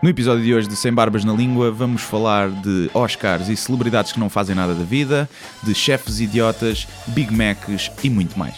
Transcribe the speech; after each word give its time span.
No 0.00 0.08
episódio 0.08 0.44
de 0.44 0.54
hoje 0.54 0.68
de 0.68 0.76
Sem 0.76 0.92
Barbas 0.92 1.24
na 1.24 1.32
Língua, 1.32 1.72
vamos 1.72 2.02
falar 2.02 2.48
de 2.50 2.88
Oscars 2.94 3.48
e 3.48 3.56
celebridades 3.56 4.12
que 4.12 4.20
não 4.20 4.30
fazem 4.30 4.54
nada 4.54 4.72
da 4.72 4.84
vida, 4.84 5.28
de 5.62 5.74
chefes 5.74 6.20
idiotas, 6.20 6.86
Big 7.08 7.34
Macs 7.34 7.90
e 8.04 8.08
muito 8.08 8.38
mais. 8.38 8.54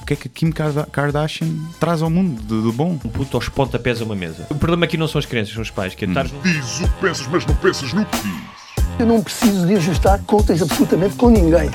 O 0.00 0.06
que 0.06 0.12
é 0.12 0.16
que 0.16 0.28
a 0.28 0.30
Kim 0.32 0.52
Karda- 0.52 0.86
Kardashian 0.90 1.48
traz 1.80 2.00
ao 2.02 2.08
mundo 2.08 2.40
de, 2.40 2.70
de 2.70 2.76
bom? 2.76 2.92
Um 2.92 2.98
puto 3.08 3.36
aos 3.36 3.48
pontapés 3.48 4.00
a 4.00 4.04
uma 4.04 4.14
mesa. 4.14 4.46
O 4.48 4.54
problema 4.54 4.84
aqui 4.84 4.96
não 4.96 5.08
são 5.08 5.18
as 5.18 5.26
crianças, 5.26 5.52
são 5.54 5.62
os 5.62 5.70
pais. 5.70 5.96
Que 5.96 6.04
é 6.04 6.08
estares 6.08 6.30
num- 6.30 6.40
Diz 6.42 6.78
o 6.80 6.84
que 6.84 7.00
pensas, 7.00 7.26
mas 7.26 7.44
não 7.44 7.54
pensas 7.56 7.92
no 7.92 8.04
que 8.06 8.18
diz. 8.18 8.36
Eu 9.00 9.06
não 9.06 9.20
preciso 9.20 9.66
de 9.66 9.74
ajustar 9.74 10.20
contas 10.20 10.62
absolutamente 10.62 11.16
com 11.16 11.28
ninguém. 11.28 11.68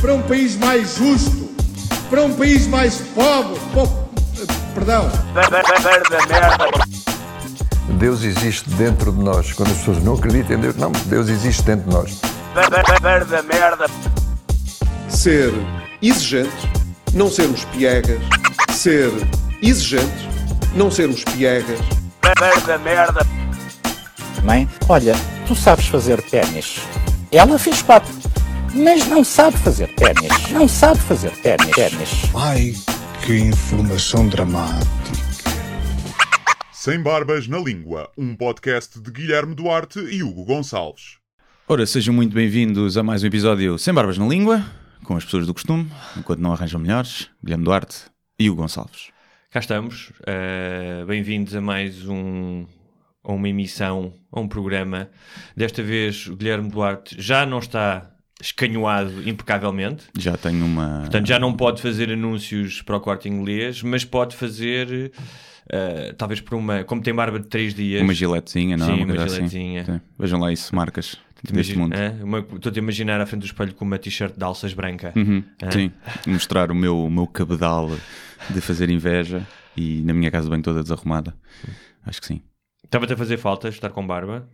para 0.00 0.12
um 0.14 0.22
país 0.22 0.56
mais 0.56 0.96
justo, 0.96 1.48
para 2.10 2.22
um 2.24 2.34
país 2.34 2.66
mais 2.66 2.96
pobre, 3.14 3.60
po- 3.72 4.09
perdão, 4.74 5.10
Deus 7.98 8.22
existe 8.22 8.68
dentro 8.70 9.12
de 9.12 9.22
nós. 9.22 9.52
Quando 9.52 9.70
as 9.70 9.78
pessoas 9.78 10.02
não 10.02 10.14
acreditam 10.14 10.56
em 10.56 10.60
Deus, 10.60 10.76
não, 10.76 10.92
Deus 11.06 11.28
existe 11.28 11.62
dentro 11.62 11.88
de 11.88 11.94
nós. 11.94 12.20
ser 15.08 15.52
exigentes, 16.00 16.68
não 17.12 17.30
sermos 17.30 17.64
piegas, 17.66 18.20
ser 18.72 19.10
exigentes, 19.62 20.28
não 20.74 20.90
sermos 20.90 21.24
piegas, 21.24 21.78
Mãe, 24.44 24.68
olha, 24.88 25.14
tu 25.46 25.54
sabes 25.54 25.86
fazer 25.86 26.22
ténis. 26.22 26.80
Ela 27.32 27.58
fez 27.58 27.82
quatro, 27.82 28.12
mas 28.74 29.06
não 29.06 29.24
sabe 29.24 29.56
fazer 29.58 29.88
ténis. 29.94 30.50
Não 30.50 30.68
sabe 30.68 30.98
fazer 31.00 31.30
ténis. 31.42 31.70
ténis. 31.74 32.08
ai 32.34 32.74
que 33.26 33.36
informação 33.36 34.28
dramática. 34.28 34.90
Sem 36.72 37.02
Barbas 37.02 37.46
na 37.46 37.58
Língua, 37.58 38.10
um 38.16 38.34
podcast 38.34 39.00
de 39.00 39.10
Guilherme 39.10 39.54
Duarte 39.54 39.98
e 40.00 40.22
Hugo 40.22 40.44
Gonçalves. 40.44 41.18
Ora, 41.68 41.86
sejam 41.86 42.14
muito 42.14 42.34
bem-vindos 42.34 42.96
a 42.96 43.02
mais 43.02 43.22
um 43.22 43.26
episódio 43.26 43.78
Sem 43.78 43.92
Barbas 43.94 44.18
na 44.18 44.26
Língua, 44.26 44.64
com 45.04 45.16
as 45.16 45.24
pessoas 45.24 45.46
do 45.46 45.54
costume, 45.54 45.90
enquanto 46.16 46.40
não 46.40 46.52
arranjam 46.52 46.80
melhores, 46.80 47.28
Guilherme 47.42 47.64
Duarte 47.64 48.04
e 48.38 48.48
o 48.50 48.54
Gonçalves. 48.54 49.08
Cá 49.50 49.60
estamos. 49.60 50.12
eh, 50.26 51.04
Bem-vindos 51.06 51.54
a 51.54 51.60
mais 51.60 52.06
um. 52.08 52.66
a 53.22 53.32
uma 53.32 53.48
emissão, 53.48 54.14
a 54.32 54.40
um 54.40 54.48
programa. 54.48 55.10
Desta 55.56 55.82
vez 55.82 56.26
o 56.26 56.36
Guilherme 56.36 56.70
Duarte 56.70 57.16
já 57.20 57.44
não 57.44 57.58
está 57.58 58.10
escanhoado 58.40 59.28
impecavelmente. 59.28 60.04
Já 60.18 60.36
tenho 60.36 60.64
uma. 60.64 61.00
Portanto, 61.00 61.26
já 61.26 61.38
não 61.38 61.52
pode 61.54 61.80
fazer 61.82 62.10
anúncios 62.10 62.82
para 62.82 62.96
o 62.96 63.00
corte 63.00 63.28
inglês, 63.28 63.82
mas 63.82 64.04
pode 64.04 64.34
fazer. 64.36 65.12
eh, 65.72 66.14
talvez 66.18 66.40
por 66.40 66.54
uma. 66.56 66.82
Como 66.84 67.00
tem 67.02 67.14
barba 67.14 67.38
de 67.38 67.46
3 67.46 67.74
dias. 67.74 68.02
Uma 68.02 68.14
giletezinha, 68.14 68.76
não? 68.76 68.86
Sim, 68.86 69.04
coisa 69.06 69.12
uma 69.12 69.24
assim. 69.24 69.34
giletezinha. 69.34 69.84
Sim. 69.84 70.00
Vejam 70.18 70.40
lá 70.40 70.52
isso, 70.52 70.74
marcas 70.74 71.16
deste 71.52 71.76
mundo. 71.78 71.94
é? 71.94 72.10
Uma- 72.22 72.40
Estou-te 72.40 72.78
a 72.78 72.82
imaginar 72.82 73.20
à 73.20 73.26
frente 73.26 73.40
do 73.42 73.46
espelho 73.46 73.72
com 73.74 73.84
uma 73.84 73.98
t-shirt 73.98 74.34
de 74.36 74.44
alças 74.44 74.72
branca. 74.74 75.12
Uhum, 75.16 75.42
É? 75.62 75.70
Sim, 75.70 75.92
mostrar 76.26 76.70
o 76.70 76.74
meu, 76.74 77.04
o 77.04 77.10
meu 77.10 77.26
cabedal 77.26 77.90
de 78.50 78.60
fazer 78.60 78.90
inveja 78.90 79.46
e 79.76 80.02
na 80.02 80.12
minha 80.12 80.30
casa 80.30 80.50
bem 80.50 80.60
toda 80.60 80.82
desarrumada. 80.82 81.34
Acho 82.04 82.20
que 82.20 82.26
sim. 82.26 82.42
Estava-te 82.84 83.12
a 83.12 83.16
fazer 83.16 83.36
falta 83.36 83.68
estar 83.68 83.90
com 83.90 84.04
barba? 84.06 84.48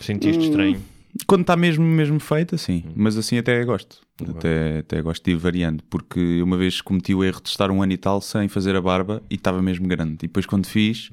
Sentiste 0.00 0.40
Hum. 0.40 0.44
estranho? 0.48 0.82
Quando 1.26 1.42
está 1.42 1.56
mesmo, 1.56 1.84
mesmo 1.84 2.18
feita, 2.18 2.58
sim. 2.58 2.84
Hum. 2.86 2.92
Mas 2.96 3.16
assim 3.16 3.38
até 3.38 3.64
gosto. 3.64 3.98
Até, 4.28 4.78
até 4.78 5.02
gosto 5.02 5.24
de 5.24 5.32
ir 5.32 5.36
variando. 5.36 5.82
Porque 5.88 6.42
uma 6.42 6.56
vez 6.56 6.80
cometi 6.80 7.14
o 7.14 7.22
erro 7.22 7.40
de 7.42 7.48
estar 7.48 7.70
um 7.70 7.82
ano 7.82 7.92
e 7.92 7.96
tal 7.96 8.20
sem 8.20 8.48
fazer 8.48 8.74
a 8.76 8.80
barba 8.80 9.22
e 9.30 9.34
estava 9.34 9.62
mesmo 9.62 9.86
grande. 9.86 10.14
E 10.14 10.26
depois 10.26 10.46
quando 10.46 10.66
fiz, 10.66 11.10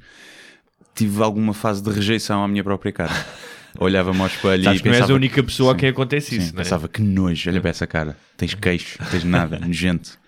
tive 0.96 1.22
alguma 1.22 1.54
fase 1.54 1.82
de 1.82 1.90
rejeição 1.90 2.44
à 2.44 2.48
minha 2.48 2.64
própria 2.64 2.92
cara. 2.92 3.14
Olhava-me 3.80 4.22
ao 4.22 4.28
espelho 4.28 4.64
Sabes 4.64 4.82
e 4.82 4.84
não 4.84 4.92
és 4.92 4.98
pensava... 5.00 5.14
a 5.14 5.16
única 5.16 5.44
pessoa 5.44 5.72
a 5.72 5.74
Sim. 5.74 5.80
quem 5.80 5.90
acontece 5.90 6.30
Sim, 6.30 6.38
isso, 6.38 6.54
não 6.54 6.62
é? 6.62 6.64
pensava 6.64 6.88
que 6.88 7.02
nojo, 7.02 7.50
olha 7.50 7.60
para 7.60 7.72
essa 7.72 7.88
cara. 7.88 8.18
Tens 8.38 8.54
queixo, 8.54 9.00
tens 9.10 9.24
nada, 9.24 9.58
nojento. 9.66 10.20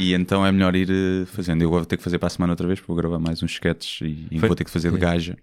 E 0.00 0.14
então 0.14 0.46
é 0.46 0.50
melhor 0.50 0.74
ir 0.74 0.88
eh, 0.90 1.26
fazendo. 1.26 1.60
Eu 1.62 1.68
vou 1.70 1.84
ter 1.84 1.96
que 1.98 2.02
fazer 2.02 2.18
para 2.18 2.28
a 2.28 2.30
semana 2.30 2.54
outra 2.54 2.66
vez, 2.66 2.78
porque 2.80 2.88
vou 2.90 2.96
gravar 2.96 3.18
mais 3.18 3.42
uns 3.42 3.52
sketches 3.52 4.00
e, 4.00 4.26
e 4.30 4.38
Foi- 4.38 4.48
vou 4.48 4.56
ter 4.56 4.64
que 4.64 4.70
fazer 4.70 4.90
de 4.90 4.96
gaja. 4.98 5.36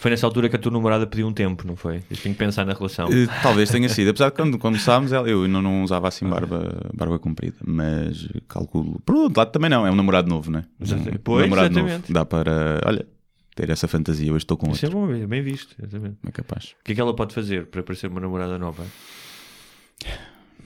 Foi 0.00 0.10
nessa 0.10 0.26
altura 0.26 0.48
que 0.48 0.56
a 0.56 0.58
tua 0.58 0.72
namorada 0.72 1.06
pediu 1.06 1.26
um 1.28 1.32
tempo, 1.32 1.64
não 1.66 1.76
foi? 1.76 1.96
Eu 2.10 2.16
tenho 2.16 2.34
que 2.34 2.38
pensar 2.38 2.66
na 2.66 2.72
relação. 2.72 3.06
Eh, 3.08 3.26
talvez 3.42 3.70
tenha 3.70 3.88
sido. 3.88 4.08
Apesar 4.10 4.30
de 4.30 4.34
quando 4.36 4.58
começámos, 4.58 5.12
eu 5.12 5.46
não, 5.46 5.62
não 5.62 5.84
usava 5.84 6.08
assim 6.08 6.26
barba, 6.28 6.90
barba 6.92 7.18
comprida. 7.20 7.56
Mas 7.64 8.28
calculo. 8.48 9.00
Por 9.06 9.14
outro 9.14 9.38
lado, 9.38 9.52
também 9.52 9.70
não. 9.70 9.86
É 9.86 9.90
um 9.90 9.94
namorado 9.94 10.28
novo, 10.28 10.50
né? 10.50 10.64
Exatamente. 10.80 11.16
Um 11.18 11.20
Pois, 11.22 11.42
namorado 11.42 11.72
exatamente. 11.72 12.00
novo. 12.02 12.12
Dá 12.12 12.24
para, 12.24 12.80
olha, 12.86 13.06
ter 13.54 13.70
essa 13.70 13.86
fantasia. 13.86 14.32
Hoje 14.32 14.38
estou 14.44 14.56
com 14.56 14.70
Isso 14.72 14.86
é 14.86 14.88
outro. 14.88 15.06
bom, 15.06 15.14
é 15.14 15.26
bem 15.26 15.42
visto. 15.42 15.76
Exatamente. 15.78 16.16
Não 16.22 16.28
é 16.30 16.32
capaz. 16.32 16.74
O 16.80 16.84
que 16.84 16.92
é 16.92 16.94
que 16.96 17.00
ela 17.00 17.14
pode 17.14 17.32
fazer 17.34 17.66
para 17.66 17.82
parecer 17.82 18.08
uma 18.08 18.20
namorada 18.20 18.58
nova? 18.58 18.84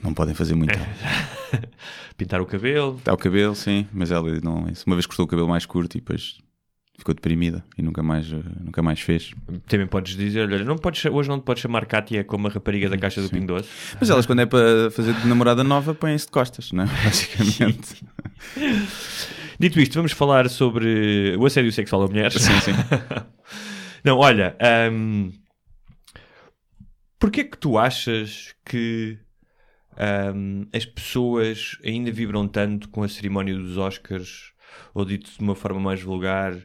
Não 0.03 0.13
podem 0.13 0.33
fazer 0.33 0.55
muito. 0.55 0.73
Pintar 2.17 2.41
o 2.41 2.45
cabelo? 2.45 2.95
Está 2.97 3.13
o 3.13 3.17
cabelo, 3.17 3.55
sim. 3.55 3.87
Mas 3.93 4.11
ela 4.11 4.29
não. 4.41 4.67
isso. 4.69 4.83
Uma 4.87 4.95
vez 4.95 5.05
cortou 5.05 5.25
o 5.25 5.27
cabelo 5.27 5.47
mais 5.47 5.65
curto 5.65 5.97
e 5.97 6.01
depois 6.01 6.39
ficou 6.97 7.13
deprimida 7.13 7.63
e 7.77 7.81
nunca 7.81 8.01
mais, 8.01 8.31
nunca 8.31 8.81
mais 8.81 8.99
fez. 9.01 9.33
Também 9.67 9.87
podes 9.87 10.15
dizer, 10.15 10.49
olha, 10.49 10.63
não 10.63 10.77
podes, 10.77 11.03
hoje 11.05 11.29
não 11.29 11.39
te 11.39 11.43
podes 11.43 11.61
chamar 11.61 11.85
Kátia 11.85 12.23
como 12.23 12.47
a 12.47 12.49
rapariga 12.49 12.89
da 12.89 12.97
caixa 12.97 13.21
do 13.21 13.29
Pingo 13.29 13.47
Doce. 13.47 13.69
Mas 13.99 14.09
elas, 14.09 14.25
quando 14.25 14.41
é 14.41 14.45
para 14.45 14.89
fazer 14.91 15.13
de 15.13 15.27
namorada 15.27 15.63
nova, 15.63 15.93
põem-se 15.93 16.25
de 16.25 16.31
costas, 16.31 16.71
não 16.71 16.83
é? 16.83 16.87
Basicamente. 17.03 18.03
Dito 19.59 19.79
isto, 19.79 19.93
vamos 19.95 20.11
falar 20.11 20.49
sobre 20.49 21.35
o 21.37 21.45
assédio 21.45 21.71
sexual 21.71 22.03
a 22.03 22.07
mulheres. 22.07 22.41
Sim, 22.41 22.59
sim. 22.59 22.73
Não, 24.03 24.17
olha, 24.17 24.55
hum, 24.91 25.31
porquê 27.17 27.43
que 27.43 27.57
tu 27.57 27.77
achas 27.77 28.53
que 28.65 29.17
hum, 30.35 30.65
as 30.73 30.85
pessoas 30.85 31.77
ainda 31.83 32.11
vibram 32.11 32.47
tanto 32.47 32.89
com 32.89 33.03
a 33.03 33.07
cerimónia 33.07 33.55
dos 33.55 33.77
Oscars, 33.77 34.53
ou 34.93 35.05
dito 35.05 35.31
de 35.31 35.39
uma 35.39 35.55
forma 35.55 35.79
mais 35.79 36.01
vulgar, 36.01 36.55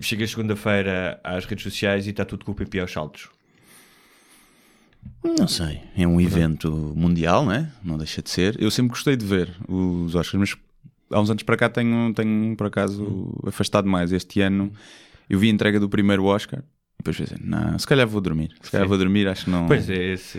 chega 0.00 0.26
segunda-feira 0.26 1.20
às 1.24 1.44
redes 1.44 1.64
sociais 1.64 2.06
e 2.06 2.10
está 2.10 2.24
tudo 2.24 2.44
com 2.44 2.52
o 2.52 2.54
pipi 2.54 2.78
aos 2.78 2.92
saltos? 2.92 3.28
Não 5.22 5.48
sei. 5.48 5.80
É 5.96 6.06
um 6.06 6.20
evento 6.20 6.70
mundial, 6.96 7.44
não 7.44 7.52
é? 7.52 7.70
Não 7.82 7.96
deixa 7.96 8.22
de 8.22 8.30
ser. 8.30 8.60
Eu 8.60 8.70
sempre 8.70 8.90
gostei 8.90 9.16
de 9.16 9.24
ver 9.24 9.50
os 9.68 10.14
Oscars, 10.14 10.38
mas 10.38 10.56
há 11.10 11.20
uns 11.20 11.30
anos 11.30 11.42
para 11.42 11.56
cá 11.56 11.68
tenho, 11.68 12.12
tenho 12.14 12.56
por 12.56 12.66
acaso, 12.66 13.34
afastado 13.46 13.88
mais. 13.88 14.12
Este 14.12 14.40
ano 14.40 14.72
eu 15.28 15.38
vi 15.38 15.48
a 15.48 15.52
entrega 15.52 15.80
do 15.80 15.88
primeiro 15.88 16.24
Oscar. 16.24 16.62
E 17.00 17.02
Depois 17.02 17.16
pensei, 17.16 17.38
não, 17.42 17.78
se 17.78 17.86
calhar 17.86 18.06
vou 18.06 18.20
dormir. 18.20 18.50
Se 18.60 18.70
calhar 18.70 18.84
Sim. 18.84 18.88
vou 18.88 18.98
dormir, 18.98 19.26
acho 19.26 19.46
que 19.46 19.50
não. 19.50 19.66
Pois 19.66 19.88
é, 19.88 20.12
esse... 20.12 20.38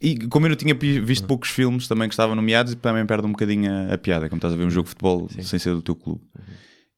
E 0.00 0.26
como 0.28 0.46
eu 0.46 0.50
não 0.50 0.56
tinha 0.56 0.74
visto 0.74 1.26
poucos 1.26 1.50
filmes 1.50 1.86
também 1.86 2.08
que 2.08 2.14
estavam 2.14 2.34
nomeados, 2.34 2.74
também 2.76 3.04
perde 3.04 3.26
um 3.26 3.32
bocadinho 3.32 3.70
a, 3.70 3.94
a 3.94 3.98
piada. 3.98 4.28
Como 4.28 4.38
estás 4.38 4.54
a 4.54 4.56
ver 4.56 4.64
um 4.64 4.70
jogo 4.70 4.84
de 4.84 4.90
futebol 4.90 5.28
sem 5.28 5.58
ser 5.58 5.74
do 5.74 5.82
teu 5.82 5.96
clube. 5.96 6.22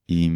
E, 0.09 0.31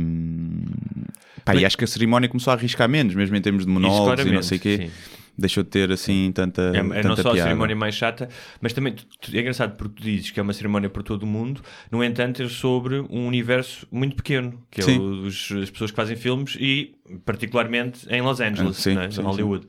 pá, 1.45 1.55
e 1.55 1.65
acho 1.65 1.77
que 1.77 1.85
a 1.85 1.87
cerimónia 1.87 2.29
começou 2.29 2.53
a 2.53 2.55
arriscar 2.55 2.89
menos, 2.89 3.15
mesmo 3.15 3.37
em 3.37 3.41
termos 3.41 3.67
de 3.67 3.71
monólogos 3.71 4.25
e 4.25 4.31
não 4.31 4.43
sei 4.43 4.59
o 4.59 4.61
quê. 4.61 4.77
sim. 4.85 4.91
Deixou 5.37 5.65
de 5.65 5.71
ter 5.71 5.91
assim 5.91 6.31
tanta, 6.33 6.62
É, 6.75 6.78
é 6.78 6.83
tanta 6.83 7.09
não 7.09 7.17
só 7.17 7.31
a 7.31 7.33
piada. 7.33 7.49
cerimónia 7.49 7.75
mais 7.75 7.95
chata, 7.97 8.28
mas 8.61 8.72
também 8.72 8.93
tu- 8.95 9.05
tu- 9.21 9.37
é 9.37 9.41
engraçado 9.41 9.77
porque 9.77 9.95
tu 9.97 10.03
dizes 10.05 10.31
que 10.31 10.39
é 10.39 10.43
uma 10.43 10.53
cerimónia 10.53 10.89
por 10.89 11.03
todo 11.03 11.25
o 11.25 11.27
mundo, 11.27 11.61
no 11.91 12.05
entanto, 12.05 12.41
é 12.43 12.49
sobre 12.49 13.00
um 13.11 13.27
universo 13.27 13.84
muito 13.91 14.15
pequeno, 14.15 14.62
que 14.71 14.81
é 14.81 14.84
Sim. 14.84 14.99
o 14.99 15.23
dos, 15.23 15.50
as 15.61 15.71
pessoas 15.71 15.91
que 15.91 15.97
fazem 15.97 16.17
filmes 16.17 16.56
e, 16.61 16.94
particularmente, 17.25 18.06
em 18.09 18.21
Los 18.23 18.41
Angeles, 18.41 18.78
Ah, 18.78 18.81
sim, 18.81 18.94
não 18.94 19.03
é? 19.03 19.11
sim, 19.11 19.21
em 19.21 19.25
Hollywood. 19.25 19.67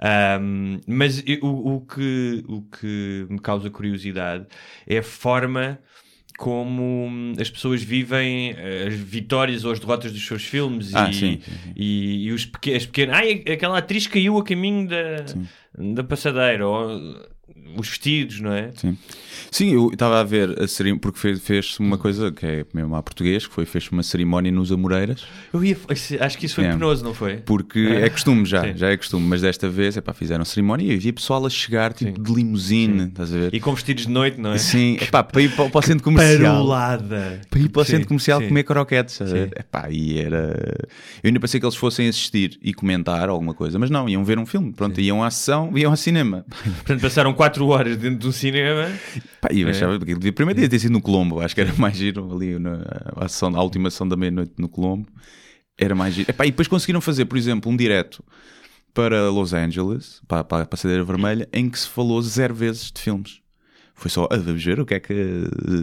Ahm, 0.00 0.80
mas 0.86 1.22
eu- 1.26 1.44
o, 1.44 1.76
o 1.76 1.80
que, 1.82 2.44
o 2.48 2.62
que 2.62 3.26
me 3.28 3.38
causa 3.38 3.70
curiosidade 3.70 4.46
é 4.86 4.98
a 4.98 5.02
forma 5.02 5.78
como 6.38 7.34
as 7.38 7.48
pessoas 7.50 7.82
vivem 7.82 8.50
eh, 8.56 8.86
as 8.88 8.94
vitórias 8.94 9.64
ou 9.64 9.72
as 9.72 9.78
derrotas 9.80 10.12
dos 10.12 10.26
seus 10.26 10.44
filmes 10.44 10.94
Ah, 10.94 11.08
e, 11.10 11.14
sim, 11.14 11.40
sim, 11.44 11.52
sim. 11.52 11.72
e, 11.76 12.26
e 12.26 12.32
os 12.32 12.44
pequenos, 12.46 12.82
as 12.82 12.86
pequenas 12.86 13.16
ai, 13.16 13.42
aquela 13.52 13.78
atriz 13.78 14.06
caiu 14.06 14.38
a 14.38 14.44
caminho 14.44 14.88
da, 14.88 15.24
da 15.94 16.04
passadeira 16.04 16.66
ou 16.66 17.16
os 17.76 17.88
vestidos, 17.88 18.40
não 18.40 18.52
é? 18.52 18.70
Sim. 18.74 18.96
Sim, 19.50 19.74
eu 19.74 19.90
estava 19.92 20.20
a 20.20 20.24
ver 20.24 20.60
a 20.62 20.66
cerimónia, 20.66 21.00
porque 21.00 21.18
fez- 21.18 21.40
fez-se 21.40 21.80
uma 21.80 21.98
coisa 21.98 22.30
que 22.32 22.44
é 22.46 22.64
mesmo 22.72 22.94
a 22.96 23.02
português, 23.02 23.46
que 23.46 23.52
foi 23.54 23.64
fez-se 23.66 23.92
uma 23.92 24.02
cerimónia 24.02 24.50
nos 24.50 24.72
Amoreiras, 24.72 25.24
Eu 25.52 25.62
ia, 25.64 25.76
acho 26.20 26.38
que 26.38 26.46
isso 26.46 26.54
foi 26.54 26.64
É. 26.64 26.72
penoso, 26.72 27.04
não 27.04 27.12
foi? 27.14 27.36
porque 27.38 27.78
é 27.80 28.08
costume 28.08 28.44
já, 28.46 28.62
Sim. 28.62 28.72
já 28.76 28.90
é 28.90 28.96
costume, 28.96 29.26
mas 29.26 29.42
desta 29.42 29.68
vez 29.68 29.96
epá, 29.96 30.12
fizeram 30.14 30.44
cerimónia 30.44 30.92
e 30.92 30.96
havia 30.96 31.12
pessoal 31.12 31.44
a 31.44 31.50
chegar 31.50 31.92
tipo 31.92 32.20
de 32.20 32.32
limusine, 32.32 33.04
estás 33.08 33.32
a 33.34 33.38
ver? 33.38 33.54
E 33.54 33.60
com 33.60 33.74
vestidos 33.74 34.04
de 34.06 34.10
noite, 34.10 34.40
não 34.40 34.52
é? 34.52 34.58
Sim, 34.58 34.96
epá, 35.00 35.22
para 35.22 35.42
ir 35.42 35.54
para, 35.54 35.68
para 35.68 35.78
o 35.78 35.82
centro 35.82 36.02
comercial. 36.04 36.54
Parolada. 36.54 37.40
Para 37.50 37.60
ir 37.60 37.68
para 37.68 37.82
o 37.82 37.84
Sim, 37.84 37.90
centro 37.92 38.08
comercial 38.08 38.40
sim. 38.40 38.48
comer 38.48 38.62
croquetes. 38.64 39.14
estás 39.14 39.30
a 39.30 39.34
ver? 39.34 39.46
Sim. 39.48 39.54
Epá, 39.58 39.90
e 39.90 40.18
era. 40.18 40.78
Eu 41.22 41.28
ainda 41.28 41.40
pensei 41.40 41.60
que 41.60 41.66
eles 41.66 41.76
fossem 41.76 42.08
assistir 42.08 42.58
e 42.62 42.72
comentar 42.72 43.28
alguma 43.28 43.54
coisa, 43.54 43.78
mas 43.78 43.90
não, 43.90 44.08
iam 44.08 44.24
ver 44.24 44.38
um 44.38 44.46
filme. 44.46 44.72
Pronto, 44.72 45.00
iam 45.00 45.22
à 45.22 45.30
sessão, 45.30 45.76
iam 45.76 45.90
ao 45.90 45.96
cinema. 45.96 46.44
Portanto, 46.62 47.00
passaram 47.00 47.32
4 47.34 47.61
horas 47.68 47.96
dentro 47.96 48.18
de 48.18 48.28
um 48.28 48.32
cinema. 48.32 48.90
Pá, 49.40 49.48
eu 49.52 49.66
É. 49.68 49.70
achava 49.70 49.98
que 49.98 50.14
o 50.14 50.32
primeiro 50.32 50.58
dia 50.60 50.68
ter 50.68 50.78
sido 50.78 50.92
no 50.92 51.00
Colombo, 51.02 51.40
acho 51.40 51.54
que 51.54 51.60
era 51.60 51.72
mais 51.74 51.96
giro 51.96 52.32
ali 52.34 52.58
na 52.58 52.82
a, 53.16 53.26
a 53.58 53.62
última 53.62 53.90
sessão 53.90 54.06
da 54.08 54.16
meia-noite 54.16 54.52
no 54.58 54.68
Colombo. 54.68 55.08
Era 55.78 55.94
mais 55.94 56.14
giro. 56.14 56.30
Epá, 56.30 56.46
e 56.46 56.50
depois 56.50 56.68
conseguiram 56.68 57.00
fazer, 57.00 57.24
por 57.24 57.36
exemplo, 57.38 57.70
um 57.70 57.76
direto 57.76 58.22
para 58.94 59.30
Los 59.30 59.52
Angeles, 59.54 60.20
para, 60.28 60.44
para 60.44 60.62
a 60.64 60.66
Passadeira 60.66 61.02
Vermelha, 61.02 61.48
em 61.52 61.68
que 61.70 61.78
se 61.78 61.88
falou 61.88 62.20
zero 62.20 62.54
vezes 62.54 62.92
de 62.92 63.00
filmes. 63.00 63.40
Foi 63.94 64.10
só, 64.10 64.26
ah, 64.30 64.36
vamos 64.36 64.62
ver 64.64 64.80
o 64.80 64.86
que 64.86 64.94
é 64.94 65.00
que 65.00 65.14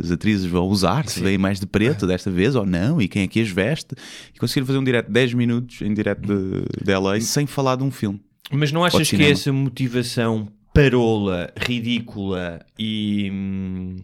as 0.03 0.11
atrizes 0.11 0.45
vão 0.45 0.65
usar, 0.67 1.07
se 1.07 1.21
vêm 1.21 1.37
mais 1.37 1.59
de 1.59 1.65
preto 1.65 2.05
desta 2.05 2.29
vez 2.29 2.53
ou 2.55 2.65
não, 2.65 3.01
e 3.01 3.07
quem 3.07 3.23
é 3.23 3.27
que 3.27 3.39
as 3.39 3.49
veste. 3.49 3.95
E 4.35 4.37
conseguiram 4.39 4.67
fazer 4.67 4.79
um 4.79 4.83
direto 4.83 5.07
de 5.07 5.13
10 5.13 5.33
minutos 5.35 5.81
em 5.81 5.93
direto 5.93 6.21
de, 6.21 6.83
de 6.85 6.95
LA 6.95 7.19
sem 7.21 7.47
falar 7.47 7.77
de 7.77 7.83
um 7.83 7.89
filme. 7.91 8.19
Mas 8.51 8.71
não 8.71 8.83
achas 8.83 9.01
que 9.01 9.15
cinema. 9.15 9.31
essa 9.31 9.53
motivação 9.53 10.47
parola, 10.79 11.51
ridícula 11.57 12.65
e 12.77 13.29
hum, 13.31 13.95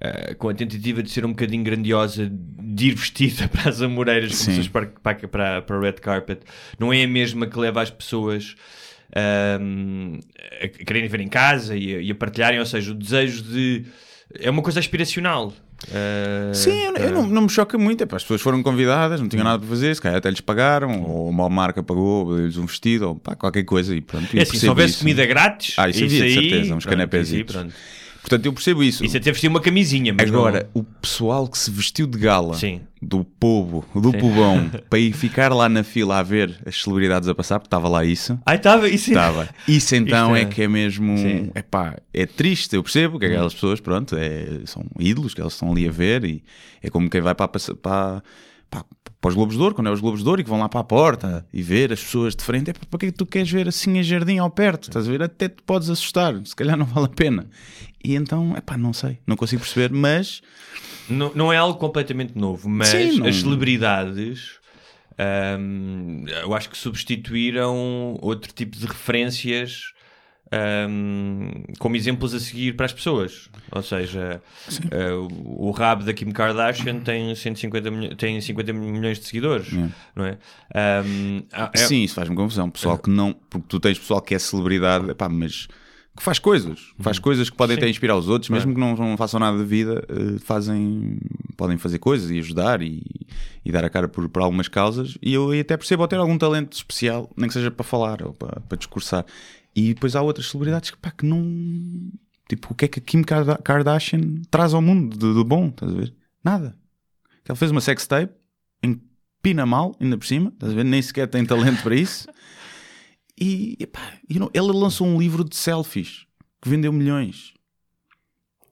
ah, 0.00 0.34
com 0.34 0.48
a 0.50 0.54
tentativa 0.54 1.02
de 1.02 1.10
ser 1.10 1.24
um 1.24 1.30
bocadinho 1.30 1.64
grandiosa 1.64 2.30
de 2.30 2.88
ir 2.88 2.94
vestida 2.94 3.48
para 3.52 3.70
as 3.70 3.80
Amoreiras 3.80 4.46
para, 4.68 4.86
para, 4.86 5.28
para, 5.28 5.62
para 5.62 5.78
o 5.78 5.80
red 5.80 5.94
carpet 5.94 6.40
não 6.78 6.92
é 6.92 7.02
a 7.02 7.08
mesma 7.08 7.46
que 7.46 7.58
leva 7.58 7.80
as 7.80 7.90
pessoas 7.90 8.54
hum, 9.60 10.20
a 10.60 10.68
quererem 10.68 11.08
ver 11.08 11.20
em 11.20 11.28
casa 11.28 11.76
e 11.76 11.94
a, 11.94 12.00
e 12.00 12.10
a 12.10 12.14
partilharem, 12.14 12.58
ou 12.58 12.66
seja, 12.66 12.90
o 12.90 12.94
desejo 12.94 13.42
de 13.42 13.86
é 14.38 14.50
uma 14.50 14.62
coisa 14.62 14.80
aspiracional. 14.80 15.52
Ah, 15.92 16.52
Sim, 16.54 16.70
eu, 16.70 16.96
eu 16.96 17.12
não, 17.12 17.26
não 17.26 17.42
me 17.42 17.48
choca 17.48 17.76
muito. 17.78 18.02
Epá, 18.02 18.16
as 18.16 18.22
pessoas 18.22 18.40
foram 18.40 18.62
convidadas, 18.62 19.20
não 19.20 19.28
tinham 19.28 19.42
Hum. 19.42 19.48
nada 19.48 19.58
para 19.58 19.68
fazer, 19.68 19.94
se 19.94 20.00
calhar 20.00 20.18
até 20.18 20.30
lhes 20.30 20.40
pagaram, 20.40 21.02
ou 21.02 21.28
uma 21.28 21.48
marca 21.48 21.82
pagou, 21.82 22.34
deu-lhes 22.36 22.56
um 22.56 22.66
vestido, 22.66 23.08
ou 23.08 23.14
pá, 23.16 23.34
qualquer 23.36 23.64
coisa. 23.64 23.94
E 23.94 24.00
pronto, 24.00 24.36
É 24.36 24.42
assim, 24.42 24.58
se 24.58 24.68
houvesse 24.68 24.94
isso. 24.94 24.98
comida 25.00 25.26
grátis, 25.26 25.74
Ah, 25.78 25.88
isso 25.88 26.04
havia, 26.04 26.24
de 26.24 26.34
certeza, 26.34 26.74
uns 26.74 26.84
pronto, 26.84 26.96
canapés. 26.96 27.30
Portanto, 28.28 28.44
eu 28.46 28.52
percebo 28.52 28.82
isso. 28.82 29.04
Isso 29.04 29.16
até 29.16 29.30
vestir 29.30 29.46
uma 29.46 29.60
camisinha, 29.60 30.12
mas 30.12 30.28
Agora, 30.28 30.68
o 30.74 30.82
pessoal 30.82 31.46
que 31.46 31.56
se 31.56 31.70
vestiu 31.70 32.08
de 32.08 32.18
gala 32.18 32.54
Sim. 32.54 32.80
do 33.00 33.22
povo, 33.24 33.84
do 33.94 34.10
povão, 34.12 34.68
para 34.90 34.98
ir 34.98 35.12
ficar 35.12 35.52
lá 35.52 35.68
na 35.68 35.84
fila 35.84 36.18
a 36.18 36.24
ver 36.24 36.58
as 36.66 36.82
celebridades 36.82 37.28
a 37.28 37.34
passar, 37.36 37.60
porque 37.60 37.68
estava 37.68 37.88
lá 37.88 38.04
isso. 38.04 38.36
Ai, 38.44 38.56
estava, 38.56 38.88
isso 38.88 39.10
Estava. 39.10 39.48
Isso 39.68 39.94
então 39.94 40.34
é- 40.34 40.40
é 40.42 40.44
que 40.44 40.60
é 40.62 40.66
mesmo. 40.66 41.16
Sim. 41.16 41.52
Epá, 41.54 41.98
é 42.12 42.26
triste, 42.26 42.74
eu 42.74 42.82
percebo 42.82 43.16
que 43.16 43.26
aquelas 43.26 43.54
pessoas, 43.54 43.78
pronto, 43.78 44.16
é- 44.18 44.60
são 44.64 44.84
ídolos 44.98 45.32
que 45.32 45.40
elas 45.40 45.52
estão 45.52 45.70
ali 45.70 45.86
a 45.86 45.92
ver 45.92 46.24
e 46.24 46.42
é 46.82 46.90
como 46.90 47.08
quem 47.08 47.20
vai 47.20 47.32
para, 47.32 47.46
para, 47.48 48.22
para, 48.68 48.84
para 49.26 49.30
os 49.30 49.34
Globos 49.34 49.56
de 49.56 49.60
Ouro, 49.62 49.74
quando 49.74 49.88
é 49.88 49.90
os 49.90 50.00
Globos 50.00 50.22
de 50.22 50.28
Ouro, 50.28 50.40
e 50.40 50.44
que 50.44 50.50
vão 50.50 50.60
lá 50.60 50.68
para 50.68 50.78
a 50.80 50.84
porta 50.84 51.44
e 51.52 51.60
ver 51.60 51.92
as 51.92 52.00
pessoas 52.00 52.36
de 52.36 52.44
frente. 52.44 52.70
É 52.70 52.72
para 52.72 52.98
que 52.98 53.06
é 53.06 53.10
que 53.10 53.16
tu 53.16 53.26
queres 53.26 53.50
ver 53.50 53.66
assim 53.66 53.98
a 53.98 54.02
jardim 54.02 54.38
ao 54.38 54.48
perto? 54.48 54.84
Estás 54.84 55.08
a 55.08 55.10
ver? 55.10 55.20
Até 55.20 55.48
te 55.48 55.62
podes 55.64 55.90
assustar, 55.90 56.40
se 56.44 56.54
calhar 56.54 56.76
não 56.76 56.86
vale 56.86 57.06
a 57.06 57.08
pena. 57.08 57.46
E 58.04 58.14
então, 58.14 58.56
epá, 58.56 58.76
não 58.78 58.92
sei, 58.92 59.18
não 59.26 59.34
consigo 59.34 59.62
perceber, 59.62 59.90
mas 59.92 60.42
Não, 61.08 61.32
não 61.34 61.52
é 61.52 61.56
algo 61.56 61.76
completamente 61.76 62.38
novo, 62.38 62.68
mas 62.68 62.88
Sim, 62.88 63.18
não- 63.18 63.26
as 63.26 63.34
celebridades 63.36 64.60
hum, 65.58 66.24
eu 66.42 66.54
acho 66.54 66.70
que 66.70 66.78
substituíram 66.78 68.16
outro 68.22 68.52
tipo 68.52 68.76
de 68.76 68.86
referências 68.86 69.92
hum, 70.88 71.50
como 71.78 71.96
exemplos 71.96 72.34
a 72.34 72.40
seguir 72.40 72.74
para 72.76 72.86
as 72.86 72.92
pessoas. 72.92 73.48
Ou 73.72 73.82
seja, 73.82 74.40
eh, 74.90 75.12
o, 75.44 75.70
rabo 75.70 76.04
da 76.04 76.12
Kim 76.12 76.30
Kardashian 76.30 77.00
tem 77.00 77.34
150 77.34 77.90
milho- 77.90 78.16
tem 78.16 78.40
50 78.40 78.72
milhões 78.72 79.18
de 79.18 79.26
seguidores, 79.26 79.68
não 80.14 80.24
é? 80.24 80.38
Hum, 81.04 81.42
ah, 81.52 81.70
é- 81.74 81.78
Sim, 81.78 82.02
isso 82.04 82.14
faz-me 82.14 82.36
confusão. 82.36 82.70
Pessoal 82.70 82.98
que 82.98 83.10
não. 83.10 83.32
Porque 83.50 83.66
tu 83.68 83.80
tens 83.80 83.98
pessoal 83.98 84.20
que 84.20 84.34
é 84.34 84.38
celebridade, 84.38 85.10
epá, 85.10 85.28
mas 85.28 85.66
que 86.16 86.22
faz 86.22 86.38
coisas. 86.38 86.94
Faz 86.98 87.18
coisas 87.18 87.50
que 87.50 87.56
podem 87.56 87.76
até 87.76 87.86
inspirar 87.90 88.16
os 88.16 88.26
outros, 88.26 88.48
mesmo 88.48 88.72
que 88.72 88.80
não, 88.80 88.94
não 88.96 89.16
façam 89.18 89.38
nada 89.38 89.58
de 89.58 89.64
vida, 89.64 90.02
eh, 90.08 90.38
fazem. 90.40 91.18
Podem 91.58 91.76
fazer 91.78 91.98
coisas 91.98 92.30
e 92.30 92.38
ajudar 92.38 92.80
e, 92.82 93.02
e 93.64 93.72
dar 93.72 93.82
a 93.84 93.88
cara 93.90 94.08
por, 94.08 94.26
por 94.28 94.42
algumas 94.42 94.68
causas. 94.68 95.16
E 95.22 95.32
eu 95.34 95.50
até 95.58 95.76
percebo 95.76 96.02
ao 96.02 96.08
ter 96.08 96.16
algum 96.16 96.36
talento 96.38 96.72
especial, 96.74 97.30
nem 97.36 97.48
que 97.48 97.54
seja 97.54 97.70
para 97.70 97.84
falar 97.84 98.22
ou 98.22 98.32
para, 98.32 98.60
para 98.60 98.76
discursar. 98.78 99.24
E 99.76 99.92
depois 99.94 100.16
há 100.16 100.22
outras 100.22 100.48
celebridades 100.50 100.90
que, 100.90 100.96
pá, 100.96 101.10
que 101.10 101.26
não. 101.26 102.10
Tipo, 102.48 102.72
o 102.72 102.74
que 102.74 102.86
é 102.86 102.88
que 102.88 102.98
a 102.98 103.02
Kim 103.02 103.22
Karda- 103.22 103.58
Kardashian 103.58 104.40
traz 104.50 104.72
ao 104.72 104.80
mundo 104.80 105.16
de, 105.16 105.34
de 105.34 105.44
bom? 105.44 105.68
Estás 105.68 105.92
a 105.92 105.94
ver? 105.94 106.14
Nada. 106.42 106.74
Ela 107.46 107.54
fez 107.56 107.70
uma 107.70 107.80
sextape, 107.80 108.32
empina 108.82 109.66
mal, 109.66 109.94
ainda 110.00 110.16
por 110.16 110.26
cima, 110.26 110.50
estás 110.54 110.72
a 110.72 110.76
ver? 110.76 110.84
Nem 110.84 111.02
sequer 111.02 111.28
tem 111.28 111.44
talento 111.44 111.82
para 111.82 111.94
isso. 111.94 112.26
E, 113.38 113.76
epá, 113.78 114.00
you 114.30 114.38
know, 114.38 114.50
ela 114.54 114.72
lançou 114.72 115.06
um 115.06 115.18
livro 115.20 115.44
de 115.44 115.54
selfies 115.56 116.24
que 116.62 116.70
vendeu 116.70 116.90
milhões. 116.90 117.52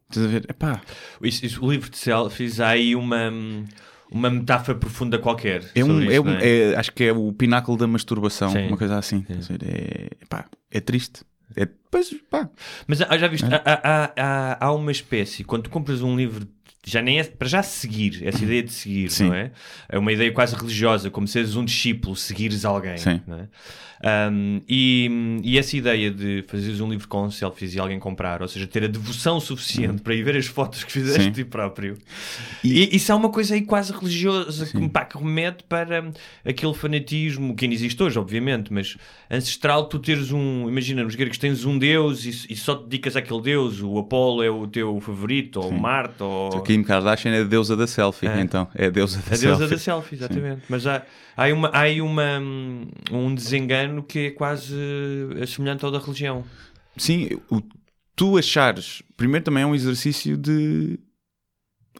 Estás 0.08 0.24
a 0.26 0.28
ver? 0.30 0.46
Epá, 0.48 0.80
isso- 1.20 1.44
isso- 1.44 1.62
o 1.62 1.70
livro 1.70 1.90
de 1.90 1.98
selfies 1.98 2.60
há 2.60 2.68
aí 2.68 2.96
uma, 2.96 3.30
uma 4.14 4.30
metáfora 4.30 4.78
profunda 4.78 5.18
qualquer. 5.18 5.64
é 5.74 5.82
um, 5.84 5.88
sobre 5.88 6.04
é 6.06 6.12
isto, 6.12 6.24
um- 6.26 6.30
é? 6.38 6.48
é- 6.72 6.76
acho 6.76 6.92
que 6.92 7.04
é 7.04 7.12
o 7.12 7.32
pináculo 7.32 7.76
da 7.76 7.86
masturbação, 7.86 8.50
Sim. 8.50 8.68
uma 8.68 8.76
coisa 8.76 8.96
assim. 8.96 9.26
Ver? 9.28 9.58
É, 9.66 10.08
epá, 10.22 10.44
é 10.70 10.80
triste. 10.80 11.22
É, 11.56 11.68
pois, 11.90 12.14
pá, 12.30 12.48
Mas 12.86 13.00
ah, 13.02 13.18
já 13.18 13.26
É. 13.26 13.28
viste, 13.28 13.46
há, 13.46 13.60
há, 13.64 14.12
há, 14.16 14.66
há 14.66 14.72
uma 14.72 14.90
espécie, 14.92 15.42
quando 15.44 15.64
tu 15.64 15.70
compras 15.70 16.00
um 16.02 16.16
livro, 16.16 16.46
já 16.86 17.00
nem 17.02 17.18
é 17.18 17.24
para 17.24 17.46
já 17.48 17.62
seguir, 17.62 18.22
essa 18.26 18.42
ideia 18.42 18.62
de 18.62 18.72
seguir, 18.72 19.10
Sim. 19.10 19.28
não 19.28 19.34
é? 19.34 19.50
É 19.88 19.98
uma 19.98 20.12
ideia 20.12 20.32
quase 20.32 20.54
religiosa, 20.56 21.10
como 21.10 21.26
seres 21.28 21.54
um 21.56 21.64
discípulo, 21.64 22.14
seguires 22.16 22.64
alguém, 22.64 22.96
Sim. 22.98 23.20
não 23.26 23.38
é? 23.40 23.48
Um, 24.06 24.60
e, 24.68 25.40
e 25.42 25.58
essa 25.58 25.74
ideia 25.78 26.10
de 26.10 26.44
fazeres 26.46 26.78
um 26.78 26.90
livro 26.90 27.08
com 27.08 27.30
selfies 27.30 27.74
e 27.74 27.78
alguém 27.80 27.98
comprar, 27.98 28.42
ou 28.42 28.48
seja, 28.48 28.66
ter 28.66 28.84
a 28.84 28.86
devoção 28.86 29.40
suficiente 29.40 30.02
para 30.02 30.14
ir 30.14 30.22
ver 30.22 30.36
as 30.36 30.44
fotos 30.44 30.84
que 30.84 30.92
fizeste 30.92 31.22
Sim. 31.22 31.30
de 31.30 31.36
ti 31.42 31.44
próprio, 31.48 31.96
e, 32.62 32.94
isso 32.94 33.10
é 33.10 33.14
uma 33.14 33.30
coisa 33.30 33.54
aí 33.54 33.62
quase 33.62 33.92
religiosa 33.94 34.66
que, 34.66 34.76
me- 34.76 34.90
pá, 34.90 35.06
que 35.06 35.16
remete 35.16 35.64
para 35.66 36.12
aquele 36.44 36.74
fanatismo 36.74 37.56
que 37.56 37.64
ainda 37.64 37.74
existe 37.74 38.02
hoje, 38.02 38.18
obviamente, 38.18 38.70
mas 38.70 38.94
ancestral. 39.30 39.84
Tu 39.88 39.98
teres 39.98 40.30
um, 40.32 40.68
imagina, 40.68 41.02
nos 41.02 41.14
gregos 41.14 41.38
tens 41.38 41.64
um 41.64 41.78
deus 41.78 42.26
e, 42.26 42.52
e 42.52 42.56
só 42.56 42.74
te 42.74 42.84
dedicas 42.84 43.16
àquele 43.16 43.40
deus. 43.40 43.80
O 43.80 43.96
Apolo 43.98 44.42
é 44.42 44.50
o 44.50 44.66
teu 44.66 45.00
favorito, 45.00 45.60
ou 45.60 45.72
Marte, 45.72 46.22
ou 46.22 46.58
a 46.58 46.62
Kim 46.62 46.82
Kardashian 46.82 47.32
é 47.32 47.40
a 47.40 47.44
deusa 47.44 47.74
da 47.74 47.86
selfie, 47.86 48.26
Ah. 48.28 48.38
então. 48.40 48.68
É 48.74 48.86
a 48.86 48.90
deusa 48.90 49.16
da 49.16 49.32
a 49.34 49.36
selfie. 49.36 49.46
deusa 49.46 49.68
da 49.68 49.78
selfie, 49.78 50.14
exatamente. 50.16 50.62
Mas 50.68 50.86
há, 50.86 51.02
há, 51.36 51.42
aí 51.44 51.52
uma, 51.54 51.68
há 51.68 51.80
aí 51.80 52.02
uma, 52.02 52.38
um 53.10 53.34
desengano 53.34 53.93
que 54.02 54.18
é 54.18 54.30
quase 54.30 54.74
eh, 55.36 55.46
semelhante 55.46 55.84
ao 55.84 55.90
da 55.90 55.98
religião. 55.98 56.44
Sim, 56.96 57.28
o, 57.50 57.60
tu 58.14 58.36
achares. 58.36 59.02
Primeiro 59.16 59.44
também 59.44 59.62
é 59.62 59.66
um 59.66 59.74
exercício 59.74 60.36
de 60.36 60.98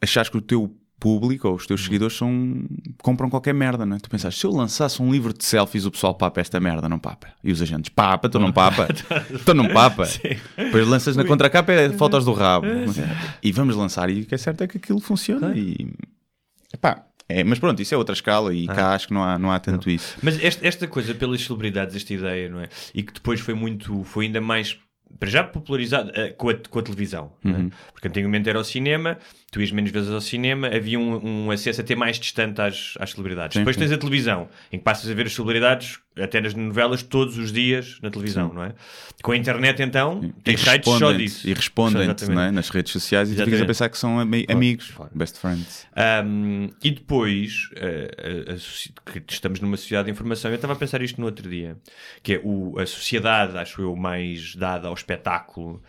achares 0.01 0.29
que 0.29 0.37
o 0.37 0.41
teu 0.41 0.75
público 0.99 1.49
ou 1.49 1.55
os 1.55 1.67
teus 1.67 1.85
seguidores 1.85 2.17
são, 2.17 2.65
compram 3.03 3.29
qualquer 3.29 3.53
merda, 3.53 3.85
não 3.85 3.97
é? 3.97 4.01
Tu 4.01 4.09
pensas, 4.09 4.35
se 4.35 4.47
eu 4.47 4.51
lançasse 4.51 5.03
um 5.03 5.13
livro 5.13 5.35
de 5.35 5.45
selfies, 5.45 5.85
o 5.85 5.91
pessoal 5.91 6.15
papa 6.15 6.41
esta 6.41 6.59
merda, 6.59 6.89
não 6.89 6.99
papa. 6.99 7.29
E 7.43 7.53
os 7.53 7.61
agentes, 7.61 7.91
papa, 7.91 8.27
tu 8.29 8.39
não 8.39 8.51
papa, 8.51 8.89
tu 9.45 9.53
não 9.53 9.69
papa. 9.69 10.05
Depois 10.57 10.89
lanças 10.89 11.15
na 11.15 11.25
contracapa 11.25 11.73
é 11.73 11.91
fotos 11.91 12.25
do 12.25 12.33
rabo. 12.33 12.67
E 13.43 13.53
vamos 13.53 13.77
lançar, 13.77 14.09
e 14.09 14.23
o 14.23 14.27
que 14.27 14.35
é 14.35 14.39
certo 14.39 14.63
é 14.63 14.67
que 14.67 14.79
aquilo 14.79 14.99
funciona. 14.99 15.53
E 15.55 15.93
epá, 16.73 17.05
é, 17.29 17.43
mas 17.43 17.59
pronto, 17.59 17.81
isso 17.81 17.95
é 17.95 17.97
outra 17.99 18.13
escala 18.13 18.55
e 18.55 18.67
cá 18.67 18.95
acho 18.95 19.09
que 19.09 19.15
não 19.15 19.23
há, 19.23 19.39
não 19.39 19.51
há 19.51 19.59
tanto 19.59 19.89
isso. 19.89 20.17
Mas 20.23 20.43
esta, 20.43 20.67
esta 20.67 20.87
coisa 20.87 21.15
pelas 21.15 21.43
celebridades, 21.43 21.97
esta 21.97 22.13
ideia, 22.13 22.49
não 22.49 22.61
é? 22.61 22.69
E 22.95 23.03
que 23.03 23.13
depois 23.15 23.41
foi 23.41 23.55
muito, 23.55 24.05
foi 24.05 24.27
ainda 24.27 24.41
mais, 24.41 24.79
para 25.19 25.31
já 25.31 25.43
popularizado 25.43 26.11
eh, 26.15 26.31
com, 26.31 26.51
a, 26.51 26.55
com 26.55 26.79
a 26.79 26.83
televisão, 26.83 27.33
não 27.43 27.57
é? 27.57 27.71
Porque 27.93 28.09
antigamente 28.09 28.49
era 28.49 28.59
o 28.59 28.65
cinema, 28.65 29.19
tu 29.51 29.61
ias 29.61 29.71
menos 29.71 29.91
vezes 29.91 30.11
ao 30.11 30.21
cinema, 30.21 30.69
havia 30.69 30.99
um, 30.99 31.47
um 31.47 31.51
acesso 31.51 31.81
até 31.81 31.95
mais 31.95 32.19
distante 32.19 32.61
às, 32.61 32.95
às 33.01 33.11
celebridades. 33.13 33.55
Sim, 33.55 33.61
depois 33.61 33.77
sim. 33.77 33.81
tens 33.81 33.93
a 33.93 33.99
televisão, 33.99 34.49
em 34.71 34.79
que 34.79 34.85
passas 34.85 35.11
a 35.11 35.15
ver 35.15 35.27
as 35.27 35.35
celebridades, 35.35 35.99
até 36.17 36.41
nas 36.41 36.55
novelas, 36.55 37.03
todos 37.03 37.37
os 37.39 37.53
dias 37.53 37.99
na 38.03 38.11
televisão, 38.11 38.53
não 38.53 38.63
é? 38.65 38.75
Com 39.23 39.33
a 39.33 39.37
internet, 39.37 39.83
então, 39.83 40.33
tens 40.45 40.61
sites 40.61 40.93
só 40.99 41.13
disso. 41.13 41.49
E 41.49 41.53
respondem-te 41.55 42.25
é? 42.31 42.51
nas 42.51 42.69
redes 42.69 42.93
sociais 42.93 43.31
e 43.33 43.35
tu 43.37 43.45
ficas 43.45 43.61
a 43.61 43.65
pensar 43.65 43.89
que 43.89 43.99
são 43.99 44.21
ami- 44.21 44.47
amigos, 44.49 44.93
best 45.15 45.39
friends. 45.39 45.87
Um, 46.25 46.69
e 46.83 46.91
depois, 46.93 47.69
eh, 47.77 48.47
a- 48.49 48.53
a 48.53 49.13
que 49.21 49.33
estamos 49.35 49.61
numa 49.61 49.77
sociedade 49.77 50.07
de 50.07 50.13
informação, 50.13 50.51
eu 50.51 50.57
estava 50.57 50.73
a 50.75 50.77
pensar 50.77 51.03
isto 51.03 51.21
no 51.21 51.27
outro 51.27 51.49
dia, 51.49 51.77
que 52.23 52.35
é 52.35 52.41
o, 52.45 52.79
a 52.79 52.87
sociedade, 52.87 53.57
acho 53.59 53.83
eu, 53.83 53.97
mais 53.97 54.55
dada 54.55 54.89
ao 54.89 54.95
espetáculo, 54.95 55.83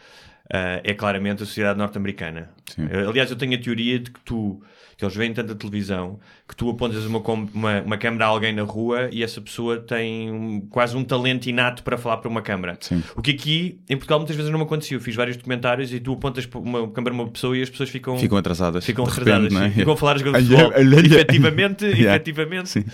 eh, 0.51 0.81
é 0.83 0.93
claramente 0.93 1.43
a 1.43 1.45
sociedade 1.45 1.77
norte-americana. 1.77 2.49
Sim. 2.73 2.87
Eh, 2.89 3.05
Aliás, 3.07 3.29
eu 3.29 3.35
tenho 3.35 3.53
a 3.55 3.57
teoria 3.61 3.99
de 3.99 4.11
que 4.11 4.19
tu, 4.21 4.61
que 4.97 5.03
eles 5.03 5.15
veem 5.15 5.33
tanta 5.33 5.53
televisão, 5.53 6.19
que 6.47 6.55
tu 6.55 6.69
apontas 6.69 7.03
uma, 7.05 7.19
uma, 7.19 7.81
uma 7.81 7.97
câmera 7.97 8.25
a 8.25 8.27
alguém 8.29 8.53
na 8.53 8.63
rua 8.63 9.09
e 9.11 9.23
essa 9.23 9.41
pessoa 9.41 9.77
tem 9.79 10.31
um- 10.31 10.61
quase 10.69 10.95
um 10.95 11.03
talento 11.03 11.47
inato 11.47 11.83
para 11.83 11.97
falar 11.97 12.17
para 12.17 12.29
uma 12.29 12.41
câmara. 12.41 12.77
Sim. 12.79 13.03
O 13.15 13.21
que 13.21 13.31
aqui, 13.31 13.79
em 13.89 13.97
Portugal, 13.97 14.19
muitas 14.19 14.35
vezes 14.35 14.49
não 14.51 14.57
me 14.59 14.63
aconteceu. 14.65 14.97
Eu 14.97 15.01
fiz 15.01 15.15
vários 15.15 15.35
documentários 15.35 15.91
e 15.93 15.99
tu 15.99 16.13
apontas 16.13 16.47
uma 16.55 16.89
câmara 16.91 17.13
a 17.13 17.19
uma 17.19 17.27
pessoa 17.29 17.57
e 17.57 17.61
as 17.61 17.69
pessoas 17.69 17.89
ficam 17.89 18.17
Ficam 18.17 18.37
atrasadas. 18.37 18.85
ficam 18.85 19.03
repente, 19.05 19.55
é? 19.57 19.69
ficam 19.71 19.93
a 19.93 19.97
falar 19.97 20.17
jogador 20.17 20.41
de 20.41 20.47
futebol. 20.47 20.71
efetivamente, 20.99 21.85
Yeah. 21.95 22.15
efetivamente. 22.15 22.69
Sim. 22.69 22.85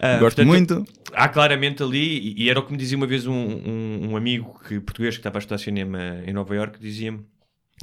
Ah, 0.00 0.18
Gosto 0.18 0.36
portanto, 0.36 0.46
muito. 0.46 0.84
Há 1.12 1.28
claramente 1.28 1.82
ali, 1.82 2.18
e- 2.36 2.44
e 2.44 2.50
era 2.50 2.60
o 2.60 2.62
que 2.62 2.70
me 2.70 2.78
dizia 2.78 2.96
uma 2.96 3.06
vez 3.06 3.26
um, 3.26 3.32
um, 3.34 4.08
um 4.10 4.16
amigo 4.16 4.60
que, 4.68 4.78
português 4.78 5.14
que 5.16 5.20
estava 5.20 5.38
a 5.38 5.40
estudar 5.40 5.58
cinema 5.58 6.20
em 6.24 6.32
Nova 6.32 6.54
Iorque, 6.54 6.78
dizia-me 6.80 7.20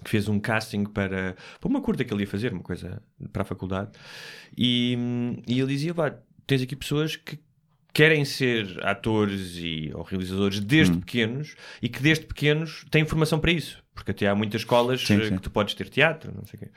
que 0.04 0.10
fez 0.10 0.28
um 0.28 0.40
casting 0.40 0.84
para, 0.86 1.36
para 1.60 1.70
uma 1.70 1.82
curta 1.82 2.04
que 2.04 2.14
ele 2.14 2.24
ia 2.24 2.28
fazer, 2.28 2.54
uma 2.54 2.64
coisa 2.64 3.02
para 3.32 3.42
a 3.42 3.46
faculdade, 3.46 3.92
e, 4.58 4.98
e 5.48 5.60
ele 5.60 5.68
dizia, 5.68 5.94
"Pá, 5.94 6.16
tens 6.46 6.62
aqui 6.62 6.76
pessoas 6.76 7.16
que 7.16 7.40
querem 7.94 8.26
ser 8.26 8.86
atores 8.86 9.56
e, 9.56 9.90
ou 9.94 10.04
realizadores 10.04 10.60
desde 10.60 10.98
pequenos 10.98 11.56
e 11.82 11.88
que 11.88 12.04
desde 12.04 12.26
pequenos 12.26 12.86
têm 12.92 13.06
formação 13.06 13.40
para 13.40 13.54
isso. 13.54 13.82
Porque 13.96 14.12
até 14.12 14.28
há 14.28 14.36
muitas 14.36 14.62
escolas 14.62 15.02
Sim, 15.02 15.22
eh, 15.22 15.30
sim. 15.30 15.36
que 15.38 15.42
tu 15.42 15.50
podes 15.50 15.74
ter 15.74 15.88
teatro, 15.90 16.32
não 16.36 16.46
sei 16.46 16.58
o 16.58 16.60
quê. 16.66 16.70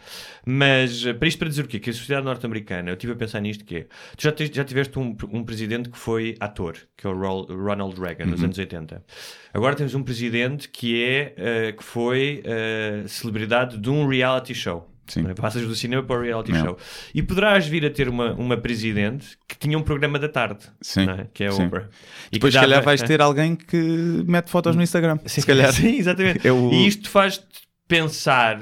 Mas 0.46 1.04
eh, 1.04 1.12
para 1.12 1.26
isto 1.28 1.38
para 1.38 1.48
dizer 1.48 1.64
o 1.64 1.68
quê? 1.68 1.80
Que 1.80 1.90
a 1.90 1.92
sociedade 1.92 2.24
norte-americana, 2.24 2.90
eu 2.90 2.94
estive 2.94 3.12
a 3.12 3.16
pensar 3.16 3.40
nisto 3.40 3.64
que 3.64 3.76
é, 3.76 3.80
tu 4.16 4.22
já, 4.22 4.30
tens- 4.32 4.50
já 4.54 4.64
tiveste 4.64 4.96
um, 4.98 5.16
um 5.32 5.42
presidente 5.44 5.88
que 5.90 5.98
foi 5.98 6.36
ator, 6.38 6.76
que 6.96 7.06
é 7.06 7.10
o 7.10 7.14
Ro- 7.18 7.46
Ronald 7.50 8.00
Reagan, 8.00 8.24
Uhum. 8.26 8.30
nos 8.30 8.42
anos 8.44 8.56
80. 8.56 9.04
Agora 9.52 9.74
temos 9.74 9.94
um 9.94 10.02
presidente 10.04 10.68
que 10.68 11.02
é 11.04 11.34
eh, 11.36 11.72
que 11.72 11.82
foi 11.82 12.40
eh, 12.44 13.02
celebridade 13.08 13.76
de 13.78 13.90
um 13.90 14.06
reality 14.06 14.54
show. 14.54 14.88
Sim. 15.08 15.26
É? 15.28 15.34
Passas 15.34 15.66
do 15.66 15.74
cinema 15.74 16.02
para 16.02 16.18
o 16.20 16.22
reality 16.22 16.52
Não. 16.52 16.64
show. 16.64 16.78
E 17.14 17.22
poderás 17.22 17.66
vir 17.66 17.84
a 17.84 17.90
ter 17.90 18.08
uma, 18.08 18.32
uma 18.34 18.56
presidente 18.56 19.36
que 19.48 19.56
tinha 19.58 19.76
um 19.78 19.82
programa 19.82 20.18
da 20.18 20.28
tarde, 20.28 20.64
é? 20.96 21.26
que 21.34 21.44
é 21.44 21.48
a. 21.48 21.54
Oprah. 21.54 21.88
E 22.30 22.32
Depois, 22.32 22.52
se 22.54 22.60
calhar, 22.60 22.82
vais 22.82 23.02
ter 23.02 23.20
alguém 23.20 23.56
que 23.56 23.76
mete 24.26 24.48
fotos 24.50 24.76
no 24.76 24.82
Instagram. 24.82 25.18
Sim, 25.26 25.40
se 25.40 25.46
calhar. 25.46 25.72
Sim, 25.74 25.96
exatamente. 25.98 26.46
É 26.46 26.52
o- 26.52 26.70
E 26.72 26.86
isto 26.86 27.08
faz-te 27.10 27.44
pensar, 27.88 28.58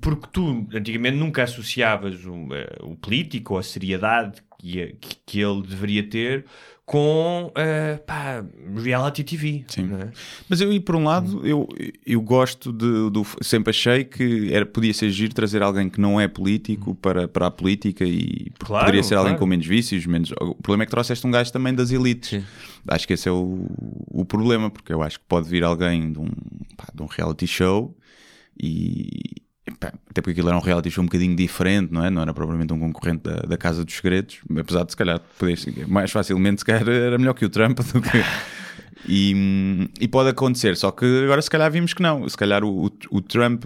porque 0.00 0.26
tu 0.32 0.66
antigamente 0.74 1.16
nunca 1.16 1.42
associavas 1.42 2.24
o, 2.24 2.54
eh, 2.54 2.76
o 2.82 2.96
político 2.96 3.54
ou 3.54 3.58
a 3.60 3.62
seriedade 3.62 4.40
que, 4.62 5.16
que, 5.26 5.40
ele 5.40 5.62
deveria 5.62 6.08
ter 6.08 6.44
com 6.86 7.50
eh, 7.56 7.96
pá, 8.06 8.44
reality 8.76 9.24
TV. 9.24 9.64
Sim. 9.66 9.90
é? 9.94 10.10
Mas 10.48 10.60
eu, 10.60 10.72
e 10.72 10.78
por 10.78 10.94
um 10.94 11.04
lado, 11.04 11.44
eu, 11.44 11.68
eu 12.06 12.20
gosto 12.20 12.72
de, 12.72 13.10
do. 13.10 13.26
Sempre 13.40 13.70
achei 13.70 14.04
que 14.04 14.52
era, 14.52 14.64
podia 14.64 14.94
ser 14.94 15.10
giro 15.10 15.34
trazer 15.34 15.62
alguém 15.62 15.88
que 15.88 16.00
não 16.00 16.20
é 16.20 16.28
político 16.28 16.94
para, 16.94 17.26
para 17.26 17.48
a 17.48 17.50
política 17.50 18.04
e 18.04 18.52
Claro, 18.58 18.84
poderia 18.84 19.02
ser 19.02 19.14
alguém 19.16 19.32
claro. 19.32 19.40
com 19.40 19.46
menos 19.46 19.66
vícios, 19.66 20.06
menos. 20.06 20.32
O 20.32 20.54
problema 20.54 20.84
é 20.84 20.86
que 20.86 20.90
trouxeste 20.92 21.26
um 21.26 21.30
gajo 21.30 21.52
também 21.52 21.74
das 21.74 21.90
elites. 21.90 22.30
Sim. 22.30 22.44
Acho 22.86 23.06
que 23.06 23.14
esse 23.14 23.28
é 23.28 23.32
o, 23.32 23.66
o 24.08 24.24
problema, 24.24 24.70
porque 24.70 24.92
eu 24.92 25.02
acho 25.02 25.18
que 25.18 25.24
pode 25.28 25.48
vir 25.48 25.64
alguém 25.64 26.12
de 26.12 26.18
um, 26.18 26.30
pá, 26.76 26.86
de 26.94 27.02
um 27.02 27.06
reality 27.06 27.46
show 27.46 27.96
e. 28.60 29.41
Até 29.64 30.20
porque 30.20 30.32
aquilo 30.32 30.48
era 30.48 30.56
um 30.56 30.60
reality 30.60 30.90
show 30.90 31.02
um 31.02 31.06
bocadinho 31.06 31.36
diferente, 31.36 31.92
não 31.92 32.04
é? 32.04 32.10
Não 32.10 32.20
era 32.22 32.34
propriamente 32.34 32.72
um 32.72 32.78
concorrente 32.80 33.22
da, 33.22 33.36
da 33.42 33.56
Casa 33.56 33.84
dos 33.84 33.94
Segredos, 33.94 34.38
apesar 34.58 34.84
de 34.84 34.90
se 34.92 34.96
calhar 34.96 35.20
mais 35.88 36.10
facilmente, 36.10 36.60
se 36.60 36.64
calhar 36.64 36.88
era 36.88 37.16
melhor 37.16 37.32
que 37.34 37.44
o 37.44 37.48
Trump 37.48 37.78
do 37.78 38.00
que. 38.02 38.18
E, 39.08 39.88
e 40.00 40.08
pode 40.08 40.28
acontecer, 40.30 40.76
só 40.76 40.90
que 40.90 41.04
agora 41.24 41.40
se 41.42 41.50
calhar 41.50 41.70
vimos 41.70 41.92
que 41.94 42.02
não. 42.02 42.28
Se 42.28 42.36
calhar 42.36 42.62
o, 42.64 42.86
o- 42.86 42.90
o 43.10 43.20
Trump 43.20 43.64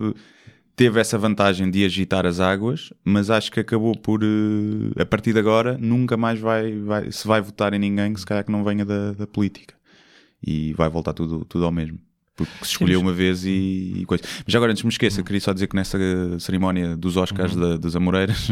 teve 0.74 1.00
essa 1.00 1.16
vantagem 1.18 1.70
de 1.70 1.84
agitar 1.84 2.26
as 2.26 2.40
águas, 2.40 2.92
mas 3.04 3.30
acho 3.30 3.50
que 3.50 3.60
acabou 3.60 3.96
por, 3.96 4.22
eh, 4.22 5.00
a 5.02 5.06
partir 5.06 5.32
de 5.32 5.38
agora, 5.38 5.76
nunca 5.78 6.16
mais 6.16 6.38
vai, 6.38 6.76
vai- 6.78 7.10
se 7.12 7.26
vai 7.26 7.40
votar 7.40 7.72
em 7.74 7.78
ninguém 7.78 8.12
que 8.12 8.20
se 8.20 8.26
calhar 8.26 8.44
que 8.44 8.52
não 8.52 8.62
venha 8.64 8.84
da, 8.84 9.12
da 9.12 9.26
política. 9.26 9.74
E 10.46 10.72
vai 10.74 10.88
voltar 10.88 11.12
tudo, 11.14 11.44
tudo 11.46 11.64
ao 11.64 11.72
mesmo. 11.72 11.98
Porque 12.36 12.52
se 12.62 12.72
escolheu 12.72 13.00
uma 13.00 13.12
vez 13.14 13.44
e, 13.46 13.94
e 14.00 14.04
coisa. 14.04 14.22
Mas 14.46 14.54
agora, 14.54 14.70
antes 14.70 14.84
me 14.84 14.90
esqueça, 14.90 15.22
queria 15.22 15.40
só 15.40 15.54
dizer 15.54 15.66
que 15.68 15.74
nessa 15.74 15.98
cerimónia 16.38 16.94
dos 16.94 17.16
Oscars 17.16 17.56
da- 17.56 17.76
dos 17.78 17.96
Amoreiras 17.96 18.48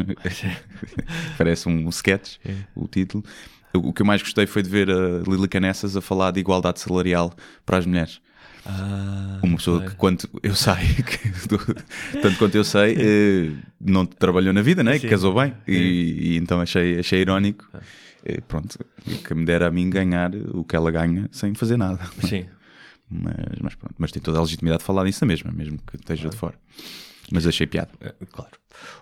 parece 1.37 1.69
um 1.69 1.89
sketch, 1.91 2.37
o 2.75 2.89
título. 2.89 3.23
O 3.75 3.93
que 3.93 4.03
eu 4.03 4.07
mais 4.07 4.23
gostei 4.23 4.47
foi 4.47 4.63
de 4.63 4.71
ver 4.71 4.89
a 4.91 5.19
Lili 5.29 5.49
Canessas 5.49 5.97
a 5.97 6.01
falar 6.01 6.31
de 6.31 6.41
igualdade 6.41 6.81
salarial 6.81 7.35
para 7.67 7.79
as 7.79 7.87
mulheres. 7.87 8.21
Uma 9.43 9.57
pessoa 9.57 9.83
que, 9.91 9.95
quanto 9.97 10.29
eu 10.43 10.55
sei, 10.55 10.73
tanto 12.23 12.39
quanto 12.39 12.55
eu 12.55 12.65
sei, 12.65 12.97
eh, 12.99 13.51
não 13.81 14.07
trabalhou 14.07 14.55
na 14.55 14.63
vida, 14.63 14.83
né? 14.83 14.99
que 14.99 15.09
casou 15.11 15.35
bem, 15.35 15.53
e, 15.69 16.33
e 16.33 16.37
então 16.39 16.61
achei, 16.61 16.99
achei 16.99 17.21
irónico. 17.21 17.69
Eh, 18.25 18.41
Pronto, 18.49 18.79
que 19.27 19.35
me 19.35 19.45
dera 19.45 19.67
a 19.67 19.71
mim 19.71 19.91
ganhar 19.91 20.35
o 20.55 20.65
que 20.65 20.75
ela 20.75 20.91
ganha 20.91 21.29
sem 21.31 21.53
fazer 21.55 21.77
nada. 21.77 22.01
Sim. 22.27 22.47
Mas, 23.23 23.59
mas 23.61 23.75
pronto, 23.75 23.95
mas 23.99 24.11
tem 24.13 24.21
toda 24.23 24.39
a 24.39 24.43
legitimidade 24.43 24.81
de 24.81 24.85
falar 24.87 25.05
disso 25.05 25.25
na 25.25 25.29
mesma, 25.29 25.53
mesmo 25.53 25.79
que 25.87 25.97
esteja 25.97 26.29
de 26.29 26.37
fora. 26.37 26.55
Mas 27.31 27.47
achei 27.47 27.67
piada. 27.67 27.91
Eh, 28.01 28.15
Claro. 28.31 28.51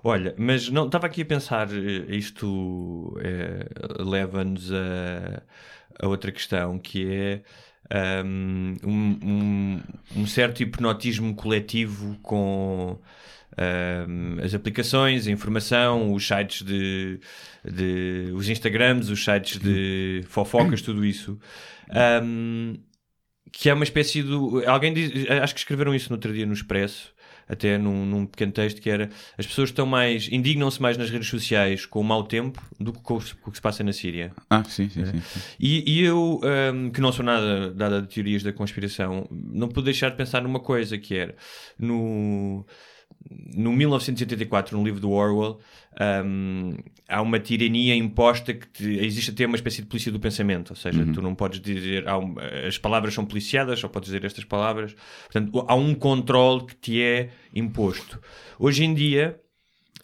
Olha, 0.05 0.35
mas 0.39 0.69
não 0.69 0.87
estava 0.87 1.07
aqui 1.07 1.23
a 1.23 1.27
pensar, 1.27 1.69
eh, 1.73 2.15
isto 2.17 3.17
eh, 3.23 3.67
leva-nos 4.03 4.71
a, 4.73 5.43
a 6.01 6.07
outra 6.07 6.31
questão 6.31 6.79
que 6.79 7.07
é 7.11 7.43
ahm, 7.91 8.77
um, 8.85 9.19
um- 9.23 9.81
um 10.17 10.27
certo 10.27 10.63
hipnotismo 10.63 11.35
coletivo 11.35 12.17
com 12.23 12.99
ahm, 13.57 14.39
as 14.45 14.55
aplicações, 14.55 15.27
a 15.27 15.31
informação, 15.31 16.13
os 16.13 16.27
sites 16.27 16.63
de, 16.63 17.19
de 17.65 18.31
os 18.35 18.49
Instagrams, 18.49 19.09
os 19.11 19.25
sites 19.25 19.59
de 19.59 20.23
fofocas, 20.29 20.81
tudo 20.83 21.05
isso. 21.05 21.39
Ahm, 21.91 22.77
que 23.53 23.69
é 23.69 23.75
uma 23.75 23.85
espécie 23.85 24.23
do. 24.23 24.63
Alguém 24.67 24.93
diz, 24.93 25.31
acho 25.31 25.55
que 25.55 25.61
escreveram 25.61 25.95
isso 25.95 26.09
no 26.09 26.17
outro 26.17 26.33
dia 26.33 26.47
no 26.47 26.55
Expresso, 26.55 27.13
até 27.47 27.77
num, 27.77 28.07
num 28.07 28.27
pequeno 28.27 28.51
texto, 28.51 28.81
que 28.81 28.89
era 28.89 29.11
as 29.37 29.47
pessoas 29.47 29.69
estão 29.69 29.85
mais. 29.85 30.29
indignam-se 30.33 30.81
mais 30.81 30.97
nas 30.97 31.11
redes 31.11 31.29
sociais 31.29 31.85
com 31.85 32.01
o 32.01 32.05
mau 32.05 32.25
tempo 32.25 32.63
do 32.81 32.93
que 32.93 33.01
com 33.01 33.17
o, 33.17 33.21
que 33.21 33.55
se 33.55 33.61
passa 33.61 33.85
na 33.85 33.93
Síria. 33.93 34.33
Ah, 34.49 34.65
sim, 34.65 34.89
sim, 34.89 35.05
sim. 35.05 35.23
E, 35.61 35.99
e 35.99 36.03
eu, 36.03 36.41
hum, 36.75 36.91
que 36.91 37.01
não 37.01 37.13
sou 37.13 37.25
nada 37.25 37.71
dada 37.71 38.01
de 38.01 38.09
teorias 38.09 38.43
da 38.43 38.53
conspiração, 38.53 39.29
não 39.31 39.69
pude 39.69 39.85
deixar 39.85 40.11
de 40.11 40.17
pensar 40.17 40.41
numa 40.43 40.61
coisa 40.61 40.97
que 40.97 41.15
era 41.15 41.35
no. 41.79 42.67
No 43.55 43.73
1984, 43.73 44.77
no 44.77 44.83
livro 44.85 44.99
do 45.01 45.11
Orwell, 45.11 45.59
hum, 46.25 46.77
há 47.09 47.21
uma 47.21 47.39
tirania 47.39 47.95
imposta 47.95 48.55
que 48.55 48.67
te- 48.69 48.99
existe 49.05 49.31
até 49.31 49.45
uma 49.47 49.57
espécie 49.57 49.83
de 49.83 49.89
polícia 49.89 50.11
do 50.11 50.19
pensamento, 50.19 50.71
ou 50.71 50.77
seja, 50.77 51.05
tu 51.13 51.21
não 51.21 51.35
podes 51.35 51.61
dizer 51.61 52.07
um- 52.09 52.35
as 52.67 52.79
palavras 52.79 53.13
são 53.15 53.25
policiadas, 53.27 53.79
só 53.79 53.89
podes 53.89 54.07
dizer 54.07 54.25
estas 54.25 54.45
palavras. 54.45 54.95
Portanto, 55.31 55.65
há 55.69 55.75
um 55.75 55.95
controle 55.95 56.65
que 56.67 56.75
te 56.77 57.03
é 57.03 57.29
imposto. 57.55 58.19
Hoje 58.59 58.85
em 58.85 58.95
dia, 58.95 59.39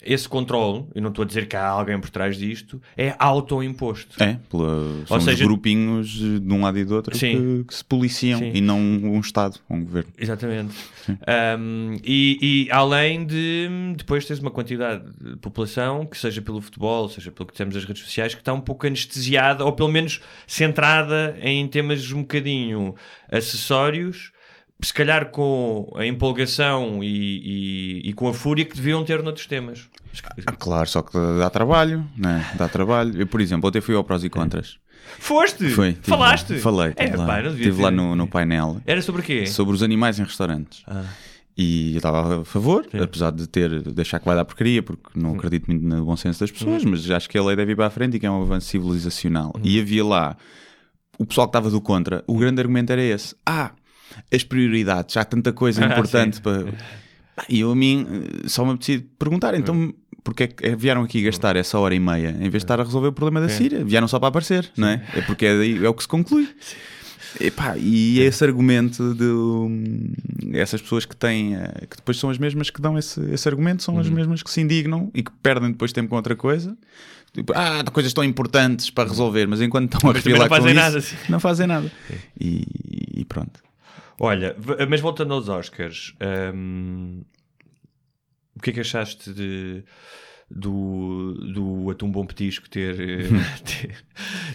esse 0.01 0.27
controle, 0.29 0.85
eu 0.95 1.01
não 1.01 1.09
estou 1.09 1.23
a 1.23 1.25
dizer 1.25 1.47
que 1.47 1.55
há 1.55 1.67
alguém 1.67 1.99
por 1.99 2.09
trás 2.09 2.37
disto, 2.37 2.81
é 2.95 3.13
autoimposto. 3.19 4.21
É, 4.23 4.37
pela, 4.49 5.05
são 5.05 5.19
seja- 5.19 5.43
os 5.43 5.47
grupinhos 5.47 6.09
de 6.09 6.53
um 6.53 6.61
lado 6.61 6.77
e 6.79 6.85
do 6.85 6.95
outro 6.95 7.17
que, 7.17 7.63
que 7.67 7.73
se 7.73 7.83
policiam 7.83 8.39
Sim. 8.39 8.51
e 8.53 8.61
não 8.61 8.79
um 8.79 9.19
Estado, 9.19 9.59
um 9.69 9.83
governo. 9.83 10.09
Exatamente. 10.17 10.73
Um, 11.09 11.97
e, 12.03 12.37
e 12.67 12.71
além 12.71 13.25
de 13.25 13.67
depois 13.97 14.25
tens 14.25 14.39
uma 14.39 14.51
quantidade 14.51 15.03
de 15.19 15.35
população 15.37 16.05
que 16.05 16.17
seja 16.17 16.41
pelo 16.41 16.61
futebol, 16.61 17.09
seja 17.09 17.31
pelo 17.31 17.47
que 17.47 17.53
temos 17.53 17.75
nas 17.75 17.83
redes 17.83 18.03
sociais, 18.03 18.33
que 18.33 18.41
está 18.41 18.53
um 18.53 18.61
pouco 18.61 18.87
anestesiada 18.87 19.65
ou 19.65 19.73
pelo 19.73 19.89
menos 19.89 20.21
centrada 20.47 21.37
em 21.41 21.67
temas 21.67 22.11
um 22.11 22.21
bocadinho 22.21 22.95
acessórios, 23.31 24.31
se 24.81 24.93
calhar 24.93 25.29
com 25.31 25.91
a 25.95 26.05
empolgação 26.05 27.03
e, 27.03 27.07
e- 28.05 28.09
e 28.09 28.13
com 28.13 28.27
a 28.27 28.33
fúria 28.33 28.63
que 28.65 28.75
deviam 28.75 29.03
ter 29.03 29.21
noutros 29.21 29.45
temas. 29.45 29.87
Ah, 30.45 30.51
claro, 30.53 30.87
só 30.89 31.01
que 31.01 31.17
dá 31.37 31.49
trabalho, 31.49 32.05
né? 32.17 32.49
Dá 32.57 32.67
trabalho. 32.67 33.19
Eu, 33.19 33.27
por 33.27 33.41
exemplo, 33.41 33.67
ontem 33.69 33.81
fui 33.81 33.95
ao 33.95 34.03
Prós 34.03 34.23
e 34.23 34.29
Contras. 34.29 34.77
Foste? 35.17 35.69
Foi. 35.69 35.93
tive 35.93 36.07
Falaste? 36.07 36.59
Falei. 36.59 36.93
É, 36.95 37.15
lá, 37.15 37.41
devia 37.41 37.67
Estive 37.69 37.81
lá 37.81 37.91
no, 37.91 38.15
no 38.15 38.27
painel 38.27 38.81
Era 38.85 39.01
sobre 39.01 39.21
o 39.21 39.23
quê? 39.23 39.45
sobre 39.47 39.73
os 39.75 39.83
animais 39.83 40.19
em 40.19 40.23
restaurantes. 40.23 40.83
Ah. 40.87 41.03
E 41.57 41.91
eu 41.91 41.97
estava 41.97 42.41
a 42.41 42.45
favor, 42.45 42.85
apesar 43.01 43.31
de 43.31 43.45
ter 43.47 43.81
de 43.81 44.01
achar 44.01 44.19
que 44.19 44.25
vai 44.25 44.35
dar 44.35 44.45
porcaria, 44.45 44.81
porque 44.81 45.03
não 45.13 45.33
acredito 45.35 45.67
muito 45.67 45.83
no 45.85 46.05
bom 46.05 46.15
senso 46.15 46.39
das 46.39 46.49
pessoas, 46.51 46.85
mas 46.85 47.09
acho 47.11 47.27
que 47.27 47.37
a 47.37 47.43
lei 47.43 47.53
deve 47.55 47.73
ir 47.73 47.75
para 47.75 47.87
a 47.87 47.89
frente 47.89 48.15
e 48.15 48.19
que 48.19 48.25
é 48.25 48.31
um 48.31 48.41
avanço 48.41 48.67
civilizacional. 48.67 49.53
E 49.61 49.77
havia 49.79 50.05
lá 50.05 50.37
o 51.17 51.25
pessoal 51.25 51.47
que 51.47 51.49
estava 51.49 51.69
do 51.69 51.81
contra, 51.81 52.23
o 52.27 52.37
grande 52.37 52.61
argumento 52.61 52.91
era 52.93 53.01
esse: 53.01 53.35
ah, 53.45 53.71
as 54.33 54.43
prioridades, 54.43 55.15
há 55.17 55.23
tanta 55.23 55.51
coisa 55.53 55.81
Ah, 55.85 55.87
importante 55.89 56.37
sim. 56.37 56.41
para. 56.41 56.65
E 57.47 57.61
eu 57.61 57.71
a 57.71 57.75
mim 57.75 58.05
eh, 58.43 58.47
só 58.49 58.65
me 58.65 58.71
apetecia 58.71 59.01
perguntar, 59.17 59.53
então. 59.55 59.93
Porque 60.21 60.43
é 60.43 60.47
que 60.47 60.75
vieram 60.75 61.03
aqui 61.03 61.21
gastar 61.23 61.55
essa 61.55 61.79
hora 61.79 61.95
e 61.95 61.99
meia 61.99 62.31
em 62.31 62.49
vez 62.49 62.51
de 62.51 62.57
estar 62.57 62.79
a 62.81 62.83
resolver 62.83 63.07
o 63.07 63.13
problema 63.13 63.39
da 63.39 63.47
Síria? 63.47 63.81
Vieram 63.85 64.09
só 64.09 64.19
para 64.19 64.27
aparecer, 64.27 64.69
não 64.75 64.89
é? 64.89 65.01
É 65.15 65.21
porque 65.21 65.45
é, 65.45 65.57
daí, 65.57 65.85
é 65.85 65.87
o 65.87 65.93
que 65.93 66.01
se 66.03 66.07
conclui. 66.09 66.49
Epá, 67.39 67.77
e 67.77 68.19
esse 68.19 68.43
argumento 68.43 69.13
de 69.15 69.23
hum, 69.23 70.11
essas 70.51 70.81
pessoas 70.81 71.05
que 71.05 71.15
têm, 71.15 71.55
eh, 71.55 71.85
que 71.89 71.95
depois 71.95 72.17
são 72.19 72.29
as 72.29 72.37
mesmas 72.37 72.69
que 72.69 72.81
dão 72.81 72.97
esse, 72.97 73.21
esse 73.31 73.47
argumento, 73.47 73.83
são 73.83 73.93
Uhum. 73.95 74.01
as 74.01 74.09
mesmas 74.09 74.43
que 74.43 74.51
se 74.51 74.59
indignam 74.59 75.09
e 75.13 75.23
que 75.23 75.31
perdem 75.41 75.71
depois 75.71 75.93
tempo 75.93 76.09
com 76.09 76.17
outra 76.17 76.35
coisa. 76.35 76.77
Tipo, 77.33 77.53
ah, 77.55 77.83
coisas 77.93 78.11
tão 78.11 78.23
importantes 78.23 78.89
para 78.89 79.07
resolver, 79.07 79.47
mas 79.47 79.61
enquanto 79.61 79.93
estão 79.93 80.09
a 80.09 80.13
refilar 80.13 80.41
não 80.41 80.57
fazem 80.57 80.73
nada, 80.73 80.97
isso, 80.97 81.07
sim. 81.09 81.15
não 81.31 81.39
fazem 81.39 81.67
nada. 81.67 81.89
E, 82.39 82.65
e 83.21 83.25
pronto. 83.25 83.61
Olha, 84.19 84.55
mas 84.89 84.99
voltando 84.99 85.33
aos 85.33 85.47
Oscars, 85.47 86.13
hum, 86.53 87.23
o 88.55 88.59
que 88.61 88.71
é 88.71 88.73
que 88.73 88.79
achaste 88.81 89.33
de, 89.33 89.83
do, 90.51 91.33
do 91.53 91.89
Atum 91.89 92.11
Bom 92.11 92.25
Petisco 92.25 92.69
ter, 92.69 92.99
eh, 92.99 93.29
ter, 93.63 93.95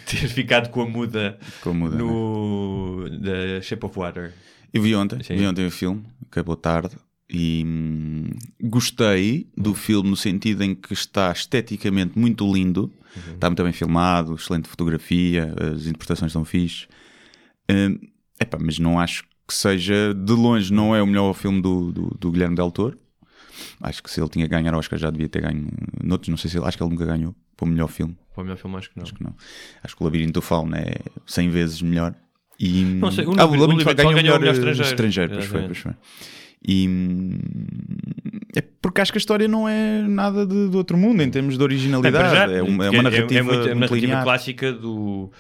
ter 0.04 0.28
ficado 0.28 0.68
com 0.68 0.82
a 0.82 0.86
muda 0.88 1.38
Como 1.62 1.80
muda, 1.80 1.96
né? 1.96 2.02
no, 2.02 3.08
da 3.20 3.62
Shape 3.62 3.86
of 3.86 3.98
Water? 3.98 4.34
Eu 4.72 4.82
vi 4.82 4.94
ontem, 4.94 5.22
Sim. 5.22 5.36
vi 5.36 5.46
ontem 5.46 5.66
o 5.66 5.70
filme, 5.70 6.04
acabou 6.26 6.56
tarde. 6.56 6.96
E 7.30 7.64
hum, 7.66 8.28
gostei 8.62 9.48
do 9.56 9.74
filme 9.74 10.10
no 10.10 10.16
sentido 10.16 10.62
em 10.62 10.74
que 10.74 10.92
está 10.92 11.32
esteticamente 11.32 12.18
muito 12.18 12.52
lindo, 12.52 12.92
está 13.34 13.48
muito 13.48 13.62
bem 13.62 13.72
filmado, 13.72 14.34
excelente 14.34 14.68
fotografia, 14.68 15.54
as 15.72 15.86
interpretações 15.86 16.30
estão 16.30 16.44
fixe. 16.44 16.86
Hum, 17.70 17.98
epá, 18.38 18.58
mas 18.60 18.78
não 18.78 19.00
acho 19.00 19.24
que 19.46 19.54
seja, 19.54 20.14
de 20.14 20.32
longe, 20.32 20.72
não 20.72 20.94
é 20.94 21.02
o 21.02 21.06
melhor 21.06 21.32
filme 21.34 21.60
do, 21.60 21.92
do, 21.92 22.16
do 22.18 22.30
Guilherme 22.30 22.56
Del 22.56 22.70
Toro. 22.70 22.98
Acho 23.80 24.02
que 24.02 24.10
se 24.10 24.20
ele 24.20 24.28
tinha 24.28 24.46
que 24.46 24.50
ganhar 24.50 24.74
Oscar 24.74 24.98
já 24.98 25.10
devia 25.10 25.28
ter 25.28 25.42
ganho 25.42 25.68
noutros, 26.02 26.28
não 26.28 26.36
sei 26.36 26.50
se 26.50 26.58
ele, 26.58 26.66
acho 26.66 26.76
que 26.76 26.82
ele 26.82 26.90
nunca 26.90 27.04
ganhou 27.04 27.34
para 27.56 27.64
o 27.64 27.68
melhor 27.68 27.88
filme. 27.88 28.16
Para 28.34 28.40
o 28.40 28.44
melhor 28.44 28.56
filme, 28.56 28.76
acho 28.76 28.90
que 28.90 28.96
não. 28.96 29.02
Acho 29.04 29.14
que 29.14 29.22
não. 29.22 29.34
Acho 29.82 29.96
que 29.96 30.02
o 30.02 30.04
Labirinto 30.04 30.32
do 30.32 30.42
Fauno 30.42 30.74
é 30.76 30.96
100 31.26 31.50
vezes 31.50 31.82
melhor. 31.82 32.14
E, 32.58 32.84
Não 32.84 33.10
sei, 33.10 33.24
o 33.26 33.32
ah, 33.32 33.44
Labirinto- 33.44 33.64
o 33.64 33.66
Labirinto 33.68 34.02
Fauno 34.02 34.16
ganhou 34.16 34.36
o 34.36 34.40
melhor 34.40 34.54
estrangeiro. 34.54 34.90
estrangeiro 34.90 35.32
pois 35.34 35.46
foi, 35.46 35.62
pois 35.62 35.78
foi. 35.78 35.92
E 36.66 36.88
hum, 36.88 37.38
é 38.56 38.62
porque 38.80 39.00
acho 39.00 39.12
que 39.12 39.18
a 39.18 39.20
história 39.20 39.46
não 39.46 39.68
é 39.68 40.02
nada 40.02 40.46
de, 40.46 40.68
do 40.68 40.78
outro 40.78 40.96
mundo 40.96 41.22
em 41.22 41.30
termos 41.30 41.58
de 41.58 41.62
originalidade. 41.62 42.16
para 42.16 42.34
já, 42.34 42.52
é, 42.52 42.62
uma, 42.62 42.86
é 42.86 42.90
uma 42.90 43.02
narrativa, 43.02 43.38
é 43.38 43.42
muito, 43.42 43.70
a 43.70 43.74
muito 43.74 43.80
narrativa 43.80 44.22
clássica 44.22 44.72
do 44.72 45.30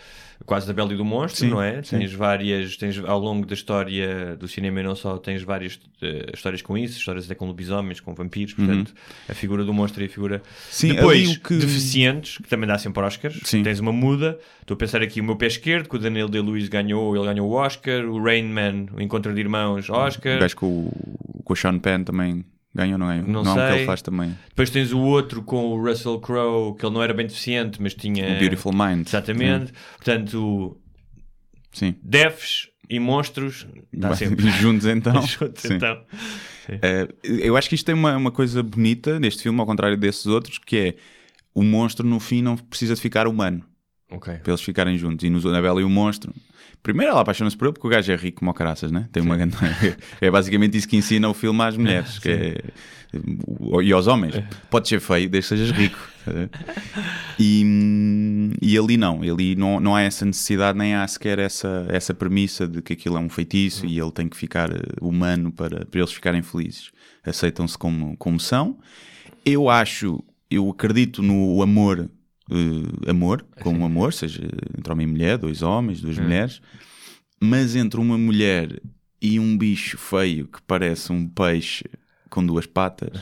quase 0.44 0.66
da 0.66 0.72
Bela 0.72 0.92
e 0.92 0.96
do 0.96 1.04
Monstro, 1.04 1.40
Sim, 1.44 1.50
não 1.50 1.62
é? 1.62 1.82
sim. 1.82 1.98
Tens 1.98 2.12
várias, 2.12 2.76
tens 2.76 2.98
ao 3.04 3.18
longo 3.18 3.46
da 3.46 3.54
história 3.54 4.36
do 4.36 4.46
cinema 4.48 4.80
e 4.80 4.82
não 4.82 4.94
só, 4.94 5.16
tens 5.18 5.42
várias 5.42 5.78
eh, 6.02 6.30
histórias 6.34 6.60
com 6.62 6.76
isso, 6.76 6.98
histórias 6.98 7.24
até 7.24 7.34
com 7.34 7.46
lobisomens, 7.46 8.00
com 8.00 8.14
vampiros, 8.14 8.54
portanto, 8.54 8.92
a 9.28 9.34
figura 9.34 9.64
do 9.64 9.72
monstro 9.72 10.02
e 10.02 10.06
a 10.06 10.08
figura. 10.08 10.36
Uhum. 10.36 10.50
Sim, 10.70 10.94
Depois, 10.94 11.36
que- 11.38 11.56
deficientes, 11.56 12.38
que 12.38 12.48
também 12.48 12.66
dá 12.68 12.76
sempre 12.78 13.02
Oscars. 13.02 13.40
Sim. 13.44 13.62
Tens 13.62 13.78
uma 13.80 13.92
muda. 13.92 14.38
Estou 14.60 14.74
a 14.74 14.78
pensar 14.78 15.02
aqui 15.02 15.20
o 15.20 15.24
meu 15.24 15.36
pé 15.36 15.46
esquerdo, 15.46 15.88
que 15.88 15.96
o 15.96 15.98
Daniel 15.98 16.28
Day-Lewis 16.28 16.68
ganhou, 16.68 17.14
ele 17.16 17.24
ganhou 17.26 17.48
o 17.48 17.52
Oscar. 17.52 18.04
O 18.06 18.22
Rain 18.22 18.44
Man, 18.44 18.86
o 18.94 19.00
Encontro 19.00 19.32
de 19.34 19.40
Irmãos, 19.40 19.88
Oscar. 19.90 20.36
O 20.36 20.40
gajo 20.40 20.56
com 20.56 20.66
o, 20.66 21.42
com 21.44 21.52
o 21.52 21.56
Sean 21.56 21.78
Penn 21.78 22.02
também 22.04 22.44
ganhou, 22.74 22.98
não 22.98 23.06
ganhou? 23.06 23.26
Não 23.26 23.40
é 23.40 23.42
o 23.42 23.54
que 23.54 23.60
sei. 23.70 23.76
ele 23.78 23.86
faz 23.86 24.02
também. 24.02 24.36
Depois 24.48 24.70
tens 24.70 24.92
o 24.92 24.98
outro 25.00 25.42
com 25.42 25.66
o 25.72 25.82
Russell 25.82 26.18
Crowe, 26.20 26.74
que 26.76 26.84
ele 26.84 26.94
não 26.94 27.02
era 27.02 27.14
bem 27.14 27.26
deficiente, 27.26 27.80
mas 27.80 27.94
tinha. 27.94 28.34
O 28.36 28.38
Beautiful 28.38 28.72
Mind. 28.72 29.06
Exatamente. 29.06 29.72
Portanto, 29.96 30.76
Sim. 31.72 31.94
Defs 32.02 32.68
e 32.88 32.98
monstros 33.00 33.66
dá 33.92 34.08
Vai- 34.08 34.16
sempre. 34.16 34.48
Juntos 34.60 34.86
então. 34.86 35.20
Juntos, 35.26 35.62
Sim. 35.62 35.74
então. 35.74 36.00
Eh, 36.68 37.08
eu 37.22 37.56
acho 37.56 37.68
que 37.68 37.74
isto 37.74 37.84
tem 37.84 37.94
uma, 37.94 38.16
uma 38.16 38.30
coisa 38.30 38.62
bonita 38.62 39.18
neste 39.20 39.42
filme, 39.42 39.60
ao 39.60 39.66
contrário 39.66 39.96
desses 39.96 40.26
outros, 40.26 40.58
que 40.58 40.76
é 40.76 40.94
o 41.54 41.62
monstro 41.62 42.06
no 42.06 42.18
fim 42.18 42.42
não 42.42 42.56
precisa 42.56 42.94
de 42.94 43.00
ficar 43.00 43.26
humano 43.28 43.64
Ok. 44.10 44.34
para 44.38 44.50
eles 44.52 44.60
ficarem 44.60 44.96
juntos. 44.98 45.24
E 45.24 45.30
no 45.30 45.40
Na 45.50 45.60
Bela 45.60 45.80
e 45.80 45.84
o 45.84 45.88
Monstro, 45.90 46.32
primeiro 46.82 47.12
ela 47.12 47.20
apaixona-se 47.22 47.56
por 47.56 47.66
ele 47.66 47.72
porque 47.74 47.86
o 47.86 47.90
gajo 47.90 48.12
é 48.12 48.16
rico 48.16 48.40
como 48.40 48.52
caraças, 48.54 48.90
né? 48.92 49.08
Tem 49.12 49.22
uma 49.22 49.36
grande... 49.36 49.56
É 50.20 50.30
basicamente 50.30 50.76
isso 50.76 50.88
que 50.88 50.96
ensina 50.96 51.28
o 51.28 51.34
filme 51.34 51.62
às 51.62 51.76
mulheres 51.76 52.18
que 52.18 52.28
é- 52.28 52.64
e 53.82 53.92
aos 53.92 54.08
homens. 54.08 54.34
Podes 54.68 54.88
ser 54.88 54.98
feio 55.00 55.28
desde 55.30 55.50
que 55.50 55.56
sejas 55.56 55.70
rico. 55.76 55.98
E, 57.38 58.50
e 58.60 58.78
ali 58.78 58.96
não, 58.96 59.22
ali 59.22 59.54
não, 59.54 59.80
não 59.80 59.94
há 59.94 60.02
essa 60.02 60.24
necessidade, 60.24 60.76
nem 60.78 60.94
há 60.94 61.06
sequer 61.06 61.38
essa, 61.38 61.86
essa 61.88 62.14
premissa 62.14 62.66
de 62.66 62.82
que 62.82 62.92
aquilo 62.92 63.16
é 63.16 63.20
um 63.20 63.28
feitiço 63.28 63.86
e 63.86 63.98
ele 63.98 64.10
tem 64.12 64.28
que 64.28 64.36
ficar 64.36 64.70
eh, 64.70 64.80
humano 65.00 65.52
para, 65.52 65.84
para 65.86 66.00
eles 66.00 66.12
ficarem 66.12 66.42
felizes. 66.42 66.90
Aceitam-se 67.24 67.76
como, 67.78 68.16
como 68.16 68.38
são. 68.38 68.78
Eu 69.44 69.68
acho, 69.68 70.22
eu 70.50 70.68
acredito 70.70 71.22
no 71.22 71.62
amor, 71.62 72.10
eh, 72.50 73.10
amor, 73.10 73.44
como 73.60 73.84
amor, 73.84 74.12
seja 74.12 74.42
entre 74.78 74.92
homem 74.92 75.06
e 75.06 75.10
mulher, 75.10 75.38
dois 75.38 75.62
homens, 75.62 76.00
duas 76.00 76.18
mulheres, 76.18 76.60
mas 77.40 77.74
entre 77.76 78.00
uma 78.00 78.18
mulher 78.18 78.80
e 79.20 79.40
um 79.40 79.56
bicho 79.56 79.96
feio 79.96 80.46
que 80.46 80.60
parece 80.62 81.12
um 81.12 81.26
peixe 81.26 81.84
com 82.28 82.44
duas 82.44 82.66
patas. 82.66 83.20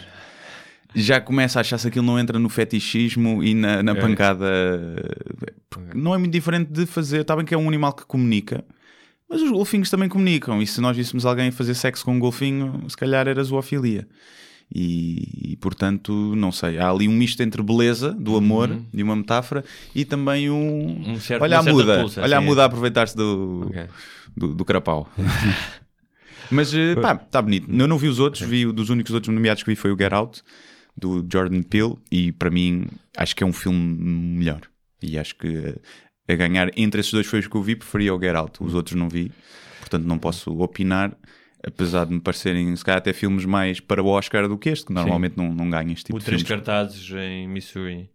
Já 0.94 1.20
começa 1.20 1.58
a 1.58 1.60
achar 1.60 1.78
se 1.78 1.88
aquilo 1.88 2.04
não 2.04 2.18
entra 2.18 2.38
no 2.38 2.48
fetichismo 2.48 3.42
e 3.42 3.54
na, 3.54 3.82
na 3.82 3.94
pancada. 3.94 4.46
Porque 5.70 5.96
não 5.96 6.14
é 6.14 6.18
muito 6.18 6.32
diferente 6.32 6.70
de 6.70 6.84
fazer. 6.84 7.22
Está 7.22 7.34
bem 7.34 7.46
que 7.46 7.54
é 7.54 7.58
um 7.58 7.66
animal 7.66 7.94
que 7.94 8.04
comunica, 8.04 8.62
mas 9.28 9.40
os 9.40 9.50
golfinhos 9.50 9.88
também 9.88 10.08
comunicam. 10.08 10.60
E 10.60 10.66
se 10.66 10.80
nós 10.80 10.96
víssemos 10.96 11.24
alguém 11.24 11.50
fazer 11.50 11.74
sexo 11.74 12.04
com 12.04 12.14
um 12.14 12.18
golfinho, 12.18 12.84
se 12.88 12.96
calhar 12.96 13.26
era 13.26 13.42
zoofilia. 13.42 14.06
E, 14.74 15.52
e, 15.52 15.56
portanto, 15.56 16.34
não 16.34 16.50
sei. 16.50 16.78
Há 16.78 16.88
ali 16.90 17.06
um 17.06 17.12
misto 17.12 17.42
entre 17.42 17.62
beleza, 17.62 18.12
do 18.12 18.36
amor, 18.36 18.74
de 18.92 19.02
uma 19.02 19.14
metáfora, 19.14 19.62
e 19.94 20.04
também 20.04 20.48
um. 20.50 21.10
Um 21.12 21.20
certo- 21.20 21.42
olha 21.42 21.58
a 21.58 21.62
muda, 21.62 22.00
pulsa, 22.00 22.22
olha 22.22 22.38
a 22.38 22.40
muda 22.40 22.62
a 22.62 22.64
aproveitar-se 22.64 23.14
do, 23.16 23.66
Ok. 23.66 23.84
do, 24.36 24.54
do 24.54 24.64
carapau. 24.64 25.10
Mas 26.50 26.72
eh, 26.74 26.94
pá, 26.96 27.14
está 27.14 27.40
bonito. 27.40 27.70
Eu 27.70 27.88
não 27.88 27.96
vi 27.98 28.08
os 28.08 28.18
outros, 28.18 28.42
vi 28.46 28.64
dos 28.72 28.90
únicos 28.90 29.12
outros 29.12 29.34
nomeados 29.34 29.62
que 29.62 29.70
vi 29.70 29.76
foi 29.76 29.92
o 29.92 29.96
Get 29.98 30.12
Out, 30.12 30.42
do 30.96 31.26
Jordan 31.30 31.62
Peele, 31.62 31.94
e 32.10 32.32
para 32.32 32.50
mim 32.50 32.86
acho 33.16 33.34
que 33.34 33.42
é 33.42 33.46
um 33.46 33.52
filme 33.52 33.78
melhor. 34.38 34.60
E 35.02 35.18
acho 35.18 35.34
que 35.36 35.48
eh, 35.48 36.32
a 36.32 36.34
ganhar 36.34 36.70
entre 36.76 37.00
esses 37.00 37.12
dois 37.12 37.26
foi 37.26 37.40
os 37.40 37.46
que 37.46 37.56
eu 37.56 37.62
vi, 37.62 37.76
preferia 37.76 38.14
o 38.14 38.20
Get 38.20 38.34
Out. 38.34 38.62
Os 38.62 38.74
outros 38.74 38.96
não 38.96 39.08
vi, 39.08 39.30
portanto 39.80 40.04
não 40.04 40.18
posso 40.18 40.50
opinar. 40.60 41.16
Apesar 41.64 42.06
de 42.06 42.14
me 42.14 42.20
parecerem, 42.20 42.74
se 42.74 42.84
calhar, 42.84 42.98
até 42.98 43.12
filmes 43.12 43.44
mais 43.44 43.78
para 43.80 44.02
o 44.02 44.06
Oscar 44.06 44.48
do 44.48 44.58
que 44.58 44.68
este, 44.70 44.86
que 44.86 44.92
normalmente 44.92 45.36
não, 45.36 45.54
não 45.54 45.70
ganha 45.70 45.92
este 45.92 46.06
tipo 46.06 46.16
O 46.16 46.18
de 46.18 46.24
Três 46.24 46.42
filmes. 46.42 46.64
Cartazes 46.64 47.10
em 47.12 47.46
Missouri. 47.48 48.10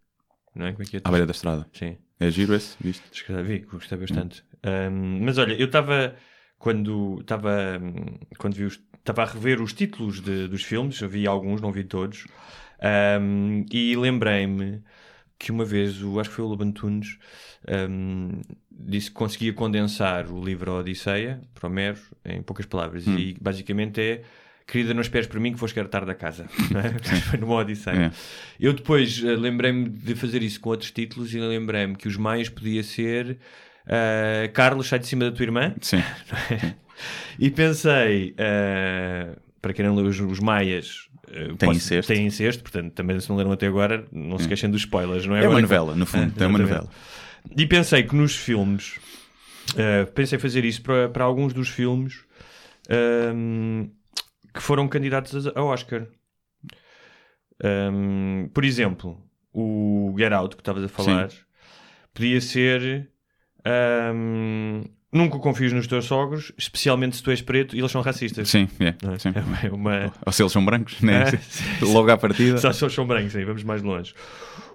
Não 0.54 0.66
é? 0.66 0.72
Como 0.72 0.82
é 0.82 0.86
que 0.86 0.96
é? 0.98 1.00
À 1.04 1.10
beira 1.10 1.24
da 1.26 1.32
estrada. 1.32 1.66
Sim. 1.72 1.96
É 2.20 2.30
giro 2.30 2.54
esse, 2.54 2.76
viste? 2.80 3.02
Três 3.10 3.42
vi, 3.44 3.60
gostei 3.60 3.96
bastante. 3.96 4.44
Um, 4.66 5.24
mas 5.24 5.38
olha, 5.38 5.54
eu 5.54 5.66
estava 5.66 6.14
quando 6.58 7.18
estava 7.20 7.80
quando 8.38 8.54
vi 8.54 8.64
os 8.64 8.80
estava 8.98 9.22
a 9.22 9.26
rever 9.26 9.62
os 9.62 9.72
títulos 9.72 10.20
de- 10.20 10.48
dos 10.48 10.62
filmes, 10.64 11.00
eu 11.00 11.08
vi 11.08 11.26
alguns, 11.26 11.60
não 11.62 11.72
vi 11.72 11.84
todos, 11.84 12.26
um, 13.22 13.64
e 13.72 13.96
lembrei-me 13.96 14.82
que 15.38 15.50
uma 15.52 15.64
vez, 15.64 16.02
o, 16.02 16.18
acho 16.20 16.28
que 16.28 16.36
foi 16.36 16.44
o 16.44 16.48
Loban 16.48 16.72
Tunes, 16.72 17.16
um, 17.90 18.40
disse 18.70 19.08
que 19.10 19.14
conseguia 19.16 19.52
condensar 19.52 20.26
o 20.30 20.42
livro 20.42 20.72
Odisseia, 20.72 21.40
para 21.54 21.68
Homero, 21.68 21.98
em 22.24 22.42
poucas 22.42 22.66
palavras, 22.66 23.06
e 23.06 23.36
basicamente 23.40 24.00
é 24.00 24.22
querida, 24.66 24.92
não 24.92 25.00
esperes 25.00 25.26
por 25.26 25.40
mim 25.40 25.52
que 25.52 25.58
vou 25.58 25.66
chegar 25.68 25.88
tarde 25.88 26.10
a 26.10 26.14
casa. 26.14 26.46
É? 26.76 27.20
Foi 27.22 27.38
numa 27.38 27.54
Odisseia. 27.54 28.06
É. 28.06 28.10
Eu 28.60 28.72
depois 28.74 29.22
eh, 29.24 29.34
lembrei-me 29.34 29.88
de 29.88 30.14
fazer 30.14 30.42
isso 30.42 30.60
com 30.60 30.70
outros 30.70 30.90
títulos 30.90 31.34
e 31.34 31.40
lembrei-me 31.40 31.96
que 31.96 32.06
os 32.06 32.16
mais 32.16 32.48
podia 32.50 32.82
ser 32.82 33.38
eh, 33.86 34.50
Carlos 34.52 34.86
sai 34.86 34.98
de 34.98 35.06
cima 35.06 35.24
da 35.24 35.32
tua 35.32 35.42
irmã 35.44 35.74
Sim. 35.80 36.02
e 37.38 37.50
pensei 37.50 38.34
eh, 38.36 39.30
para 39.62 39.72
quem 39.72 39.86
não 39.86 39.94
leu 39.94 40.06
os, 40.06 40.20
os 40.20 40.38
Maias 40.38 41.08
Tem 41.56 41.70
incesto. 41.70 42.12
tem 42.12 42.26
incesto, 42.26 42.62
portanto 42.62 42.92
também 42.92 43.18
se 43.18 43.28
não 43.30 43.36
leram 43.36 43.52
até 43.52 43.66
agora 43.66 44.04
não 44.12 44.38
se 44.38 44.46
queixem 44.46 44.70
dos 44.70 44.82
spoilers 44.82 45.24
não 45.24 45.34
é? 45.36 45.44
É 45.44 45.48
uma 45.48 45.60
novela, 45.62 45.96
no 45.96 46.04
fundo. 46.04 46.32
É, 46.38 46.44
É 46.44 46.46
uma 46.46 46.58
novela. 46.58 46.88
E 47.56 47.66
pensei 47.66 48.02
que 48.02 48.14
nos 48.14 48.36
filmes, 48.36 48.98
eh, 49.76 50.04
pensei 50.06 50.38
fazer 50.38 50.64
isso 50.64 50.82
para, 50.82 51.08
para 51.08 51.24
alguns 51.24 51.52
dos 51.52 51.68
filmes 51.68 52.24
ehm, 52.88 53.90
que 54.52 54.62
foram 54.62 54.88
candidatos 54.88 55.46
a, 55.46 55.52
a 55.58 55.62
Oscar. 55.62 56.06
Ehm, 57.62 58.48
por 58.54 58.64
exemplo, 58.64 59.22
o 59.52 60.14
Get 60.16 60.32
Out 60.32 60.56
que 60.56 60.62
estavas 60.62 60.84
a 60.84 60.88
falar 60.88 61.28
podia 62.14 62.40
ser 62.40 63.10
ehm, 63.64 64.84
Nunca 65.10 65.38
confies 65.38 65.72
nos 65.72 65.86
teus 65.86 66.04
sogros, 66.04 66.52
especialmente 66.58 67.16
se 67.16 67.22
tu 67.22 67.30
és 67.30 67.40
preto 67.40 67.74
e 67.74 67.78
eles 67.78 67.90
são 67.90 68.02
racistas. 68.02 68.50
Sim, 68.50 68.68
é, 68.78 68.88
é? 68.88 69.18
sim. 69.18 69.32
É 69.64 69.70
uma, 69.72 70.12
Ou 70.24 70.32
se 70.32 70.42
eles 70.42 70.52
são 70.52 70.62
brancos, 70.62 71.00
né? 71.02 71.30
É, 71.30 71.84
Logo 71.84 72.10
à 72.10 72.18
partida. 72.18 72.58
só 72.58 72.72
só 72.72 72.90
são 72.90 73.06
brancos, 73.06 73.32
sim, 73.32 73.42
vamos 73.42 73.64
mais 73.64 73.82
longe. 73.82 74.14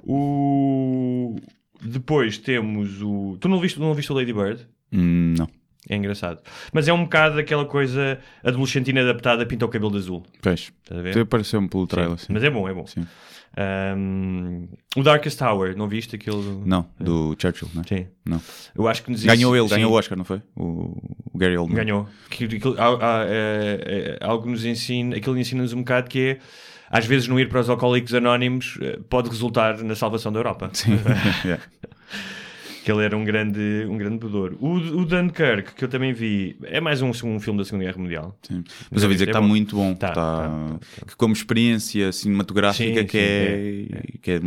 O... 0.04 1.36
Depois 1.84 2.38
temos 2.38 3.02
o. 3.02 3.38
Tu 3.40 3.48
não 3.48 3.60
viste, 3.60 3.80
não 3.80 3.94
viste 3.94 4.12
o 4.12 4.16
Lady 4.16 4.34
Bird? 4.34 4.66
Hum, 4.92 5.36
não. 5.38 5.50
É 5.90 5.96
engraçado. 5.96 6.40
Mas 6.72 6.88
é 6.88 6.94
um 6.94 7.04
bocado 7.04 7.40
aquela 7.40 7.66
coisa 7.66 8.20
adolescentina 8.44 9.02
adaptada, 9.02 9.46
pinta 9.46 9.66
o 9.66 9.70
cabelo 9.70 9.92
de 9.92 9.98
azul. 9.98 10.24
Pois. 10.42 10.72
Estás 10.82 11.00
a 11.00 11.04
ver? 11.04 11.20
Apareceu-me 11.20 11.68
pelo 11.68 11.86
trailer. 11.86 12.18
Sim, 12.18 12.28
Sim. 12.28 12.34
Mas 12.34 12.44
é 12.44 12.50
bom, 12.50 12.70
é 12.70 12.74
bom. 12.74 12.88
Sim. 12.88 13.06
Um, 13.56 14.68
o 14.96 15.04
Darkest 15.04 15.38
Tower, 15.38 15.78
não 15.78 15.88
viste 15.88 16.16
aquele? 16.16 16.62
Não, 16.66 16.88
do 17.00 17.36
Churchill, 17.40 17.70
não 17.74 17.84
é? 17.84 17.88
Sim. 17.88 18.08
Não. 18.26 18.42
Eu 18.76 18.88
acho 18.88 19.04
que 19.04 19.12
nos 19.12 19.24
Ganhou 19.24 19.56
ele, 19.56 19.68
sim, 19.68 19.76
ganhou 19.76 19.92
o 19.92 19.96
Oscar, 19.96 20.18
não 20.18 20.26
foi? 20.26 20.42
O, 20.56 20.98
o 21.32 21.38
Gary 21.38 21.56
Oldman. 21.56 21.78
Ganhou. 21.78 22.08
Que, 22.30 22.48
que, 22.48 22.68
há, 22.80 23.26
é, 23.28 24.18
é, 24.20 24.26
algo 24.26 24.50
nos 24.50 24.66
ensina, 24.66 25.18
aquilo 25.18 25.38
ensina-nos 25.38 25.72
um 25.72 25.80
bocado 25.80 26.10
que 26.10 26.20
é 26.20 26.40
às 26.94 27.06
vezes 27.06 27.28
não 27.28 27.40
ir 27.40 27.50
para 27.50 27.60
os 27.60 27.70
alcoólicos 27.70 28.14
anónimos 28.14 28.78
eh, 28.82 29.00
pode 29.10 29.28
resultar 29.28 29.84
na 29.84 29.96
salvação 29.96 30.32
da 30.32 30.40
Europa. 30.40 30.70
Sim. 30.74 31.00
Yeah. 31.44 31.62
Que 32.84 32.92
ele 32.92 33.02
era 33.04 33.18
um 33.18 33.24
grande, 33.24 33.86
um 33.90 33.98
grande 33.98 34.18
bebedor. 34.18 34.56
O, 34.60 34.74
o 34.74 35.06
Dunkirk, 35.06 35.74
que 35.74 35.86
eu 35.86 35.88
também 35.88 36.12
vi, 36.12 36.58
é 36.64 36.82
mais 36.82 37.02
um, 37.02 37.12
um 37.12 37.40
filme 37.40 37.58
da 37.58 37.64
Segunda 37.64 37.86
Guerra 37.86 37.98
Mundial. 37.98 38.38
Sim. 38.42 38.62
Mas 38.92 39.04
ouvi 39.04 39.16
dizer 39.16 39.26
que 39.26 39.30
É 39.30 39.32
está 39.32 39.40
bom. 39.42 39.48
muito 39.48 39.76
bom. 39.78 39.94
Tá, 39.96 40.10
Tá- 40.10 40.14
tá, 40.14 40.50
tá, 40.50 40.80
tá. 41.00 41.06
Que 41.08 41.16
como 41.16 41.34
experiência 41.34 42.12
cinematográfica 42.12 43.00
Sim, 43.02 43.06
que, 43.06 43.18
sim, 43.18 43.88
é, 43.96 44.18
Que, 44.22 44.32
é, 44.32 44.40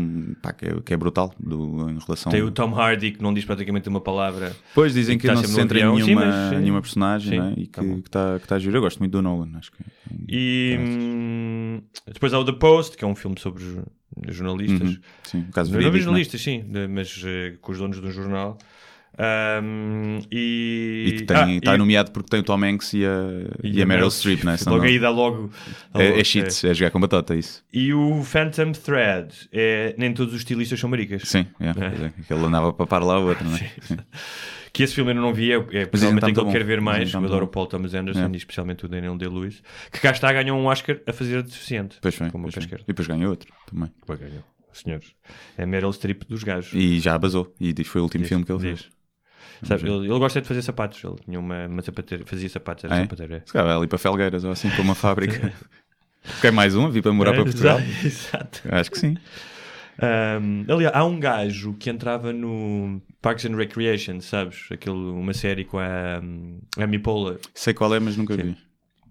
pá, 0.42 0.53
que, 0.53 0.66
é, 0.66 0.81
que 0.85 0.92
é 0.92 0.96
brutal 0.99 1.35
do, 1.40 1.88
em 1.88 1.99
relação 1.99 2.31
Tem 2.31 2.42
o 2.42 2.51
Tom 2.51 2.75
Hardy, 2.75 3.12
que 3.12 3.22
não 3.22 3.33
diz 3.33 3.46
praticamente 3.46 3.88
uma 3.88 4.03
palavra. 4.03 4.55
Depois 4.68 4.92
dizem 4.92 5.16
que 5.16 5.27
está 5.27 5.40
não 5.40 5.42
se 5.49 5.55
centra 5.55 5.81
em 5.81 5.94
nenhuma, 5.94 6.27
mas, 6.27 6.61
nenhuma 6.61 6.83
personagem 6.83 7.40
né? 7.40 7.55
e 7.57 7.66
tá 7.66 7.81
que 7.83 7.88
está 8.05 8.38
que 8.38 8.46
tá 8.46 8.57
a 8.57 8.59
giro. 8.59 8.77
Eu 8.77 8.83
gosto 8.83 8.99
muito 8.99 9.12
do 9.12 9.22
Nolan. 9.22 9.49
Acho 9.57 9.72
que 9.72 9.79
E 10.29 10.77
hum, 10.79 11.81
depois 12.07 12.35
há 12.35 12.38
o 12.38 12.44
The 12.44 12.53
Post, 12.53 12.99
que 12.99 13.05
é 13.05 13.09
um 13.09 13.14
filme 13.14 13.40
sobre 13.40 13.64
jornalistas. 14.29 14.88
Uhum. 14.90 14.98
Sim, 15.24 15.38
um 15.48 15.50
caso 15.50 15.70
Não 15.72 15.79
verídico, 15.79 16.05
jornalistas, 16.05 16.40
sim, 16.40 16.64
de- 16.68 16.87
mas 16.88 17.22
eh, 17.24 17.55
com 17.61 17.72
os 17.72 17.79
donos 17.79 18.00
de 18.00 18.07
um 18.07 18.11
jornal. 18.11 18.59
Ahm, 19.18 20.18
e 20.31 21.05
E 21.09 21.12
que 21.12 21.22
tem, 21.24 21.37
Ah, 21.37 21.50
está 21.52 21.74
e- 21.74 21.79
nomeado 21.79 22.11
porque 22.11 22.29
tem 22.29 22.40
o 22.40 22.42
Tom 22.42 22.62
Hanks 22.62 22.92
e 22.92 23.05
a, 23.07 23.11
e 23.64 23.81
a 23.83 23.87
Meryl 23.87 24.11
Streep, 24.11 24.44
né? 24.44 24.57
Logo 24.66 24.79
não- 24.79 24.85
aí 24.85 24.98
dá 24.98 25.09
logo. 25.09 25.50
dá 25.94 26.02
é, 26.02 26.09
logo, 26.11 26.18
é 26.18 26.20
é 26.20 26.74
jogar 26.74 26.90
com 26.90 27.00
batata, 27.00 27.35
é 27.35 27.38
isso. 27.38 27.64
E 27.72 27.94
o 27.94 28.22
Phantom 28.22 28.72
Thread, 28.72 29.33
é, 29.52 29.94
nem 29.96 30.12
todos 30.12 30.35
os 30.35 30.40
estilistas 30.40 30.79
são 30.79 30.90
maricas. 30.90 31.22
Sim, 31.24 31.46
é, 31.59 31.68
é, 31.70 32.12
que 32.26 32.33
ele 32.33 32.44
andava 32.44 32.72
para 32.74 32.85
papar 32.87 33.02
lá 33.07 33.18
o 33.18 33.29
outro, 33.29 33.44
não 33.44 33.57
é? 33.57 33.70
Sim. 33.81 33.96
Que 34.76 34.82
esse 34.82 34.94
filme 34.94 35.12
eu 35.12 35.14
não 35.14 35.32
vi, 35.32 35.52
é, 35.52 35.54
é 35.54 35.86
provavelmente 35.86 36.24
aquele 36.24 36.34
que 36.34 36.40
eu 36.40 36.52
quero 36.52 36.64
ver 36.66 36.80
mais. 36.82 37.10
Que 37.10 37.16
Eu 37.16 37.24
adoro 37.24 37.46
o 37.46 37.48
Paul 37.48 37.66
Thomas 37.66 37.94
Anderson 37.94 38.26
É. 38.26 38.30
e 38.30 38.36
especialmente 38.36 38.84
o 38.84 38.88
Daniel 38.88 39.16
Day-Lewis, 39.16 39.62
que 39.90 40.00
cá 40.00 40.10
está, 40.10 40.30
ganhou 40.30 40.58
um 40.58 40.66
Oscar 40.66 41.00
a 41.06 41.12
fazer 41.14 41.38
a 41.38 41.40
deficiente. 41.40 41.94
Depois 41.96 42.14
foi, 42.14 42.30
casqueira. 42.52 42.82
E 42.84 42.86
depois 42.88 43.08
ganhou 43.08 43.30
outro 43.30 43.50
também. 43.70 43.90
Depois 44.00 44.18
ganhou, 44.20 44.42
senhores. 44.74 45.14
É 45.56 45.64
Meryl 45.64 45.90
Streep 45.94 46.24
dos 46.28 46.42
gajos. 46.44 46.74
E 46.74 47.00
já 47.00 47.16
basou. 47.18 47.54
E 47.58 47.72
diz 47.72 47.86
foi 47.88 48.02
o 48.02 48.04
último 48.04 48.20
Diz, 48.22 48.28
filme 48.28 48.44
que 48.44 48.52
ele 48.52 48.58
diz. 48.60 48.82
fez. 48.82 48.96
Sabe, 49.62 49.88
ele, 49.88 50.06
ele 50.10 50.18
gosta 50.18 50.42
de 50.42 50.46
fazer 50.46 50.60
sapatos. 50.60 51.02
Ele 51.02 51.16
tinha 51.24 51.40
uma, 51.40 51.66
uma 51.68 51.80
sapateira, 51.80 52.26
fazia 52.26 52.48
sapatos, 52.50 52.84
era 52.84 52.96
é? 52.96 53.00
sapateiro. 53.04 53.34
é. 53.36 53.42
Se 53.46 53.52
calhar 53.54 53.74
ali 53.78 53.86
para 53.86 53.96
Felgueiras 53.96 54.44
ou 54.44 54.50
assim, 54.50 54.68
para 54.68 54.82
uma 54.82 54.94
fábrica. 54.94 55.54
Quer 56.42 56.52
mais 56.52 56.74
um? 56.76 56.90
Vi 56.90 57.00
para 57.00 57.12
morar 57.14 57.32
para 57.32 57.40
É, 57.40 57.44
Portugal? 57.44 57.78
Exato. 57.80 57.96
exato. 58.06 58.62
Acho 58.70 58.90
que 58.90 58.98
sim. 58.98 59.16
Um, 60.02 60.66
aliás, 60.70 60.94
há 60.94 61.02
um 61.06 61.18
gajo 61.18 61.72
que 61.80 61.88
entrava 61.88 62.30
no 62.30 63.00
Parks 63.22 63.44
and 63.44 63.57
Recreation, 63.57 64.20
sabes? 64.20 64.64
Aquele, 64.70 64.94
uma 64.96 65.33
série 65.35 65.64
com 65.64 65.79
a 65.79 66.20
um, 66.22 66.59
Amy 66.79 66.98
Poehler, 66.98 67.38
Sei 67.55 67.74
qual 67.74 67.94
é, 67.94 67.98
mas 68.00 68.16
nunca 68.16 68.37
vi. 68.37 68.55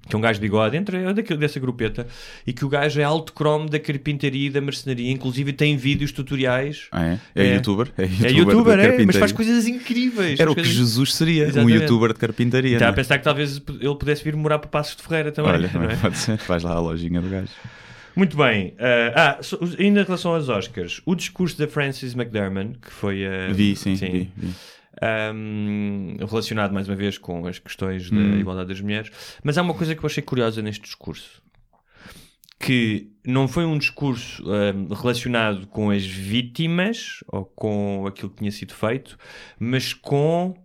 que 0.08 0.16
é 0.16 0.18
um 0.18 0.22
gajo 0.22 0.40
de 0.40 0.46
bigode, 0.46 0.78
entra 0.78 0.98
é 1.00 1.14
daquele, 1.14 1.40
dessa 1.40 1.60
grupeta, 1.60 2.06
e 2.46 2.54
que 2.54 2.64
o 2.64 2.70
gajo 2.70 3.02
é 3.02 3.04
alto 3.04 3.34
cromo 3.34 3.68
da 3.68 3.80
carpintaria 3.80 4.48
e 4.48 4.50
da 4.52 4.62
marcenaria, 4.62 5.12
inclusive 5.12 5.52
tem 5.52 5.76
vídeos 5.76 6.12
tutoriais. 6.12 6.88
Ah, 6.92 7.04
é? 7.06 7.20
É, 7.36 7.48
É. 7.48 7.56
youtuber? 7.56 7.92
É 7.98 8.04
youtuber, 8.04 8.26
É 8.28 8.32
youtuber, 8.38 8.80
é, 8.80 9.06
mas 9.06 9.16
faz 9.18 9.32
coisas 9.32 9.68
incríveis. 9.68 10.40
Era 10.40 10.50
faz 10.50 10.52
o 10.52 10.56
que 10.56 10.62
coisas- 10.62 10.78
Jesus 10.78 11.14
seria, 11.16 11.46
um 11.46 11.48
Exatamente. 11.48 11.82
youtuber 11.82 12.14
de 12.14 12.20
carpintaria. 12.20 12.74
Estava 12.74 12.92
a 12.92 12.94
é? 12.94 12.96
pensar 12.96 13.18
que 13.18 13.24
talvez 13.24 13.58
ele 13.68 13.96
pudesse 13.96 14.24
vir 14.24 14.36
morar 14.36 14.60
para 14.60 14.70
Passos 14.70 14.96
de 14.96 15.02
Ferreira 15.02 15.32
também. 15.32 15.52
Olha, 15.52 15.72
não 15.74 15.84
é? 15.84 15.96
pode 15.98 16.18
ser. 16.18 16.38
Vais 16.38 16.62
lá 16.64 16.74
à 16.74 16.80
lojinha 16.80 17.20
do 17.20 17.28
gajo. 17.30 17.50
Muito 18.16 18.38
bem. 18.38 18.76
ah, 18.80 19.38
ah, 19.40 19.44
so- 19.44 19.60
ainda 19.80 20.02
em 20.02 20.04
relação 20.04 20.34
aos 20.34 20.48
Oscars, 20.50 21.02
o 21.06 21.16
discurso 21.16 21.58
da 21.58 21.68
Frances 21.68 22.14
McDermott, 22.16 22.80
que 22.80 22.92
foi 22.92 23.26
a. 23.26 23.52
Vi, 23.52 23.76
sim, 23.76 23.96
vi, 23.96 24.32
vi. 24.38 24.54
um, 25.34 26.16
relacionado 26.28 26.74
mais 26.74 26.88
uma 26.88 26.96
vez 26.96 27.18
com 27.18 27.46
as 27.46 27.60
questões 27.60 28.10
da 28.10 28.18
Hum. 28.18 28.40
igualdade 28.40 28.70
das 28.70 28.80
mulheres. 28.82 29.12
Mas 29.44 29.58
há 29.58 29.62
uma 29.62 29.74
coisa 29.74 29.94
que 29.96 30.04
eu 30.04 30.08
achei 30.08 30.24
curiosa 30.24 30.62
neste 30.62 30.84
discurso. 30.84 31.44
Que 32.58 33.12
não 33.26 33.48
foi 33.50 33.66
um 33.66 33.78
discurso 33.78 34.42
um, 34.50 34.94
relacionado 34.94 35.68
com 35.68 35.90
as 35.92 36.06
vítimas 36.06 37.22
ou 37.28 37.44
com 37.46 38.06
aquilo 38.08 38.30
que 38.30 38.38
tinha 38.38 38.52
sido 38.52 38.74
feito, 38.74 39.18
mas 39.60 39.94
com 39.94 40.56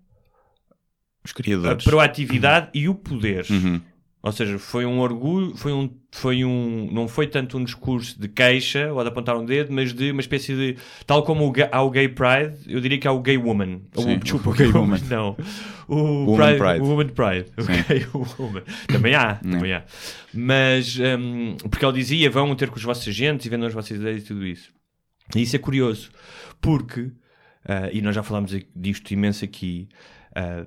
Os 1.25 1.35
a 1.67 1.75
proatividade 1.77 2.69
e 2.73 2.89
o 2.89 2.95
poder. 2.95 3.45
Uhum. 3.51 3.81
Ou 4.23 4.33
seja, 4.33 4.59
foi 4.59 4.85
um 4.85 5.01
orgulho, 5.01 5.57
foi 5.57 5.73
um, 5.73 5.91
foi 6.13 6.45
um, 6.45 6.91
não 6.93 7.09
foi 7.09 7.27
tanto 7.27 7.57
um 7.57 7.65
discurso 7.65 8.21
de 8.21 8.29
queixa 8.29 8.93
ou 8.93 9.03
de 9.03 9.09
apontar 9.09 9.35
um 9.35 9.47
dedo, 9.47 9.73
mas 9.73 9.95
de 9.95 10.11
uma 10.11 10.21
espécie 10.21 10.55
de, 10.55 10.77
tal 11.07 11.23
como 11.23 11.49
o, 11.49 11.53
há 11.73 11.83
o 11.83 11.91
gay 11.91 12.07
pride, 12.07 12.59
eu 12.67 12.81
diria 12.81 12.99
que 12.99 13.09
há 13.09 13.13
o 13.13 13.21
gay 13.21 13.39
woman. 13.39 13.81
Sim, 13.97 14.17
o, 14.17 14.19
desculpa, 14.19 14.51
o 14.51 14.53
gay 14.53 14.67
woman, 14.73 14.99
não. 15.09 15.37
O 15.89 16.27
Woman 16.27 16.37
pride, 16.37 16.59
pride. 16.59 16.81
O 16.81 16.85
woman 16.85 17.09
pride. 17.09 17.47
O 17.57 17.63
Sim. 17.63 17.73
gay 17.89 18.07
woman. 18.13 18.63
Também 18.87 19.15
há, 19.15 19.37
também 19.37 19.73
há. 19.73 19.85
Mas, 20.35 20.99
hum, 20.99 21.57
porque 21.71 21.85
ele 21.85 21.95
dizia, 21.95 22.31
vão 22.31 22.55
ter 22.55 22.69
com 22.69 22.77
os 22.77 22.83
vossos 22.83 23.09
agentes 23.09 23.47
e 23.47 23.49
vendam 23.49 23.69
as 23.69 23.75
vossas 23.75 23.97
ideias 23.97 24.23
e 24.23 24.27
tudo 24.27 24.47
isso. 24.47 24.71
E 25.35 25.43
isso 25.43 25.57
é 25.57 25.59
curioso, 25.59 26.11
porque, 26.61 27.11
ah, 27.65 27.89
e 27.91 28.03
nós 28.03 28.15
já 28.15 28.23
falámos 28.23 28.55
disto 28.77 29.11
imenso 29.13 29.45
aqui, 29.45 29.89
ah, 30.35 30.67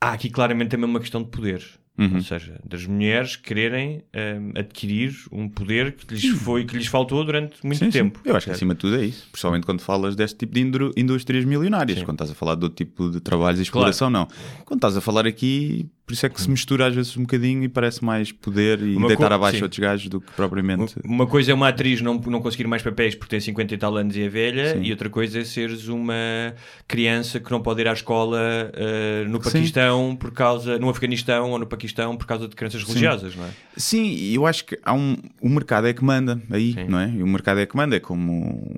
há 0.00 0.12
aqui 0.12 0.28
claramente 0.28 0.70
também 0.70 0.88
uma 0.88 1.00
questão 1.00 1.22
de 1.22 1.30
poder. 1.30 1.64
Uhum. 1.98 2.14
Ou 2.14 2.22
seja, 2.22 2.60
das 2.64 2.86
mulheres 2.86 3.34
quererem 3.34 4.04
hum, 4.14 4.52
adquirir 4.54 5.12
um 5.32 5.48
poder 5.48 5.92
que 5.92 6.14
lhes, 6.14 6.28
foi, 6.38 6.64
que 6.64 6.76
lhes 6.76 6.86
faltou 6.86 7.24
durante 7.24 7.56
muito 7.64 7.78
Sim, 7.78 7.86
sim. 7.86 7.90
tempo. 7.90 8.20
Eu 8.24 8.36
acho 8.36 8.46
que 8.46 8.52
acima 8.52 8.72
de 8.74 8.80
tudo 8.80 8.96
é 8.96 9.04
isso. 9.04 9.26
Principalmente 9.32 9.66
quando 9.66 9.80
falas 9.80 10.14
deste 10.14 10.38
tipo 10.38 10.54
de 10.54 10.60
indústrias 10.96 11.44
milionárias. 11.44 11.98
Sim. 11.98 12.04
Quando 12.04 12.14
estás 12.14 12.30
a 12.30 12.34
falar 12.34 12.54
de 12.54 12.64
outro 12.64 12.76
tipo 12.76 13.10
de 13.10 13.20
trabalhos 13.20 13.58
e 13.58 13.64
exploração, 13.64 14.08
não. 14.08 14.28
Quando 14.64 14.78
estás 14.78 14.96
a 14.96 15.00
falar 15.00 15.26
aqui, 15.26 15.90
por 16.08 16.14
isso 16.14 16.24
é 16.24 16.28
que 16.30 16.40
se 16.40 16.48
mistura 16.48 16.86
às 16.86 16.94
vezes 16.94 17.14
um 17.18 17.20
bocadinho 17.20 17.62
e 17.64 17.68
parece 17.68 18.02
mais 18.02 18.32
poder 18.32 18.80
e 18.80 18.96
Uma 18.96 19.08
deitar 19.08 19.30
abaixo 19.30 19.58
sim. 19.58 19.62
outros 19.62 19.78
gajos 19.78 20.08
do 20.08 20.22
que 20.22 20.32
propriamente. 20.32 20.94
Uma 21.04 21.26
coisa 21.26 21.52
é 21.52 21.54
uma 21.54 21.68
atriz 21.68 22.00
não, 22.00 22.14
não 22.14 22.40
conseguir 22.40 22.66
mais 22.66 22.82
papéis 22.82 23.14
porque 23.14 23.28
tem 23.28 23.40
50 23.40 23.74
e 23.74 23.76
tal 23.76 23.94
anos 23.94 24.16
e 24.16 24.22
é 24.22 24.28
velha, 24.28 24.72
Sim. 24.72 24.84
e 24.84 24.90
outra 24.90 25.10
coisa 25.10 25.38
é 25.38 25.44
seres 25.44 25.86
uma 25.86 26.54
criança 26.86 27.38
que 27.38 27.50
não 27.50 27.60
pode 27.60 27.82
ir 27.82 27.88
à 27.88 27.92
escola 27.92 28.40
eh, 28.72 29.26
no 29.28 29.36
Sim. 29.36 29.50
Paquistão 29.50 30.16
por 30.18 30.32
causa, 30.32 30.78
no 30.78 30.88
Afeganistão 30.88 31.50
ou 31.50 31.58
no 31.58 31.66
Paquistão 31.66 32.16
por 32.16 32.26
causa 32.26 32.48
de 32.48 32.56
crenças 32.56 32.82
religiosas, 32.82 33.36
não 33.36 33.44
é? 33.44 33.50
Sim, 33.76 34.32
eu 34.32 34.46
acho 34.46 34.64
que 34.64 34.78
há 34.82 34.94
um. 34.94 35.14
O 35.42 35.48
mercado 35.50 35.88
é 35.88 35.92
que 35.92 36.02
manda 36.02 36.40
aí, 36.50 36.72
Sim. 36.72 36.86
não 36.88 36.98
é? 37.00 37.10
E 37.10 37.22
o 37.22 37.26
mercado 37.26 37.60
é 37.60 37.66
que 37.66 37.76
manda. 37.76 37.96
É 37.96 38.00
como. 38.00 38.74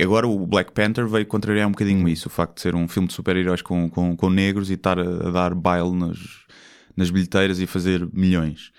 Agora 0.00 0.26
o 0.26 0.46
Black 0.46 0.72
Panther 0.72 1.06
veio 1.06 1.26
contrariar 1.26 1.66
um 1.66 1.68
Hum. 1.68 1.72
bocadinho 1.72 2.08
isso. 2.08 2.28
O 2.28 2.30
facto 2.30 2.54
de 2.56 2.62
ser 2.62 2.74
um 2.74 2.88
filme 2.88 3.08
de 3.08 3.14
super-heróis 3.14 3.60
com, 3.62 3.90
com, 3.90 4.16
com 4.16 4.30
negros 4.30 4.70
e 4.70 4.74
estar 4.74 4.98
a, 4.98 5.02
a 5.28 5.30
dar 5.30 5.54
baile 5.54 5.92
nas, 5.94 6.18
nas 6.96 7.10
bilheteiras 7.10 7.60
e 7.60 7.66
fazer 7.66 8.08
milhões. 8.12 8.72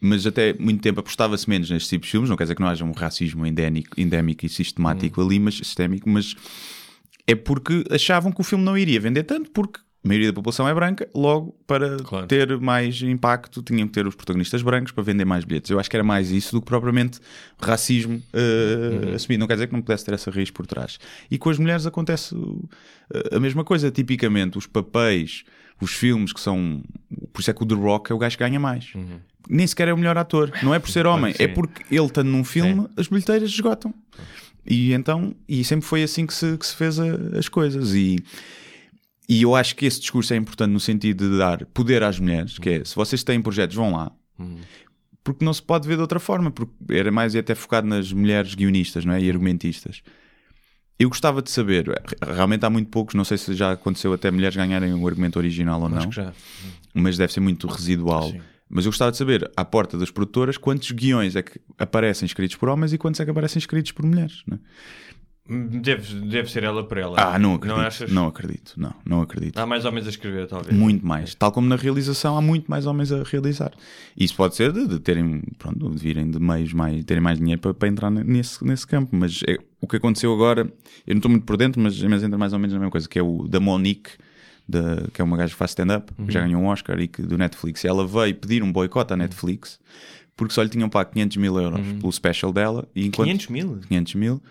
Mas 0.00 0.26
até 0.26 0.54
muito 0.54 0.80
tempo 0.80 1.00
apostava-se 1.00 1.48
menos 1.50 1.68
nestes 1.68 1.88
tipos 1.90 2.06
de 2.06 2.12
filmes. 2.12 2.30
Não 2.30 2.36
quer 2.36 2.44
dizer 2.44 2.54
que 2.54 2.60
não 2.62 2.68
haja 2.68 2.84
um 2.84 2.92
racismo 2.92 3.44
endémico, 3.44 4.00
endémico 4.00 4.44
e 4.44 4.46
Hum. 4.46 4.50
sistemático 4.50 5.20
ali, 5.20 5.38
mas 5.40 5.56
sistémico, 5.56 6.08
mas 6.08 6.34
é 7.26 7.34
porque 7.34 7.84
achavam 7.90 8.32
que 8.32 8.40
o 8.40 8.44
filme 8.44 8.64
não 8.64 8.78
iria 8.78 8.98
vender 9.00 9.24
tanto, 9.24 9.50
porque 9.50 9.78
a 10.02 10.08
maioria 10.08 10.28
da 10.28 10.32
população 10.34 10.66
é 10.66 10.74
branca, 10.74 11.08
logo 11.14 11.54
para 11.66 11.96
Claro. 11.98 12.26
ter 12.26 12.58
mais 12.58 13.02
impacto 13.02 13.62
tinham 13.62 13.86
que 13.86 13.92
ter 13.92 14.06
os 14.06 14.14
protagonistas 14.14 14.62
brancos 14.62 14.92
para 14.92 15.04
vender 15.04 15.24
mais 15.26 15.44
bilhetes. 15.44 15.70
Eu 15.70 15.78
acho 15.78 15.90
que 15.90 15.96
era 15.96 16.02
mais 16.04 16.30
isso 16.30 16.52
do 16.52 16.60
que 16.60 16.66
propriamente 16.66 17.20
racismo 17.60 18.16
uh, 18.32 19.14
assumido. 19.14 19.40
Não 19.40 19.46
quer 19.46 19.54
dizer 19.54 19.66
que 19.66 19.72
não 19.74 19.82
pudesse 19.82 20.04
ter 20.04 20.14
essa 20.14 20.30
raiz 20.30 20.50
por 20.50 20.66
trás. 20.66 20.98
E 21.30 21.36
com 21.36 21.50
as 21.50 21.58
mulheres 21.58 21.84
acontece 21.86 22.34
uh, 22.34 22.68
a 23.32 23.38
mesma 23.38 23.62
coisa. 23.62 23.90
Tipicamente, 23.90 24.56
os 24.56 24.66
papéis, 24.66 25.44
os 25.80 25.92
filmes 25.92 26.32
que 26.32 26.40
são. 26.40 26.82
Por 27.32 27.40
isso 27.40 27.50
é 27.50 27.54
que 27.54 27.62
o 27.62 27.66
The 27.66 27.74
Rock 27.74 28.10
é 28.10 28.14
o 28.14 28.18
gajo 28.18 28.38
que 28.38 28.42
ganha 28.44 28.58
mais. 28.58 28.92
Nem 29.48 29.66
sequer 29.66 29.88
é 29.88 29.92
o 29.92 29.98
melhor 29.98 30.16
ator. 30.16 30.50
Não 30.62 30.74
é 30.74 30.78
por 30.78 30.88
ser 30.90 31.04
homem, 31.06 31.34
é 31.38 31.46
porque 31.46 31.82
ele 31.94 32.06
estando 32.06 32.28
num 32.28 32.44
filme, 32.44 32.86
as 32.96 33.06
bilheteiras 33.08 33.50
esgotam. 33.50 33.92
E 34.66 34.92
então, 34.92 35.34
e 35.48 35.64
sempre 35.64 35.86
foi 35.86 36.02
assim 36.02 36.26
que 36.26 36.34
se, 36.34 36.56
que 36.56 36.66
se 36.66 36.74
fez 36.76 36.98
a- 37.00 37.38
as 37.38 37.48
coisas. 37.48 37.94
E, 37.94 38.18
e 39.30 39.42
eu 39.42 39.54
acho 39.54 39.76
que 39.76 39.86
esse 39.86 40.00
discurso 40.00 40.34
é 40.34 40.36
importante 40.36 40.72
no 40.72 40.80
sentido 40.80 41.30
de 41.30 41.38
dar 41.38 41.64
poder 41.66 42.02
às 42.02 42.18
mulheres, 42.18 42.58
que 42.58 42.68
é 42.68 42.84
se 42.84 42.96
vocês 42.96 43.22
têm 43.22 43.40
projetos, 43.40 43.76
vão 43.76 43.92
lá. 43.92 44.10
Porque 45.22 45.44
não 45.44 45.54
se 45.54 45.62
pode 45.62 45.86
ver 45.86 45.94
de 45.94 46.00
outra 46.00 46.18
forma, 46.18 46.50
porque 46.50 46.72
era 46.92 47.12
mais 47.12 47.36
até 47.36 47.54
focado 47.54 47.86
nas 47.86 48.12
mulheres 48.12 48.56
guionistas 48.56 49.04
não 49.04 49.14
é? 49.14 49.22
e 49.22 49.30
argumentistas. 49.30 50.02
Eu 50.98 51.08
gostava 51.08 51.40
de 51.40 51.48
saber, 51.48 51.86
realmente 52.20 52.66
há 52.66 52.70
muito 52.70 52.90
poucos, 52.90 53.14
não 53.14 53.24
sei 53.24 53.38
se 53.38 53.54
já 53.54 53.70
aconteceu 53.70 54.12
até 54.12 54.32
mulheres 54.32 54.56
ganharem 54.56 54.92
o 54.92 55.06
argumento 55.06 55.36
original 55.36 55.80
ou 55.80 55.88
não, 55.88 55.98
Acho 55.98 56.08
que 56.08 56.14
já. 56.16 56.32
mas 56.92 57.16
deve 57.16 57.32
ser 57.32 57.40
muito 57.40 57.68
residual. 57.68 58.32
Sim. 58.32 58.40
Mas 58.68 58.84
eu 58.84 58.90
gostava 58.90 59.12
de 59.12 59.16
saber, 59.16 59.48
à 59.56 59.64
porta 59.64 59.96
das 59.96 60.10
produtoras, 60.10 60.56
quantos 60.56 60.90
guiões 60.90 61.36
é 61.36 61.42
que 61.42 61.60
aparecem 61.78 62.26
escritos 62.26 62.56
por 62.56 62.68
homens 62.68 62.92
e 62.92 62.98
quantos 62.98 63.20
é 63.20 63.24
que 63.24 63.30
aparecem 63.30 63.60
escritos 63.60 63.92
por 63.92 64.04
mulheres. 64.04 64.42
Não 64.44 64.56
é? 64.56 64.60
Deve, 65.50 66.20
deve 66.20 66.48
ser 66.48 66.62
ela 66.62 66.84
por 66.84 66.96
ela. 66.96 67.16
Ah, 67.18 67.36
não 67.38 67.54
acredito. 67.54 67.74
Não 67.74 67.80
Não, 67.82 67.86
achas? 67.88 68.16
Ah. 68.16 68.26
acredito. 68.28 68.74
Não, 68.76 68.94
não 69.04 69.20
acredito. 69.22 69.58
Há 69.58 69.66
mais 69.66 69.84
homens 69.84 70.06
a 70.06 70.10
escrever, 70.10 70.46
talvez. 70.46 70.76
Muito 70.76 71.04
mais. 71.04 71.34
Tal 71.34 71.50
como 71.50 71.66
na 71.68 71.74
realização, 71.74 72.36
há 72.36 72.40
muito 72.40 72.70
mais 72.70 72.86
homens 72.86 73.10
a 73.10 73.24
realizar. 73.24 73.72
Isso 74.16 74.36
pode 74.36 74.54
ser 74.54 74.72
de, 74.72 74.86
de 74.86 75.00
terem, 75.00 75.42
pronto, 75.58 75.90
de 75.90 75.98
virem 75.98 76.30
de 76.30 76.38
meios 76.38 76.72
mais, 76.72 77.04
terem 77.04 77.20
mais 77.22 77.38
dinheiro 77.38 77.60
para, 77.60 77.74
para 77.74 77.88
entrar 77.88 78.10
nesse, 78.10 78.64
nesse 78.64 78.86
campo. 78.86 79.14
Mas 79.16 79.40
é, 79.48 79.58
o 79.80 79.88
que 79.88 79.96
aconteceu 79.96 80.32
agora, 80.32 80.60
eu 81.06 81.14
não 81.14 81.16
estou 81.16 81.30
muito 81.30 81.44
por 81.44 81.56
dentro, 81.56 81.80
mas, 81.80 82.00
mas 82.00 82.22
entra 82.22 82.38
mais 82.38 82.52
ou 82.52 82.58
menos 82.60 82.72
na 82.72 82.78
mesma 82.78 82.90
coisa, 82.92 83.08
que 83.08 83.18
é 83.18 83.22
o 83.22 83.48
da 83.48 83.58
Monique, 83.58 84.10
da, 84.68 85.08
que 85.12 85.20
é 85.20 85.24
uma 85.24 85.36
gaja 85.36 85.52
que 85.52 85.58
faz 85.58 85.72
stand-up, 85.72 86.14
que 86.14 86.22
Uhum. 86.22 86.30
já 86.30 86.40
ganhou 86.42 86.62
um 86.62 86.66
Oscar 86.66 87.00
e 87.00 87.08
que, 87.08 87.22
do 87.22 87.36
Netflix. 87.36 87.84
Ela 87.84 88.06
veio 88.06 88.36
pedir 88.36 88.62
um 88.62 88.70
boicote 88.70 89.12
à 89.12 89.16
Netflix 89.16 89.80
porque 90.36 90.54
só 90.54 90.62
lhe 90.62 90.68
tinham 90.70 90.88
pago 90.88 91.10
500 91.10 91.36
mil 91.36 91.60
euros 91.60 91.80
pelo 92.00 92.10
special 92.12 92.50
dela. 92.52 92.88
E 92.94 93.04
enquanto, 93.06 93.26
500 93.26 93.48
mil? 93.48 93.78
500 93.88 94.14
mil. 94.14 94.42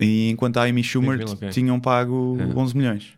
E 0.00 0.30
enquanto 0.30 0.56
a 0.58 0.64
Amy 0.64 0.82
Schumer 0.82 1.18
20 1.18 1.26
mil, 1.26 1.34
ok. 1.34 1.48
tinham 1.50 1.80
pago 1.80 2.36
11 2.56 2.76
milhões. 2.76 3.12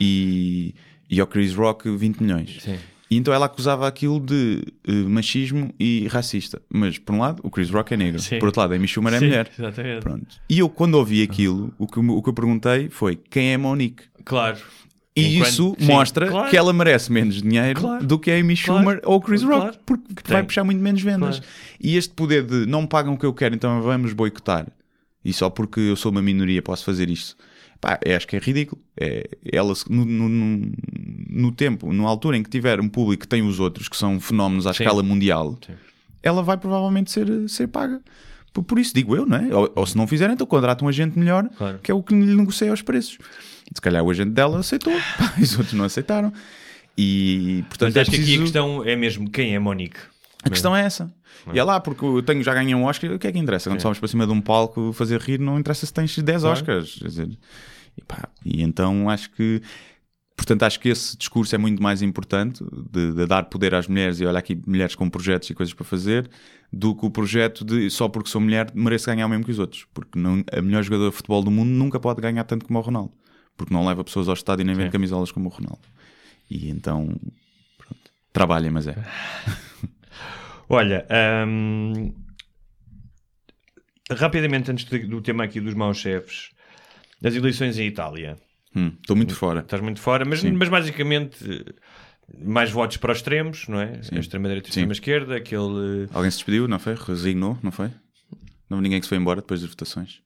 E, 0.00 0.74
e 1.08 1.20
ao 1.20 1.26
Chris 1.26 1.54
Rock 1.54 1.88
20 1.90 2.18
milhões. 2.22 2.58
Sim. 2.60 2.76
E 3.08 3.16
então 3.16 3.32
ela 3.32 3.46
acusava 3.46 3.86
aquilo 3.86 4.18
de 4.18 4.64
eh, 4.86 4.92
machismo 4.92 5.72
e 5.78 6.08
racista. 6.08 6.60
Mas, 6.68 6.98
por 6.98 7.14
um 7.14 7.20
lado, 7.20 7.40
o 7.44 7.50
Chris 7.50 7.70
Rock 7.70 7.94
é 7.94 7.96
negro. 7.96 8.20
Sim. 8.20 8.38
Por 8.40 8.46
outro 8.46 8.60
lado, 8.60 8.72
a 8.72 8.76
Amy 8.76 8.88
Schumer 8.88 9.14
é 9.14 9.18
Sim, 9.20 9.26
mulher. 9.26 9.50
Exatamente. 9.56 10.00
Pronto. 10.00 10.26
E 10.50 10.58
eu, 10.58 10.68
quando 10.68 10.94
ouvi 10.96 11.22
aquilo, 11.22 11.72
o 11.78 11.86
que, 11.86 12.00
o 12.00 12.22
que 12.22 12.28
eu 12.28 12.32
perguntei 12.34 12.88
foi 12.90 13.14
quem 13.14 13.52
é 13.52 13.56
Monique? 13.56 14.02
Claro. 14.24 14.58
E 15.14 15.36
Enquanto- 15.36 15.48
isso 15.48 15.76
sim, 15.78 15.86
mostra 15.86 16.26
claro. 16.26 16.50
que 16.50 16.56
ela 16.56 16.72
merece 16.74 17.10
menos 17.10 17.40
dinheiro 17.40 17.80
Claro. 17.80 18.04
do 18.04 18.18
que 18.18 18.30
a 18.30 18.34
Amy 18.38 18.54
Claro. 18.56 18.80
Schumer 18.80 19.00
ou 19.04 19.16
o 19.16 19.20
Chris 19.20 19.42
Rock, 19.42 19.60
Claro. 19.60 19.76
porque 19.86 20.14
Que 20.22 20.30
vai 20.32 20.42
puxar 20.42 20.62
muito 20.64 20.82
menos 20.82 21.00
vendas. 21.00 21.38
Claro. 21.38 21.52
E 21.80 21.96
este 21.96 22.12
poder 22.12 22.42
de 22.42 22.66
não 22.66 22.82
me 22.82 22.88
pagam 22.88 23.14
o 23.14 23.18
que 23.18 23.24
eu 23.24 23.32
quero, 23.32 23.54
então 23.54 23.80
vamos 23.80 24.12
boicotar, 24.12 24.66
e 25.28 25.32
só 25.32 25.50
porque 25.50 25.80
eu 25.80 25.96
sou 25.96 26.12
uma 26.12 26.22
minoria 26.22 26.62
posso 26.62 26.84
fazer 26.84 27.10
isto, 27.10 27.36
pá, 27.80 27.98
é, 28.04 28.14
acho 28.14 28.26
que 28.28 28.36
é 28.36 28.38
ridículo. 28.38 28.80
É, 28.98 29.28
ela, 29.52 29.72
no, 29.90 30.04
no, 30.04 30.72
no, 31.28 31.52
tempo, 31.52 31.92
na 31.92 32.04
altura 32.04 32.36
em 32.36 32.42
que 32.42 32.48
tiver 32.50 32.80
um 32.80 32.88
público 32.88 33.22
que 33.22 33.28
tem 33.28 33.42
os 33.42 33.58
outros, 33.60 33.88
que 33.88 33.96
são 33.96 34.20
fenómenos 34.20 34.66
à 34.66 34.72
Sim. 34.72 34.82
escala 34.84 35.02
mundial, 35.02 35.58
Sim. 35.66 35.72
ela 36.22 36.42
vai 36.42 36.56
provavelmente 36.56 37.10
ser, 37.10 37.26
ser 37.48 37.66
paga. 37.68 38.00
Por, 38.52 38.62
por 38.62 38.78
isso 38.78 38.94
digo 38.94 39.14
eu, 39.16 39.26
não 39.26 39.36
é? 39.36 39.54
Ou, 39.54 39.70
ou 39.74 39.86
se 39.86 39.96
não 39.96 40.06
fizerem, 40.06 40.34
então 40.34 40.46
contrata 40.46 40.84
um 40.84 40.88
agente 40.88 41.18
melhor, 41.18 41.48
Claro. 41.58 41.78
que 41.82 41.90
é 41.90 41.94
o 41.94 42.02
que 42.02 42.14
lhe 42.14 42.34
negocia 42.34 42.72
os 42.72 42.80
preços. 42.82 43.18
Se 43.74 43.80
calhar 43.82 44.02
o 44.02 44.10
agente 44.10 44.30
dela 44.30 44.60
aceitou, 44.60 44.92
pá, 45.18 45.34
os 45.40 45.52
outros 45.58 45.74
não 45.74 45.84
aceitaram. 45.84 46.32
E 46.96 47.62
portanto 47.68 47.88
Mas 47.90 47.96
é 47.96 48.00
acho 48.00 48.10
que 48.10 48.16
aqui 48.16 48.22
a 48.22 48.26
preciso- 48.26 48.42
questão 48.44 48.84
é 48.84 48.96
mesmo 48.96 49.28
quem 49.28 49.54
é 49.54 49.58
Monique. 49.58 49.98
A 50.46 50.50
questão 50.50 50.74
é 50.76 50.82
essa. 50.84 51.12
E 51.52 51.58
é 51.58 51.62
lá, 51.62 51.78
porque 51.80 52.04
eu 52.04 52.22
tenho, 52.22 52.42
já 52.42 52.54
ganhei 52.54 52.74
um 52.74 52.84
Oscar, 52.84 53.12
o 53.12 53.18
que 53.18 53.26
é 53.26 53.32
que 53.32 53.38
interessa? 53.38 53.70
Quando 53.70 53.80
sobes 53.80 53.98
para 53.98 54.08
cima 54.08 54.26
de 54.26 54.32
um 54.32 54.40
palco 54.40 54.92
fazer 54.92 55.20
rir, 55.20 55.38
não 55.38 55.58
interessa 55.58 55.86
se 55.86 55.92
tens 55.92 56.16
10 56.18 56.42
Claro. 56.42 56.56
Oscars. 56.56 56.88
Dizer, 56.88 57.28
e, 57.96 58.02
pá, 58.02 58.28
e 58.44 58.62
então 58.62 59.08
acho 59.08 59.30
que. 59.30 59.60
Portanto, 60.36 60.64
acho 60.64 60.78
que 60.78 60.90
esse 60.90 61.16
discurso 61.16 61.54
é 61.54 61.58
muito 61.58 61.82
mais 61.82 62.02
importante 62.02 62.62
de, 62.90 63.12
de 63.12 63.26
dar 63.26 63.44
poder 63.44 63.74
às 63.74 63.88
mulheres 63.88 64.20
e 64.20 64.26
olha 64.26 64.38
aqui 64.38 64.60
mulheres 64.66 64.94
com 64.94 65.08
projetos 65.08 65.48
e 65.48 65.54
coisas 65.54 65.72
para 65.72 65.84
fazer 65.84 66.28
do 66.70 66.94
que 66.94 67.06
o 67.06 67.10
projeto 67.10 67.64
de 67.64 67.88
só 67.88 68.06
porque 68.06 68.28
sou 68.28 68.38
mulher 68.40 68.70
mereço 68.74 69.06
ganhar 69.06 69.24
o 69.24 69.30
mesmo 69.30 69.44
que 69.46 69.50
os 69.50 69.58
outros. 69.58 69.86
Porque 69.94 70.18
não, 70.18 70.44
a 70.52 70.60
melhor 70.60 70.82
jogadora 70.82 71.10
de 71.10 71.16
futebol 71.16 71.42
do 71.42 71.50
mundo 71.50 71.70
nunca 71.70 71.98
pode 71.98 72.20
ganhar 72.20 72.44
tanto 72.44 72.66
como 72.66 72.78
o 72.78 72.82
Ronaldo. 72.82 73.12
Porque 73.56 73.72
não 73.72 73.86
leva 73.86 74.04
pessoas 74.04 74.28
ao 74.28 74.34
estádio 74.34 74.62
e 74.62 74.66
nem 74.66 74.74
vende 74.74 74.88
Sim. 74.88 74.92
camisolas 74.92 75.32
como 75.32 75.48
o 75.48 75.52
Ronaldo. 75.52 75.80
E 76.50 76.68
então, 76.68 77.06
pronto, 77.78 78.10
trabalhem, 78.30 78.70
mas 78.70 78.86
é. 78.86 78.94
Olha, 80.68 81.06
hum, 81.46 82.12
rapidamente 84.10 84.70
antes 84.70 84.84
do 84.84 85.20
tema 85.20 85.44
aqui 85.44 85.60
dos 85.60 85.74
maus 85.74 85.98
chefes, 85.98 86.50
as 87.24 87.34
eleições 87.34 87.78
em 87.78 87.86
Itália. 87.86 88.36
Hum, 88.74 88.92
Estou 89.00 89.16
muito 89.16 89.34
fora. 89.34 89.60
Estás 89.60 89.82
muito 89.82 90.00
fora, 90.00 90.24
mas, 90.24 90.40
Sim. 90.40 90.52
mas 90.52 90.68
basicamente 90.68 91.64
mais 92.38 92.70
votos 92.70 92.96
para 92.96 93.12
os 93.12 93.18
extremos, 93.18 93.68
não 93.68 93.80
é? 93.80 94.00
A 94.12 94.18
extrema-direita 94.18 94.68
e 94.68 94.70
a 94.70 94.72
Sim. 94.72 94.80
extrema-esquerda, 94.80 95.36
aquele... 95.36 96.08
Alguém 96.12 96.30
se 96.30 96.38
despediu, 96.38 96.66
não 96.66 96.78
foi? 96.78 96.94
Resignou, 96.94 97.58
não 97.62 97.70
foi? 97.70 97.86
Não 98.68 98.78
houve 98.78 98.82
ninguém 98.82 98.98
que 98.98 99.06
se 99.06 99.08
foi 99.10 99.18
embora 99.18 99.40
depois 99.40 99.60
das 99.60 99.70
votações. 99.70 100.20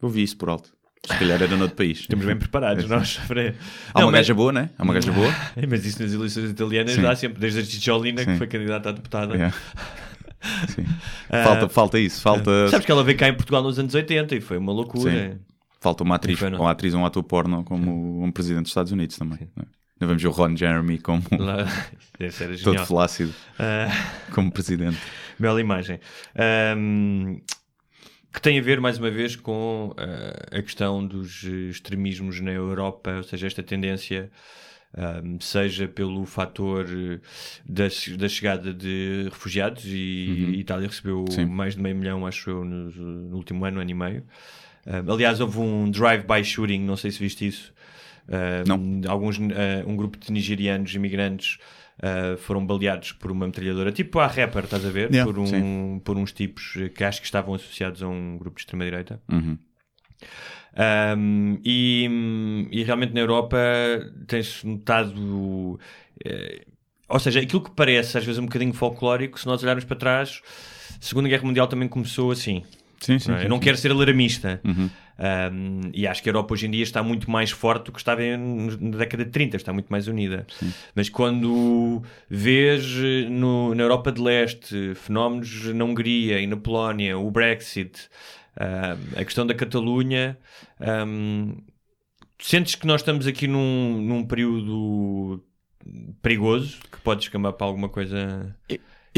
Eu 0.00 0.10
vi 0.10 0.22
isso 0.22 0.36
por 0.36 0.50
alto. 0.50 0.75
Se 1.04 1.16
calhar 1.18 1.40
era 1.42 1.56
noutro 1.56 1.76
país. 1.76 2.00
Estamos 2.00 2.24
bem 2.24 2.36
preparados, 2.36 2.88
nós. 2.88 3.18
para- 3.28 3.54
Há 3.94 4.00
Não, 4.00 4.06
uma 4.06 4.12
mas- 4.12 4.20
gaja 4.22 4.34
boa, 4.34 4.52
né? 4.52 4.70
Há 4.76 4.82
uma 4.82 4.92
gaja 4.94 5.12
boa. 5.12 5.32
Mas 5.68 5.84
isso 5.86 6.02
nas 6.02 6.12
eleições 6.12 6.50
italianas 6.50 6.94
Sim. 6.94 7.02
dá 7.02 7.14
sempre, 7.14 7.38
desde 7.40 7.60
a 7.60 7.64
Cicciolina, 7.64 8.24
que 8.24 8.32
Sim. 8.32 8.38
foi 8.38 8.46
candidata 8.48 8.88
a 8.88 8.92
deputada. 8.92 9.36
É. 9.36 9.52
Sim. 10.68 10.84
Falta, 11.44 11.68
falta 11.68 11.98
isso. 11.98 12.20
Falta, 12.20 12.68
Sabes 12.68 12.84
que 12.86 12.90
ela 12.92 13.04
veio 13.04 13.16
cá 13.18 13.28
em 13.28 13.34
Portugal 13.34 13.62
nos 13.62 13.78
anos 13.78 13.94
80 13.94 14.34
e 14.34 14.40
foi 14.40 14.56
uma 14.58 14.72
loucura. 14.72 15.38
falta 15.80 16.02
uma 16.02 16.16
atriz, 16.16 16.38
Foi, 16.38 16.50
não? 16.50 16.60
uma 16.60 16.70
atriz 16.72 16.92
um 16.94 17.04
ator 17.04 17.22
porno 17.22 17.62
como 17.64 18.22
um 18.24 18.30
presidente 18.32 18.62
dos 18.62 18.70
Estados 18.70 18.90
Unidos 18.92 19.16
também. 19.16 19.48
não 19.56 19.62
é? 19.62 19.66
Não 19.98 20.08
ver 20.14 20.26
o 20.26 20.30
Ron 20.30 20.54
Jeremy 20.56 20.98
como 20.98 21.22
todo 22.62 22.84
flácido 22.84 23.32
Ah, 23.58 23.88
como 24.34 24.50
presidente. 24.52 24.98
bela 25.38 25.60
imagem. 25.60 25.98
Ahm, 26.36 27.38
que 28.36 28.42
tem 28.42 28.58
a 28.58 28.62
ver, 28.62 28.80
mais 28.82 28.98
uma 28.98 29.10
vez, 29.10 29.34
com 29.34 29.94
ah, 29.96 30.58
a 30.58 30.62
questão 30.62 31.04
dos 31.04 31.42
eh, 31.44 31.70
extremismos 31.70 32.38
na 32.42 32.50
Europa, 32.52 33.10
ou 33.16 33.22
seja, 33.22 33.46
esta 33.46 33.62
tendência, 33.62 34.30
ahm, 34.94 35.38
seja 35.40 35.88
pelo 35.88 36.26
fator 36.26 36.84
eh, 36.86 37.18
da, 37.66 37.84
da 38.18 38.28
chegada 38.28 38.74
de 38.74 39.28
refugiados, 39.30 39.84
e 39.86 40.52
a 40.54 40.56
Itália 40.58 40.86
recebeu 40.86 41.20
Uhum. 41.20 41.30
Sim. 41.30 41.46
mais 41.46 41.74
de 41.76 41.80
meio 41.80 41.96
milhão, 41.96 42.26
acho 42.26 42.50
eu, 42.50 42.62
no, 42.62 42.90
no 42.90 43.36
último 43.36 43.64
ano, 43.64 43.80
ano 43.80 43.90
e 43.90 43.94
meio. 43.94 44.22
Ahm, 44.86 45.10
aliás, 45.10 45.40
houve 45.40 45.58
um 45.58 45.90
drive-by 45.90 46.44
shooting, 46.44 46.80
não 46.80 46.96
sei 46.96 47.10
se 47.10 47.18
viste 47.18 47.46
isso. 47.46 47.72
Ahm, 48.28 49.00
Alguns, 49.08 49.38
ah, 49.38 49.82
um 49.86 49.96
grupo 49.96 50.18
de 50.18 50.30
nigerianos 50.30 50.94
imigrantes 50.94 51.56
ah, 52.02 52.36
foram 52.38 52.64
baleados 52.64 53.12
por 53.12 53.30
uma 53.30 53.46
metralhadora, 53.46 53.92
tipo 53.92 54.18
a 54.18 54.26
rapper, 54.26 54.64
estás 54.64 54.84
a 54.84 54.90
ver? 54.90 55.10
Yeah, 55.12 55.30
por, 55.30 55.38
um, 55.40 55.46
sim. 55.46 56.00
por 56.04 56.16
uns 56.16 56.32
tipos 56.32 56.74
que 56.94 57.04
acho 57.04 57.20
que 57.20 57.26
estavam 57.26 57.54
associados 57.54 58.02
a 58.02 58.08
um 58.08 58.36
grupo 58.38 58.56
de 58.56 58.62
extrema-direita. 58.62 59.20
Uhum. 59.30 59.58
Um, 60.78 61.58
e, 61.64 62.68
e 62.70 62.82
realmente 62.82 63.14
na 63.14 63.20
Europa 63.20 63.56
tem-se 64.26 64.66
notado. 64.66 65.80
eh, 66.24 66.66
ou 67.08 67.18
seja, 67.18 67.40
aquilo 67.40 67.62
que 67.62 67.70
parece 67.70 68.18
às 68.18 68.24
vezes 68.24 68.38
um 68.38 68.44
bocadinho 68.44 68.74
folclórico, 68.74 69.40
se 69.40 69.46
nós 69.46 69.62
olharmos 69.62 69.84
para 69.84 69.96
trás, 69.96 70.42
a 70.90 71.02
Segunda 71.02 71.28
Guerra 71.28 71.44
Mundial 71.44 71.66
também 71.66 71.88
começou 71.88 72.30
assim. 72.30 72.62
Sim, 73.00 73.18
sim. 73.18 73.28
não 73.30 73.36
é? 73.36 73.40
sim, 73.40 73.44
Eu 73.46 73.50
não 73.50 73.56
sim. 73.58 73.62
quero 73.64 73.76
ser 73.76 73.90
alarmista. 73.90 74.60
Uhum. 74.64 74.90
Um, 75.18 75.80
e 75.94 76.06
acho 76.06 76.22
que 76.22 76.28
a 76.28 76.30
Europa 76.30 76.52
hoje 76.52 76.66
em 76.66 76.70
dia 76.70 76.82
está 76.82 77.02
muito 77.02 77.30
mais 77.30 77.50
forte 77.50 77.86
do 77.86 77.92
que 77.92 77.98
estava 77.98 78.20
na 78.20 78.98
década 78.98 79.24
de 79.24 79.30
30, 79.30 79.56
está 79.56 79.72
muito 79.72 79.86
mais 79.88 80.06
unida. 80.08 80.46
Mas 80.94 81.08
quando 81.08 82.02
vês 82.28 82.84
eh, 82.98 83.28
no- 83.30 83.74
na 83.74 83.82
Europa 83.82 84.12
de 84.12 84.20
Leste 84.20 84.94
fenómenos 84.94 85.64
na 85.74 85.84
Hungria 85.84 86.38
e 86.38 86.46
na 86.46 86.56
Polónia, 86.56 87.16
o 87.18 87.30
Brexit, 87.30 88.08
ah, 88.58 88.96
a 89.16 89.24
questão 89.24 89.46
da 89.46 89.54
Catalunha, 89.54 90.36
um, 91.06 91.56
sentes 92.38 92.74
que 92.74 92.86
nós 92.86 93.00
estamos 93.00 93.26
aqui 93.26 93.46
num, 93.46 93.98
num 94.02 94.22
período 94.24 95.42
perigoso 96.20 96.78
que 96.92 97.00
pode 97.00 97.22
escamar 97.24 97.54
para 97.54 97.66
alguma 97.66 97.88
coisa. 97.88 98.54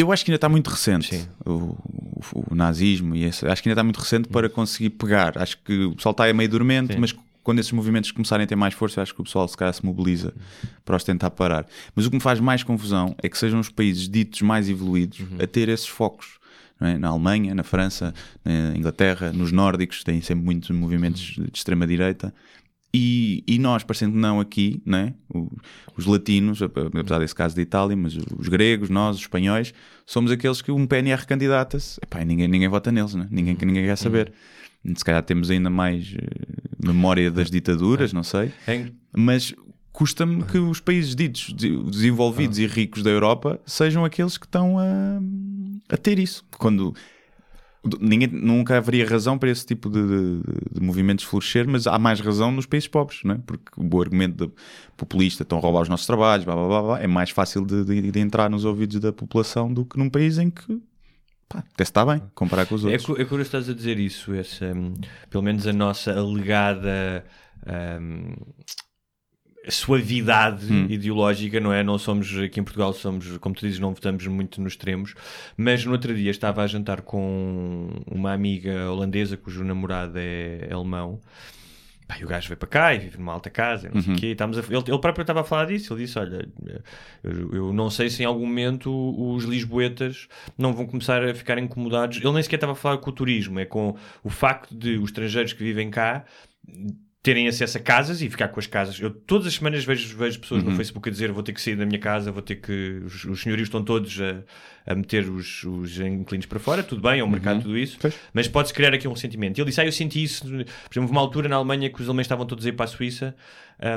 Eu 0.01 0.13
acho 0.13 0.25
que 0.25 0.31
ainda 0.31 0.37
está 0.37 0.49
muito 0.49 0.69
recente 0.71 1.29
o, 1.45 1.51
o- 1.53 2.45
o 2.51 2.55
nazismo 2.55 3.15
e 3.17 3.25
esse, 3.25 3.47
acho 3.47 3.63
que 3.63 3.69
ainda 3.69 3.75
está 3.81 3.85
muito 3.85 3.99
recente 3.99 4.29
para 4.29 4.49
conseguir 4.49 4.91
pegar. 4.91 5.37
Acho 5.37 5.59
que 5.59 5.85
o 5.87 5.95
pessoal 5.97 6.13
está 6.13 6.25
aí 6.25 6.33
meio 6.33 6.49
dormente, 6.49 6.95
Sim. 6.95 7.01
mas 7.01 7.15
quando 7.43 7.59
esses 7.61 7.73
movimentos 7.73 8.11
começarem 8.13 8.45
a 8.45 8.47
ter 8.47 8.57
mais 8.57 8.75
força, 8.75 9.01
acho 9.03 9.15
que 9.15 9.21
o 9.21 9.25
pessoal 9.25 9.49
se 9.49 9.57
calhar 9.57 9.73
se 9.73 9.85
mobiliza 9.85 10.33
para 10.85 10.97
os 10.97 11.03
tentar 11.05 11.31
parar. 11.31 11.67
Mas 11.97 12.05
o 12.07 12.11
que 12.11 12.17
me 12.17 12.23
faz 12.23 12.39
mais 12.41 12.63
confusão 12.63 13.15
é 13.23 13.29
que 13.29 13.39
sejam 13.39 13.59
os 13.59 13.71
países 13.71 14.09
ditos 14.09 14.43
mais 14.43 14.69
evoluídos 14.69 15.21
a 15.43 15.47
ter 15.47 15.69
esses 15.69 15.87
focos. 15.89 16.39
é? 16.81 16.99
Na 16.99 17.09
Alemanha, 17.09 17.55
na 17.55 17.63
França, 17.65 18.13
na 18.45 18.77
Inglaterra, 18.77 19.33
nos 19.33 19.51
nórdicos, 19.51 20.05
têm 20.05 20.21
sempre 20.21 20.45
muitos 20.45 20.71
movimentos 20.71 21.21
de 21.23 21.49
extrema-direita. 21.55 22.33
E, 22.95 23.45
e 23.47 23.59
nós, 23.59 23.85
parecendo 23.85 24.13
que 24.15 24.19
não 24.19 24.41
aqui, 24.41 24.83
né? 24.85 25.13
O- 25.33 25.51
os 25.97 26.07
latinos, 26.07 26.63
ap- 26.63 26.79
apesar 26.79 27.19
desse 27.19 27.35
caso 27.35 27.55
da 27.55 27.61
Itália, 27.61 27.95
mas 27.97 28.17
os 28.17 28.49
gregos, 28.49 28.89
nós, 28.89 29.17
os 29.17 29.23
espanhóis, 29.23 29.75
somos 30.07 30.31
aqueles 30.31 30.63
que 30.63 30.73
um 30.73 30.87
PNR 30.87 31.27
candidata-se 31.27 32.01
epá, 32.03 32.25
ninguém, 32.25 32.49
ninguém 32.49 32.69
vota 32.69 32.91
neles, 32.91 33.15
né? 33.15 33.27
ninguém, 33.31 33.57
ninguém 33.61 33.85
quer 33.85 33.97
saber. 33.97 34.33
Se 34.97 35.05
calhar 35.05 35.23
temos 35.23 35.51
ainda 35.51 35.69
mais 35.69 36.15
eh, 36.17 36.27
memória 36.83 37.31
das 37.31 37.51
ditaduras, 37.51 38.13
não 38.13 38.23
sei, 38.23 38.53
Em- 38.67 38.93
mas 39.15 39.55
custa-me 39.93 40.43
que 40.45 40.57
os 40.57 40.81
países 40.81 41.15
ditos 41.15 41.53
de- 41.55 41.77
desenvolvidos 41.91 42.59
e 42.59 42.67
ricos 42.67 43.03
da 43.03 43.11
Europa 43.11 43.61
sejam 43.67 44.03
aqueles 44.05 44.39
que 44.39 44.47
estão 44.47 44.79
a, 44.79 45.21
a 45.91 45.97
ter 45.97 46.19
isso. 46.19 46.43
Quando 46.57 46.95
ninguém, 48.01 48.29
nunca 48.29 48.77
haveria 48.77 49.09
razão 49.09 49.39
para 49.39 49.51
esse 49.51 49.65
tipo 49.65 49.89
de, 49.89 50.01
de- 50.07 50.43
de 50.73 50.81
movimentos 50.81 51.25
florescer, 51.25 51.67
mas 51.69 51.87
há 51.87 51.99
mais 51.99 52.21
razão 52.21 52.51
nos 52.53 52.67
países 52.67 52.89
pobres, 52.89 53.21
não 53.25 53.35
é? 53.37 53.39
porque 53.47 53.71
o 53.77 54.01
argumento 54.01 54.47
de 54.47 54.53
populista 54.97 55.43
estão 55.43 55.59
a 55.59 55.61
roubar 55.61 55.83
os 55.83 55.89
nossos 55.89 56.07
trabalhos, 56.07 56.45
blá, 56.45 56.55
blá, 56.55 56.67
blá, 56.69 56.83
blá, 56.83 57.01
é 57.01 57.07
mais 57.07 57.31
fácil 57.31 57.65
de, 57.65 57.85
de- 58.11 58.19
entrar 58.19 58.51
nos 58.51 58.65
ouvidos 58.65 58.99
da 59.01 59.13
população 59.13 59.73
do 59.73 59.85
que 59.85 59.97
num 59.99 60.11
país 60.11 60.39
em 60.39 60.51
que 60.51 60.81
pá, 61.49 61.61
até 61.61 61.85
se 61.85 61.91
está 61.91 62.05
bem 62.05 62.21
comparar 62.35 62.67
com 62.67 62.75
os 62.75 62.85
É, 62.85 62.89
outros. 62.89 63.07
cu- 63.07 63.13
é 63.21 63.25
curioso 63.25 63.49
estás 63.49 63.69
a 63.69 63.75
dizer 63.75 63.99
isso, 63.99 64.35
essa, 64.35 64.67
hum, 64.75 64.95
pelo 65.31 65.43
menos 65.45 65.67
a 65.67 65.73
nossa 65.73 66.13
alegada 66.13 67.25
hum, 68.01 68.35
suavidade 69.69 70.73
Hum. 70.73 70.87
ideológica, 70.89 71.61
não 71.61 71.73
é? 71.73 71.83
Não 71.83 71.99
somos, 71.99 72.37
aqui 72.39 72.61
em 72.61 72.65
Portugal, 72.65 72.93
somos, 72.93 73.37
como 73.39 73.55
tu 73.55 73.61
dizes, 73.67 73.79
não 73.81 73.93
votamos 73.93 74.27
muito 74.27 74.61
nos 74.61 74.73
extremos, 74.73 75.15
mas 75.57 75.85
no 75.85 75.93
outro 75.93 76.15
dia 76.15 76.31
estava 76.31 76.63
a 76.63 76.67
jantar 76.67 77.03
com 77.03 77.91
uma 78.11 78.33
amiga 78.33 78.91
holandesa 78.91 79.37
cujo 79.37 79.65
namorado 79.65 80.15
é 80.17 80.69
alemão 80.73 81.21
e 82.19 82.25
o 82.25 82.27
gajo 82.27 82.49
veio 82.49 82.57
para 82.57 82.69
cá 82.69 82.95
e 82.95 82.99
vive 82.99 83.19
numa 83.19 83.35
alta 83.35 83.51
casa, 83.51 83.87
e 83.89 83.95
não 83.95 84.01
sei 84.01 84.15
o 84.15 84.17
quê. 84.17 84.27
E 84.29 84.31
estávamos 84.33 84.57
a- 84.59 84.63
ele, 84.63 84.83
ele 84.89 84.99
próprio 84.99 85.21
estava 85.21 85.43
a 85.43 85.45
falar 85.45 85.67
disso. 85.67 85.93
Ele 85.93 86.07
disse: 86.07 86.19
Olha, 86.19 86.49
eu, 87.23 87.53
eu 87.55 87.73
não 87.75 87.91
sei 87.91 88.09
se 88.09 88.23
em 88.23 88.27
algum 88.27 88.47
momento 88.47 88.91
os 89.35 89.45
lisboetas 89.45 90.27
não 90.57 90.73
vão 90.73 90.87
começar 90.87 91.23
a 91.23 91.35
ficar 91.35 91.59
incomodados. 91.59 92.17
Ele 92.17 92.33
nem 92.33 92.43
sequer 92.43 92.57
estava 92.57 92.73
a 92.73 92.75
falar 92.75 92.97
com 92.97 93.11
o 93.11 93.13
turismo, 93.13 93.59
é 93.61 93.67
com 93.67 93.95
o 94.25 94.31
facto 94.31 94.75
de 94.75 94.97
os 94.97 95.11
estrangeiros 95.11 95.53
que 95.53 95.63
vivem 95.63 95.91
cá 95.91 96.25
terem 97.29 97.47
acesso 97.47 97.77
a 97.77 97.81
casas 97.81 98.23
e 98.23 98.31
ficar 98.31 98.49
com 98.49 98.59
as 98.59 98.67
casas. 98.67 98.99
Eu 98.99 99.11
todas 99.11 99.47
as 99.47 99.55
semanas 99.55 99.85
vejo, 99.85 100.17
vejo 100.17 100.41
pessoas 100.41 100.63
Uhum. 100.63 100.71
no 100.71 100.77
Facebook 100.77 101.07
a 101.09 101.13
dizer 101.13 101.31
vou 101.31 101.43
ter 101.43 101.53
que 101.53 101.61
sair 101.61 101.77
da 101.77 101.85
minha 101.85 101.99
casa, 101.99 102.33
vou 102.33 102.41
ter 102.41 102.57
que. 102.57 103.03
Os, 103.05 103.25
os 103.27 103.43
senhorios 103.43 103.69
estão 103.69 103.83
todos 103.85 104.19
a, 104.21 104.43
a 104.91 104.95
meter 104.95 105.29
os, 105.29 105.63
os 105.65 106.01
inquilinos 106.01 106.47
para 106.47 106.59
fora, 106.59 106.83
tudo 106.83 107.03
bem, 107.03 107.21
é 107.21 107.25
um 107.25 107.29
mercado, 107.29 107.61
tudo 107.61 107.77
isso, 107.77 107.99
mas 108.33 108.49
pode-se 108.49 108.73
criar 108.73 108.95
aqui 108.95 109.07
um 109.07 109.15
sentimento. 109.15 109.59
E 109.59 109.61
ele 109.61 109.69
disse: 109.69 109.81
Ah, 109.81 109.85
eu 109.85 109.93
senti 109.93 110.23
isso, 110.23 110.43
por 110.45 110.55
exemplo, 110.55 110.73
houve 110.97 111.13
uma 111.13 111.21
altura 111.21 111.49
na 111.51 111.57
Alemanha 111.57 111.91
que 111.91 112.01
os 112.01 112.09
alemães 112.09 112.25
estavam 112.25 112.47
todos 112.47 112.65
a 112.65 112.69
ir 112.71 112.73
para 112.73 112.85
a 112.85 112.89
Suíça 112.89 113.35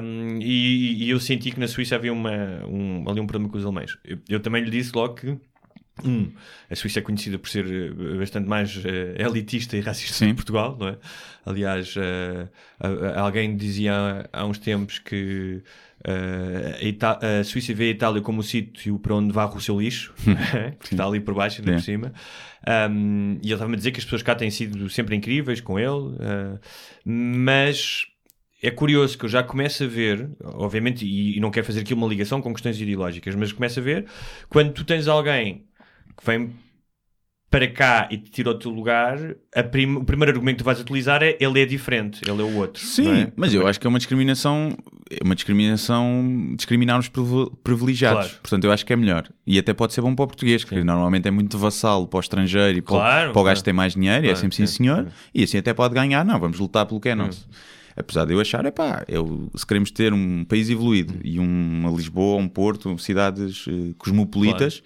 um, 0.04 0.38
e, 0.42 1.06
e 1.06 1.10
eu 1.10 1.20
senti 1.20 1.52
que 1.52 1.60
na 1.60 1.68
Suíça 1.68 1.96
havia 1.96 2.12
uma, 2.12 2.66
um, 2.68 3.10
ali 3.10 3.20
um 3.22 3.26
problema 3.28 3.50
com 3.50 3.58
os 3.58 3.64
alemães. 3.64 3.98
Eu, 4.04 4.18
eu 4.28 4.40
também 4.42 4.62
lhe 4.64 4.70
disse 4.70 4.92
logo 4.94 5.16
que. 5.16 5.38
Um, 6.06 6.32
a 6.70 6.76
Suíça 6.76 7.00
é 7.00 7.02
conhecida 7.02 7.38
por 7.38 7.50
ser 7.50 7.66
eh, 7.66 8.18
bastante 8.18 8.48
mais 8.48 8.82
eh, 8.86 9.16
elitista 9.22 9.76
e 9.78 9.82
racista 9.82 10.14
Sim. 10.16 10.30
que 10.30 10.36
Portugal, 10.36 10.78
não 10.80 10.88
é? 10.90 10.98
Aliás, 11.46 11.96
a- 11.98 12.88
a- 12.88 13.20
alguém 13.22 13.56
dizia 13.56 13.94
há, 13.94 14.42
há 14.42 14.46
uns 14.46 14.58
tempos 14.58 15.00
que 15.00 15.62
a, 16.04 17.40
a 17.40 17.44
Suíça 17.44 17.74
vê 17.74 17.86
a 17.86 17.90
Itália 17.92 18.22
como 18.22 18.40
o 18.40 18.44
sítio 18.44 18.98
para 19.00 19.16
onde 19.16 19.32
varre 19.34 19.56
o 19.56 19.62
seu 19.62 19.80
lixo, 19.80 20.14
que 20.82 20.94
está 20.94 21.06
ali 21.06 21.20
por 21.20 21.34
baixo 21.36 21.60
e 21.60 21.62
ainda 21.62 21.74
por 21.74 21.82
cima. 21.82 22.14
Um, 22.90 23.34
e 23.42 23.46
ele 23.48 23.54
estava-me 23.54 23.74
a 23.76 23.78
dizer 23.78 23.92
que 23.92 24.00
as 24.00 24.04
pessoas 24.06 24.22
cá 24.24 24.34
têm 24.36 24.50
sido 24.52 24.90
sempre 24.90 25.16
incríveis 25.16 25.62
com 25.62 25.80
ele, 25.80 26.16
mas 27.06 28.06
é 28.64 28.70
curioso 28.70 29.18
que 29.18 29.26
eu 29.26 29.30
já 29.30 29.42
começo 29.42 29.84
a 29.84 29.88
ver, 29.88 30.30
obviamente, 30.44 31.06
e, 31.06 31.38
e 31.38 31.40
não 31.40 31.50
quero 31.50 31.66
fazer 31.66 31.82
aqui 31.82 31.94
uma 31.94 32.08
ligação 32.08 32.42
com 32.42 32.54
questões 32.54 32.80
ideológicas, 32.80 33.34
mas 33.36 33.52
começo 33.52 33.80
a 33.80 33.84
ver 33.84 34.06
quando 34.50 34.72
tu 34.74 34.84
tens 34.84 35.08
alguém 35.08 35.66
que 36.22 36.26
vem 36.26 36.54
para 37.50 37.68
cá 37.68 38.08
e 38.10 38.18
te 38.18 38.32
tira 38.32 38.50
o 38.52 38.54
teu 38.54 38.72
lugar, 38.72 39.18
prim- 39.72 39.96
o 39.98 40.06
primeiro 40.06 40.32
argumento 40.32 40.56
que 40.58 40.64
tu 40.64 40.66
vais 40.66 40.80
utilizar 40.80 41.22
é 41.22 41.36
ele 41.38 41.60
é 41.62 41.66
diferente, 41.66 42.22
ele 42.26 42.40
é 42.42 42.46
o 42.46 42.56
outro. 42.56 42.82
Sim, 42.82 43.24
é? 43.24 43.34
mas 43.36 43.54
eu 43.54 43.68
acho 43.68 43.78
que 43.78 43.86
é 43.86 43.90
uma 43.90 43.98
discriminação, 44.00 44.74
é 45.10 45.18
uma 45.22 45.36
discriminação, 45.36 46.54
discriminar 46.56 46.98
os 46.98 47.10
privi- 47.10 47.52
privilegiados. 47.62 48.28
Claro. 48.28 48.42
Portanto, 48.42 48.64
eu 48.64 48.72
acho 48.72 48.86
que 48.86 48.94
é 48.94 48.96
melhor. 48.96 49.28
E 49.46 49.60
até 49.60 49.74
pode 49.74 49.92
ser 49.94 50.00
bom 50.00 50.16
para 50.16 50.24
o 50.24 50.28
português, 50.28 50.64
que 50.64 50.82
normalmente 50.82 51.28
é 51.28 51.32
muito 51.32 51.58
vassalo 51.58 52.08
para 52.08 52.18
o 52.18 52.22
estrangeiro 52.22 52.78
e 52.78 52.82
para, 52.82 52.94
o- 52.94 52.98
Claro, 52.98 53.32
para 53.34 53.42
o 53.42 53.44
gajo 53.44 53.56
claro. 53.56 53.58
que 53.58 53.64
tem 53.66 53.74
mais 53.74 53.94
dinheiro, 53.96 54.26
e 54.26 54.30
é 54.30 54.32
Claro, 54.32 54.40
sempre 54.40 54.56
sim, 54.56 54.66
sim, 54.66 54.74
senhor, 54.78 54.96
claro. 55.04 55.12
e 55.36 55.44
assim 55.44 55.58
até 55.58 55.74
pode 55.74 55.94
ganhar. 55.94 56.24
Não, 56.24 56.40
vamos 56.40 56.58
lutar 56.58 56.86
pelo 56.86 57.02
que 57.02 57.10
é 57.10 57.16
nosso. 57.16 57.50
Apesar 57.98 58.24
de 58.24 58.32
eu 58.34 58.40
achar, 58.40 58.66
é 58.66 58.72
pá, 58.72 59.04
eu, 59.10 59.52
se 59.54 59.68
queremos 59.68 59.92
ter 59.92 60.14
um 60.14 60.46
país 60.46 60.70
evoluído 60.70 61.16
e 61.22 61.38
uma 61.38 61.92
Lisboa, 61.92 62.42
um 62.42 62.48
Porto, 62.48 62.98
cidades 62.98 63.66
eh, 63.68 63.94
cosmopolitas, 63.98 64.82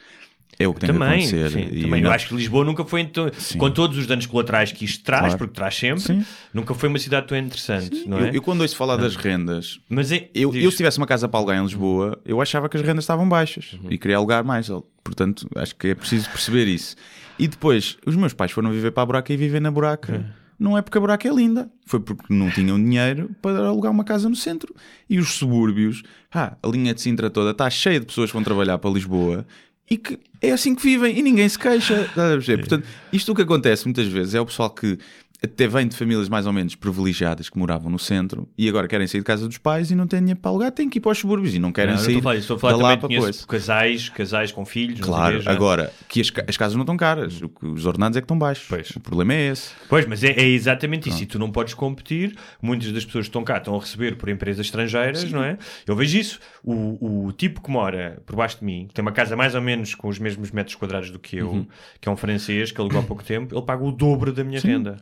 é 0.58 0.68
o 0.68 0.74
que 0.74 0.80
tem 0.82 0.90
Também, 0.92 1.28
que 1.28 1.36
acontecer. 1.36 1.50
sim, 1.52 1.82
também. 1.82 2.02
não- 2.02 2.10
eu 2.10 2.16
acho 2.16 2.28
que 2.30 2.36
Lisboa 2.36 2.64
nunca 2.66 2.84
foi, 2.86 3.02
então, 3.02 3.30
com 3.58 3.72
todos 3.72 3.98
os 3.98 4.08
danos 4.08 4.26
colaterais 4.26 4.72
que 4.72 4.86
isto 4.86 5.04
traz, 5.04 5.22
Claro. 5.24 5.38
porque 5.38 5.54
traz 5.54 5.76
sempre, 5.76 6.02
Sim. 6.02 6.26
nunca 6.54 6.74
foi 6.74 6.90
uma 6.90 7.00
cidade 7.00 7.28
tão 7.28 7.38
interessante, 7.38 8.08
não 8.08 8.20
eu, 8.20 8.26
é? 8.28 8.32
eu 8.38 8.42
quando 8.42 8.62
ouço 8.62 8.76
falar 8.76 8.96
das 8.98 9.16
rendas, 9.16 9.80
Mas 9.90 10.12
é, 10.12 10.30
Eu, 10.34 10.52
diz- 10.52 10.64
eu, 10.64 10.72
se 10.72 10.78
tivesse 10.78 10.98
uma 10.98 11.08
casa 11.08 11.28
para 11.28 11.40
alugar 11.40 11.58
em 11.58 11.64
Lisboa, 11.64 12.20
eu 12.26 12.42
achava 12.42 12.68
que 12.70 12.78
as 12.78 12.84
rendas 12.84 13.04
estavam 13.04 13.28
baixas 13.28 13.78
e 13.90 13.98
queria 13.98 14.18
alugar 14.18 14.44
mais. 14.44 14.70
Portanto, 15.04 15.48
acho 15.56 15.76
que 15.76 15.88
é 15.90 15.96
preciso 15.96 16.30
perceber 16.30 16.68
isso. 16.68 16.96
E 17.38 17.48
depois, 17.48 17.98
os 18.06 18.16
meus 18.16 18.34
pais 18.34 18.52
foram 18.52 18.72
viver 18.72 18.92
para 18.92 19.04
a 19.04 19.06
buraca 19.06 19.34
e 19.34 19.38
vivem 19.38 19.60
na 19.60 19.70
buraca. 19.70 20.26
Não 20.58 20.78
é 20.78 20.82
porque 20.82 20.98
a 20.98 21.02
buraca 21.02 21.28
é 21.28 21.34
linda, 21.34 21.70
foi 21.86 22.00
porque 22.00 22.34
não 22.34 22.50
tinham 22.50 22.82
dinheiro 22.82 23.30
para 23.42 23.68
alugar 23.68 23.92
uma 23.92 24.06
casa 24.06 24.30
no 24.30 24.36
centro. 24.38 24.74
E 25.10 25.20
os 25.20 25.34
subúrbios, 25.34 26.02
ah, 26.34 26.56
a 26.64 26.68
linha 26.70 26.94
de 26.94 27.02
Sintra 27.02 27.30
toda 27.30 27.52
está 27.52 27.70
cheia 27.70 28.00
de 28.00 28.06
pessoas 28.06 28.30
que 28.30 28.34
vão 28.36 28.44
trabalhar 28.44 28.78
para 28.78 28.90
Lisboa 28.90 29.46
e 29.92 29.98
que 29.98 30.18
é 30.50 30.52
assim 30.52 30.76
que 30.76 30.82
vivem 30.82 31.18
e 31.18 31.22
ninguém 31.22 31.48
se 31.48 31.58
queixa. 31.58 32.10
Portanto, 32.58 32.88
isto 33.12 33.32
o 33.32 33.36
que 33.36 33.42
acontece 33.42 33.86
muitas 33.86 34.08
vezes 34.08 34.36
é 34.36 34.42
o 34.42 34.46
pessoal 34.46 34.70
que 34.70 34.98
até 35.46 35.68
vem 35.68 35.88
de 35.88 35.96
famílias 35.96 36.28
mais 36.30 36.46
ou 36.46 36.54
menos 36.54 36.76
privilegiadas 36.76 37.50
que 37.50 37.58
moravam 37.58 37.90
no 37.90 37.98
centro 37.98 38.48
e 38.58 38.68
agora 38.70 38.88
querem 38.88 39.08
sair 39.08 39.22
de 39.22 39.26
casa 39.26 39.48
dos 39.48 39.58
pais 39.58 39.90
e 39.92 39.96
não 39.96 40.06
têm 40.08 40.20
dinheiro 40.20 40.40
para 40.40 40.52
alugar, 40.52 40.72
têm 40.72 40.90
que 40.90 40.98
ir 40.98 41.02
para 41.02 41.12
os 41.12 41.18
subúrbios 41.18 41.54
e 41.56 41.60
não 41.60 41.72
querem 41.72 41.94
Não, 41.96 42.00
sair 42.02 42.18
estou 42.18 42.20
a 42.20 42.24
falar, 42.24 42.36
estou 42.38 42.56
a 42.56 42.60
falar 42.60 42.96
da 42.96 43.02
conheço 43.08 43.22
coisa. 43.24 43.48
casais, 43.48 44.10
casais 44.10 44.52
com 44.52 44.66
filhos, 44.66 45.00
não 45.00 45.08
Claro, 45.08 45.42
agora 45.46 45.94
que 46.10 46.22
as, 46.22 46.32
as 46.48 46.58
casas 46.58 46.76
não 46.76 46.84
estão 46.84 46.98
caras, 46.98 47.42
o 47.42 47.50
que- 47.50 47.66
os 47.66 47.86
ordenados 47.86 48.18
é 48.18 48.22
que 48.22 48.26
estão 48.26 48.38
baixos. 48.38 48.66
Pois. 48.68 48.90
O 48.92 49.00
problema 49.00 49.34
é 49.34 49.52
esse. 49.52 49.72
Pois, 49.90 50.06
mas 50.06 50.24
é, 50.24 50.32
é 50.32 50.46
exatamente 50.48 51.10
isso. 51.10 51.24
E 51.24 51.26
tu 51.26 51.40
não 51.40 51.52
podes 51.52 51.74
competir. 51.74 52.36
Muitas 52.62 52.92
das 52.92 53.06
pessoas 53.06 53.26
que 53.26 53.30
estão 53.30 53.44
cá 53.44 53.58
estão 53.58 53.76
a 53.76 53.80
receber 53.80 54.16
por 54.18 54.30
empresas 54.30 54.66
estrangeiras, 54.66 55.32
não 55.32 55.44
é? 55.44 55.58
Eu 55.88 55.96
vejo 55.96 56.18
isso. 56.18 56.40
O, 56.64 57.26
o 57.28 57.32
tipo 57.32 57.62
que 57.62 57.70
mora 57.70 58.22
por 58.26 58.36
baixo 58.36 58.58
de 58.60 58.66
mim, 58.66 58.86
que 58.88 58.94
tem 58.94 59.02
uma 59.02 59.12
casa 59.12 59.36
mais 59.36 59.54
ou 59.56 59.62
menos 59.62 59.94
com 59.96 60.08
os 60.08 60.18
mesmos 60.20 60.52
metros 60.52 60.76
quadrados 60.76 61.12
do 61.12 61.20
que 61.20 61.38
eu, 61.38 61.50
Uhum. 61.52 61.68
que 62.02 62.10
é 62.10 62.12
um 62.12 62.16
francês 62.18 62.72
que 62.72 62.82
alugou 62.82 63.00
há 63.00 63.04
pouco 63.04 63.24
tempo, 63.24 63.56
ele 63.56 63.66
paga 63.66 63.84
o 63.84 63.92
dobro 63.92 64.34
da 64.34 64.44
minha 64.44 64.60
renda. 64.60 64.98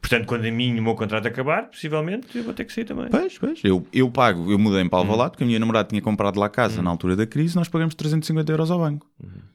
Portanto, 0.00 0.26
quando 0.26 0.44
a 0.46 0.50
mim 0.50 0.78
o 0.78 0.82
meu 0.82 0.94
contrato 0.94 1.26
acabar, 1.26 1.64
possivelmente 1.70 2.36
eu 2.36 2.44
vou 2.44 2.52
ter 2.54 2.64
que 2.64 2.72
sair 2.72 2.84
também. 2.84 3.08
Pois, 3.10 3.38
pois. 3.38 3.60
Eu, 3.64 3.86
eu 3.92 4.10
pago, 4.10 4.50
eu 4.50 4.58
mudei 4.58 4.86
para 4.88 4.98
Hum. 4.98 5.02
Alvalade 5.02 5.30
porque 5.32 5.44
a 5.44 5.46
minha 5.46 5.58
namorada 5.58 5.88
tinha 5.88 6.00
comprado 6.02 6.38
lá 6.38 6.46
a 6.46 6.48
casa 6.50 6.82
na 6.82 6.90
altura 6.90 7.16
da 7.16 7.26
crise 7.26 7.54
nós 7.56 7.68
pagamos 7.68 7.94
350 7.94 8.52
euros 8.52 8.70
ao 8.70 8.78
banco. 8.78 9.06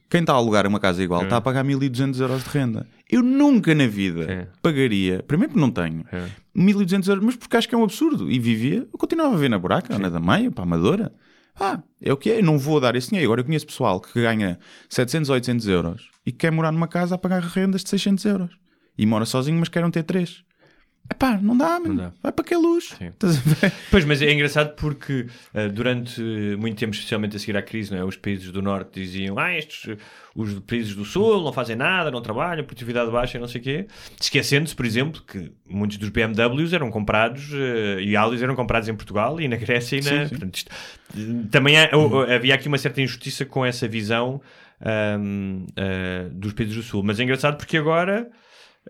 Quem 0.08 0.20
está 0.22 0.32
a 0.32 0.36
alugar 0.36 0.66
uma 0.66 0.80
casa 0.80 1.02
igual 1.02 1.22
está 1.22 1.36
a 1.36 1.40
pagar 1.40 1.62
1200 1.62 2.20
euros 2.20 2.42
de 2.42 2.50
renda. 2.50 2.86
Eu 3.08 3.22
nunca 3.22 3.74
na 3.74 3.86
vida 3.86 4.24
É. 4.30 4.46
pagaria, 4.62 5.22
primeiro 5.26 5.52
porque 5.52 5.60
não 5.60 5.70
tenho, 5.70 6.04
É. 6.12 6.26
1200 6.54 7.08
euros, 7.08 7.24
mas 7.24 7.36
porque 7.36 7.56
acho 7.56 7.68
que 7.68 7.74
é 7.74 7.78
um 7.78 7.84
absurdo. 7.84 8.30
E 8.30 8.38
vivia, 8.38 8.86
eu 8.92 8.98
continuava 8.98 9.34
a 9.34 9.38
ver 9.38 9.48
na 9.48 9.58
buraca, 9.58 9.98
na 9.98 10.08
da 10.08 10.18
meia, 10.20 10.50
para 10.50 10.62
a 10.62 10.66
Amadora. 10.66 11.12
Ah, 11.58 11.80
é 12.00 12.12
o 12.12 12.16
que 12.16 12.30
é, 12.30 12.38
eu 12.38 12.44
não 12.44 12.58
vou 12.58 12.80
dar 12.80 12.96
esse 12.96 13.08
dinheiro. 13.10 13.28
Agora 13.28 13.40
eu 13.40 13.44
conheço 13.44 13.66
pessoal 13.66 14.00
que 14.00 14.20
ganha 14.20 14.58
700 14.88 15.28
ou 15.28 15.34
800 15.34 15.68
euros 15.68 16.08
e 16.24 16.32
que 16.32 16.38
quer 16.38 16.50
morar 16.52 16.72
numa 16.72 16.88
casa 16.88 17.14
a 17.14 17.18
pagar 17.18 17.42
rendas 17.42 17.82
de 17.84 17.90
600 17.90 18.24
euros. 18.24 18.50
E 18.96 19.06
mora 19.06 19.24
sozinho, 19.24 19.58
mas 19.58 19.68
quer 19.68 19.84
um 19.84 19.90
T3. 19.90 20.42
Epá, 21.10 21.38
não 21.42 21.56
dá, 21.56 21.80
mano. 21.80 21.96
dá. 21.96 22.12
Vai 22.22 22.30
para 22.30 22.44
que 22.44 22.54
luz. 22.54 22.94
A 22.94 22.98
ver? 22.98 23.72
Pois, 23.90 24.04
mas 24.04 24.22
é 24.22 24.32
engraçado 24.32 24.74
porque 24.76 25.26
uh, 25.52 25.68
durante 25.72 26.20
muito 26.56 26.78
tempo, 26.78 26.94
especialmente 26.94 27.36
a 27.36 27.38
seguir 27.38 27.56
à 27.56 27.62
crise, 27.62 27.90
não 27.90 27.98
é? 27.98 28.04
os 28.04 28.16
países 28.16 28.52
do 28.52 28.62
Norte 28.62 29.00
diziam 29.00 29.36
ah, 29.36 29.52
estes, 29.52 29.96
os 30.36 30.60
países 30.60 30.94
do 30.94 31.04
Sul 31.04 31.42
não 31.42 31.52
fazem 31.52 31.74
nada, 31.74 32.10
não 32.12 32.22
trabalham, 32.22 32.64
produtividade 32.64 33.10
baixa 33.10 33.38
e 33.38 33.40
não 33.40 33.48
sei 33.48 33.60
o 33.60 33.64
quê. 33.64 33.86
Esquecendo-se, 34.20 34.74
por 34.74 34.86
exemplo, 34.86 35.20
que 35.26 35.50
muitos 35.68 35.96
dos 35.96 36.10
BMWs 36.10 36.72
eram 36.72 36.90
comprados 36.90 37.52
uh, 37.52 38.00
e 38.00 38.14
Audis 38.14 38.40
eram 38.40 38.54
comprados 38.54 38.88
em 38.88 38.94
Portugal 38.94 39.40
e 39.40 39.48
na 39.48 39.56
Grécia 39.56 39.96
e 39.96 40.02
na... 40.02 40.10
Sim, 40.10 40.22
sim. 40.22 40.28
Portanto, 40.28 40.54
isto, 40.54 40.70
também 41.50 41.76
há- 41.76 41.90
uh, 41.96 42.32
havia 42.32 42.54
aqui 42.54 42.68
uma 42.68 42.78
certa 42.78 43.02
injustiça 43.02 43.44
com 43.44 43.66
essa 43.66 43.88
visão 43.88 44.40
um, 45.18 45.66
uh, 45.70 46.30
dos 46.30 46.52
países 46.52 46.76
do 46.76 46.82
Sul. 46.82 47.02
Mas 47.02 47.18
é 47.18 47.24
engraçado 47.24 47.56
porque 47.56 47.76
agora... 47.76 48.30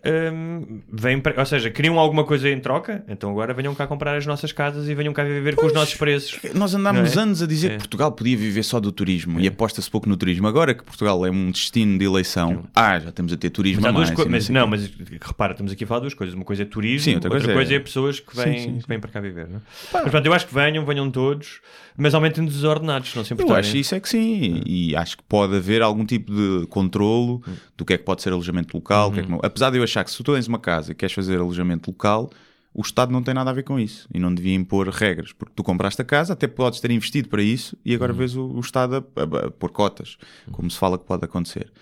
Um, 0.06 0.80
vêm 0.90 1.20
ou 1.36 1.44
seja, 1.44 1.68
queriam 1.68 1.98
alguma 1.98 2.24
coisa 2.24 2.48
em 2.48 2.60
troca, 2.60 3.04
então 3.08 3.28
agora 3.30 3.52
venham 3.52 3.74
cá 3.74 3.88
comprar 3.88 4.16
as 4.16 4.24
nossas 4.24 4.52
casas 4.52 4.88
e 4.88 4.94
venham 4.94 5.12
cá 5.12 5.24
viver 5.24 5.56
com 5.56 5.66
os 5.66 5.72
nossos 5.74 5.94
preços. 5.94 6.38
Nós 6.54 6.72
andámos 6.74 7.16
é? 7.16 7.20
anos 7.20 7.42
a 7.42 7.46
dizer 7.46 7.66
É. 7.66 7.70
que 7.72 7.78
Portugal 7.80 8.12
podia 8.12 8.36
viver 8.36 8.62
só 8.62 8.78
do 8.78 8.92
turismo 8.92 9.40
e 9.40 9.48
aposta-se 9.48 9.90
pouco 9.90 10.08
no 10.08 10.16
turismo. 10.16 10.46
Agora 10.46 10.74
que 10.74 10.84
Portugal 10.84 11.26
é 11.26 11.30
um 11.30 11.50
destino 11.50 11.98
de 11.98 12.04
eleição, 12.04 12.64
ah, 12.74 13.00
já 13.00 13.08
estamos 13.10 13.32
a 13.32 13.36
ter 13.36 13.50
turismo 13.50 13.82
Mas 13.82 13.92
mais. 14.12 14.26
mas, 14.26 14.48
não, 14.48 14.66
mas 14.68 14.90
repara, 15.20 15.52
estamos 15.52 15.72
aqui 15.72 15.82
a 15.82 15.86
falar 15.88 16.00
duas 16.00 16.14
coisas. 16.14 16.34
Uma 16.36 16.44
coisa 16.44 16.62
é 16.62 16.66
turismo, 16.66 17.04
Sim, 17.04 17.14
outra 17.16 17.34
outra, 17.34 17.52
coisa 17.52 17.72
é- 17.72 17.76
é... 17.76 17.80
pessoas 17.80 18.20
que 18.20 18.34
vêm, 18.36 18.58
Sim, 18.58 18.64
sim, 18.74 18.78
que 18.78 18.88
vêm 18.88 19.00
para 19.00 19.10
cá 19.10 19.20
viver. 19.20 19.48
Não? 19.48 19.56
é? 19.58 19.60
Mas 19.92 20.10
pronto, 20.10 20.24
eu 20.24 20.32
acho 20.32 20.46
que 20.46 20.54
venham, 20.54 20.84
venham 20.86 21.10
todos, 21.10 21.60
mas 22.00 22.14
aumentem 22.14 22.44
desordenados, 22.44 23.10
se 23.10 23.16
não 23.16 23.24
se 23.24 23.32
Eu 23.32 23.34
importarem. 23.34 23.60
acho 23.68 23.76
isso 23.76 23.94
é 23.94 24.00
que 24.00 24.08
sim, 24.08 24.62
e 24.66 24.96
acho 24.96 25.18
que 25.18 25.22
pode 25.24 25.54
haver 25.56 25.82
algum 25.82 26.04
tipo 26.04 26.32
de 26.32 26.66
controlo 26.68 27.42
do 27.76 27.84
que 27.84 27.92
é 27.94 27.98
que 27.98 28.04
pode 28.04 28.22
ser 28.22 28.32
alojamento 28.32 28.76
local, 28.76 29.08
o 29.10 29.12
que 29.12 29.20
é 29.20 29.22
que 29.22 29.30
não. 29.30 29.40
Apesar 29.42 29.70
de 29.70 29.78
eu 29.78 29.82
achar 29.82 30.04
que 30.04 30.10
se 30.10 30.16
tu 30.16 30.32
tens 30.32 30.46
uma 30.48 30.58
casa 30.58 30.92
e 30.92 30.94
queres 30.94 31.14
fazer 31.14 31.38
alojamento 31.38 31.90
local, 31.90 32.30
o 32.72 32.82
Estado 32.82 33.10
não 33.12 33.20
tem 33.22 33.34
nada 33.34 33.50
a 33.50 33.52
ver 33.52 33.64
com 33.64 33.80
isso 33.80 34.08
e 34.14 34.18
não 34.20 34.32
devia 34.32 34.54
impor 34.54 34.88
regras, 34.90 35.32
porque 35.32 35.52
tu 35.56 35.62
compraste 35.64 36.00
a 36.00 36.04
casa, 36.04 36.32
até 36.34 36.46
podes 36.46 36.78
ter 36.80 36.90
investido 36.92 37.28
para 37.28 37.42
isso 37.42 37.76
e 37.84 37.92
agora 37.94 38.12
vês 38.12 38.36
o, 38.36 38.44
o 38.46 38.60
Estado 38.60 38.96
a, 39.16 39.20
a- 39.20 39.46
a 39.46 39.50
pôr 39.50 39.70
cotas, 39.70 40.16
como 40.52 40.70
se 40.70 40.78
fala 40.78 40.96
que 40.96 41.04
pode 41.04 41.24
acontecer. 41.24 41.72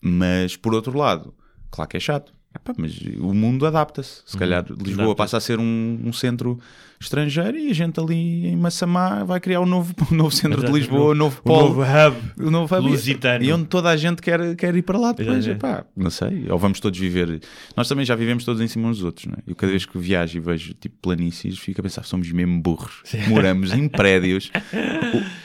Mas 0.00 0.56
por 0.56 0.74
outro 0.74 0.96
lado, 0.98 1.32
claro 1.70 1.88
que 1.88 1.96
é 1.96 2.00
chato. 2.00 2.34
Epá, 2.56 2.72
mas 2.76 2.98
o 3.20 3.32
mundo 3.34 3.66
adapta-se. 3.66 4.22
Se 4.24 4.36
calhar 4.36 4.64
Lisboa 4.68 5.04
Adapta-se. 5.04 5.14
passa 5.16 5.36
a 5.36 5.40
ser 5.40 5.58
um, 5.58 6.00
um 6.04 6.12
centro 6.12 6.58
estrangeiro 6.98 7.58
e 7.58 7.70
a 7.70 7.74
gente 7.74 8.00
ali 8.00 8.46
em 8.46 8.56
Massamá 8.56 9.22
vai 9.22 9.38
criar 9.38 9.60
um 9.60 9.66
novo, 9.66 9.94
um 10.10 10.14
novo 10.14 10.30
centro 10.30 10.60
de 10.60 10.64
Exato, 10.64 10.78
Lisboa, 10.78 11.12
um 11.12 11.14
novo 11.14 11.42
polo. 11.42 11.68
novo 11.68 11.82
hub. 11.82 12.16
O 12.46 12.50
novo 12.50 12.74
hub. 12.74 12.88
lusitano. 12.88 13.44
E 13.44 13.52
onde 13.52 13.66
toda 13.66 13.90
a 13.90 13.96
gente 13.96 14.22
quer, 14.22 14.56
quer 14.56 14.74
ir 14.74 14.80
para 14.82 14.98
lá 14.98 15.12
depois. 15.12 15.46
Epá, 15.46 15.84
não 15.94 16.08
sei. 16.10 16.46
Ou 16.50 16.58
vamos 16.58 16.80
todos 16.80 16.98
viver. 16.98 17.40
Nós 17.76 17.86
também 17.88 18.04
já 18.06 18.14
vivemos 18.14 18.44
todos 18.44 18.62
em 18.62 18.68
cima 18.68 18.88
uns 18.88 18.96
dos 18.96 19.04
outros. 19.04 19.26
Não 19.26 19.34
é? 19.34 19.42
Eu 19.46 19.54
cada 19.54 19.70
vez 19.70 19.84
que 19.84 19.98
viajo 19.98 20.38
e 20.38 20.40
vejo 20.40 20.72
tipo 20.74 20.96
planícies, 21.02 21.58
fico 21.58 21.80
a 21.80 21.82
pensar: 21.82 22.04
somos 22.04 22.32
mesmo 22.32 22.58
burros. 22.62 23.02
Moramos 23.28 23.72
em 23.74 23.86
prédios 23.88 24.50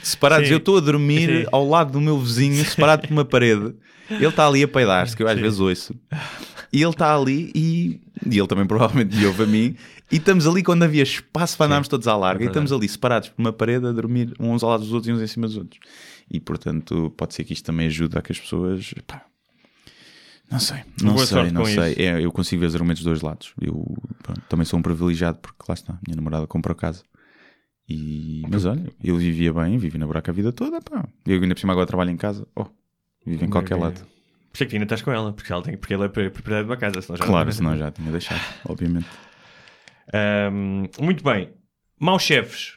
separados. 0.02 0.48
Sim. 0.48 0.54
Eu 0.54 0.58
estou 0.60 0.78
a 0.78 0.80
dormir 0.80 1.42
Sim. 1.44 1.50
ao 1.52 1.68
lado 1.68 1.92
do 1.92 2.00
meu 2.00 2.18
vizinho, 2.18 2.64
separado 2.64 3.02
por 3.08 3.12
uma 3.12 3.26
parede. 3.26 3.74
Ele 4.10 4.26
está 4.28 4.46
ali 4.46 4.62
a 4.62 4.68
peidar-se, 4.68 5.16
que 5.16 5.24
eu 5.24 5.28
às 5.28 5.40
vezes 5.40 5.60
ouço. 5.60 5.96
E 6.74 6.82
ele 6.82 6.92
está 6.92 7.14
ali 7.14 7.52
e, 7.54 8.02
e 8.26 8.40
ele 8.40 8.48
também 8.48 8.66
provavelmente 8.66 9.16
me 9.16 9.26
ouve 9.26 9.44
a 9.44 9.46
mim. 9.46 9.76
E 10.10 10.18
estamos 10.18 10.48
ali 10.48 10.64
quando 10.64 10.84
havia 10.84 11.04
espaço 11.04 11.58
para 11.58 11.66
andarmos 11.66 11.88
todos 11.88 12.08
à 12.08 12.16
larga. 12.16 12.44
É 12.44 12.46
e 12.46 12.48
estamos 12.48 12.72
ali 12.72 12.88
separados 12.88 13.30
por 13.30 13.42
uma 13.42 13.52
parede 13.52 13.86
a 13.88 13.92
dormir 13.92 14.34
uns 14.40 14.64
ao 14.64 14.70
lado 14.70 14.84
dos 14.84 14.94
outros 14.94 15.10
e 15.10 15.12
uns 15.12 15.22
em 15.22 15.28
cima 15.28 15.48
dos 15.48 15.58
outros. 15.58 15.80
E 16.30 16.40
portanto, 16.40 17.14
pode 17.18 17.34
ser 17.34 17.44
que 17.44 17.52
isto 17.54 17.66
também 17.66 17.88
ajude 17.88 18.18
a 18.18 18.22
que 18.22 18.32
as 18.32 18.40
pessoas. 18.40 18.94
pá, 19.06 19.26
não 20.52 20.60
sei, 20.60 20.80
não 21.02 21.14
Boa 21.14 21.26
sei, 21.26 21.52
não 21.52 21.66
sei. 21.66 21.96
É, 21.98 22.24
eu 22.24 22.32
consigo 22.32 22.60
ver 22.60 22.68
os 22.68 22.76
argumentos 22.76 23.04
dos 23.04 23.12
dois 23.12 23.22
lados. 23.22 23.54
Eu 23.62 23.86
pronto, 24.22 24.42
também 24.50 24.66
sou 24.66 24.78
um 24.78 24.82
privilegiado 24.82 25.40
porque 25.42 25.64
lá 25.68 25.74
está, 25.74 25.98
minha 26.06 26.16
namorada 26.16 26.46
comprou 26.46 26.76
casa. 26.76 27.04
E, 27.88 28.44
mas 28.50 28.66
olha, 28.66 28.92
eu 29.04 29.18
vivia 29.18 29.54
bem, 29.54 29.78
vivi 29.78 29.98
na 29.98 30.06
buraca 30.06 30.32
a 30.32 30.34
vida 30.34 30.52
toda. 30.52 30.82
Pá. 30.82 31.08
Eu 31.26 31.42
ainda 31.42 31.56
por 31.56 31.60
cima 31.60 31.72
agora 31.72 31.88
trabalho 31.88 32.12
em 32.12 32.18
casa. 32.18 32.46
Oh, 32.54 32.66
vivo 33.26 33.46
em 33.46 33.50
qualquer 33.50 33.76
lado. 33.76 34.06
Por 34.52 34.56
isso 34.58 34.64
é 34.64 34.66
que 34.68 34.76
ainda 34.76 34.84
estás 34.86 35.02
com 35.02 35.12
ela, 35.12 35.32
porque 35.32 35.52
ela, 35.52 35.62
tem, 35.64 35.78
porque 35.78 35.94
ela 35.94 36.06
é 36.06 36.10
propriedade 36.10 36.66
de 36.66 36.70
uma 36.70 36.78
casa. 36.78 37.02
Senão 37.02 37.18
já 37.18 37.26
Claro, 37.26 37.52
senão 37.54 37.78
já 37.78 37.90
tinha 37.92 38.12
deixado, 38.12 38.42
obviamente. 38.68 39.08
Ahm, 40.14 40.88
muito 41.00 41.24
bem. 41.24 41.50
Maus 42.00 42.24
chefes. 42.24 42.74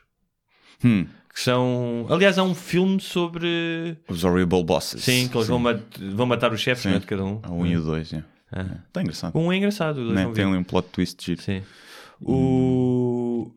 Hum, 0.85 1.07
Que 1.33 1.41
são. 1.41 2.07
Aliás, 2.11 2.39
há 2.39 2.43
um 2.45 2.55
filme 2.55 3.01
sobre. 3.01 3.97
os 4.09 4.22
Horrible 4.22 4.62
Bosses. 4.62 5.03
Sim, 5.03 5.29
que 5.29 5.37
eles 5.37 5.49
Vão, 5.49 5.59
mat- 5.59 5.99
vão 6.14 6.27
matar 6.27 6.53
os 6.53 6.61
chefes 6.61 6.83
Sim. 6.85 6.91
não 6.91 6.97
é, 6.97 7.01
de 7.01 7.07
cada 7.07 7.25
um. 7.25 7.41
A 7.43 7.51
1 7.51 7.66
e 7.66 7.77
o 7.77 7.83
2, 7.83 8.12
é. 8.12 8.25
Ah. 8.53 8.66
Está 8.87 9.01
engraçado. 9.03 9.37
Um 9.37 9.53
é 9.53 9.57
engraçado. 9.57 9.97
dois 9.97 10.14
Né? 10.14 10.31
Tem 10.33 10.45
ali 10.45 10.57
um 10.57 10.62
plot 10.62 10.89
twist 10.91 11.25
giro. 11.25 11.43
Sim. 11.43 11.62
O... 12.20 13.53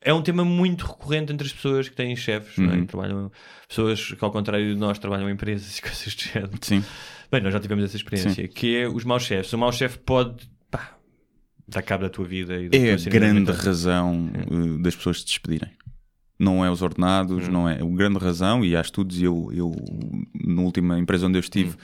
É 0.00 0.12
um 0.12 0.22
tema 0.22 0.44
muito 0.44 0.86
recorrente 0.86 1.32
entre 1.32 1.46
as 1.46 1.52
pessoas 1.52 1.88
que 1.88 1.96
têm 1.96 2.14
chefes, 2.14 2.56
não 2.58 2.70
é? 2.70 2.74
Uhum. 2.76 2.80
Que 2.82 2.86
trabalham, 2.86 3.32
pessoas 3.68 4.12
que, 4.12 4.22
ao 4.24 4.30
contrário 4.30 4.74
de 4.74 4.78
nós, 4.78 4.98
trabalham 4.98 5.28
em 5.28 5.32
empresas 5.32 5.78
e 5.78 5.80
coisas 5.82 6.14
do 6.14 6.22
género. 6.22 6.52
Sim. 6.60 6.84
Bem, 7.34 7.42
nós 7.42 7.52
já 7.52 7.58
tivemos 7.58 7.82
essa 7.84 7.96
experiência, 7.96 8.46
que 8.46 8.76
é 8.76 8.88
os 8.88 9.02
maus 9.04 9.24
chefes. 9.24 9.52
O 9.52 9.58
mau 9.58 9.72
chefe 9.72 9.98
pode 9.98 10.48
pá, 10.70 10.96
dar 11.66 11.82
cabo 11.82 12.04
da 12.04 12.08
tua 12.08 12.24
vida 12.24 12.60
e 12.60 12.68
da 12.68 12.76
É 12.78 12.96
tua 12.96 13.06
a 13.08 13.10
grande 13.10 13.50
razão 13.50 14.30
uh, 14.48 14.78
das 14.78 14.94
pessoas 14.94 15.18
se 15.20 15.26
despedirem. 15.26 15.70
Não 16.38 16.64
é 16.64 16.70
os 16.70 16.80
ordenados, 16.80 17.48
não 17.48 17.68
é. 17.68 17.80
A 17.80 17.84
grande 17.86 18.18
razão, 18.18 18.64
e 18.64 18.76
há 18.76 18.80
estudos, 18.80 19.20
e 19.20 19.24
eu, 19.24 19.50
eu 19.52 19.74
na 20.44 20.62
última 20.62 20.96
empresa 20.96 21.26
onde 21.26 21.36
eu 21.38 21.40
estive, 21.40 21.76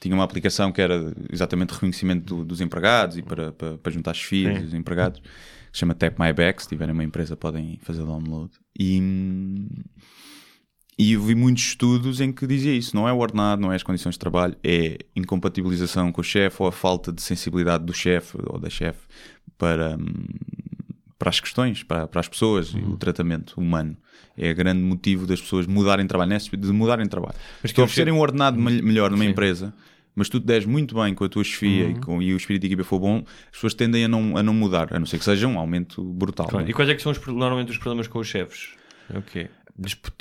tinha 0.00 0.12
uma 0.12 0.24
aplicação 0.24 0.72
que 0.72 0.82
era 0.82 1.14
exatamente 1.32 1.70
reconhecimento 1.74 2.24
do- 2.36 2.44
dos 2.44 2.60
empregados 2.60 3.16
e 3.16 3.22
para, 3.22 3.52
para, 3.52 3.78
para 3.78 3.92
juntar 3.92 4.10
as 4.10 4.20
filhas 4.20 4.56
Sim. 4.58 4.64
dos 4.64 4.74
empregados, 4.74 5.20
que 5.20 5.28
se 5.72 5.78
chama 5.78 5.94
Tap 5.94 6.18
My 6.18 6.32
Back. 6.32 6.62
Se 6.62 6.68
tiverem 6.68 6.92
uma 6.92 7.04
empresa, 7.04 7.36
podem 7.36 7.78
fazer 7.82 8.04
download. 8.04 8.50
E, 8.76 9.00
hum, 9.00 9.68
e 10.98 11.12
eu 11.12 11.22
vi 11.22 11.34
muitos 11.34 11.62
estudos 11.64 12.20
em 12.20 12.32
que 12.32 12.46
dizia 12.46 12.72
isso: 12.74 12.94
não 12.96 13.08
é 13.08 13.12
o 13.12 13.18
ordenado, 13.18 13.60
não 13.60 13.72
é 13.72 13.76
as 13.76 13.82
condições 13.82 14.12
de 14.14 14.18
trabalho, 14.18 14.56
é 14.64 14.98
incompatibilização 15.14 16.10
com 16.12 16.20
o 16.20 16.24
chefe 16.24 16.56
ou 16.62 16.68
a 16.68 16.72
falta 16.72 17.12
de 17.12 17.20
sensibilidade 17.22 17.84
do 17.84 17.92
chefe 17.92 18.38
ou 18.46 18.58
da 18.58 18.70
chefe 18.70 19.00
para, 19.58 19.96
hum, 19.96 20.26
para 21.18 21.30
as 21.30 21.40
questões, 21.40 21.82
para, 21.82 22.06
para 22.06 22.20
as 22.20 22.28
pessoas 22.28 22.68
e 22.74 22.76
Uhum. 22.78 22.92
o 22.92 22.96
tratamento 22.96 23.54
humano. 23.60 23.96
É 24.38 24.50
o 24.50 24.54
grande 24.54 24.80
motivo 24.82 25.26
das 25.26 25.40
pessoas 25.40 25.66
mudarem 25.66 26.04
de 26.04 26.08
trabalho, 26.08 26.30
nesse- 26.30 26.54
de 26.54 26.72
mudarem 26.72 27.04
de 27.04 27.10
trabalho. 27.10 27.34
Mas 27.62 27.70
Se 27.70 27.74
que 27.74 27.80
oferecerem 27.80 28.12
um 28.12 28.18
ordenado 28.20 28.58
mel- 28.60 28.82
melhor 28.82 29.10
numa 29.10 29.20
Sim. 29.22 29.26
Uhum. 29.26 29.32
empresa, 29.32 29.74
mas 30.14 30.28
tu 30.28 30.38
te 30.40 30.46
des 30.46 30.64
muito 30.66 30.94
bem 30.94 31.14
com 31.14 31.24
a 31.24 31.28
tua 31.28 31.42
chefia 31.44 31.88
e, 31.88 31.94
com, 32.00 32.20
e 32.22 32.32
o 32.34 32.36
espírito 32.36 32.62
de 32.62 32.66
equipa 32.68 32.84
for 32.84 32.98
bom, 32.98 33.22
as 33.46 33.50
pessoas 33.52 33.72
tendem 33.74 34.04
a 34.04 34.08
não, 34.08 34.36
a 34.36 34.42
não 34.42 34.52
mudar, 34.54 34.94
a 34.94 34.98
não 34.98 35.06
ser 35.06 35.18
que 35.18 35.24
seja 35.24 35.46
um 35.46 35.58
aumento 35.58 36.02
brutal. 36.04 36.46
Claro. 36.48 36.66
é? 36.66 36.70
E 36.70 36.72
quais 36.74 36.88
é 36.90 36.94
que 36.94 37.02
são 37.02 37.12
os, 37.12 37.26
normalmente 37.26 37.70
os 37.70 37.78
problemas 37.78 38.08
com 38.08 38.18
os 38.18 38.26
chefes? 38.26 38.68
É 39.12 39.18
o 39.18 39.22
quê? 39.22 39.48
Dispu- 39.48 39.55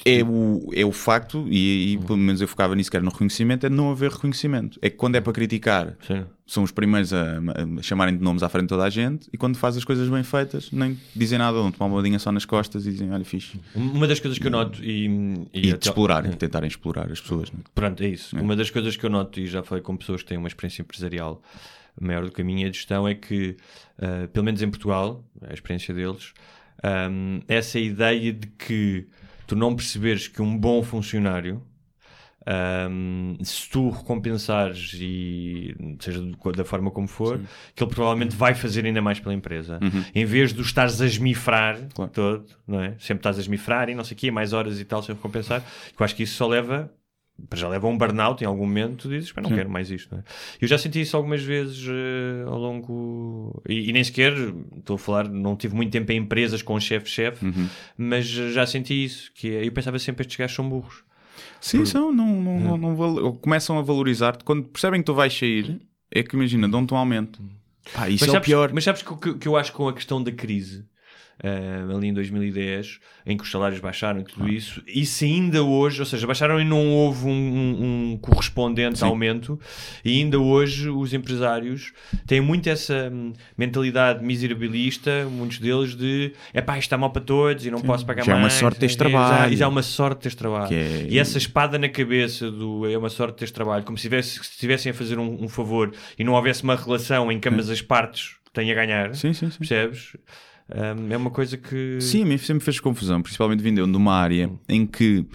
é 0.06 0.24
o, 0.24 0.70
é 0.74 0.86
o 0.86 0.92
facto, 0.92 1.46
e, 1.50 1.94
e 1.94 1.98
pelo 2.00 2.18
menos 2.18 2.42
eu 2.42 2.48
focava 2.48 2.76
nisso, 2.76 2.90
que 2.92 2.98
era 2.98 3.04
no 3.04 3.10
reconhecimento, 3.12 3.66
é 3.66 3.70
não 3.70 3.90
haver 3.92 4.12
reconhecimento. 4.12 4.78
É 4.82 4.90
que 4.90 4.98
quando 4.98 5.16
é 5.16 5.22
para 5.22 5.32
criticar, 5.32 5.96
Sim. 6.06 6.26
são 6.46 6.64
os 6.64 6.72
primeiros 6.72 7.14
a, 7.14 7.38
a 7.80 7.82
chamarem 7.82 8.18
de 8.18 8.24
nomes 8.24 8.44
à 8.44 8.50
frente 8.50 8.64
de 8.64 8.70
toda 8.70 8.84
a 8.84 8.90
gente, 8.90 9.30
e 9.32 9.38
quando 9.38 9.58
faz 9.58 9.78
as 9.78 9.84
coisas 9.86 10.10
bem 10.10 10.24
feitas, 10.24 10.72
nem 10.72 11.00
dizem 11.16 11.38
nada, 11.40 11.58
dão-te 11.58 11.80
uma 11.80 11.88
boladinha 11.88 12.20
só 12.20 12.32
nas 12.32 12.44
costas 12.46 12.86
e 12.86 12.92
dizem, 12.92 13.12
olha, 13.12 13.24
fixe. 13.26 13.60
Uma 13.76 14.08
das 14.08 14.20
coisas 14.20 14.38
que 14.38 14.46
eu 14.46 14.52
noto 14.52 14.84
e, 14.84 15.06
E, 15.54 15.70
até- 15.70 15.78
de 15.78 15.88
explorar, 15.88 16.26
e 16.26 16.36
tentarem 16.36 16.68
explorar 16.68 17.12
as 17.12 17.22
pessoas. 17.22 17.50
não 17.52 17.60
é? 17.60 17.64
Pronto, 17.74 18.04
é 18.04 18.08
isso. 18.10 18.36
Uma 18.38 18.56
das 18.56 18.70
coisas 18.70 18.98
que 18.98 19.06
eu 19.06 19.10
noto, 19.10 19.40
e 19.40 19.48
já 19.48 19.64
falei 19.64 19.82
com 19.82 19.96
pessoas 19.96 20.22
que 20.22 20.28
têm 20.28 20.38
uma 20.38 20.48
experiência 20.48 20.82
empresarial 20.82 21.42
maior 22.00 22.26
do 22.26 22.32
que 22.32 22.42
a 22.42 22.46
minha 22.46 22.68
gestão, 22.68 23.08
é 23.08 23.16
que, 23.16 23.56
ah, 24.00 24.28
pelo 24.34 24.44
menos 24.44 24.62
em 24.62 24.70
Portugal, 24.70 25.24
a 25.48 25.54
experiência 25.54 25.94
deles, 25.94 26.34
ahm, 26.84 27.40
essa 27.48 27.80
ideia 27.80 28.34
de 28.34 28.48
que 28.48 29.08
tu 29.48 29.56
não 29.56 29.76
perceberes 29.76 30.28
que 30.28 30.42
um 30.42 30.58
bom 30.58 30.82
funcionário, 30.84 31.62
ahm, 32.46 33.36
se 33.44 33.70
tu 33.70 33.90
recompensares 33.90 34.94
e 35.00 35.76
seja 36.00 36.22
da 36.56 36.64
forma 36.64 36.92
como 36.92 37.08
for, 37.08 37.40
que 37.76 37.84
ele 37.84 37.92
provavelmente 37.92 38.36
vai 38.36 38.54
fazer 38.54 38.86
ainda 38.86 39.02
mais 39.02 39.20
pela 39.20 39.34
empresa. 39.34 39.80
Em 40.14 40.26
vez 40.26 40.54
de 40.54 40.62
estares 40.62 41.02
a 41.02 41.06
esmifrar 41.06 41.80
Claro. 41.94 42.12
todo, 42.12 42.46
não 42.68 42.82
é? 42.82 42.96
Sempre 43.00 43.20
estás 43.22 43.38
a 43.38 43.42
esmifrar 43.42 43.90
e 43.90 43.96
não 43.96 44.04
sei 44.04 44.16
o 44.16 44.18
quê, 44.20 44.32
mais 44.32 44.54
horas 44.54 44.80
e 44.80 44.86
tal, 44.86 45.02
sem 45.02 45.16
recompensar. 45.16 45.64
Eu 45.98 46.04
acho 46.04 46.16
que 46.16 46.24
isso 46.24 46.36
só 46.36 46.48
leva 46.48 46.92
para 47.50 47.60
já 47.60 47.68
leva 47.68 47.88
um 47.88 47.98
burnout 47.98 48.44
em 48.44 48.48
algum 48.48 48.66
momento, 48.66 49.04
tu 49.04 49.10
dizes, 49.10 49.32
"Pá, 49.32 49.42
não 49.42 49.50
Sim. 49.50 49.56
quero 49.56 49.70
mais 49.70 49.92
isto. 49.92 50.10
Não 50.14 50.20
é? 50.20 50.24
Eu 50.62 50.68
já 50.68 50.78
senti 50.78 51.02
isso 51.02 51.16
algumas 51.18 51.44
vezes 51.44 51.86
eh, 51.88 52.44
ao 52.48 52.58
longo. 52.58 53.62
E, 53.68 53.90
e 53.90 53.94
nem 53.94 54.04
sequer, 54.04 54.34
estou 54.78 54.96
a 54.96 55.00
falar, 55.00 55.28
não 55.30 55.56
tive 55.56 55.76
muito 55.76 55.92
tempo 55.92 56.12
em 56.12 56.18
empresas 56.18 56.62
com 56.62 56.80
chefe-chefe, 56.80 57.46
mas 57.98 58.26
já 58.26 58.66
senti 58.66 59.04
isso. 59.04 59.32
Que 59.36 59.50
é- 59.56 59.68
eu 59.68 59.72
pensava 59.72 60.00
sempre 60.00 60.22
estes 60.22 60.38
gajos 60.38 60.56
são 60.56 60.68
burros. 60.70 61.04
Sim, 61.60 61.84
são, 61.86 62.14
não, 62.14 62.42
não, 62.42 62.60
não, 62.60 62.78
não 62.78 62.96
val- 62.96 63.34
começam 63.34 63.78
a 63.78 63.82
valorizar-te. 63.82 64.44
Quando 64.44 64.64
percebem 64.70 65.02
que 65.02 65.06
tu 65.06 65.14
vais 65.14 65.34
sair, 65.38 65.82
é 66.12 66.24
que 66.24 66.36
imagina, 66.36 66.68
dão-te 66.70 66.94
um 66.94 66.98
aumento. 66.98 67.42
Pá, 67.94 68.08
isso 68.10 68.24
mas, 68.24 68.30
é 68.30 68.32
sabes, 68.34 68.48
o 68.48 68.50
pior. 68.50 68.72
mas 68.74 68.84
sabes 68.84 69.02
que 69.02 69.16
que, 69.18 69.34
que 69.36 69.48
eu 69.48 69.58
acho 69.58 69.74
com 69.74 69.88
a 69.88 69.94
questão 69.94 70.24
da 70.24 70.32
crise, 70.32 70.86
ah, 71.44 71.96
ali 71.96 72.08
em 72.08 72.14
2010, 72.14 73.00
em 73.26 73.36
que 73.38 73.44
os 73.44 73.52
salários 73.52 73.80
baixaram 73.80 74.20
e 74.22 74.24
tudo 74.24 74.48
isso, 74.48 74.82
isso 74.88 75.24
ainda 75.26 75.64
hoje, 75.64 76.00
ou 76.00 76.06
seja, 76.06 76.26
baixaram 76.26 76.60
e 76.60 76.64
não 76.64 76.88
houve 76.92 77.26
um, 77.26 77.30
um- 77.32 78.12
um 78.14 78.18
correspondente 78.18 79.00
Sim. 79.00 79.06
aumento, 79.06 79.60
e 80.04 80.20
ainda 80.22 80.40
hoje 80.40 80.90
os 80.90 81.14
empresários 81.14 81.92
têm 82.26 82.40
muito 82.42 82.70
essa 82.70 83.10
hum, 83.12 83.34
mentalidade 83.58 84.24
miserabilista, 84.24 85.28
muitos 85.30 85.60
deles, 85.60 85.96
de 85.96 86.32
é 86.54 86.62
pá, 86.62 86.74
isto 86.74 86.84
está 86.88 86.98
mal 86.98 87.10
para 87.10 87.22
todos 87.22 87.66
e 87.66 87.72
não 87.72 87.82
posso 87.82 88.06
pagar 88.06 88.24
Já 88.24 88.32
é 88.32 88.36
uma 88.36 88.42
mais. 88.42 88.54
sorte 88.54 88.80
teres 88.80 88.94
e 88.94 88.98
já- 88.98 89.00
trabalho. 89.00 89.54
E 89.54 89.58
já 89.58 89.66
é 89.66 89.68
uma 89.68 89.84
sorte 89.84 90.22
teres 90.22 90.36
trabalho. 90.36 90.74
É- 90.76 91.08
E 91.10 91.20
essa 91.20 91.38
espada 91.38 91.78
na 91.78 91.90
cabeça 91.90 92.50
do 92.50 92.88
é 92.90 92.98
uma 92.98 93.10
sorte 93.10 93.38
teres 93.38 93.52
trabalho, 93.52 93.84
como 93.84 93.98
se 93.98 94.06
se 94.24 94.40
estivessem 94.42 94.92
a 94.92 94.94
fazer 94.94 95.18
um, 95.20 95.44
um 95.44 95.48
favor 95.50 95.92
e 96.18 96.24
não 96.24 96.34
houvesse 96.34 96.64
uma 96.64 96.76
relação 96.76 97.32
em 97.32 97.40
que 97.40 97.50
ambas 97.50 97.70
as 97.70 97.82
partes 97.82 98.36
têm 98.54 98.72
a 98.72 98.76
ganhar, 98.76 99.14
Sim, 99.16 99.34
sim, 99.34 99.50
sim. 99.50 99.58
percebes? 99.58 100.16
Um, 100.70 101.12
é 101.12 101.18
uma 101.18 101.30
coisa 101.30 101.58
que. 101.58 102.00
Sim, 102.02 102.24
a 102.24 102.26
mim 102.26 102.38
sempre 102.38 102.64
fez 102.64 102.80
confusão, 102.80 103.22
principalmente 103.22 103.62
vindo 103.62 103.86
de 103.86 103.98
uma 103.98 104.14
área 104.14 104.50
em 104.68 104.86
que 104.86 105.26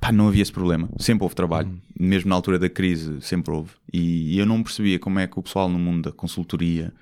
pá, 0.00 0.12
não 0.12 0.28
havia 0.28 0.42
esse 0.42 0.52
problema. 0.52 0.88
Sempre 0.98 1.24
houve 1.24 1.34
trabalho, 1.34 1.80
mesmo 1.98 2.28
na 2.28 2.34
altura 2.34 2.58
da 2.58 2.68
crise, 2.68 3.20
sempre 3.22 3.52
houve. 3.52 3.70
E 3.92 4.38
eu 4.38 4.44
não 4.44 4.62
percebia 4.62 4.98
como 4.98 5.18
é 5.18 5.26
que 5.26 5.38
o 5.38 5.42
pessoal 5.42 5.68
no 5.68 5.78
mundo 5.78 6.10
da 6.10 6.12
consultoria 6.12 6.92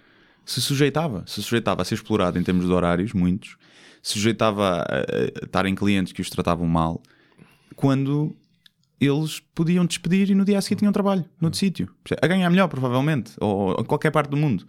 se 0.45 0.61
sujeitava, 0.61 1.25
se 1.27 1.43
sujeitava 1.43 1.83
a 1.83 1.85
ser 1.85 1.95
explorado 1.95 2.39
em 2.39 2.43
termos 2.43 2.67
de 2.67 2.73
horários, 2.73 3.13
muitos, 3.13 3.57
se 4.03 4.15
sujeitava 4.15 4.85
a, 4.89 5.45
estar 5.45 5.67
em 5.67 5.75
clientes 5.75 6.13
que 6.13 6.21
os 6.21 6.31
tratavam 6.31 6.67
mal, 6.67 7.03
quando 7.75 8.35
eles 9.01 9.41
podiam 9.55 9.85
despedir 9.85 10.31
e 10.31 10.35
no 10.35 10.45
dia 10.45 10.59
a 10.59 10.61
seguir 10.61 10.77
tinham 10.77 10.93
trabalho, 10.93 11.25
noutro 11.41 11.59
sítio, 11.59 11.89
a 12.21 12.27
ganhar 12.27 12.49
melhor, 12.51 12.69
provavelmente, 12.69 13.33
ou 13.41 13.73
em 13.81 13.85
qualquer 13.85 14.11
parte 14.11 14.31
do 14.31 14.37
mundo. 14.37 14.67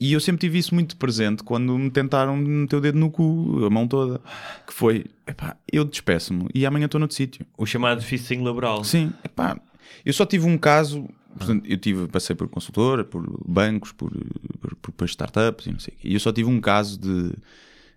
E 0.00 0.12
eu 0.12 0.20
sempre 0.20 0.40
tive 0.40 0.58
isso 0.58 0.74
muito 0.74 0.96
presente 0.96 1.42
quando 1.42 1.76
me 1.76 1.90
tentaram 1.90 2.36
meter 2.36 2.76
o 2.76 2.80
dedo 2.80 2.98
no 2.98 3.10
cu, 3.10 3.64
a 3.66 3.70
mão 3.70 3.86
toda. 3.88 4.20
Que 4.66 4.72
foi, 4.72 5.06
epá, 5.26 5.56
eu 5.72 5.84
despeço-me 5.84 6.46
e 6.54 6.64
amanhã 6.64 6.84
estou 6.86 6.98
noutro 7.00 7.16
sítio. 7.16 7.44
O 7.56 7.66
chamado 7.66 8.00
fisting 8.02 8.42
laboral. 8.42 8.84
Sim, 8.84 9.12
epá, 9.24 9.60
eu 10.04 10.12
só 10.12 10.24
tive 10.24 10.46
um 10.46 10.56
caso, 10.56 11.08
portanto, 11.36 11.64
eu 11.66 11.76
tive, 11.76 12.06
passei 12.06 12.36
por 12.36 12.46
consultora, 12.48 13.04
por 13.04 13.26
bancos, 13.44 13.90
por, 13.90 14.10
por, 14.60 14.76
por, 14.76 14.92
por 14.92 15.04
startups 15.08 15.66
e 15.66 15.72
não 15.72 15.80
sei 15.80 15.94
o 15.94 16.00
quê. 16.00 16.08
E 16.10 16.14
eu 16.14 16.20
só 16.20 16.32
tive 16.32 16.48
um 16.48 16.60
caso 16.60 16.96
de, 17.00 17.32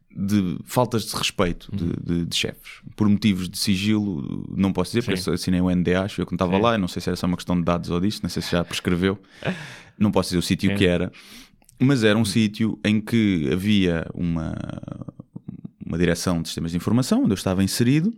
de 0.10 0.58
faltas 0.66 1.06
de 1.06 1.16
respeito 1.16 1.70
de, 1.74 1.86
de- 2.04 2.26
de 2.26 2.36
chefes. 2.36 2.82
Por 2.96 3.08
motivos 3.08 3.48
de 3.48 3.58
sigilo, 3.60 4.46
não 4.58 4.74
posso 4.74 4.90
dizer, 4.92 5.04
porque 5.06 5.22
Sim. 5.22 5.30
eu 5.30 5.34
assinei 5.36 5.62
o 5.62 5.70
NDA, 5.70 6.02
acho 6.04 6.20
eu 6.20 6.26
que 6.26 6.32
não 6.32 6.36
estava 6.36 6.58
lá, 6.58 6.74
eu 6.74 6.80
não 6.80 6.88
sei 6.88 7.00
se 7.02 7.10
era 7.10 7.16
só 7.16 7.28
uma 7.28 7.38
questão 7.38 7.56
de 7.56 7.64
dados 7.64 7.92
ou 7.92 8.00
disto, 8.02 8.24
não 8.24 8.30
sei 8.30 8.42
se 8.42 8.52
já 8.52 8.64
prescreveu. 8.64 9.20
Não 10.00 10.10
posso 10.12 10.30
dizer 10.30 10.40
o 10.40 10.42
sítio 10.42 10.76
que 10.76 10.88
era. 10.88 11.12
Mas 11.82 12.04
era 12.04 12.18
um 12.18 12.24
sítio 12.24 12.80
em 12.86 13.02
que 13.02 13.50
havia 13.52 14.06
uma, 14.14 14.54
uma 15.84 15.98
direção 15.98 16.42
de 16.42 16.48
sistemas 16.48 16.72
de 16.72 16.78
informação, 16.78 17.24
onde 17.24 17.32
eu 17.32 17.36
estava 17.36 17.64
inserido. 17.64 18.14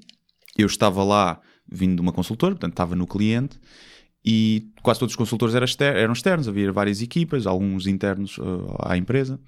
Eu 0.57 0.68
estava 0.68 1.03
lá 1.03 1.39
vindo 1.66 1.95
de 1.95 2.01
uma 2.01 2.11
consultora, 2.11 2.53
portanto 2.53 2.74
estava 2.74 2.93
no 2.95 3.07
cliente, 3.07 3.57
e 4.24 4.70
quase 4.82 4.99
todos 4.99 5.14
os 5.14 5.18
consultores 5.18 5.55
eram 5.55 5.66
exter- 5.66 5.95
eram 5.95 6.14
externos, 6.14 6.47
havia 6.47 6.72
várias 6.72 7.01
equipas, 7.01 7.47
alguns 7.47 7.88
internos 7.88 8.38
uh, 8.38 8.76
à 8.80 8.97
empresa. 8.97 9.39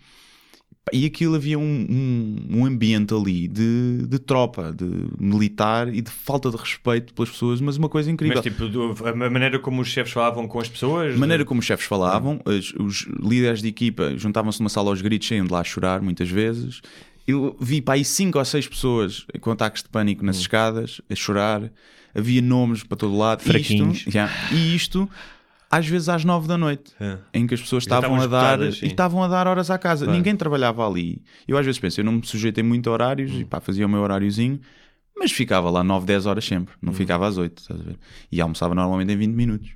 E 0.93 1.05
aquilo 1.05 1.35
havia 1.35 1.57
um, 1.57 1.85
um, 1.89 2.59
um 2.59 2.65
ambiente 2.65 3.11
ali 3.13 3.47
de, 3.47 4.05
de 4.07 4.19
tropa, 4.19 4.71
de 4.71 4.85
militar 5.19 5.93
e 5.93 5.99
de 5.99 6.11
falta 6.11 6.51
de 6.51 6.57
respeito 6.57 7.11
pelas 7.11 7.29
pessoas, 7.29 7.59
mas 7.59 7.75
uma 7.75 7.89
coisa 7.89 8.11
incrível. 8.11 8.35
Mas 8.35 8.43
tipo, 8.43 9.07
a 9.07 9.29
maneira 9.29 9.57
como 9.57 9.81
os 9.81 9.87
chefes 9.87 10.13
falavam 10.13 10.47
com 10.47 10.59
as 10.59 10.69
pessoas. 10.69 11.15
A 11.15 11.17
maneira 11.17 11.43
como 11.43 11.59
os 11.59 11.65
chefes 11.65 11.87
falavam, 11.87 12.39
os, 12.45 12.73
os 12.73 13.07
líderes 13.19 13.63
de 13.63 13.67
equipa 13.67 14.15
juntavam-se 14.15 14.59
numa 14.59 14.69
sala 14.69 14.91
aos 14.91 15.01
gritos, 15.01 15.27
saiam 15.27 15.45
de 15.45 15.51
lá 15.51 15.61
a 15.61 15.63
chorar 15.63 16.01
muitas 16.01 16.29
vezes. 16.29 16.81
Eu 17.27 17.57
vi 17.59 17.81
para 17.81 17.95
aí 17.95 18.05
cinco 18.05 18.37
ou 18.37 18.45
seis 18.45 18.67
pessoas 18.67 19.25
com 19.41 19.49
ataques 19.49 19.81
de 19.81 19.89
pânico 19.89 20.23
nas 20.23 20.37
escadas, 20.37 21.01
a 21.09 21.15
chorar. 21.15 21.71
Havia 22.13 22.41
nomes 22.41 22.83
para 22.83 22.95
todo 22.95 23.17
lado. 23.17 23.41
E 23.41 23.45
Fraquinhos. 23.45 23.97
Isto, 23.97 24.11
Já. 24.11 24.29
e 24.51 24.75
isto, 24.75 25.09
às 25.77 25.87
vezes 25.87 26.09
às 26.09 26.23
nove 26.25 26.47
da 26.47 26.57
noite, 26.57 26.93
É. 26.99 27.17
em 27.33 27.45
que 27.47 27.53
as 27.53 27.61
pessoas 27.61 27.83
estavam 27.83 28.15
a 28.15 28.19
dar 28.19 28.23
esgotadas, 28.25 28.77
sim. 28.77 28.85
e 28.85 28.89
estavam 28.89 29.23
a 29.23 29.27
dar 29.27 29.47
horas 29.47 29.69
à 29.69 29.77
casa. 29.77 30.05
Claro. 30.05 30.17
Ninguém 30.17 30.35
trabalhava 30.35 30.87
ali. 30.87 31.21
Eu 31.47 31.57
às 31.57 31.65
vezes 31.65 31.79
penso, 31.79 31.99
eu 31.99 32.05
não 32.05 32.13
me 32.13 32.25
sujeitei 32.25 32.63
muito 32.63 32.89
a 32.89 32.93
horários 32.93 33.31
Hum. 33.31 33.39
e 33.41 33.45
pá, 33.45 33.59
fazia 33.59 33.85
o 33.85 33.89
meu 33.89 34.01
horáriozinho. 34.01 34.59
Mas 35.17 35.31
ficava 35.31 35.69
lá 35.69 35.81
9, 35.83 36.05
10 36.05 36.25
horas 36.25 36.43
sempre, 36.45 36.73
não 36.81 36.91
Hum. 36.91 36.95
ficava 36.95 37.25
às 37.27 37.37
8, 37.37 37.57
estás 37.61 37.79
a 37.79 37.83
ver? 37.83 37.97
E 38.31 38.41
almoçava 38.41 38.75
normalmente 38.75 39.13
em 39.13 39.17
20 39.17 39.33
minutos. 39.33 39.69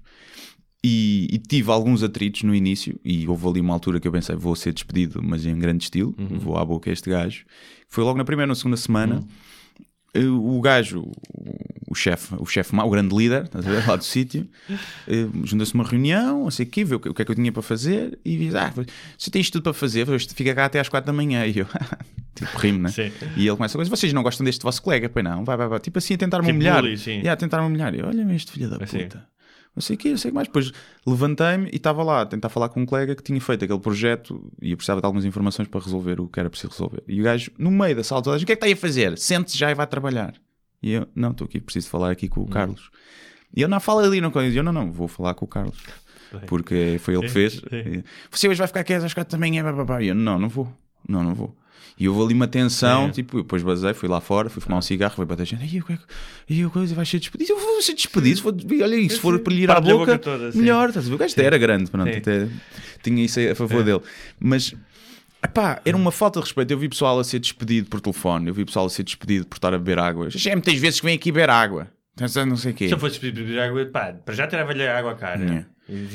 E, 0.84 1.28
e 1.32 1.38
tive 1.38 1.70
alguns 1.72 2.04
atritos 2.04 2.44
no 2.44 2.56
início, 2.56 2.98
e 3.04 3.28
houve 3.28 3.46
ali 3.48 3.60
uma 3.60 3.74
altura 3.74 4.00
que 4.00 4.08
eu 4.08 4.12
pensei, 4.14 4.36
vou 4.38 4.56
ser 4.56 4.72
despedido, 4.72 5.22
mas 5.22 5.46
em 5.46 5.58
grande 5.60 5.84
estilo, 5.84 6.16
Uhum. 6.18 6.40
vou 6.40 6.58
à 6.58 6.64
boca 6.64 6.90
este 6.90 7.10
gajo. 7.10 7.44
Foi 7.90 8.02
logo 8.04 8.18
na 8.18 8.24
primeira 8.24 8.48
ou 8.48 8.50
na 8.50 8.56
segunda 8.56 8.78
semana. 8.78 9.20
eh, 9.22 9.49
O 10.16 10.60
gajo, 10.62 11.02
o- 11.88 11.96
chefe, 11.96 12.36
o 12.38 12.46
chefe, 12.46 12.76
o 12.76 12.90
grande 12.90 13.16
líder, 13.16 13.50
ver, 13.54 13.88
lá 13.88 13.96
do 13.96 14.04
sítio, 14.06 14.48
eh, 15.08 15.28
junta-se 15.44 15.74
uma 15.74 15.84
reunião, 15.84 16.44
não 16.44 16.52
sei 16.52 16.66
o 16.66 16.70
quê, 16.70 16.84
vê 16.84 16.96
o 16.96 17.00
que, 17.00 17.22
é 17.22 17.26
que 17.26 17.32
eu 17.32 17.36
tinha 17.36 17.52
para 17.52 17.62
fazer 17.62 18.18
e 18.24 18.38
diz: 18.38 18.56
Ah, 18.56 18.74
você 19.18 19.30
tem 19.32 19.42
isto 19.42 19.54
tudo 19.54 19.64
para 19.64 19.74
fazer, 19.74 20.06
fica 20.34 20.54
cá 20.56 20.66
até 20.66 20.80
às 20.80 20.90
4 20.90 21.06
da 21.08 21.14
manhã. 21.14 21.46
E 21.46 21.60
eu, 21.60 21.66
tipo, 22.36 22.58
rimo, 22.58 22.80
né? 22.80 22.90
Sim. 22.90 23.12
E 23.36 23.48
ele 23.48 23.56
começa 23.56 23.76
a 23.76 23.80
coisa: 23.80 23.90
Vocês 23.90 24.14
não 24.14 24.24
gostam 24.24 24.44
deste 24.46 24.62
vosso 24.64 24.82
colega? 24.82 25.10
Pois 25.10 25.24
não, 25.24 25.44
vai, 25.44 25.58
vai, 25.58 25.68
vai. 25.68 25.80
Tipo 25.80 25.98
assim, 26.00 26.14
a 26.14 26.18
tentar-me 26.18 26.46
Tipo 26.46 26.56
humilhar. 26.56 26.82
bully, 26.82 26.98
sim. 26.98 27.12
Yeah, 27.18 27.34
a 27.34 27.36
tentar-me 27.38 27.68
humilhar. 27.68 27.94
E 27.96 28.00
eu, 28.00 28.08
olha-me 28.08 28.36
este 28.36 28.52
filho 28.52 28.70
da 28.70 28.84
Assim. 28.84 29.08
Não 29.76 29.82
sei 29.82 29.96
o 29.96 30.00
quê, 30.00 30.10
não 30.10 30.18
sei 30.18 30.30
o 30.30 30.32
que 30.32 30.36
mais. 30.36 30.48
Depois 30.48 30.72
levantei-me 31.06 31.70
e 31.72 31.76
estava 31.78 32.04
lá 32.04 32.22
a 32.22 32.26
tentar 32.26 32.50
falar 32.50 32.70
com 32.70 32.82
um 32.82 32.86
colega 32.86 33.16
que 33.16 33.24
tinha 33.24 33.40
feito 33.40 33.64
aquele 33.64 33.80
projeto 33.80 34.52
e 34.62 34.72
eu 34.72 34.78
precisava 34.78 35.00
de 35.00 35.06
algumas 35.06 35.26
informações 35.26 35.68
para 35.68 35.80
resolver 35.80 36.20
o 36.20 36.28
que 36.28 36.40
era 36.40 36.50
preciso 36.50 36.72
resolver. 36.72 37.04
E 37.08 37.20
o 37.22 37.24
gajo, 37.24 37.52
no 37.58 37.72
meio 37.72 37.96
da 37.96 38.04
sala, 38.04 38.22
toda 38.22 38.36
a 38.36 38.40
gente, 38.40 38.46
o 38.46 38.48
que 38.48 38.54
é 38.54 38.56
que 38.56 38.58
está 38.58 38.68
aí 38.68 38.74
a 38.74 38.78
fazer? 38.78 39.18
Sente-se 39.18 39.58
já 39.58 39.72
e 39.72 39.76
vai 39.76 39.88
trabalhar. 39.88 40.34
E 40.82 40.92
eu, 40.94 41.08
não, 41.16 41.32
estou 41.32 41.46
aqui, 41.46 41.60
preciso 41.60 41.90
falar 41.90 42.12
aqui 42.12 42.26
Hum. 42.26 42.30
com 42.30 42.42
o 42.42 42.48
Carlos. 42.50 42.90
E 43.56 43.62
eu, 43.62 43.68
não, 43.68 43.80
fala 43.80 44.04
ali, 44.04 44.22
não 44.22 44.32
eu, 44.32 44.64
não, 44.64 44.72
não, 44.72 44.92
vou 44.92 45.08
falar 45.08 45.34
com 45.34 45.46
o 45.46 45.48
Carlos. 45.48 45.78
Porque 46.46 46.98
foi 47.00 47.16
ele 47.16 47.24
que 47.24 47.30
fez. 47.30 47.62
Você 48.30 48.48
hoje 48.48 48.58
vai 48.58 48.68
ficar 48.68 48.82
aqui 48.82 48.94
às 48.94 49.14
quatro 49.14 49.32
também, 49.32 49.60
é. 49.60 49.64
E 50.02 50.08
eu, 50.08 50.16
não, 50.16 50.38
não 50.38 50.50
vou. 50.50 50.72
Não, 51.08 51.24
não 51.24 51.34
vou. 51.34 51.56
E 51.98 52.08
houve 52.08 52.24
ali 52.24 52.34
uma 52.34 52.48
tensão, 52.48 53.08
Sim. 53.08 53.12
tipo, 53.12 53.38
eu 53.40 53.42
depois 53.44 53.62
basei, 53.62 53.94
fui 53.94 54.08
lá 54.08 54.22
fora, 54.22 54.50
fui 54.50 54.62
fumar 54.62 54.80
um 54.80 54.82
cigarro, 54.82 55.14
fui 55.16 55.26
bater 55.26 55.46
gente, 55.46 55.76
e 55.76 55.80
o 55.80 55.84
que 55.86 55.94
é 55.94 55.98
que- 55.98 56.04
e 56.54 56.66
o 56.66 56.72
coisa 56.72 56.96
vai 56.96 57.06
ser 57.06 57.20
despedido. 57.20 57.52
Eu 57.52 57.60
vou 57.60 57.82
ser 57.82 57.94
despedido, 57.94 58.42
for, 58.42 58.54
olha, 58.82 58.96
e 58.96 59.10
se 59.10 59.20
for 59.20 59.38
para 59.40 59.54
lhe 59.54 59.64
ir 59.64 59.70
à 59.72 59.78
a 59.78 59.82
boca, 59.82 59.98
boca 59.98 60.18
toda, 60.20 60.52
melhor. 60.54 60.90
Estás 60.90 61.06
a 61.06 61.10
ver? 61.10 61.16
O 61.16 61.18
gajo 61.18 61.34
até 61.34 61.44
era 61.46 61.58
grande, 61.58 61.90
pronto, 61.92 62.10
até 62.10 62.48
tinha 63.04 63.24
isso 63.26 63.40
a 63.40 63.56
favor 63.56 63.84
dele. 63.84 64.02
Mas, 64.40 64.74
epá, 65.44 65.82
era 65.84 65.98
uma 65.98 66.12
falta 66.12 66.40
de 66.40 66.46
respeito. 66.46 66.72
Eu 66.72 66.78
vi 66.80 66.88
pessoal 66.90 67.20
a 67.20 67.24
ser 67.24 67.40
despedido 67.40 67.90
por 67.90 68.00
telefone, 68.02 68.48
eu 68.48 68.54
vi 68.54 68.64
pessoal 68.66 68.86
a 68.86 68.90
ser 68.90 69.04
despedido 69.04 69.46
por 69.46 69.58
estar 69.58 69.74
a 69.74 69.78
beber 69.78 70.00
água. 70.00 70.30
Já 70.30 70.52
é 70.52 70.56
muitas 70.56 70.76
vezes 70.76 71.00
que 71.00 71.06
vem 71.06 71.16
aqui 71.16 71.32
beber 71.32 71.50
água. 71.50 71.88
Não 72.48 72.58
sei 72.58 72.72
o 72.72 72.76
quê. 72.76 72.88
Se 72.88 72.94
eu 72.94 73.00
fosse 73.00 73.20
beber 73.20 73.60
água, 73.60 73.86
pá, 73.86 74.14
para 74.26 74.36
já 74.36 74.46
tirava-lhe 74.48 74.86
a 74.86 74.98
água 74.98 75.12
à 75.12 75.16
cara. 75.16 75.66
E- 75.90 76.08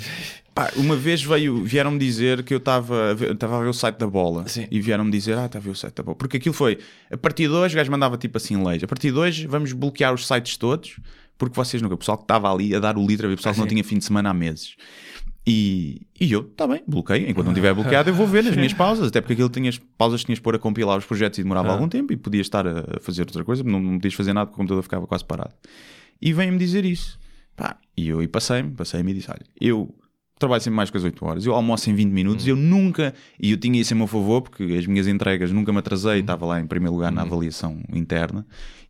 Pá, 0.55 0.71
uma 0.77 0.95
vez 0.95 1.23
veio, 1.23 1.65
vieram-me 1.65 1.99
dizer 1.99 2.45
que 2.45 2.55
eu 2.55 2.59
estava 2.59 3.11
a 3.11 3.15
ver- 3.15 3.37
o 3.69 3.73
site 3.73 3.97
da 3.97 4.07
bola 4.07 4.47
Sim. 4.47 4.69
e 4.71 4.81
vieram-me 4.81 5.11
dizer, 5.11 5.37
ah, 5.37 5.47
está 5.47 5.59
a 5.59 5.61
ver 5.61 5.71
o 5.71 5.75
site 5.75 5.95
da 5.95 6.03
bola. 6.05 6.17
Porque 6.17 6.37
aquilo 6.37 6.55
foi, 6.55 6.79
a 7.11 7.17
partir 7.17 7.49
de 7.49 7.55
hoje, 7.55 7.75
o 7.75 7.77
gajo 7.77 7.91
mandava 7.91 8.17
tipo 8.17 8.37
assim 8.37 8.63
leis, 8.65 8.83
a 8.85 8.87
partir 8.87 9.11
de 9.11 9.19
hoje 9.19 9.47
vamos 9.49 9.73
bloquear 9.73 10.15
os 10.15 10.27
sites 10.27 10.57
todos, 10.57 11.01
porque 11.37 11.57
vocês 11.57 11.83
nunca, 11.83 11.97
o 11.97 11.99
pessoal 11.99 12.17
que 12.17 12.23
estava 12.25 12.53
ali 12.53 12.73
a 12.73 12.79
dar 12.79 12.97
o 12.97 13.05
litro, 13.05 13.27
havia 13.27 13.37
pessoal 13.37 13.53
que 13.53 13.61
não 13.61 13.67
tinha 13.67 13.83
fim 13.83 13.99
de 13.99 14.05
semana 14.05 14.31
há 14.31 14.35
meses. 14.35 14.77
E, 15.47 16.07
e 16.19 16.33
eu, 16.33 16.41
está 16.41 16.67
bem, 16.67 16.83
bloqueio. 16.87 17.29
Enquanto 17.29 17.49
não 17.49 17.55
tiver 17.55 17.75
bloqueado, 17.75 18.09
eu 18.09 18.15
vou 18.15 18.27
ver 18.27 18.45
nas 18.45 18.55
minhas 18.57 18.73
pausas. 18.73 19.09
Até 19.09 19.21
porque 19.21 19.35
aquilo 19.35 19.51
tinha 19.51 19.69
as 19.69 19.77
pausas 19.77 20.21
que 20.21 20.27
tinhas 20.27 20.39
de 20.39 20.43
pôr 20.43 20.55
a 20.55 20.59
compilar 20.59 20.97
os 20.97 21.05
projetos 21.05 21.39
e 21.39 21.43
demorava 21.43 21.71
algum 21.73 21.89
tempo 21.89 22.13
e 22.13 22.17
podias 22.17 22.47
estar 22.47 22.67
a 22.67 22.99
fazer 23.01 23.23
outra 23.23 23.45
coisa, 23.45 23.63
não, 23.63 23.79
não 23.81 23.95
podias 23.99 24.15
fazer 24.15 24.33
nada 24.33 24.47
porque 24.47 24.55
o 24.55 24.59
computador 24.59 24.83
ficava 24.83 25.07
quase 25.07 25.25
parado. 25.25 25.53
E 26.23 26.33
vem-me 26.33 26.57
dizer 26.57 26.85
isso. 26.85 27.19
Pá, 27.55 27.77
e 27.97 28.09
eu 28.09 28.23
e 28.23 28.29
passei-me, 28.29 28.71
passei-me 28.71 29.11
e 29.11 29.15
disse: 29.17 29.31
olha, 29.31 29.43
eu 29.61 29.95
trabalho 30.39 30.61
sempre 30.63 30.77
mais 30.77 30.91
que 30.91 30.97
as 30.97 31.05
8 31.05 31.25
horas, 31.25 31.47
eu 31.47 31.55
almoço 31.55 31.89
em 31.91 31.95
20 31.95 32.11
minutos, 32.11 32.47
eu 32.47 32.57
nunca, 32.57 33.15
e 33.41 33.53
eu 33.53 33.57
tinha 33.57 33.81
isso 33.81 33.95
a 33.95 33.97
meu 33.97 34.07
favor, 34.07 34.43
porque 34.43 34.65
as 34.79 34.87
minhas 34.87 35.07
entregas 35.07 35.51
nunca 35.53 35.73
me 35.73 35.79
atrasei, 35.79 36.21
estava 36.21 36.45
lá 36.45 36.61
em 36.61 36.67
primeiro 36.67 36.95
lugar 36.95 37.13
na 37.13 37.23
avaliação 37.23 37.81
interna, 37.93 38.45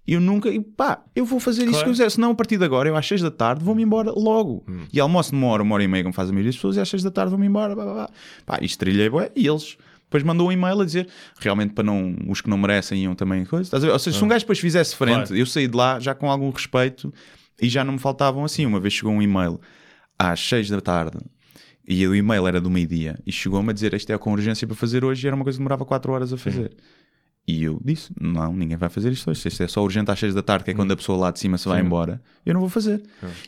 e 0.07 0.14
eu 0.14 0.20
nunca, 0.20 0.49
e 0.51 0.61
pá, 0.61 1.03
eu 1.14 1.24
vou 1.24 1.38
fazer 1.40 1.64
isso 1.64 1.78
que 1.78 1.84
eu 1.88 1.92
quiser, 1.92 2.11
senão 2.11 2.30
a 2.32 2.34
partir 2.34 2.57
de 2.59 2.64
agora, 2.64 2.88
eu 2.88 2.97
às 2.97 3.07
6 3.07 3.22
da 3.22 3.30
tarde 3.30 3.64
vou-me 3.64 3.82
embora 3.82 4.11
logo. 4.11 4.64
E 4.92 5.01
almoço 5.01 5.34
numa 5.34 5.47
hora, 5.49 5.62
uma 5.62 5.74
hora 5.74 5.84
e 5.84 5.88
meia, 5.88 6.03
como 6.03 6.12
faz 6.14 6.28
a 6.28 6.32
maioria 6.32 6.49
das 6.51 6.57
pessoas, 6.57 6.76
e 6.76 6.80
às 6.80 6.88
6 6.88 7.03
da 7.03 7.11
tarde 7.11 7.30
vou-me 7.30 7.47
embora, 7.47 7.74
blá, 7.74 7.84
blá, 7.84 7.95
blá. 7.95 8.11
pá, 8.45 8.59
isto 8.61 8.78
trilhei, 8.78 9.09
bué, 9.09 9.30
e 9.36 9.47
eles. 9.47 9.76
Depois 10.05 10.22
mandou 10.22 10.49
um 10.49 10.53
e-mail 10.53 10.80
a 10.80 10.84
dizer 10.84 11.09
realmente 11.40 11.72
para 11.72 11.82
não 11.82 12.14
os 12.28 12.40
que 12.40 12.49
não 12.49 12.57
merecem 12.59 13.03
iam 13.03 13.14
também 13.16 13.45
coisa. 13.45 13.74
Ou 13.90 13.99
seja, 13.99 14.16
se 14.18 14.24
um 14.24 14.28
gajo 14.28 14.45
depois 14.45 14.61
fizesse 14.61 14.95
frente, 14.95 15.28
Claro. 15.28 15.36
eu 15.36 15.45
saí 15.47 15.66
de 15.66 15.76
lá 15.76 15.99
já 15.99 16.14
com 16.14 16.30
algum 16.30 16.51
respeito 16.51 17.12
e 17.61 17.68
já 17.68 17.82
não 17.82 17.95
me 17.95 17.99
faltavam 17.99 18.45
assim. 18.45 18.64
Uma 18.64 18.78
vez 18.78 18.95
chegou 18.95 19.11
um 19.12 19.20
e-mail 19.20 19.59
às 20.16 20.38
6 20.38 20.68
da 20.70 20.80
tarde 20.80 21.18
e 21.87 22.07
o 22.07 22.14
e-mail 22.14 22.47
era 22.47 22.61
do 22.61 22.70
meio-dia 22.70 23.18
e 23.26 23.32
chegou-me 23.32 23.70
a 23.70 23.72
dizer 23.72 23.93
isto 23.95 24.11
é 24.12 24.18
com 24.18 24.32
urgência 24.32 24.66
para 24.66 24.76
fazer 24.76 25.05
hoje 25.05 25.24
e 25.24 25.28
era 25.28 25.37
uma 25.37 25.45
coisa 25.45 25.57
que 25.57 25.61
demorava 25.61 25.85
4 25.85 26.12
horas 26.12 26.32
a 26.32 26.37
fazer. 26.39 26.72
E 27.47 27.62
eu 27.62 27.78
disse: 27.85 28.11
Não, 28.18 28.55
ninguém 28.55 28.76
vai 28.78 28.89
fazer 28.89 29.12
isto 29.12 29.30
hoje. 29.30 29.47
Isto 29.47 29.62
é 29.62 29.68
só 29.68 29.85
urgente 29.85 30.11
às 30.11 30.18
6 30.18 30.32
da 30.35 30.43
tarde, 30.43 30.64
que 30.64 30.70
é 30.70 30.74
quando 30.74 30.93
a 30.93 30.97
pessoa 30.97 31.18
lá 31.18 31.30
de 31.30 31.39
cima 31.39 31.59
se 31.59 31.68
vai 31.68 31.82
embora, 31.82 32.22
eu 32.47 32.55
não 32.55 32.61
vou 32.61 32.70
fazer. 32.70 33.03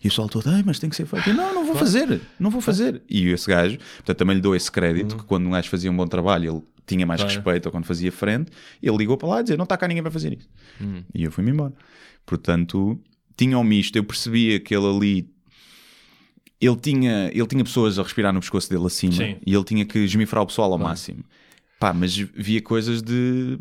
E 0.05 0.09
o 0.09 0.11
pessoal 0.11 0.29
todo, 0.29 0.51
mas 0.67 0.79
tem 0.79 0.91
que 0.91 0.97
ser 0.97 1.07
feito. 1.07 1.31
Eu, 1.31 1.35
não, 1.35 1.55
não 1.55 1.65
vou 1.65 1.75
fazer, 1.77 2.21
não 2.39 2.51
vou 2.51 2.61
fazer. 2.61 3.01
E 3.09 3.27
esse 3.29 3.49
gajo, 3.49 3.79
portanto, 3.97 4.19
também 4.19 4.37
lhe 4.37 4.43
dou 4.43 4.55
esse 4.55 4.71
crédito 4.71 5.17
que 5.17 5.25
quando 5.25 5.47
um 5.47 5.53
gajo 5.53 5.71
fazia 5.71 5.91
um 5.91 5.97
bom 5.97 6.07
trabalho, 6.07 6.53
ele 6.53 6.63
tinha 6.87 7.07
mais 7.07 7.23
Claro. 7.23 7.35
respeito 7.37 7.67
ou 7.67 7.73
quando 7.73 7.87
fazia 7.87 8.13
frente, 8.13 8.53
ele 8.83 8.97
ligou 8.99 9.17
para 9.17 9.29
lá 9.29 9.39
a 9.39 9.43
dizer: 9.43 9.57
Não 9.57 9.65
está 9.65 9.79
cá 9.79 9.89
ninguém 9.89 10.03
para 10.03 10.13
fazer 10.13 10.35
isso. 10.35 10.49
E 11.15 11.25
eu 11.25 11.33
fui-me 11.33 11.51
embora. 11.53 11.73
Portanto, 12.27 13.01
tinha 13.35 13.59
um 13.59 13.65
misto. 13.65 13.97
Eu 13.97 14.05
percebia 14.05 14.61
que 14.61 14.75
ele 14.77 14.87
ali. 14.87 15.31
Ele 16.61 16.77
tinha, 16.77 17.31
ele 17.33 17.47
tinha 17.47 17.63
pessoas 17.63 17.99
a 17.99 18.03
respirar 18.03 18.33
no 18.33 18.41
pescoço 18.41 18.69
dele 18.71 18.87
acima 18.87 19.13
Sim. 19.13 19.37
e 19.47 19.55
ele 19.55 19.65
tinha 19.65 19.85
que 19.85 19.99
esmifrar 19.99 20.43
o 20.43 20.47
pessoal 20.47 20.73
ao 20.73 20.79
máximo. 20.79 21.23
Pá, 21.79 21.93
mas 21.93 22.17
via 22.17 22.63
coisas 22.63 23.03
de 23.03 23.59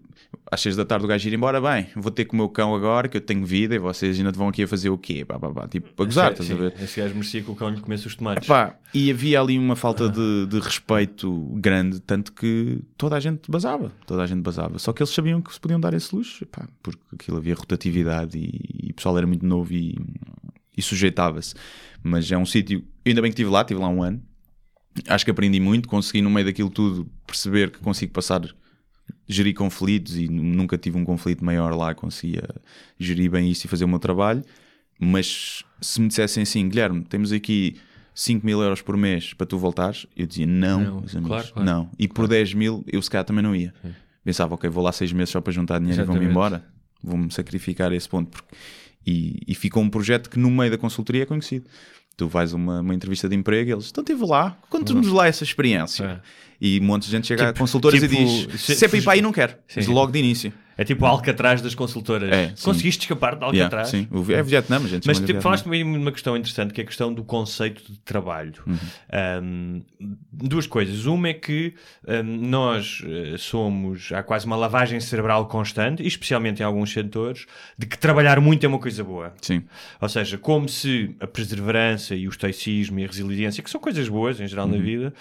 às 0.50 0.62
seis 0.62 0.76
da 0.76 0.86
tarde 0.86 1.06
o 1.06 1.08
gajo 1.08 1.28
ir 1.28 1.34
embora, 1.34 1.60
bem, 1.60 1.88
vou 1.96 2.12
ter 2.12 2.26
com 2.26 2.34
o 2.34 2.38
meu 2.38 2.50
cão 2.50 2.74
agora 2.76 3.08
que 3.08 3.18
eu 3.18 3.22
tenho 3.22 3.46
vida 3.46 3.76
e 3.76 3.80
vocês 3.80 4.18
ainda 4.18 4.32
vão 4.32 4.48
aqui 4.48 4.64
a 4.64 4.68
fazer 4.68 4.90
o 4.90 4.98
quê? 4.98 5.26
Pá, 5.26 5.40
pá, 5.40 5.50
pá. 5.50 5.68
Tipo, 5.68 6.02
a 6.02 6.06
gozar, 6.06 6.32
estás 6.32 6.50
a 6.50 6.56
ver? 6.56 6.74
Esse 6.80 7.02
gajo 7.02 7.14
merecia 7.14 7.42
que 7.42 7.52
o 7.52 7.56
cão 7.56 7.70
lhe 7.70 7.82
comesse 7.82 8.08
os 8.08 8.16
tomates. 8.16 8.48
Pá, 8.48 8.76
e 8.94 9.12
havia 9.12 9.42
ali 9.42 9.58
uma 9.58 9.76
falta 9.76 10.08
de, 10.10 10.46
de 10.46 10.60
respeito 10.60 11.30
grande, 11.56 12.00
tanto 12.00 12.32
que 12.32 12.80
toda 12.98 13.16
a 13.16 13.20
gente 13.20 13.50
basava, 13.50 13.92
toda 14.06 14.24
a 14.24 14.28
gente 14.28 14.42
basava. 14.42 14.80
Só 14.80 14.94
que 14.94 15.02
eles 15.02 15.14
sabiam 15.14 15.42
que 15.42 15.54
se 15.54 15.60
podiam 15.60 15.80
dar 15.80 15.94
esse 15.94 16.16
luxo, 16.16 16.46
pá, 16.46 16.68
porque 16.82 17.02
aquilo 17.14 17.38
havia 17.38 17.56
rotatividade 17.56 18.38
e, 18.38 18.88
e 18.88 18.92
o 18.92 18.94
pessoal 18.94 19.18
era 19.18 19.28
muito 19.28 19.46
novo 19.46 19.74
e, 19.74 19.98
e 20.78 20.82
sujeitava-se. 20.82 21.56
Mas 22.08 22.32
é 22.32 22.38
um 22.38 22.46
sítio, 22.46 22.84
ainda 23.04 23.20
bem 23.20 23.32
que 23.32 23.34
estive 23.34 23.50
lá, 23.50 23.62
estive 23.62 23.80
lá 23.82 23.90
um 23.90 24.04
ano. 24.04 24.22
Acho 25.08 25.26
que 25.26 25.32
aprendi 25.32 25.60
muito, 25.60 25.90
consegui 25.90 26.22
no 26.22 26.30
meio 26.30 26.46
daquilo 26.46 26.70
tudo 26.70 27.10
perceber 27.26 27.72
que 27.72 27.80
consigo 27.80 28.14
passar, 28.14 28.42
gerir 29.28 29.56
conflitos 29.56 30.16
e 30.16 30.28
nunca 30.28 30.78
tive 30.78 30.98
um 31.00 31.04
conflito 31.04 31.44
maior 31.44 31.74
lá, 31.76 31.96
conseguia 31.96 32.44
gerir 33.00 33.32
bem 33.32 33.50
isso 33.50 33.66
e 33.66 33.68
fazer 33.70 33.86
o 33.86 33.88
meu 33.88 33.98
trabalho. 33.98 34.44
Mas 35.00 35.64
se 35.82 36.00
me 36.00 36.08
dissessem 36.08 36.44
assim, 36.44 36.70
Guilherme, 36.70 37.04
temos 37.04 37.32
aqui 37.32 37.76
5 38.14 38.46
mil 38.46 38.62
euros 38.62 38.84
por 38.84 38.96
mês 38.96 39.34
para 39.34 39.48
tu 39.48 39.58
voltares, 39.58 40.06
eu 40.16 40.28
dizia 40.28 40.46
não, 40.46 40.80
Não, 40.82 41.00
meus 41.02 41.16
amigos, 41.16 41.28
claro, 41.50 41.54
claro. 41.54 41.66
não. 41.70 41.90
E 41.98 42.08
por 42.08 42.28
10 42.28 42.54
mil 42.54 42.86
eu 42.88 43.02
se 43.02 43.10
calhar 43.10 43.26
também 43.26 43.44
não 43.44 43.56
ia. 43.56 43.74
Pensava, 44.24 44.54
ok, 44.54 44.70
vou 44.70 44.84
lá 44.84 44.92
seis 44.92 45.12
meses 45.12 45.32
só 45.32 45.42
para 45.42 45.52
juntar 45.52 45.80
dinheiro 45.80 46.04
e 46.04 46.06
vou-me 46.06 46.22
Exatamente. 46.26 46.32
embora, 46.32 46.66
vou-me 47.04 47.32
sacrificar 47.32 47.92
a 47.92 47.96
esse 47.96 48.08
ponto. 48.08 48.30
porque- 48.30 48.56
E, 49.06 49.42
e 49.48 49.56
ficou 49.56 49.84
um 49.84 49.90
projeto 49.90 50.30
que 50.30 50.40
no 50.40 50.50
meio 50.50 50.72
da 50.72 50.78
consultoria 50.78 51.24
é 51.24 51.26
conhecido. 51.26 51.66
Tu 52.18 52.28
vais 52.28 52.54
a 52.54 52.56
uma, 52.56 52.80
uma 52.80 52.96
entrevista 52.96 53.28
de 53.28 53.36
emprego 53.36 53.70
e 53.70 53.74
eles, 53.74 53.90
então 53.90 54.02
estive 54.02 54.26
lá, 54.26 54.58
conta-nos 54.70 55.08
lá 55.08 55.28
essa 55.28 55.44
experiência. 55.44 56.04
É. 56.04 56.22
E 56.60 56.80
um 56.80 56.84
monte 56.84 57.06
de 57.06 57.12
gente 57.12 57.28
chega 57.28 57.44
a 57.44 57.48
Tipo- 57.48 57.60
consultoras 57.60 58.00
tipo, 58.00 58.14
e 58.14 58.18
diz: 58.48 58.62
se- 58.62 58.76
se 58.76 58.88
para 58.88 58.98
ir 58.98 59.04
para 59.04 59.14
aí, 59.14 59.22
não 59.22 59.32
quero. 59.32 59.56
Sim. 59.68 59.82
Logo 59.92 60.12
de 60.12 60.20
início. 60.20 60.54
É 60.78 60.84
tipo 60.84 61.06
Alcatraz 61.06 61.62
das 61.62 61.74
consultoras. 61.74 62.30
É. 62.30 62.54
Conseguiste 62.62 63.04
escapar 63.06 63.38
de 63.38 63.46
Alcatraz? 63.46 63.94
Yeah, 63.94 64.10
sim, 64.12 64.14
o- 64.14 64.30
é 64.30 64.44
Vietnã, 64.44 64.78
mas 64.78 64.92
a 64.92 64.96
gente 64.96 65.08
Mas 65.08 65.20
tipo, 65.22 65.40
falaste 65.40 65.64
também 65.64 65.90
de 65.90 65.98
uma 65.98 66.12
questão 66.12 66.36
interessante 66.36 66.74
que 66.74 66.82
é 66.82 66.84
a 66.84 66.88
questão 66.88 67.14
do 67.14 67.24
conceito 67.24 67.82
de 67.90 67.98
trabalho. 68.00 68.62
Uhum. 68.68 68.78
Um, 69.42 69.82
duas 70.34 70.68
coisas. 70.68 71.06
Uma 71.06 71.30
é 71.30 71.34
que 71.34 71.74
um, 72.06 72.24
nós 72.50 73.02
eh, 73.06 73.36
somos, 73.38 74.12
há 74.12 74.22
quase 74.22 74.46
uma 74.46 74.58
lavagem 74.58 75.00
cerebral 75.00 75.48
constante, 75.48 76.06
especialmente 76.06 76.60
em 76.62 76.66
alguns 76.66 76.92
setores, 76.92 77.46
de 77.78 77.86
que 77.86 77.98
trabalhar 77.98 78.42
muito 78.42 78.66
é 78.66 78.68
uma 78.68 78.80
coisa 78.80 79.02
boa. 79.02 79.34
Sim, 79.42 79.64
Ou 80.02 80.10
seja, 80.10 80.38
como 80.38 80.68
se 80.68 81.16
a 81.22 81.28
perseverança 81.28 82.14
e 82.16 82.28
o 82.28 82.30
estoicismo 82.30 83.00
e 83.00 83.06
a 83.06 83.08
resiliência, 83.08 83.64
que 83.64 83.70
são 83.70 83.80
coisas 83.80 84.10
boas 84.10 84.42
em 84.42 84.48
geral 84.48 84.66
Uhum. 84.68 84.74
na 84.78 84.78
vida, 84.84 85.14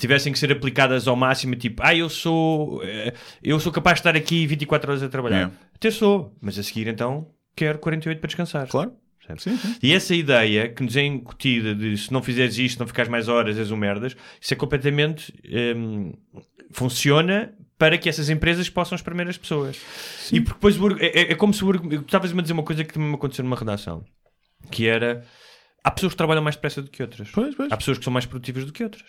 tivessem 0.00 0.32
que 0.32 0.38
ser 0.38 0.50
aplicadas 0.50 1.06
ao 1.06 1.14
máximo, 1.16 1.54
tipo, 1.56 1.82
ah, 1.84 1.94
eu 1.94 2.08
sou, 2.08 2.82
eh, 2.84 3.12
eu 3.42 3.60
sou 3.60 3.70
capaz 3.70 3.96
de 3.96 4.00
estar 4.00 4.16
aqui 4.16 4.46
24 4.46 4.90
horas 4.90 5.02
a 5.02 5.08
trabalhar. 5.08 5.48
É. 5.48 5.50
Até 5.74 5.90
sou, 5.90 6.34
mas 6.40 6.58
a 6.58 6.62
seguir 6.62 6.88
então 6.88 7.28
quero 7.54 7.78
48 7.78 8.18
para 8.20 8.26
descansar. 8.28 8.66
Claro. 8.68 8.92
Sim, 9.38 9.56
sim. 9.56 9.76
E 9.80 9.92
essa 9.92 10.12
ideia 10.12 10.68
que 10.68 10.82
nos 10.82 10.96
é 10.96 11.04
incutida 11.04 11.72
de 11.72 11.96
se 11.96 12.12
não 12.12 12.20
fizeres 12.20 12.58
isto, 12.58 12.80
não 12.80 12.86
ficares 12.86 13.08
mais 13.08 13.28
horas, 13.28 13.56
és 13.56 13.70
um 13.70 13.76
merdas, 13.76 14.16
isso 14.40 14.52
é 14.52 14.56
completamente. 14.56 15.32
hum, 15.76 16.12
funciona 16.72 17.52
para 17.78 17.96
que 17.96 18.08
essas 18.08 18.28
empresas 18.28 18.68
possam 18.68 18.94
espremer 18.96 19.28
as 19.28 19.38
pessoas. 19.38 19.80
E 20.32 20.40
porque 20.40 20.54
depois 20.54 20.78
o 20.78 20.96
é, 20.98 21.06
é- 21.06 21.32
é 21.32 21.34
como 21.34 21.52
se 21.54 21.64
o 21.64 21.72
estavas-me 22.00 22.38
a 22.40 22.42
dizer 22.42 22.52
uma 22.52 22.62
coisa 22.62 22.84
que 22.84 22.92
também 22.92 23.08
me 23.08 23.14
aconteceu 23.14 23.44
numa 23.44 23.56
redação, 23.56 24.04
que 24.70 24.86
era. 24.86 25.24
Há 25.82 25.90
pessoas 25.90 26.12
que 26.12 26.16
trabalham 26.18 26.42
mais 26.42 26.56
depressa 26.56 26.82
do 26.82 26.90
que 26.90 27.02
outras. 27.02 27.28
Pois, 27.32 27.54
pois. 27.54 27.72
Há 27.72 27.76
pessoas 27.76 27.96
que 27.98 28.04
são 28.04 28.12
mais 28.12 28.26
produtivas 28.26 28.64
do 28.66 28.72
que 28.72 28.82
outras. 28.84 29.04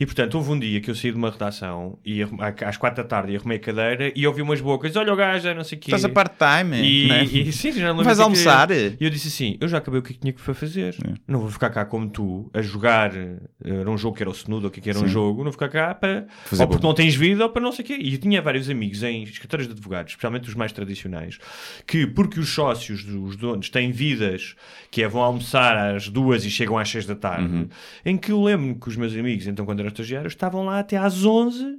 E 0.00 0.04
portanto, 0.04 0.34
houve 0.34 0.50
um 0.50 0.58
dia 0.58 0.80
que 0.80 0.90
eu 0.90 0.94
saí 0.94 1.12
de 1.12 1.16
uma 1.16 1.30
redação 1.30 1.98
e 2.04 2.20
às 2.66 2.76
quatro 2.76 3.02
da 3.02 3.08
tarde 3.08 3.32
e 3.32 3.36
arrumei 3.36 3.58
a 3.58 3.60
cadeira 3.60 4.12
e 4.16 4.26
ouvi 4.26 4.42
umas 4.42 4.60
bocas: 4.60 4.96
olha 4.96 5.12
o 5.12 5.16
gajo, 5.16 5.54
não 5.54 5.62
sei 5.64 5.78
o 5.78 5.80
quê. 5.80 5.90
Estás 5.94 6.04
a 6.04 6.08
part-time. 6.08 6.76
E, 6.82 7.08
né? 7.08 7.24
e 7.24 7.52
sim, 7.52 7.72
já 7.72 7.94
não 7.94 8.02
Vais 8.02 8.18
é 8.18 8.20
que- 8.20 8.24
almoçar? 8.24 8.70
E 8.70 8.96
eu 9.00 9.10
disse 9.10 9.28
assim: 9.28 9.56
eu 9.60 9.68
já 9.68 9.78
acabei 9.78 10.00
o 10.00 10.02
que 10.02 10.14
tinha 10.14 10.32
que 10.32 10.40
fazer. 10.40 10.96
É. 11.06 11.14
Não 11.26 11.40
vou 11.40 11.50
ficar 11.50 11.70
cá 11.70 11.84
como 11.84 12.08
tu 12.10 12.50
a 12.52 12.60
jogar. 12.62 13.14
eh, 13.16 13.36
Era 13.64 13.88
um 13.90 13.96
jogo 13.96 14.16
que 14.16 14.22
era 14.22 14.30
o 14.30 14.34
Snudo, 14.34 14.64
ou 14.64 14.68
o 14.68 14.70
que 14.72 14.80
é 14.88 14.92
era 14.92 14.98
um 15.00 15.06
jogo. 15.08 15.38
Não 15.38 15.44
vou 15.44 15.52
ficar 15.52 15.68
cá 15.68 15.94
para. 15.94 16.26
Fazer 16.46 16.62
ou 16.62 16.68
porque 16.68 16.82
bom. 16.82 16.88
não 16.88 16.94
tens 16.94 17.14
vida 17.14 17.44
ou 17.44 17.50
para 17.50 17.62
não 17.62 17.70
sei 17.72 17.84
o 17.84 17.86
quê. 17.88 17.96
E 18.00 18.14
eu 18.14 18.18
tinha 18.18 18.42
vários 18.42 18.68
amigos 18.68 19.02
em 19.02 19.22
escritórios 19.22 19.68
de 19.68 19.74
advogados, 19.74 20.12
especialmente 20.12 20.48
os 20.48 20.54
mais 20.54 20.72
tradicionais, 20.72 21.38
que 21.86 22.06
porque 22.06 22.40
os 22.40 22.48
sócios, 22.52 23.04
os 23.06 23.36
donos, 23.36 23.68
têm 23.70 23.92
vidas 23.92 24.56
que 24.90 25.02
é 25.02 25.08
vão 25.08 25.22
almoçar 25.22 25.76
às 25.94 26.07
duas 26.08 26.44
e 26.44 26.50
chegam 26.50 26.76
às 26.78 26.88
seis 26.88 27.04
da 27.06 27.14
tarde, 27.14 27.52
Uhum. 27.54 27.68
em 28.04 28.16
que 28.16 28.32
eu 28.32 28.42
lembro 28.42 28.78
que 28.80 28.88
os 28.88 28.96
meus 28.96 29.12
amigos, 29.14 29.46
então 29.46 29.64
quando 29.66 29.80
eram 29.80 29.88
estagiários, 29.88 30.32
estavam 30.32 30.64
lá 30.64 30.78
até 30.78 30.96
às 30.96 31.24
onze. 31.24 31.78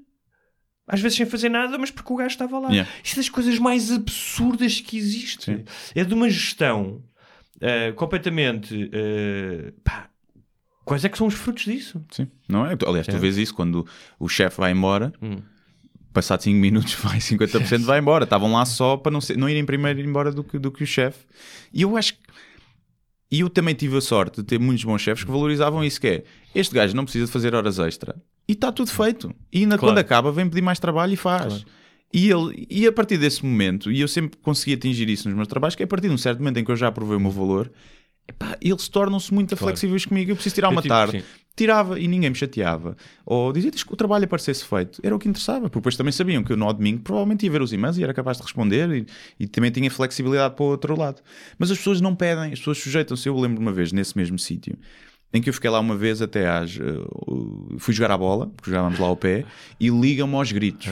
Às 0.87 1.01
vezes 1.01 1.17
sem 1.17 1.25
fazer 1.27 1.49
nada, 1.49 1.77
mas 1.77 1.91
porque 1.91 2.11
o 2.11 2.15
gajo 2.15 2.29
estava 2.31 2.57
lá. 2.57 2.69
Yeah. 2.71 2.89
Isto 3.03 3.17
é 3.17 3.19
das 3.19 3.29
coisas 3.29 3.59
mais 3.59 3.91
absurdas 3.91 4.81
que 4.81 4.97
existe. 4.97 5.45
Sim. 5.45 5.63
É 5.93 6.03
de 6.03 6.13
uma 6.15 6.27
gestão 6.29 7.03
eh, 7.61 7.91
completamente. 7.91 8.89
eh, 8.91 9.71
pá, 9.83 10.09
quais 10.83 11.05
é 11.05 11.09
que 11.09 11.17
são 11.17 11.27
os 11.27 11.35
frutos 11.35 11.65
disso? 11.65 12.03
Sim. 12.09 12.27
Não 12.47 12.65
é? 12.65 12.75
Aliás, 12.87 13.05
tu 13.05 13.15
É. 13.15 13.19
vês 13.19 13.37
isso 13.37 13.53
quando 13.53 13.85
o 14.19 14.27
chefe 14.27 14.57
vai 14.59 14.71
embora, 14.71 15.13
Hum. 15.21 15.37
passado 16.11 16.41
5 16.41 16.57
minutos, 16.57 16.95
vai 17.03 17.19
50% 17.19 17.83
vai 17.85 17.99
embora. 17.99 18.23
Estavam 18.23 18.51
lá 18.53 18.65
só 18.65 18.97
para 18.97 19.11
não, 19.11 19.21
ser, 19.21 19.37
não 19.37 19.47
irem 19.47 19.63
primeiro 19.65 19.99
embora 20.01 20.31
do 20.31 20.43
que, 20.43 20.57
do 20.57 20.71
que 20.71 20.81
o 20.83 20.87
chefe. 20.87 21.23
E 21.71 21.83
eu 21.83 21.95
acho 21.97 22.15
que. 22.15 22.19
E 23.31 23.41
eu 23.41 23.49
também 23.49 23.75
tive 23.75 23.95
a 23.97 24.01
sorte 24.01 24.37
de 24.37 24.43
ter 24.43 24.59
muitos 24.59 24.83
bons 24.83 25.01
chefes 25.01 25.23
que 25.23 25.29
valorizavam 25.31 25.83
isso: 25.83 26.01
que 26.01 26.07
é 26.07 26.23
este 26.55 26.73
gajo 26.73 26.95
não 26.95 27.03
precisa 27.03 27.25
de 27.25 27.31
fazer 27.31 27.53
horas 27.53 27.77
extra 27.79 28.15
e 28.47 28.53
está 28.53 28.71
tudo 28.71 28.89
feito. 28.91 29.33
E 29.53 29.59
ainda 29.59 29.77
Claro. 29.77 29.93
quando 29.93 29.99
acaba, 29.99 30.31
vem 30.31 30.49
pedir 30.49 30.61
mais 30.63 30.79
trabalho 30.79 31.13
e 31.13 31.17
faz. 31.17 31.63
E, 32.11 32.27
ele, 32.31 32.65
e 32.71 32.87
a 32.87 32.91
partir 32.91 33.17
desse 33.19 33.45
momento, 33.45 33.91
e 33.91 34.01
eu 34.01 34.07
sempre 34.07 34.39
consegui 34.41 34.73
atingir 34.73 35.07
isso 35.09 35.27
nos 35.27 35.35
meus 35.35 35.47
trabalhos, 35.47 35.75
que 35.75 35.83
é 35.83 35.85
a 35.85 35.87
partir 35.87 36.07
de 36.07 36.13
um 36.15 36.17
certo 36.17 36.39
momento 36.39 36.57
em 36.57 36.65
que 36.65 36.71
eu 36.71 36.75
já 36.75 36.91
provei 36.91 37.15
o 37.15 37.19
meu 37.19 37.29
valor, 37.29 37.71
epá, 38.27 38.57
eles 38.59 38.87
tornam-se 38.87 39.31
muito 39.31 39.55
flexíveis 39.55 40.05
comigo. 40.05 40.31
Eu 40.31 40.35
preciso 40.35 40.55
tirar 40.55 40.69
Eu 40.69 40.71
uma 40.71 40.81
tive- 40.81 40.89
tarde, 40.89 41.19
sim. 41.19 41.23
Tirava 41.55 41.99
e 41.99 42.07
ninguém 42.07 42.29
me 42.29 42.35
chateava. 42.35 42.95
Ou 43.25 43.51
dizia 43.51 43.69
que 43.71 43.83
o 43.91 43.95
trabalho 43.95 44.25
aparecesse 44.25 44.63
feito. 44.63 44.99
Era 45.03 45.15
o 45.15 45.19
que 45.19 45.27
interessava, 45.27 45.61
porque 45.61 45.79
depois 45.79 45.97
também 45.97 46.11
sabiam 46.11 46.43
que 46.43 46.51
eu 46.51 46.57
no 46.57 46.71
domingo 46.71 47.01
provavelmente 47.01 47.45
ia 47.45 47.51
ver 47.51 47.61
os 47.61 47.73
e-mails 47.73 47.97
e 47.97 48.03
era 48.03 48.13
capaz 48.13 48.37
de 48.37 48.43
responder 48.43 48.89
e, 48.89 49.05
e 49.39 49.47
também 49.47 49.71
tinha 49.71 49.89
flexibilidade 49.91 50.55
para 50.55 50.63
o 50.63 50.67
outro 50.67 50.97
lado. 50.97 51.21
Mas 51.57 51.69
as 51.71 51.77
pessoas 51.77 51.99
não 52.01 52.15
pedem, 52.15 52.53
as 52.53 52.59
pessoas 52.59 52.77
sujeitam-se. 52.77 53.27
Eu 53.27 53.37
lembro 53.37 53.61
uma 53.61 53.71
vez 53.71 53.91
nesse 53.91 54.17
mesmo 54.17 54.39
sítio. 54.39 54.77
Em 55.31 55.41
que 55.41 55.49
eu 55.49 55.53
fiquei 55.53 55.69
lá 55.69 55.79
uma 55.79 55.95
vez 55.95 56.21
até 56.21 56.49
às. 56.49 56.75
uh, 56.77 57.75
fui 57.77 57.93
jogar 57.93 58.11
a 58.11 58.17
bola, 58.17 58.47
porque 58.47 58.71
jogávamos 58.71 58.97
lá 58.97 59.07
ao 59.07 59.15
pé, 59.15 59.45
e 59.79 59.89
ligam-me 59.89 60.33
aos 60.35 60.51
gritos. 60.51 60.87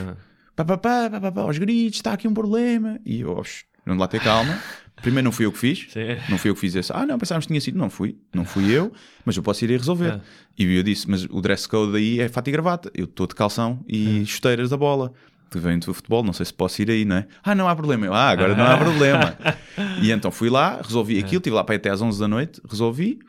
Pá, 0.55 0.63
pá, 0.63 0.77
pá, 0.77 1.09
pá, 1.09 1.31
pá, 1.31 1.41
aos 1.41 1.57
gritos, 1.57 1.97
está 1.97 2.13
aqui 2.13 2.27
um 2.27 2.33
problema. 2.33 2.99
E 3.05 3.21
eu, 3.21 3.31
"Oxe, 3.31 3.63
vamos 3.85 3.99
lá 3.99 4.07
ter 4.07 4.21
calma. 4.21 4.59
Primeiro 5.01 5.25
não 5.25 5.31
fui 5.31 5.45
eu 5.45 5.51
que 5.51 5.59
fiz, 5.59 5.87
Sim. 5.89 6.17
não 6.27 6.37
fui 6.37 6.49
eu 6.49 6.55
que 6.55 6.61
fiz 6.61 6.75
esse. 6.75 6.91
Ah, 6.91 7.05
não, 7.05 7.19
pensávamos 7.19 7.45
que 7.45 7.49
tinha 7.49 7.61
sido. 7.61 7.77
Não 7.77 7.89
fui, 7.89 8.17
não 8.33 8.45
fui 8.45 8.71
eu, 8.71 8.91
mas 9.23 9.37
eu 9.37 9.43
posso 9.43 9.63
ir 9.63 9.69
aí 9.69 9.77
resolver. 9.77 10.13
Ah. 10.13 10.21
E 10.57 10.75
eu 10.75 10.83
disse, 10.83 11.09
mas 11.09 11.25
o 11.25 11.39
dress 11.39 11.67
code 11.67 11.95
aí 11.95 12.19
é 12.19 12.27
fato 12.27 12.47
e 12.47 12.51
gravata. 12.51 12.91
Eu 12.95 13.05
estou 13.05 13.27
de 13.27 13.35
calção 13.35 13.79
e 13.87 14.25
chuteiras 14.25 14.71
da 14.71 14.77
bola. 14.77 15.13
Tu 15.49 15.59
vem 15.59 15.79
do 15.79 15.93
futebol, 15.93 16.23
não 16.23 16.33
sei 16.33 16.45
se 16.45 16.53
posso 16.53 16.81
ir 16.81 16.91
aí, 16.91 17.05
não 17.05 17.17
é? 17.17 17.27
Ah, 17.43 17.55
não 17.55 17.69
há 17.69 17.75
problema. 17.75 18.05
Eu, 18.05 18.13
ah, 18.13 18.29
agora 18.29 18.55
não 18.55 18.65
há 18.65 18.77
problema. 18.77 19.37
e 20.01 20.11
então 20.11 20.29
fui 20.29 20.49
lá, 20.49 20.81
resolvi 20.81 21.19
aquilo, 21.19 21.37
estive 21.37 21.55
lá 21.55 21.63
para 21.63 21.75
até 21.75 21.89
às 21.89 22.01
11 22.01 22.19
da 22.19 22.27
noite, 22.27 22.61
resolvi. 22.69 23.19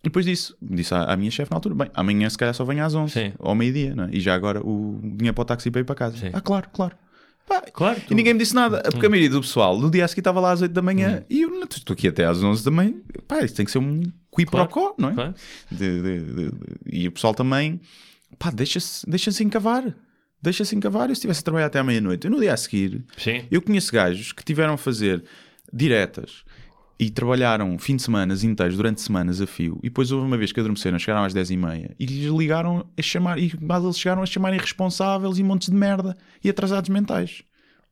E 0.00 0.04
depois 0.04 0.26
disse, 0.26 0.52
disse 0.60 0.92
à, 0.92 1.04
à 1.04 1.16
minha 1.16 1.30
chefe 1.30 1.50
na 1.50 1.56
altura: 1.56 1.74
bem, 1.76 1.90
amanhã 1.94 2.28
se 2.28 2.36
calhar 2.36 2.52
só 2.52 2.64
venho 2.64 2.84
às 2.84 2.94
11, 2.94 3.12
Sim. 3.12 3.32
ao 3.38 3.54
meio-dia, 3.54 3.94
é? 3.96 4.16
E 4.16 4.20
já 4.20 4.34
agora 4.34 4.60
o 4.60 5.00
dinheiro 5.02 5.34
para 5.34 5.42
o 5.42 5.44
táxi 5.44 5.70
para 5.70 5.80
ir 5.80 5.84
para 5.84 5.94
casa. 5.94 6.16
Sim. 6.16 6.30
Ah, 6.32 6.40
claro, 6.40 6.68
claro. 6.72 6.96
Pá, 7.46 7.60
Claro, 7.72 8.00
E 8.10 8.14
ninguém 8.14 8.32
me 8.34 8.38
disse 8.40 8.54
nada, 8.54 8.82
porque 8.90 9.06
a 9.06 9.10
maioria 9.10 9.30
do 9.30 9.40
pessoal 9.40 9.78
no 9.78 9.90
dia 9.90 10.04
a 10.04 10.08
seguir 10.08 10.20
estava 10.20 10.40
lá 10.40 10.52
às 10.52 10.62
8 10.62 10.72
da 10.72 10.80
Hum. 10.80 10.84
manhã 10.84 11.24
e 11.28 11.42
eu 11.42 11.62
estou 11.64 11.92
aqui 11.94 12.08
até 12.08 12.24
às 12.24 12.42
11 12.42 12.62
também. 12.64 13.02
Pá, 13.26 13.40
isso 13.44 13.54
tem 13.54 13.64
que 13.64 13.70
ser 13.72 13.78
um 13.78 14.00
qui 14.34 14.46
pro 14.46 14.66
Claro, 14.66 14.68
quo, 14.70 14.94
não 14.98 15.10
é? 15.10 15.14
claro. 15.14 15.34
De- 15.70 16.02
de- 16.02 16.20
de- 16.34 16.52
e 16.90 17.08
o 17.08 17.12
pessoal 17.12 17.34
também, 17.34 17.80
pá, 18.38 18.50
deixa-se 18.50 19.04
deixa 19.08 19.30
encavar. 19.42 19.94
Deixa-se 20.40 20.74
encavar. 20.74 21.08
Eu 21.08 21.14
se 21.14 21.20
estivesse 21.20 21.40
a 21.40 21.44
trabalhar 21.44 21.66
até 21.66 21.78
à 21.78 21.84
meia-noite, 21.84 22.26
eu 22.26 22.30
no 22.30 22.40
dia 22.40 22.52
a 22.52 22.56
seguir, 22.56 23.04
Sim. 23.16 23.44
eu 23.50 23.60
conheço 23.62 23.92
gajos 23.92 24.32
que 24.32 24.44
tiveram 24.44 24.74
a 24.74 24.78
fazer 24.78 25.22
diretas 25.72 26.44
e 27.02 27.10
trabalharam 27.10 27.76
fim 27.80 27.96
de 27.96 28.02
semana 28.02 28.32
inteiros, 28.44 28.76
durante 28.76 29.00
semanas 29.00 29.40
a 29.40 29.46
fio, 29.46 29.76
e 29.82 29.88
depois 29.88 30.12
houve 30.12 30.24
uma 30.24 30.38
vez 30.38 30.52
que 30.52 30.60
adormeceram, 30.60 31.00
chegaram 31.00 31.24
às 31.24 31.34
10 31.34 31.50
e 31.50 31.56
meia 31.56 31.96
e 31.98 32.06
lhes 32.06 32.32
ligaram 32.32 32.86
a 32.96 33.02
chamar, 33.02 33.40
e 33.40 33.52
mas 33.60 33.82
eles 33.82 33.98
chegaram 33.98 34.22
a 34.22 34.26
chamar 34.26 34.54
irresponsáveis 34.54 35.36
e 35.36 35.42
montes 35.42 35.68
de 35.68 35.74
merda 35.74 36.16
e 36.44 36.48
atrasados 36.48 36.88
mentais. 36.88 37.42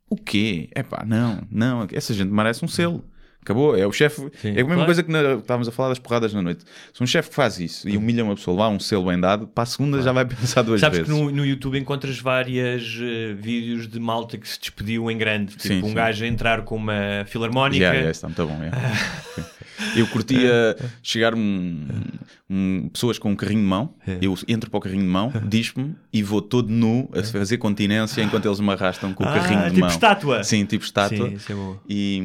O 0.09 0.15
quê? 0.15 0.69
É 0.73 0.85
pá, 0.85 1.05
não, 1.05 1.43
não, 1.51 1.89
essa 1.93 2.15
gente 2.15 2.31
merece 2.31 2.65
um 2.65 2.69
selo. 2.69 3.05
Acabou, 3.43 3.75
é 3.77 3.87
o 3.87 3.93
chefe. 3.93 4.21
Sim, 4.41 4.49
é 4.49 4.51
a 4.51 4.55
mesma 4.55 4.67
claro. 4.75 4.85
coisa 4.85 5.03
que 5.03 5.11
na- 5.11 5.35
estávamos 5.37 5.67
a 5.67 5.73
falar 5.73 5.89
das 5.89 5.99
porradas 5.99 6.35
na 6.35 6.43
noite. 6.43 6.63
Se 6.93 7.03
um 7.03 7.07
chefe 7.07 7.31
que 7.31 7.35
faz 7.35 7.59
isso 7.59 7.89
e 7.89 7.97
humilha 7.97 8.23
uma 8.23 8.35
pessoa, 8.35 8.57
lá 8.57 8.69
um 8.69 8.79
selo 8.79 9.07
bem 9.07 9.19
dado, 9.19 9.47
para 9.47 9.63
a 9.63 9.67
segunda 9.67 10.03
já 10.03 10.13
vai 10.13 10.25
pensar 10.27 10.61
duas 10.63 10.79
Sabes 10.81 10.99
vezes. 10.99 11.13
que 11.13 11.19
no, 11.19 11.31
no 11.31 11.45
YouTube 11.47 11.79
encontras 11.79 12.19
várias 12.19 12.83
eh, 13.01 13.33
vídeos 13.35 13.89
de 13.89 13.99
malta 13.99 14.37
que 14.37 14.47
se 14.47 14.61
despediu 14.61 15.11
em 15.11 15.17
grande. 15.17 15.53
Tipo, 15.53 15.63
Sim, 15.69 15.83
um 15.83 15.89
sim. 15.89 15.95
gajo 15.95 16.23
a 16.25 16.29
entrar 16.29 16.63
com 16.63 16.77
uma 16.77 17.25
filarmónica. 17.27 17.79
Yeah, 17.79 17.97
yeah, 17.97 18.11
está 18.11 18.29
muito 18.29 18.47
bom. 18.47 18.59
yeah. 18.63 18.79
eu 19.97 20.07
curtia 20.07 20.77
chegar 21.03 21.35
um, 21.35 21.87
um- 22.49 22.89
pessoas 22.93 23.19
com 23.19 23.31
um 23.31 23.37
carrinho 23.37 23.61
de 23.63 23.67
mão, 23.67 23.95
eu 24.21 24.35
entro 24.49 24.71
para 24.71 24.79
o 24.79 24.81
carrinho 24.81 25.03
de 25.03 25.09
mão, 25.09 25.33
dispo-me 25.49 25.95
e 26.13 26.23
vou 26.23 26.43
todo 26.43 26.69
nu 26.71 27.09
a 27.13 27.23
fazer 27.23 27.59
continência 27.59 28.23
enquanto 28.23 28.47
eles 28.47 28.61
me 28.61 28.71
arrastam 28.73 29.13
com 29.15 29.25
o 29.25 29.27
Ah, 29.29 29.33
carrinho 29.33 29.63
de 29.65 29.69
tipo 29.71 29.81
mão. 29.81 29.89
estátua. 29.89 30.45
Sim, 30.45 30.65
tipo 30.65 30.85
estátua. 30.85 31.29
Sim, 31.29 31.35
isso 31.35 31.53
é 31.53 31.55
bom. 31.55 31.77
E, 31.89 32.23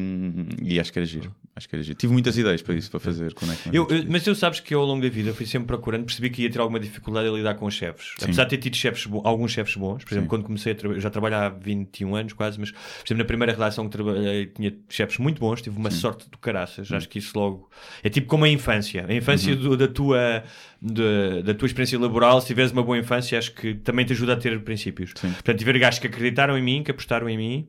e 0.62 0.80
acho 0.80 0.92
que 0.92 0.98
era 0.98 1.06
giro. 1.06 1.34
Acho 1.56 1.68
que 1.70 1.74
era. 1.76 1.82
Tive 1.94 2.12
muitas 2.12 2.36
ideias 2.36 2.60
para 2.60 2.74
isso, 2.74 2.90
para 2.90 3.00
fazer. 3.00 3.32
Eu, 3.72 3.88
eu- 3.88 4.04
mas 4.10 4.26
eu 4.26 4.34
sabes 4.34 4.60
que 4.60 4.74
eu, 4.74 4.80
ao 4.80 4.84
longo 4.86 5.00
da 5.02 5.08
vida 5.08 5.32
fui 5.32 5.46
sempre 5.46 5.66
procurando, 5.68 6.04
percebi 6.04 6.28
que 6.28 6.42
ia 6.42 6.50
ter 6.50 6.58
alguma 6.60 6.78
dificuldade 6.78 7.26
a 7.26 7.30
lidar 7.32 7.54
com 7.54 7.64
os 7.64 7.72
chefes. 7.72 8.12
Apesar 8.22 8.44
de 8.44 8.50
ter 8.50 8.58
tido 8.58 8.76
chefes 8.76 9.08
alguns 9.24 9.52
chefes 9.52 9.74
bons, 9.74 10.04
por 10.04 10.12
exemplo, 10.12 10.28
quando 10.28 10.44
comecei 10.44 10.72
a 10.72 10.74
trabalhar, 10.74 11.00
já 11.00 11.08
trabalho 11.08 11.34
há 11.36 11.48
21 11.48 12.14
anos 12.14 12.34
quase, 12.34 12.60
mas 12.60 12.72
por 12.72 12.78
exemplo, 13.06 13.18
na 13.18 13.24
primeira 13.24 13.52
redação 13.54 13.86
que 13.86 13.90
trabalhei 13.92 14.46
tinha 14.48 14.76
chefes 14.90 15.16
muito 15.16 15.40
bons, 15.40 15.62
tive 15.62 15.78
uma 15.78 15.90
sorte 15.90 16.28
do 16.28 16.36
caraças. 16.36 16.92
Acho 16.92 17.08
que 17.08 17.18
isso 17.18 17.32
logo 17.38 17.70
é 18.04 18.10
tipo 18.10 18.26
como 18.26 18.44
a 18.44 18.48
infância. 18.50 19.06
A 19.08 19.14
infância 19.14 19.54
Uhum. 19.54 19.60
do- 19.62 19.76
da, 19.78 19.88
tua, 19.88 20.44
da, 20.82 21.40
da 21.42 21.54
tua 21.54 21.64
experiência 21.66 21.98
laboral, 21.98 22.38
se 22.42 22.48
tiveres 22.48 22.70
uma 22.70 22.82
boa 22.82 22.98
infância, 22.98 23.38
acho 23.38 23.52
que 23.54 23.74
também 23.76 24.04
te 24.04 24.12
ajuda 24.12 24.34
a 24.34 24.36
ter 24.36 24.60
princípios. 24.62 25.14
Portanto, 25.14 25.56
tiver 25.58 25.78
gajos 25.78 26.00
que 26.00 26.06
acreditaram 26.06 26.58
em 26.58 26.62
mim, 26.62 26.82
que 26.82 26.90
apostaram 26.90 27.26
em 27.30 27.38
mim. 27.38 27.68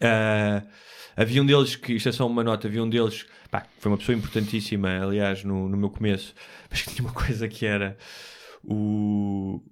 Ah, 0.00 0.62
havia 1.18 1.42
um 1.42 1.46
deles 1.46 1.76
que, 1.76 1.94
isto 1.94 2.08
é 2.08 2.12
só 2.12 2.26
uma 2.26 2.42
nota, 2.44 2.68
havia 2.68 2.82
um 2.82 2.88
deles 2.88 3.26
pá, 3.50 3.60
que 3.62 3.68
foi 3.78 3.90
uma 3.92 3.98
pessoa 3.98 4.16
importantíssima, 4.16 4.88
aliás, 5.02 5.42
no, 5.44 5.68
no 5.68 5.76
meu 5.76 5.90
começo, 5.90 6.34
mas 6.70 6.82
que 6.82 6.94
tinha 6.94 7.06
uma 7.06 7.14
coisa 7.14 7.48
que 7.48 7.66
era 7.66 7.96
o. 8.64 9.62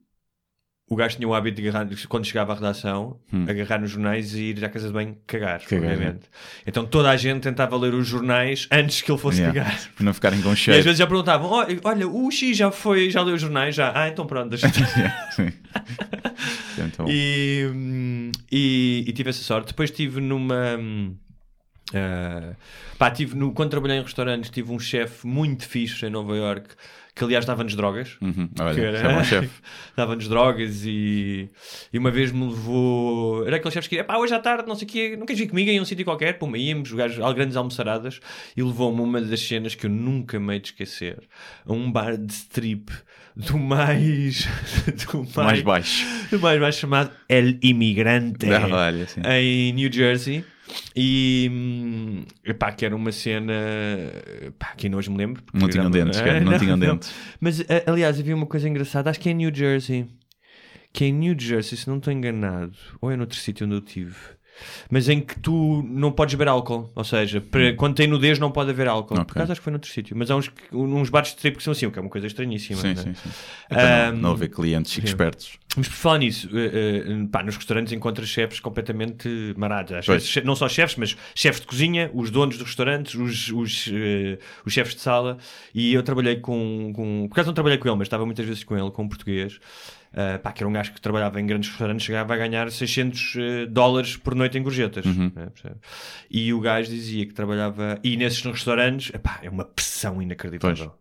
O 0.89 0.95
gajo 0.95 1.17
tinha 1.17 1.27
o 1.29 1.35
hábito 1.35 1.61
de 1.61 1.69
agarrar, 1.69 1.89
quando 2.09 2.25
chegava 2.27 2.53
à 2.53 2.55
redação, 2.55 3.19
agarrar 3.49 3.81
nos 3.81 3.91
jornais 3.91 4.37
e 4.37 4.51
ir 4.51 4.65
à 4.65 4.69
casa 4.69 4.87
de 4.87 4.93
banho 4.93 5.17
cagar, 5.27 5.61
Cagar, 5.65 5.91
obviamente. 5.91 6.31
Então 6.65 6.87
toda 6.87 7.11
a 7.11 7.17
gente 7.17 7.43
tentava 7.43 7.77
ler 7.77 7.93
os 7.93 8.07
jornais 8.07 8.69
antes 8.71 9.03
que 9.03 9.11
ele 9.11 9.19
fosse 9.19 9.41
Yeah. 9.41 9.65
cagar. 9.65 9.81
Para 9.97 10.05
não 10.05 10.15
ficarem 10.15 10.41
com 10.41 10.51
E 10.51 10.53
às 10.53 10.59
cheiro. 10.61 10.85
vezes 10.85 10.99
já 11.01 11.07
perguntavam: 11.09 11.51
"Olha, 11.51 11.81
olha, 11.83 12.07
o 12.09 12.31
X 12.31 12.57
já 12.57 12.71
foi, 12.71 13.11
já 13.11 13.21
leu 13.21 13.35
os 13.35 13.41
jornais? 13.41 13.75
Já. 13.75 13.91
Ah, 14.01 14.09
então 14.09 14.29
pronto, 14.29 14.51
deixa 14.51 14.69
Sim. 15.35 15.53
Então, 16.79 17.07
e, 17.09 17.69
hum, 17.75 18.31
e, 18.53 19.05
e 19.09 19.13
tive 19.13 19.31
essa 19.31 19.43
sorte. 19.43 19.69
Depois 19.69 19.91
estive 19.91 20.21
numa, 20.21 20.77
hum, 20.79 21.17
Uh, 21.95 22.55
pá, 22.99 23.11
tive 23.11 23.37
no, 23.37 23.53
quando 23.53 23.71
trabalhei 23.71 23.99
em 23.99 24.03
restaurantes, 24.03 24.51
tive 24.51 24.73
um 24.73 24.79
chefe 24.79 25.27
muito 25.27 25.69
fixe 25.69 26.05
em 26.07 26.11
Nova 26.11 26.35
York 26.37 26.71
que, 27.15 27.25
aliás, 27.25 27.47
dava-nos 27.47 27.75
drogas. 27.75 28.19
Uhum. 28.21 28.47
Olha, 28.61 28.79
era- 28.83 29.13
é 29.13 29.25
chefe. 29.25 29.49
dava-nos 29.97 30.29
drogas 30.29 30.83
e, 30.85 31.49
e 31.91 31.99
uma 31.99 32.11
vez 32.11 32.31
me 32.31 32.47
levou. 32.47 33.47
Era 33.47 33.57
aquele 33.57 33.73
chefe 33.73 33.89
que 33.89 34.05
pá, 34.05 34.19
hoje 34.19 34.35
à 34.35 34.39
tarde, 34.39 34.69
não 34.69 34.75
sei 34.75 34.87
o 34.87 34.91
quê, 34.91 35.17
não 35.17 35.25
queres 35.25 35.41
vir 35.41 35.49
comigo 35.49 35.71
em 35.71 35.81
um 35.81 35.85
sítio 35.87 36.05
qualquer? 36.05 36.39
Pum, 36.39 36.55
íamos 36.55 36.89
jogar 36.91 37.09
grandes 37.33 37.57
almoçaradas 37.57 38.21
e 38.55 38.63
levou-me 38.63 39.01
uma 39.01 39.21
das 39.23 39.41
cenas 39.41 39.75
que 39.75 39.87
eu 39.87 39.91
nunca 39.91 40.39
me 40.39 40.53
hei 40.55 40.61
de 40.61 40.69
esquecer 40.69 41.19
a 41.65 41.73
um 41.73 41.91
bar 41.91 42.19
de 42.19 42.33
strip 42.35 42.91
do 43.35 43.57
mais. 43.57 44.47
do 45.11 45.19
mais, 45.21 45.35
Mais 45.37 45.63
baixo. 45.63 46.05
do 46.31 46.39
mais 46.39 46.61
baixo 46.61 46.81
chamado 46.81 47.11
El 47.31 47.57
Imigrante 47.63 48.47
Ah, 48.53 48.67
olha, 48.71 49.07
em 49.39 49.73
New 49.73 49.91
Jersey. 49.91 50.45
E 50.95 51.49
hum, 51.53 52.25
epá, 52.45 52.73
que 52.73 52.85
era 52.85 52.95
uma 52.95 53.13
cena 53.13 53.53
pá, 54.59 54.75
que 54.77 54.87
ainda 54.87 54.97
hoje 54.97 55.11
me 55.11 55.17
lembro. 55.17 55.43
Não 55.53 55.69
tinham 55.69 55.91
dentes, 55.91 56.21
cara, 56.21 56.41
não 56.45 56.59
tinham 56.59 56.79
dentes. 56.79 57.15
Mas 57.41 57.63
aliás, 57.87 58.19
havia 58.19 58.35
uma 58.35 58.47
coisa 58.47 58.69
engraçada, 58.69 59.11
acho 59.11 59.21
que 59.21 59.29
é 59.29 59.33
em 59.33 59.37
New 59.37 59.55
Jersey. 59.55 60.07
Que 60.93 61.05
é 61.05 61.09
em 61.09 61.13
New 61.13 61.39
Jersey, 61.39 61.77
se 61.77 61.89
não 61.89 61.99
estou 61.99 62.13
enganado, 62.13 62.75
ou 63.01 63.11
é 63.11 63.17
noutro 63.17 63.39
sítio 63.39 63.67
onde 63.67 63.77
eu 63.77 63.81
tive. 63.81 64.17
Mas 64.91 65.09
em 65.09 65.21
que 65.21 65.39
tu 65.41 65.83
não 65.89 66.11
podes 66.13 66.35
beber 66.35 66.49
álcool, 66.49 66.91
ou 66.95 67.05
seja, 67.05 67.41
para- 67.41 67.73
quando 67.75 67.95
tem 67.95 68.07
nudez 68.07 68.39
não 68.39 68.51
pode 68.51 68.71
haver 68.71 68.89
álcool. 68.89 69.15
Por 69.15 69.19
Hum. 69.19 69.23
Ok. 69.23 69.33
acaso 69.37 69.53
acho 69.53 69.61
que 69.61 69.65
foi 69.65 69.71
noutro 69.73 69.91
sítio, 69.91 70.17
mas 70.17 70.31
há 70.31 70.37
uns, 70.37 70.51
uns 70.73 71.11
bares 71.11 71.31
de 71.31 71.37
strip 71.37 71.57
que 71.59 71.63
são 71.63 71.73
assim, 71.73 71.87
o 71.87 71.91
que 71.91 71.99
é 71.99 72.03
uma 72.03 72.11
coisa 72.11 72.27
estranhíssima. 72.27 72.81
Sim, 72.81 72.95
não 72.95 73.01
é? 73.01 73.05
sim, 73.05 73.15
sim. 73.15 73.31
Para 73.69 73.83
não, 74.11 74.17
Ahm, 74.17 74.21
não 74.23 74.31
haver 74.33 74.49
clientes 74.49 74.93
sim. 74.93 75.03
espertos. 75.05 75.59
Mas 75.77 75.89
por 75.89 75.95
falar 75.95 76.19
nisso, 76.21 76.49
eh, 76.57 77.03
eh, 77.07 77.27
pá, 77.31 77.43
nos 77.43 77.55
restaurantes 77.57 77.93
encontras 77.93 78.27
chefes 78.29 78.61
completamente 78.61 79.29
marados. 79.59 80.07
Che- 80.25 80.41
não 80.41 80.57
só 80.57 80.69
chefes, 80.71 80.97
mas 80.97 81.15
chefes 81.35 81.61
de 81.61 81.67
cozinha, 81.67 82.11
os 82.15 82.31
donos 82.31 82.57
dos 82.57 82.67
restaurantes, 82.67 83.15
os, 83.15 83.49
os, 83.53 83.91
eh, 83.93 84.39
os 84.65 84.73
chefes 84.73 84.95
de 84.95 85.03
sala. 85.03 85.37
E 85.75 85.93
eu 85.93 86.03
trabalhei 86.03 86.37
com, 86.37 86.93
com. 86.95 87.27
Por 87.29 87.35
acaso 87.35 87.49
não 87.49 87.55
trabalhei 87.55 87.77
com 87.79 87.89
ele, 87.89 87.97
mas 87.99 88.07
estava 88.07 88.25
muitas 88.25 88.47
vezes 88.47 88.65
com 88.65 88.75
ele, 88.79 88.91
com 88.91 89.03
um 89.03 89.09
português. 89.09 89.61
Eh, 90.13 90.39
pá, 90.39 90.53
que 90.53 90.63
era 90.63 90.69
um 90.69 90.73
gajo 90.73 90.93
que 90.93 91.01
trabalhava 91.01 91.41
em 91.41 91.47
grandes 91.47 91.71
restaurantes, 91.71 92.07
chegava 92.07 92.35
a 92.35 92.37
ganhar 92.37 92.71
600 92.71 93.35
eh, 93.37 93.67
dólares 93.67 94.17
por 94.17 94.35
noite 94.35 94.59
em 94.59 94.63
gorjetas. 94.63 95.05
Uhum. 95.05 95.31
né, 95.35 95.49
e 96.31 96.53
o 96.53 96.61
gajo 96.61 96.91
dizia 96.91 97.27
que 97.27 97.35
trabalhava. 97.35 97.99
E 98.03 98.17
nesses 98.17 98.43
restaurantes, 98.43 99.15
epá, 99.15 99.41
é 99.43 99.51
uma 99.51 99.65
pressão 99.65 100.21
inacreditável. 100.21 100.95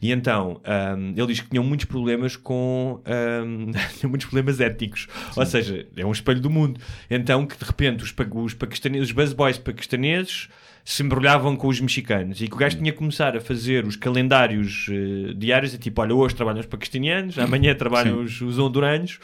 E 0.00 0.12
então, 0.12 0.60
ahm, 0.64 1.14
ele 1.16 1.26
diz 1.28 1.40
que 1.40 1.48
tinham 1.48 1.64
muitos 1.64 1.86
problemas 1.86 2.36
com. 2.36 3.00
tinham 3.98 4.10
muitos 4.10 4.26
problemas 4.26 4.60
éticos. 4.60 5.08
Ou 5.36 5.46
seja, 5.46 5.86
é 5.96 6.04
um 6.04 6.12
espelho 6.12 6.40
do 6.40 6.50
mundo. 6.50 6.80
Então, 7.10 7.46
que 7.46 7.56
de 7.56 7.64
repente 7.64 8.04
os, 8.04 8.14
os 8.34 8.54
paquistaneses, 8.54 9.08
os 9.08 9.12
busboys 9.12 9.58
paquistaneses 9.58 10.48
se 10.84 11.02
embrulhavam 11.02 11.56
com 11.56 11.66
os 11.66 11.80
mexicanos 11.80 12.40
e 12.40 12.46
que 12.46 12.54
o 12.54 12.56
gajo 12.56 12.76
tinha 12.78 12.92
que 12.92 12.98
começar 12.98 13.36
a 13.36 13.40
fazer 13.40 13.84
os 13.84 13.96
calendários 13.96 14.86
eh, 14.88 15.32
diários, 15.34 15.74
é 15.74 15.78
tipo, 15.78 16.00
olha, 16.00 16.14
hoje 16.14 16.36
trabalham 16.36 16.60
os 16.60 16.66
paquistanianos, 16.66 17.36
amanhã 17.40 17.74
trabalham 17.76 18.22
os, 18.22 18.40
os 18.40 18.56
honduranhos. 18.56 19.18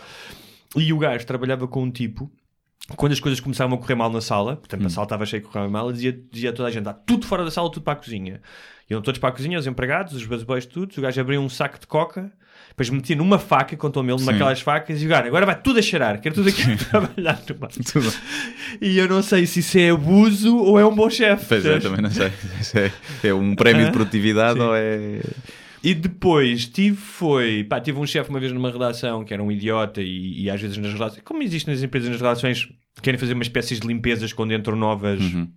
E 0.74 0.92
o 0.92 0.98
gajo 0.98 1.24
trabalhava 1.24 1.68
com 1.68 1.84
um 1.84 1.90
tipo 1.90 2.28
quando 2.96 3.12
as 3.12 3.20
coisas 3.20 3.40
começavam 3.40 3.76
a 3.76 3.80
correr 3.80 3.94
mal 3.94 4.10
na 4.10 4.20
sala, 4.20 4.56
portanto 4.56 4.86
a 4.86 4.90
sala 4.90 5.04
estava 5.04 5.24
cheia 5.26 5.40
de 5.40 5.48
correr 5.48 5.68
mal, 5.68 5.92
dizia, 5.92 6.18
dizia 6.30 6.50
a 6.50 6.52
toda 6.52 6.68
a 6.68 6.72
gente: 6.72 6.88
"Ah, 6.88 6.92
tudo 6.92 7.26
fora 7.26 7.44
da 7.44 7.50
sala, 7.50 7.70
tudo 7.70 7.82
para 7.82 7.92
a 7.94 7.96
cozinha. 7.96 8.40
Iam 8.90 9.00
todos 9.00 9.18
para 9.18 9.30
a 9.30 9.32
cozinha, 9.32 9.58
os 9.58 9.66
empregados, 9.66 10.12
os 10.12 10.26
busboys, 10.26 10.66
tudo. 10.66 10.92
O 10.98 11.00
gajo 11.00 11.18
abria 11.20 11.40
um 11.40 11.48
saco 11.48 11.78
de 11.78 11.86
coca, 11.86 12.30
depois 12.68 12.90
metia 12.90 13.16
numa 13.16 13.38
faca, 13.38 13.74
contou-me 13.76 14.10
ele, 14.12 14.18
Sim. 14.18 14.26
daquelas 14.26 14.60
facas, 14.60 15.00
e 15.00 15.06
o 15.06 15.08
gajo, 15.08 15.28
agora 15.28 15.46
vai 15.46 15.58
tudo 15.58 15.78
a 15.78 15.82
cheirar, 15.82 16.20
quero 16.20 16.34
tudo 16.34 16.48
aqui 16.50 16.62
a 16.72 16.76
trabalhar 16.90 17.40
no 17.48 17.54
bar. 17.54 17.70
E 18.82 18.98
eu 18.98 19.08
não 19.08 19.22
sei 19.22 19.46
se 19.46 19.60
isso 19.60 19.78
é 19.78 19.90
abuso 19.90 20.56
ou 20.58 20.78
é 20.78 20.84
um 20.84 20.94
bom 20.94 21.08
chefe. 21.08 21.46
Pois 21.48 21.64
é, 21.64 21.78
também 21.78 22.02
não 22.02 22.10
sei. 22.10 22.32
Se 22.60 22.78
É, 22.78 22.92
é 23.28 23.34
um 23.34 23.54
prémio 23.54 23.86
de 23.86 23.92
produtividade 23.92 24.58
sim. 24.58 24.64
ou 24.64 24.74
é. 24.74 25.20
E 25.82 25.94
depois 25.94 26.66
tive 26.66 26.96
foi, 26.96 27.64
pá, 27.64 27.80
tive 27.80 27.98
um 27.98 28.06
chefe 28.06 28.30
uma 28.30 28.38
vez 28.40 28.52
numa 28.52 28.70
redação 28.70 29.24
que 29.24 29.34
era 29.34 29.42
um 29.42 29.50
idiota 29.50 30.00
e, 30.00 30.42
e 30.44 30.50
às 30.50 30.60
vezes 30.60 30.76
nas 30.78 30.92
relações, 30.92 31.22
como 31.24 31.42
existe 31.42 31.68
nas 31.68 31.82
empresas, 31.82 32.08
nas 32.10 32.20
relações, 32.20 32.68
querem 33.02 33.18
fazer 33.18 33.32
uma 33.34 33.42
espécie 33.42 33.78
de 33.78 33.86
limpezas 33.86 34.32
quando 34.32 34.52
entram 34.54 34.76
novas 34.76 35.20
Uhum. 35.20 35.48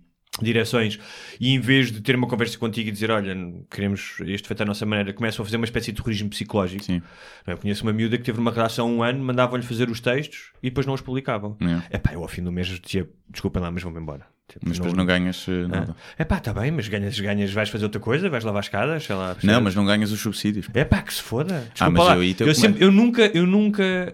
direções 0.42 0.98
e 1.40 1.50
em 1.54 1.60
vez 1.60 1.90
de 1.90 2.00
ter 2.02 2.14
uma 2.16 2.26
conversa 2.26 2.58
contigo 2.58 2.88
e 2.88 2.92
dizer, 2.92 3.10
olha, 3.10 3.34
queremos 3.70 4.18
isto 4.26 4.48
feito 4.48 4.62
à 4.62 4.66
nossa 4.66 4.84
maneira, 4.84 5.12
começam 5.14 5.42
a 5.42 5.46
fazer 5.46 5.56
uma 5.56 5.64
espécie 5.64 5.92
de 5.92 5.96
terrorismo 5.96 6.28
psicológico. 6.28 6.84
Sim. 6.84 7.00
Eu 7.46 7.56
conheço 7.56 7.84
uma 7.84 7.92
miúda 7.92 8.18
que 8.18 8.24
teve 8.24 8.36
numa 8.38 8.50
redação 8.50 8.90
um 8.94 9.02
ano, 9.02 9.22
mandavam-lhe 9.24 9.64
fazer 9.64 9.88
os 9.88 10.00
textos 10.00 10.50
e 10.62 10.68
depois 10.68 10.86
não 10.86 10.92
os 10.94 11.00
publicavam. 11.00 11.56
É. 11.90 11.96
Epá, 11.96 12.12
eu 12.12 12.20
ao 12.22 12.28
fim 12.28 12.42
do 12.42 12.52
mês 12.52 12.66
dizia, 12.66 13.08
desculpem 13.30 13.62
lá, 13.62 13.70
mas 13.70 13.82
vão-me 13.82 13.98
embora. 14.00 14.26
Tipo, 14.48 14.64
Mas 14.68 14.78
depois 14.78 14.94
não 14.94 15.04
ganhas 15.04 15.44
eh, 15.48 15.66
nada. 15.66 15.96
É 16.16 16.24
pá, 16.24 16.38
está 16.38 16.54
bem, 16.54 16.70
mas 16.70 16.86
ganhas, 16.86 17.18
ganhas, 17.18 17.52
vais 17.52 17.68
fazer 17.68 17.84
outra 17.84 18.00
coisa, 18.00 18.30
vais 18.30 18.44
lavar 18.44 18.62
escadas, 18.62 19.02
sei 19.02 19.16
lá. 19.16 19.36
Não, 19.42 19.60
mas 19.60 19.74
não 19.74 19.84
ganhas 19.84 20.12
os 20.12 20.20
subsídios. 20.20 20.68
É 20.72 20.84
pá, 20.84 21.02
que 21.02 21.12
se 21.12 21.20
foda. 21.20 21.68
Desculpa 21.72 21.84
Ah, 21.84 21.90
mas 21.90 22.04
lá. 22.06 22.14
eu 22.16 22.22
Eu, 22.22 22.34
que- 22.34 22.54
sempre, 22.54 22.84
eu 22.84 22.92
nunca, 22.92 23.22
eu 23.34 23.44
nunca. 23.44 23.82
eh, 23.82 24.10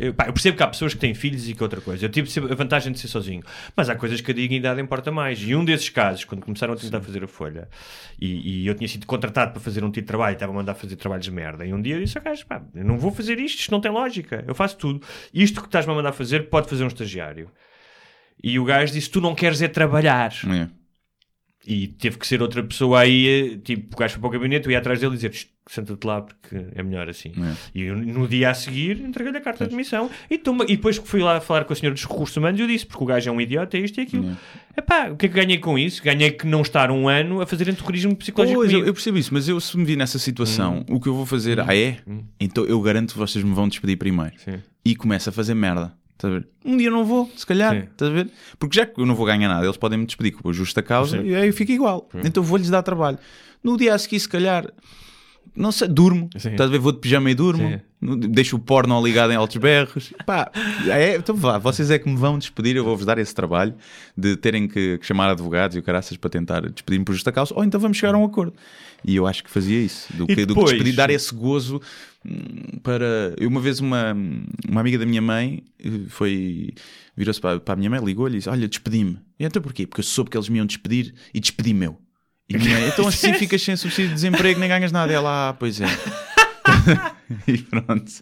eh, 0.00 0.06
eu, 0.08 0.14
pá, 0.14 0.26
eu 0.28 0.32
percebo 0.32 0.56
que 0.56 0.62
há 0.62 0.66
pessoas 0.66 0.94
que 0.94 1.00
têm 1.00 1.12
filhos 1.12 1.46
e 1.46 1.52
que 1.54 1.62
outra 1.62 1.78
coisa. 1.82 2.06
Eu 2.06 2.08
tive 2.08 2.30
a 2.50 2.54
vantagem 2.54 2.90
de 2.90 2.98
ser 2.98 3.08
sozinho. 3.08 3.42
Mas 3.76 3.90
há 3.90 3.94
coisas 3.94 4.18
que 4.22 4.30
a 4.30 4.34
dignidade 4.34 4.80
importa 4.80 5.12
mais. 5.12 5.38
E 5.42 5.54
um 5.54 5.62
desses 5.62 5.90
casos, 5.90 6.24
quando 6.24 6.40
começaram 6.42 6.72
a 6.72 6.76
tentar 6.76 7.02
fazer 7.02 7.22
a 7.22 7.28
folha, 7.28 7.68
e, 8.18 8.62
e 8.62 8.66
eu 8.66 8.74
tinha 8.74 8.88
sido 8.88 9.06
contratado 9.06 9.52
para 9.52 9.60
fazer 9.60 9.84
um 9.84 9.90
tipo 9.90 10.00
de 10.02 10.06
trabalho 10.08 10.32
e 10.32 10.36
estava 10.36 10.52
a 10.52 10.54
mandar 10.54 10.74
fazer 10.74 10.96
trabalhos 10.96 11.26
de 11.26 11.30
merda. 11.30 11.66
E 11.66 11.72
um 11.74 11.82
dia 11.82 11.96
eu 11.96 12.00
disse 12.02 12.18
gajo: 12.18 12.46
pá, 12.46 12.62
eu 12.74 12.82
não 12.84 12.96
vou 12.98 13.12
fazer 13.12 13.38
isto, 13.38 13.60
isto 13.60 13.70
não 13.70 13.80
tem 13.80 13.92
lógica. 13.92 14.42
Eu 14.48 14.54
faço 14.54 14.78
tudo. 14.78 15.02
Isto 15.34 15.60
que 15.60 15.66
estás-me 15.68 15.92
a 15.92 15.94
mandar 15.96 16.12
fazer 16.12 16.48
pode 16.48 16.66
fazer 16.66 16.82
um 16.84 16.88
estagiário. 16.88 17.50
E 18.46 18.58
o 18.58 18.64
gajo 18.64 18.92
disse: 18.92 19.08
tu 19.10 19.20
não 19.22 19.34
queres 19.34 19.62
é 19.62 19.68
trabalhar. 19.68 20.32
É. 20.50 20.68
E 21.66 21.88
teve 21.88 22.18
que 22.18 22.26
ser 22.26 22.42
outra 22.42 22.62
pessoa 22.62 23.00
aí, 23.00 23.58
tipo, 23.64 23.96
o 23.96 23.98
gajo 23.98 24.12
foi 24.12 24.20
para 24.20 24.28
o 24.28 24.30
gabinete, 24.32 24.66
eu 24.66 24.72
ia 24.72 24.78
atrás 24.78 25.00
dele 25.00 25.14
e 25.14 25.16
dizer 25.16 25.32
"Shh, 25.32 25.46
senta-te 25.66 26.06
lá 26.06 26.20
porque 26.20 26.54
é 26.74 26.82
melhor 26.82 27.08
assim. 27.08 27.30
É. 27.30 27.54
E 27.74 27.82
eu, 27.84 27.96
no 27.96 28.28
dia 28.28 28.50
a 28.50 28.54
seguir 28.54 29.00
entreguei-lhe 29.00 29.38
a 29.38 29.40
carta 29.40 29.64
de 29.64 29.70
demissão 29.70 30.10
e, 30.30 30.36
toma- 30.36 30.64
e 30.64 30.76
depois 30.76 30.98
que 30.98 31.08
fui 31.08 31.22
lá 31.22 31.40
falar 31.40 31.64
com 31.64 31.72
a 31.72 31.76
senhora 31.76 31.94
dos 31.94 32.04
recursos 32.04 32.36
humanos 32.36 32.60
eu 32.60 32.66
disse, 32.66 32.84
porque 32.84 33.02
o 33.02 33.06
gajo 33.06 33.30
é 33.30 33.32
um 33.32 33.40
idiota, 33.40 33.78
é 33.78 33.80
isto 33.80 33.98
e 33.98 34.02
aquilo. 34.02 34.36
Epá, 34.76 35.08
o 35.08 35.16
que 35.16 35.24
é 35.24 35.28
que 35.30 35.34
ganhei 35.34 35.56
com 35.56 35.78
isso? 35.78 36.02
Ganhei 36.04 36.32
que 36.32 36.46
não 36.46 36.60
estar 36.60 36.90
um 36.90 37.08
ano 37.08 37.40
a 37.40 37.46
fazerem 37.46 37.74
terrorismo 37.74 38.14
psicológico 38.14 38.58
Pois, 38.60 38.70
eu, 38.70 38.84
eu 38.84 38.92
percebo 38.92 39.16
isso, 39.16 39.32
mas 39.32 39.48
eu 39.48 39.58
se 39.58 39.74
me 39.78 39.86
vi 39.86 39.96
nessa 39.96 40.18
situação, 40.18 40.84
o 40.90 41.00
que 41.00 41.08
eu 41.08 41.14
vou 41.14 41.24
fazer, 41.24 41.58
ah 41.60 41.74
é? 41.74 41.96
Então 42.38 42.66
eu 42.66 42.78
garanto 42.82 43.12
que 43.14 43.18
vocês 43.18 43.42
me 43.42 43.54
vão 43.54 43.66
despedir 43.70 43.96
primeiro. 43.96 44.34
Sim. 44.36 44.60
E 44.84 44.94
começo 44.94 45.30
a 45.30 45.32
fazer 45.32 45.54
merda. 45.54 45.94
Estás 46.14 46.32
a 46.32 46.38
ver? 46.38 46.48
Um 46.64 46.76
dia 46.76 46.90
não 46.90 47.04
vou, 47.04 47.30
se 47.36 47.44
calhar. 47.44 47.74
Sim. 47.74 47.88
Estás 47.90 48.10
a 48.10 48.14
ver? 48.14 48.30
Porque 48.58 48.76
já 48.76 48.86
que 48.86 49.00
eu 49.00 49.06
não 49.06 49.14
vou 49.14 49.26
ganhar 49.26 49.48
nada, 49.48 49.64
eles 49.64 49.76
podem 49.76 49.98
me 49.98 50.06
despedir 50.06 50.32
com 50.32 50.48
a 50.48 50.52
justa 50.52 50.82
causa 50.82 51.18
e 51.18 51.34
aí 51.34 51.52
fica 51.52 51.72
igual. 51.72 52.08
Então 52.24 52.42
vou-lhes 52.42 52.70
dar 52.70 52.82
trabalho. 52.82 53.18
No 53.62 53.76
dia 53.76 53.94
a 53.94 53.98
seguir, 53.98 54.20
se 54.20 54.28
calhar, 54.28 54.70
não 55.56 55.72
sei, 55.72 55.88
durmo. 55.88 56.28
Sim. 56.36 56.50
Estás 56.50 56.68
a 56.68 56.72
ver? 56.72 56.78
Vou 56.78 56.92
de 56.92 56.98
pijama 56.98 57.30
e 57.30 57.34
durmo. 57.34 57.68
Sim. 57.68 57.80
Deixo 58.30 58.56
o 58.56 58.58
porno 58.58 59.02
ligado 59.02 59.32
em 59.32 59.36
altos 59.36 59.56
berros. 59.56 60.12
Pá, 60.26 60.50
é, 60.86 61.16
então 61.16 61.34
vá, 61.34 61.58
vocês 61.58 61.90
é 61.90 61.98
que 61.98 62.08
me 62.08 62.16
vão 62.16 62.38
despedir. 62.38 62.76
Eu 62.76 62.84
vou-vos 62.84 63.06
dar 63.06 63.18
esse 63.18 63.34
trabalho 63.34 63.74
de 64.16 64.36
terem 64.36 64.68
que, 64.68 64.98
que 64.98 65.06
chamar 65.06 65.30
advogados 65.30 65.76
e 65.76 65.80
o 65.80 65.82
caraças 65.82 66.16
para 66.16 66.28
tentar 66.28 66.60
despedir-me 66.68 67.04
por 67.04 67.12
justa 67.12 67.32
causa. 67.32 67.54
Ou 67.54 67.64
então 67.64 67.80
vamos 67.80 67.96
chegar 67.96 68.14
a 68.14 68.18
um 68.18 68.24
acordo. 68.24 68.54
E 69.04 69.16
eu 69.16 69.26
acho 69.26 69.44
que 69.44 69.50
fazia 69.50 69.80
isso. 69.80 70.12
Do 70.14 70.26
que, 70.26 70.34
do 70.34 70.38
que 70.38 70.46
depois? 70.46 70.70
despedir, 70.70 70.94
dar 70.94 71.10
esse 71.10 71.34
gozo 71.34 71.80
para. 72.82 73.34
Eu, 73.38 73.48
uma 73.48 73.60
vez, 73.60 73.80
uma, 73.80 74.14
uma 74.68 74.80
amiga 74.80 74.98
da 74.98 75.06
minha 75.06 75.22
mãe 75.22 75.62
eh, 75.78 76.08
foi. 76.08 76.74
Virou-se 77.16 77.40
para, 77.40 77.60
para 77.60 77.74
a 77.74 77.76
minha 77.76 77.90
mãe, 77.90 78.04
ligou-lhe 78.04 78.36
e 78.36 78.38
disse: 78.38 78.48
Olha, 78.48 78.68
despedi-me. 78.68 79.18
E 79.38 79.44
então 79.44 79.60
porquê? 79.62 79.86
Porque 79.86 80.00
eu 80.00 80.04
soube 80.04 80.30
que 80.30 80.36
eles 80.36 80.48
me 80.48 80.58
iam 80.58 80.66
despedir 80.66 81.14
e 81.32 81.40
despedi-me 81.40 81.86
eu. 81.86 81.98
E 82.48 82.58
minha 82.58 82.78
mãe, 82.78 82.88
então 82.88 83.06
assim 83.06 83.32
ficas 83.34 83.62
sem 83.62 83.76
subsídio 83.76 84.08
de 84.08 84.14
desemprego, 84.14 84.60
nem 84.60 84.68
ganhas 84.68 84.92
nada. 84.92 85.12
E 85.12 85.14
ela, 85.14 85.50
ah, 85.50 85.52
pois 85.54 85.80
é. 85.80 85.86
e 87.48 87.58
pronto. 87.58 88.12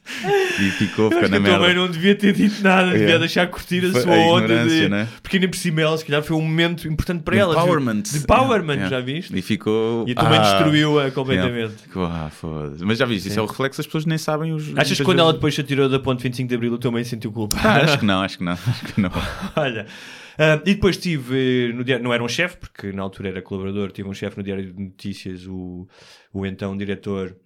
E 0.60 0.70
ficou, 0.72 1.10
ficou 1.10 1.28
na 1.28 1.40
merda. 1.40 1.74
não 1.74 1.88
devia 1.88 2.14
ter 2.14 2.32
dito 2.32 2.62
nada, 2.62 2.92
devia 2.92 3.14
É. 3.14 3.18
deixar 3.18 3.46
curtir 3.48 3.84
a 3.84 4.00
sua 4.00 4.14
a 4.14 4.18
onda 4.18 4.66
de... 4.66 4.88
né? 4.88 5.08
Porque 5.20 5.36
ainda 5.36 5.48
por 5.48 5.56
cima 5.56 5.80
ela, 5.80 5.96
se 5.98 6.04
calhar, 6.04 6.22
foi 6.22 6.36
um 6.36 6.42
momento 6.42 6.86
importante 6.86 7.22
para 7.22 7.36
ela. 7.36 7.54
Empowerment. 7.54 8.02
De 8.02 8.18
empowerment, 8.18 8.78
É, 8.78 8.88
já 8.88 9.00
viste? 9.00 9.36
E 9.36 9.42
ficou. 9.42 10.04
E 10.08 10.14
mãe 10.14 10.38
ah, 10.38 10.40
destruiu-a 10.40 11.10
completamente. 11.10 11.74
Ficou, 11.82 12.04
ah, 12.04 12.30
foda-se. 12.30 12.84
Mas 12.84 12.98
já 12.98 13.06
viste, 13.06 13.28
isso 13.28 13.38
é 13.38 13.42
o 13.42 13.46
reflexo, 13.46 13.80
as 13.80 13.86
pessoas 13.86 14.06
nem 14.06 14.18
sabem 14.18 14.52
os. 14.52 14.76
Achas 14.76 14.98
que 14.98 15.04
quando 15.04 15.18
ela 15.18 15.32
depois 15.32 15.54
se 15.54 15.60
atirou 15.60 15.88
da 15.88 15.98
ponte 15.98 16.22
25 16.22 16.48
de 16.48 16.54
Abril, 16.54 16.74
a 16.74 16.78
tua 16.78 16.90
mãe 16.90 17.04
sentiu 17.04 17.32
culpa? 17.32 17.56
Ah, 17.62 17.78
acho 17.82 17.98
que 17.98 18.04
não, 18.04 18.22
acho 18.22 18.38
que 18.38 18.44
não. 18.44 18.52
Acho 18.72 18.94
que 18.94 19.00
não. 19.00 19.10
Olha, 19.56 19.86
ah, 20.38 20.60
e 20.64 20.74
depois 20.74 20.96
tive 20.96 21.72
no 21.74 21.84
diário, 21.84 22.04
não 22.04 22.12
era 22.12 22.22
um 22.22 22.28
chefe, 22.28 22.56
porque 22.56 22.92
na 22.92 23.02
altura 23.02 23.28
era 23.28 23.42
colaborador, 23.42 23.90
tive 23.90 24.08
um 24.08 24.14
chefe 24.14 24.36
no 24.36 24.42
Diário 24.42 24.72
de 24.72 24.82
Notícias, 24.82 25.46
o, 25.46 25.86
o 26.32 26.46
então 26.46 26.76
diretor, 26.76 27.36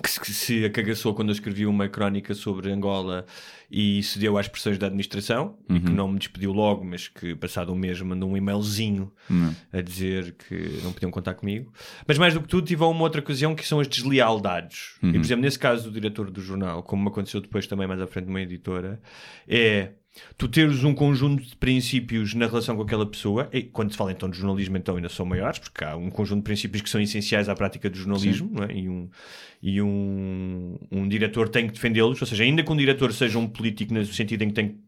que 0.00 0.10
se, 0.10 0.34
se 0.34 0.64
acagaçou 0.64 1.14
quando 1.14 1.28
eu 1.28 1.32
escrevi 1.32 1.66
uma 1.66 1.88
crónica 1.88 2.34
sobre 2.34 2.70
Angola 2.70 3.24
e 3.70 4.02
cedeu 4.02 4.38
às 4.38 4.46
pressões 4.46 4.78
da 4.78 4.86
administração, 4.86 5.56
e 5.68 5.80
que 5.80 5.90
não 5.90 6.06
me 6.08 6.18
despediu 6.18 6.52
logo, 6.52 6.84
mas 6.84 7.08
que 7.08 7.34
passado 7.34 7.72
um 7.72 7.74
mês 7.74 8.00
mandou 8.00 8.30
um 8.30 8.36
e-mailzinho 8.36 9.12
a 9.72 9.80
dizer 9.80 10.36
que 10.48 10.80
não 10.82 10.92
podiam 10.92 11.10
contar 11.10 11.34
comigo. 11.34 11.72
Mas 12.06 12.18
mais 12.18 12.34
do 12.34 12.40
que 12.40 12.48
tudo, 12.48 12.66
tive 12.66 12.84
uma 12.84 13.02
outra 13.02 13.20
ocasião 13.20 13.54
que 13.54 13.66
são 13.66 13.80
as 13.80 13.88
deslealdades. 13.88 14.96
E, 15.02 15.12
por 15.12 15.24
exemplo, 15.24 15.42
nesse 15.42 15.58
caso 15.58 15.84
do 15.84 15.90
diretor 15.90 16.30
do 16.30 16.40
jornal, 16.40 16.82
como 16.82 17.02
me 17.02 17.08
aconteceu 17.08 17.40
depois 17.40 17.66
também 17.66 17.86
mais 17.86 18.00
à 18.00 18.06
frente 18.06 18.26
de 18.26 18.30
uma 18.30 18.40
editora, 18.40 19.00
é 19.48 19.90
tu 20.36 20.48
teres 20.48 20.84
um 20.84 20.94
conjunto 20.94 21.42
de 21.42 21.56
princípios 21.56 22.34
na 22.34 22.46
relação 22.46 22.76
com 22.76 22.82
aquela 22.82 23.06
pessoa, 23.06 23.48
e 23.52 23.62
quando 23.62 23.90
se 23.90 23.96
fala 23.96 24.12
então 24.12 24.28
de 24.28 24.38
jornalismo, 24.38 24.76
então 24.76 24.96
ainda 24.96 25.08
são 25.08 25.26
maiores, 25.26 25.58
porque 25.58 25.84
há 25.84 25.96
um 25.96 26.10
conjunto 26.10 26.38
de 26.38 26.44
princípios 26.44 26.82
que 26.82 26.90
são 26.90 27.00
essenciais 27.00 27.48
à 27.48 27.54
prática 27.54 27.90
do 27.90 27.96
jornalismo, 27.96 28.62
é? 28.64 28.72
e, 28.72 28.88
um, 28.88 29.08
e 29.62 29.82
um, 29.82 30.78
um 30.90 31.08
diretor 31.08 31.48
tem 31.48 31.66
que 31.66 31.72
defendê-los, 31.72 32.20
ou 32.20 32.26
seja, 32.26 32.44
ainda 32.44 32.62
que 32.62 32.70
um 32.70 32.76
diretor 32.76 33.12
seja 33.12 33.38
um 33.38 33.46
político 33.46 33.94
no 33.94 34.04
sentido 34.04 34.42
em 34.42 34.48
que 34.48 34.54
tem 34.54 34.68
que 34.68 34.83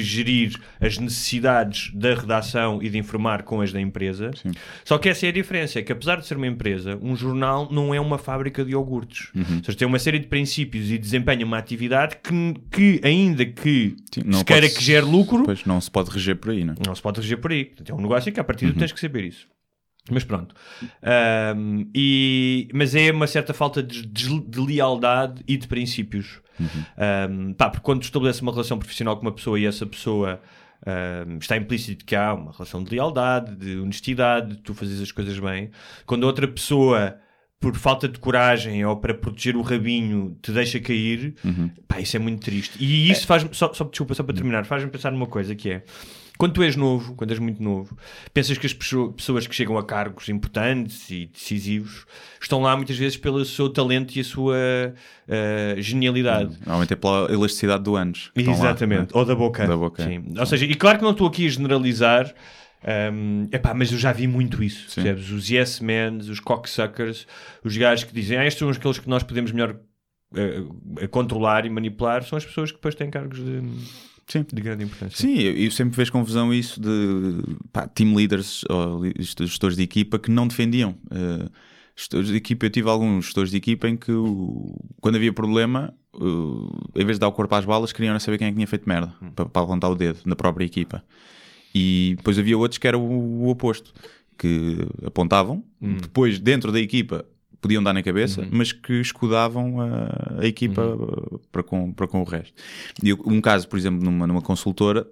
gerir 0.00 0.54
as 0.80 0.98
necessidades 0.98 1.90
da 1.94 2.14
redação 2.14 2.82
e 2.82 2.88
de 2.88 2.98
informar 2.98 3.42
com 3.42 3.60
as 3.60 3.72
da 3.72 3.80
empresa. 3.80 4.30
Sim. 4.34 4.50
Só 4.84 4.98
que 4.98 5.08
essa 5.08 5.26
é 5.26 5.30
a 5.30 5.32
diferença, 5.32 5.78
é 5.78 5.82
que 5.82 5.90
apesar 5.92 6.16
de 6.16 6.26
ser 6.26 6.36
uma 6.36 6.46
empresa, 6.46 6.98
um 7.02 7.16
jornal 7.16 7.68
não 7.72 7.94
é 7.94 8.00
uma 8.00 8.18
fábrica 8.18 8.64
de 8.64 8.72
iogurtes. 8.72 9.30
Uhum. 9.34 9.56
Ou 9.58 9.64
seja, 9.64 9.78
tem 9.78 9.88
uma 9.88 9.98
série 9.98 10.18
de 10.18 10.26
princípios 10.26 10.90
e 10.90 10.98
desempenha 10.98 11.44
uma 11.44 11.58
atividade 11.58 12.16
que, 12.22 12.54
que 12.70 13.00
ainda 13.02 13.44
que 13.46 13.96
Sim, 14.14 14.32
se 14.32 14.44
queira 14.44 14.66
pode- 14.66 14.74
que 14.78 14.84
gere 14.84 15.06
lucro, 15.06 15.42
Pois 15.44 15.64
não 15.64 15.80
se 15.80 15.90
pode 15.90 16.10
reger 16.10 16.36
por 16.36 16.50
aí, 16.50 16.64
não 16.64 16.74
é? 16.74 16.76
não 16.86 16.94
se 16.94 17.02
pode 17.02 17.20
reger 17.20 17.38
por 17.38 17.50
aí. 17.52 17.64
Portanto, 17.64 17.90
é 17.90 17.94
um 17.94 18.00
negócio 18.00 18.30
que 18.32 18.38
a 18.40 18.44
partir 18.44 18.66
Uhum. 18.66 18.74
tens 18.74 18.92
que 18.92 19.00
saber 19.00 19.24
isso. 19.24 19.46
Mas 20.10 20.24
pronto. 20.24 20.54
Ahm, 21.02 21.86
e, 21.94 22.68
mas 22.74 22.94
é 22.94 23.10
uma 23.12 23.26
certa 23.26 23.54
falta 23.54 23.82
de, 23.82 24.04
de- 24.06 24.40
de 24.40 24.60
lealdade 24.60 25.42
e 25.46 25.56
de 25.56 25.66
princípios. 25.68 26.40
Uhum. 26.58 26.66
Ahm, 26.96 27.52
pá, 27.54 27.70
porque 27.70 27.84
quando 27.84 28.00
tu 28.00 28.04
estabeleces 28.04 28.42
uma 28.42 28.52
relação 28.52 28.78
profissional 28.78 29.16
com 29.16 29.22
uma 29.22 29.32
pessoa 29.32 29.58
e 29.58 29.64
essa 29.66 29.86
pessoa 29.86 30.40
ahm, 30.86 31.38
está 31.38 31.56
implícito 31.56 32.04
que 32.04 32.14
há 32.16 32.34
uma 32.34 32.52
relação 32.52 32.82
de 32.82 32.90
lealdade, 32.90 33.54
de 33.56 33.78
honestidade, 33.78 34.56
de 34.56 34.62
tu 34.62 34.74
fazes 34.74 35.00
as 35.00 35.12
coisas 35.12 35.38
bem. 35.38 35.70
Quando 36.06 36.24
outra 36.24 36.46
pessoa, 36.48 37.16
por 37.60 37.76
falta 37.76 38.08
de 38.08 38.18
coragem 38.18 38.84
ou 38.84 38.96
para 38.96 39.14
proteger 39.14 39.56
o 39.56 39.62
rabinho, 39.62 40.36
te 40.42 40.50
deixa 40.52 40.80
cair, 40.80 41.34
pá, 41.86 42.00
isso 42.00 42.16
é 42.16 42.18
muito 42.18 42.40
triste. 42.42 42.76
E 42.82 43.10
isso 43.10 43.26
faz-me, 43.26 43.50
só, 43.52 43.72
só, 43.72 43.84
desculpa, 43.84 44.14
só 44.14 44.22
para 44.22 44.34
terminar, 44.34 44.64
faz-me 44.64 44.90
pensar 44.90 45.10
numa 45.12 45.26
coisa 45.26 45.54
que 45.54 45.70
é. 45.70 45.82
Quando 46.40 46.54
tu 46.54 46.62
és 46.62 46.74
novo, 46.74 47.14
quando 47.16 47.32
és 47.32 47.38
muito 47.38 47.62
novo, 47.62 47.94
pensas 48.32 48.56
que 48.56 48.64
as 48.64 48.72
pesso- 48.72 49.12
pessoas 49.12 49.46
que 49.46 49.54
chegam 49.54 49.76
a 49.76 49.84
cargos 49.84 50.26
importantes 50.30 51.10
e 51.10 51.26
decisivos 51.26 52.06
estão 52.40 52.62
lá 52.62 52.74
muitas 52.74 52.96
vezes 52.96 53.18
pelo 53.18 53.44
seu 53.44 53.68
talento 53.68 54.16
e 54.16 54.20
a 54.20 54.24
sua 54.24 54.56
ah, 55.28 55.74
genialidade. 55.76 56.56
Normalmente 56.60 56.94
é 56.94 56.96
pela 56.96 57.30
elasticidade 57.30 57.84
do 57.84 57.94
lá, 57.94 58.32
Exatamente, 58.34 59.12
não 59.12 59.20
é? 59.20 59.22
ou 59.22 59.26
da 59.26 59.34
boca. 59.34 59.66
Da 59.66 59.76
boca, 59.76 60.02
Sim. 60.02 60.32
é. 60.34 60.40
Ou 60.40 60.46
seja, 60.46 60.64
e 60.64 60.74
claro 60.74 60.96
que 60.96 61.04
não 61.04 61.10
estou 61.10 61.26
aqui 61.26 61.44
a 61.46 61.50
generalizar, 61.50 62.34
hum, 63.12 63.46
epá, 63.52 63.74
mas 63.74 63.92
eu 63.92 63.98
já 63.98 64.10
vi 64.10 64.26
muito 64.26 64.64
isso. 64.64 64.88
Sim. 64.88 65.02
Percebes? 65.02 65.30
Os 65.30 65.50
yes 65.50 65.80
men, 65.80 66.20
os 66.20 66.40
cocksuckers, 66.40 67.26
os 67.62 67.76
gajos 67.76 68.04
que 68.04 68.14
dizem, 68.14 68.38
ah, 68.38 68.46
estes 68.46 68.58
são 68.60 68.70
aqueles 68.70 68.98
que 68.98 69.10
nós 69.10 69.22
podemos 69.22 69.52
melhor 69.52 69.76
eh, 70.34 71.06
controlar 71.10 71.66
e 71.66 71.70
manipular, 71.70 72.22
são 72.22 72.38
as 72.38 72.46
pessoas 72.46 72.70
que 72.70 72.78
depois 72.78 72.94
têm 72.94 73.10
cargos 73.10 73.44
de, 73.44 73.60
Sim. 74.30 74.46
de 74.52 74.62
grande 74.62 74.84
importância. 74.84 75.16
Sim, 75.18 75.38
eu, 75.38 75.54
eu 75.56 75.70
sempre 75.70 75.96
vejo 75.96 76.12
confusão 76.12 76.52
isso 76.54 76.80
de 76.80 77.42
pá, 77.72 77.86
team 77.88 78.14
leaders 78.14 78.62
ou 78.70 79.02
gestores 79.18 79.76
de 79.76 79.82
equipa 79.82 80.18
que 80.18 80.30
não 80.30 80.46
defendiam. 80.46 80.94
Eh, 81.10 81.48
gestores 81.96 82.28
de 82.28 82.36
equipa, 82.36 82.66
eu 82.66 82.70
tive 82.70 82.88
alguns 82.88 83.24
gestores 83.26 83.50
de 83.50 83.56
equipa 83.56 83.88
em 83.88 83.96
que 83.96 84.12
quando 85.00 85.16
havia 85.16 85.32
problema, 85.32 85.92
o- 86.14 86.70
em 86.94 87.04
vez 87.04 87.16
de 87.16 87.20
dar 87.20 87.28
o 87.28 87.32
corpo 87.32 87.54
às 87.54 87.64
balas, 87.64 87.92
queriam 87.92 88.18
saber 88.20 88.38
quem 88.38 88.46
é 88.46 88.50
que 88.50 88.56
tinha 88.56 88.66
feito 88.66 88.88
merda 88.88 89.12
para, 89.34 89.46
para 89.46 89.62
apontar 89.62 89.90
o 89.90 89.94
dedo 89.94 90.18
na 90.24 90.36
própria 90.36 90.64
equipa. 90.64 91.02
E 91.74 92.14
depois 92.16 92.38
havia 92.38 92.56
outros 92.56 92.78
que 92.78 92.86
era 92.88 92.98
o, 92.98 93.02
o 93.02 93.48
oposto, 93.48 93.92
que 94.38 94.78
apontavam, 95.04 95.62
depois 95.80 96.38
dentro 96.38 96.72
da 96.72 96.80
equipa 96.80 97.24
podiam 97.60 97.82
dar 97.82 97.92
na 97.92 98.02
cabeça, 98.02 98.46
mas 98.50 98.72
que 98.72 98.94
escudavam 99.00 99.80
a, 99.80 100.40
a 100.40 100.46
equipa 100.46 100.82
uh, 100.82 101.38
para, 101.52 101.62
com, 101.62 101.92
para 101.92 102.06
com 102.08 102.20
o 102.20 102.24
resto. 102.24 102.54
E 103.02 103.12
um 103.12 103.40
caso, 103.40 103.68
por 103.68 103.78
exemplo, 103.78 104.02
numa, 104.02 104.26
numa 104.26 104.42
consultora, 104.42 105.06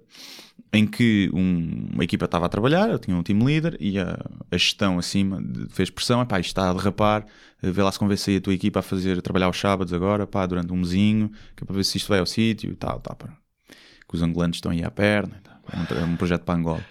em 0.71 0.85
que 0.85 1.29
um- 1.33 1.87
uma 1.93 2.03
equipa 2.03 2.25
estava 2.25 2.45
a 2.45 2.49
trabalhar, 2.49 2.89
eu 2.89 2.99
tinha 2.99 3.15
um 3.17 3.23
team 3.23 3.43
leader 3.43 3.75
e 3.79 3.97
a, 3.97 4.19
a 4.51 4.57
gestão 4.57 4.99
acima 4.99 5.41
de- 5.41 5.67
fez 5.69 5.89
pressão, 5.89 6.23
pá, 6.25 6.39
isto 6.39 6.49
está 6.49 6.69
a 6.69 6.73
derrapar, 6.73 7.25
eh, 7.63 7.71
vê 7.71 7.81
lá 7.81 7.91
se 7.91 7.97
convence 7.97 8.29
aí 8.29 8.37
a 8.37 8.41
tua 8.41 8.53
equipa 8.53 8.79
a 8.79 8.83
fazer, 8.83 9.17
a 9.17 9.21
trabalhar 9.21 9.47
aos 9.47 9.59
sábados 9.59 9.91
agora, 9.93 10.27
pá, 10.27 10.45
durante 10.45 10.71
um 10.71 10.77
mesinho, 10.77 11.29
que 11.55 11.63
é 11.63 11.65
para 11.65 11.75
ver 11.75 11.83
se 11.83 11.97
isto 11.97 12.07
vai 12.07 12.19
ao 12.19 12.25
sítio 12.25 12.71
e 12.71 12.75
tal, 12.75 12.99
tal, 12.99 13.15
pá, 13.15 13.35
que 14.07 14.15
os 14.15 14.21
angolanos 14.21 14.57
estão 14.57 14.71
aí 14.71 14.83
à 14.83 14.91
perna, 14.91 15.37
e 15.39 15.41
tal. 15.41 15.59
É 15.71 15.77
um, 15.95 16.01
é 16.01 16.05
um 16.05 16.15
projeto 16.17 16.43
para 16.43 16.59
Angola. 16.59 16.85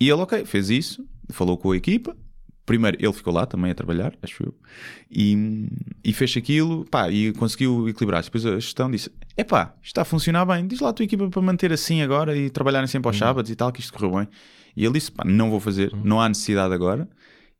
E 0.00 0.04
ele, 0.08 0.20
ok, 0.20 0.44
fez 0.44 0.68
isso, 0.70 1.04
falou 1.30 1.56
com 1.56 1.70
a 1.70 1.76
equipa. 1.76 2.16
Primeiro, 2.64 2.96
ele 3.00 3.12
ficou 3.12 3.32
lá 3.32 3.44
também 3.44 3.72
a 3.72 3.74
trabalhar, 3.74 4.14
acho 4.22 4.44
eu, 4.44 4.54
e, 5.10 5.68
e 6.04 6.12
fez 6.12 6.36
aquilo, 6.36 6.84
pá, 6.84 7.10
e 7.10 7.32
conseguiu 7.32 7.88
equilibrar. 7.88 8.22
Depois 8.22 8.46
a 8.46 8.54
gestão 8.54 8.90
disse: 8.90 9.10
Epá, 9.36 9.74
isto 9.82 9.86
está 9.86 10.02
a 10.02 10.04
funcionar 10.04 10.44
bem, 10.44 10.66
diz 10.66 10.78
lá 10.80 10.90
a 10.90 10.92
tua 10.92 11.04
equipa 11.04 11.28
para 11.28 11.42
manter 11.42 11.72
assim 11.72 12.02
agora 12.02 12.36
e 12.36 12.50
trabalharem 12.50 12.86
sempre 12.86 13.08
aos 13.08 13.18
sábados 13.18 13.50
e 13.50 13.56
tal, 13.56 13.72
que 13.72 13.80
isto 13.80 13.92
correu 13.92 14.16
bem. 14.16 14.28
E 14.76 14.84
ele 14.84 14.94
disse: 14.94 15.10
Pá, 15.10 15.24
não 15.24 15.50
vou 15.50 15.58
fazer, 15.58 15.92
não 16.04 16.20
há 16.20 16.28
necessidade 16.28 16.72
agora 16.72 17.08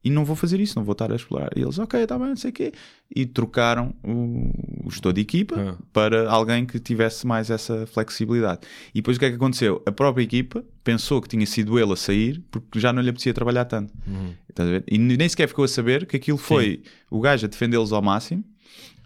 e 0.04 0.10
não 0.10 0.24
vou 0.24 0.34
fazer 0.34 0.58
isso, 0.60 0.76
não 0.76 0.84
vou 0.84 0.92
estar 0.92 1.12
a 1.12 1.16
explorar. 1.16 1.50
E 1.56 1.60
eles, 1.62 1.78
ok, 1.78 2.00
está 2.02 2.18
bem, 2.18 2.28
não 2.28 2.36
sei 2.36 2.50
o 2.50 2.52
quê. 2.52 2.72
E 3.14 3.24
trocaram 3.24 3.94
o, 4.02 4.50
o 4.86 4.90
gestor 4.90 5.12
de 5.12 5.20
equipa 5.20 5.78
para 5.92 6.28
alguém 6.30 6.66
que 6.66 6.80
tivesse 6.80 7.26
mais 7.26 7.50
essa 7.50 7.86
flexibilidade. 7.86 8.60
E 8.94 9.00
depois 9.00 9.16
o 9.16 9.20
que 9.20 9.26
é 9.26 9.30
que 9.30 9.36
aconteceu? 9.36 9.80
A 9.86 9.92
própria 9.92 10.22
equipa 10.24 10.64
pensou 10.82 11.20
que 11.22 11.28
tinha 11.28 11.46
sido 11.46 11.78
ele 11.78 11.92
a 11.92 11.96
sair 11.96 12.42
porque 12.50 12.80
já 12.80 12.92
não 12.92 13.00
lhe 13.02 13.10
apetecia 13.10 13.32
trabalhar 13.32 13.64
tanto. 13.64 13.92
Ver? 14.56 14.84
E 14.90 14.98
nem 14.98 15.28
sequer 15.28 15.46
ficou 15.48 15.64
a 15.64 15.68
saber 15.68 16.04
que 16.06 16.16
aquilo 16.16 16.36
foi 16.38 16.82
o 17.10 17.20
gajo 17.20 17.46
a 17.46 17.48
defendê-los 17.48 17.92
ao 17.92 18.02
máximo 18.02 18.42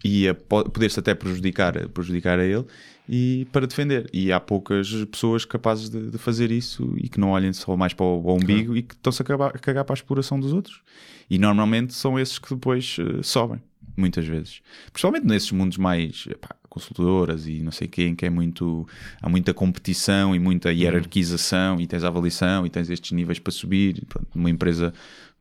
e 0.03 0.27
a 0.27 0.33
po- 0.35 0.69
poder-se 0.69 0.99
até 0.99 1.13
prejudicar, 1.13 1.87
prejudicar 1.89 2.39
a 2.39 2.45
ele 2.45 2.65
e 3.07 3.47
para 3.51 3.65
defender. 3.65 4.09
E 4.11 4.31
há 4.31 4.39
poucas 4.39 4.91
pessoas 5.05 5.45
capazes 5.45 5.89
de, 5.89 6.11
de 6.11 6.17
fazer 6.17 6.51
isso 6.51 6.93
e 6.97 7.07
que 7.07 7.19
não 7.19 7.29
olhem 7.29 7.53
só 7.53 7.75
mais 7.77 7.93
para 7.93 8.05
o, 8.05 8.21
para 8.21 8.31
o 8.31 8.35
umbigo 8.35 8.75
e 8.75 8.81
que 8.81 8.93
estão-se 8.95 9.21
a, 9.21 9.25
cagar- 9.25 9.55
a 9.55 9.59
cagar 9.59 9.85
para 9.85 9.93
a 9.93 9.97
exploração 9.97 10.39
dos 10.39 10.51
outros. 10.53 10.81
E 11.29 11.37
normalmente 11.37 11.93
são 11.93 12.19
esses 12.19 12.39
que 12.39 12.53
depois 12.53 12.97
eh, 12.99 13.21
sobem, 13.23 13.61
muitas 13.95 14.25
vezes. 14.25 14.61
Principalmente 14.91 15.25
nesses 15.25 15.51
mundos 15.51 15.77
mais 15.77 16.25
epá, 16.29 16.55
consultoras 16.77 17.47
e 17.47 17.61
não 17.61 17.71
sei 17.71 17.87
quem, 17.87 18.15
que 18.15 18.25
é 18.25 18.29
muito. 18.29 18.87
Há 19.21 19.29
muita 19.29 19.53
competição 19.53 20.35
e 20.35 20.39
muita 20.39 20.71
hierarquização 20.71 21.79
e 21.79 21.87
tens 21.87 22.03
a 22.03 22.07
avaliação 22.07 22.65
e 22.65 22.69
tens 22.69 22.89
estes 22.89 23.11
níveis 23.11 23.39
para 23.39 23.51
subir. 23.51 24.03
Pronto, 24.07 24.27
numa 24.35 24.49
empresa 24.49 24.93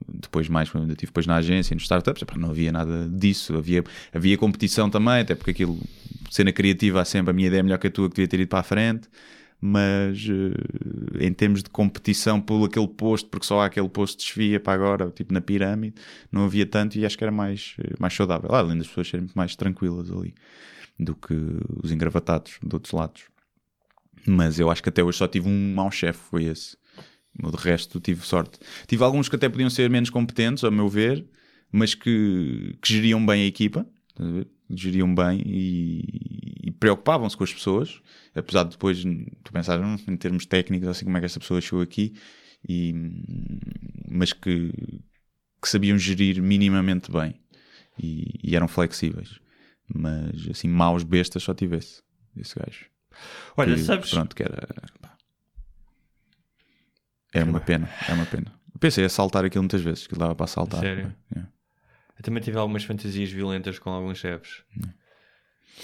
depois 0.07 0.49
mais 0.49 0.69
quando 0.71 0.85
eu 0.85 0.93
estive 0.93 1.11
depois 1.11 1.27
na 1.27 1.37
agência 1.37 1.75
nos 1.75 1.85
startups 1.85 2.23
não 2.37 2.51
havia 2.51 2.71
nada 2.71 3.09
disso 3.09 3.57
havia, 3.57 3.83
havia 4.13 4.37
competição 4.37 4.91
também 4.91 5.21
até 5.21 5.35
porque 5.35 5.53
aquilo 5.53 5.81
cena 6.31 6.53
criativa 6.53 7.01
há 7.01 7.05
sempre 7.05 7.31
a 7.31 7.33
minha 7.33 7.49
ideia 7.49 7.61
é 7.61 7.63
melhor 7.63 7.79
que 7.79 7.87
a 7.87 7.91
tua 7.91 8.09
que 8.09 8.17
devia 8.17 8.29
ter 8.29 8.41
ido 8.41 8.49
para 8.49 8.61
a 8.61 8.63
frente 8.63 9.09
mas 9.61 10.27
eh, 10.29 11.27
em 11.27 11.33
termos 11.33 11.63
de 11.63 11.71
competição 11.71 12.41
por 12.41 12.67
aquele 12.67 12.89
posto 12.89 13.29
porque 13.31 13.47
só 13.47 13.61
há 13.61 13.67
aquele 13.67 13.89
posto 13.89 14.19
de 14.19 14.27
desvia 14.27 14.61
para 14.61 14.75
agora 14.75 15.11
tipo 15.11 15.33
na 15.33 15.41
pirâmide 15.41 15.95
não 16.31 16.45
havia 16.45 16.67
tanto 16.67 16.99
e 16.99 17.07
acho 17.07 17.17
que 17.17 17.25
era 17.25 17.33
mais, 17.33 17.75
eh, 17.79 17.95
mais 17.99 18.13
saudável 18.15 18.55
além 18.55 18.77
das 18.77 18.87
pessoas 18.87 19.09
serem 19.09 19.27
mais 19.35 19.57
tranquilas 19.57 20.11
ali 20.11 20.35
do 20.99 21.15
que 21.15 21.35
os 21.83 21.93
engravatados 21.93 22.59
de 22.63 22.75
outros 22.75 22.93
lados 22.93 23.25
mas 24.27 24.59
eu 24.59 24.71
acho 24.71 24.83
que 24.83 24.89
até 24.89 25.03
hoje 25.03 25.19
só 25.19 25.29
tive 25.29 25.49
um 25.49 25.75
mau 25.75 25.91
chefe, 25.91 26.19
foi 26.19 26.45
esse. 26.45 26.77
No 27.39 27.51
de 27.51 27.57
resto 27.57 28.01
tive 28.01 28.27
sorte. 28.27 28.59
Tive 28.87 29.05
alguns 29.05 29.29
que 29.29 29.37
até 29.37 29.49
podiam 29.49 29.71
ser 29.71 29.89
menos 29.89 30.11
competentes, 30.11 30.65
a 30.65 30.71
meu 30.71 30.89
ver, 30.89 31.25
mas 31.71 31.95
que, 31.95 32.77
que 32.83 32.93
geriam 32.93 33.25
bem 33.25 33.43
a 33.43 33.47
equipa, 33.47 33.87
geriam 34.71 35.15
bem 35.15 35.43
e, 35.45 36.69
e 36.69 36.71
preocupavam-se 36.73 37.37
com 37.37 37.45
as 37.45 37.53
pessoas, 37.53 38.01
apesar 38.35 38.65
de 38.65 38.71
depois 38.71 39.03
tu 39.45 39.53
pensar 39.53 39.79
"Hum, 39.81 39.97
em 40.09 40.17
termos 40.17 40.47
técnicos, 40.47 40.89
assim 40.89 41.05
como 41.05 41.17
é 41.19 41.21
que 41.21 41.27
esta 41.27 41.41
pessoa 41.41 41.61
chegou 41.61 41.83
aqui, 41.83 42.15
e, 42.67 42.95
mas 44.09 44.33
que, 44.33 44.73
que 45.63 45.69
sabiam 45.69 45.99
gerir 45.99 46.43
minimamente 46.43 47.13
bem 47.13 47.35
e, 48.03 48.41
e 48.43 48.57
eram 48.57 48.67
flexíveis. 48.67 49.39
Mas 49.95 50.49
assim, 50.51 50.69
maus 50.69 51.03
bestas 51.05 51.43
só 51.43 51.55
tivesse 51.55 52.03
esse 52.37 52.55
gajo. 52.59 52.87
Olha, 53.57 53.75
que, 53.75 53.81
sabes, 53.83 54.11
Pronto, 54.11 54.35
que 54.35 54.43
era. 54.43 54.69
É 57.33 57.43
uma 57.45 57.61
pena, 57.61 57.89
é 58.09 58.13
uma 58.13 58.27
pena. 58.27 58.53
Pensei 58.79 59.05
em 59.05 59.07
assaltar 59.07 59.45
aquilo 59.45 59.63
muitas 59.63 59.81
vezes, 59.83 60.07
que 60.07 60.17
dava 60.17 60.35
para 60.35 60.45
assaltar. 60.45 60.81
Sério? 60.81 61.15
É. 61.35 61.41
eu 61.41 62.23
também 62.23 62.43
tive 62.43 62.59
algumas 62.59 62.85
fantasias 62.85 63.31
violentas 63.31 63.79
com 63.79 63.91
alguns 63.91 64.19
chefes. 64.19 64.63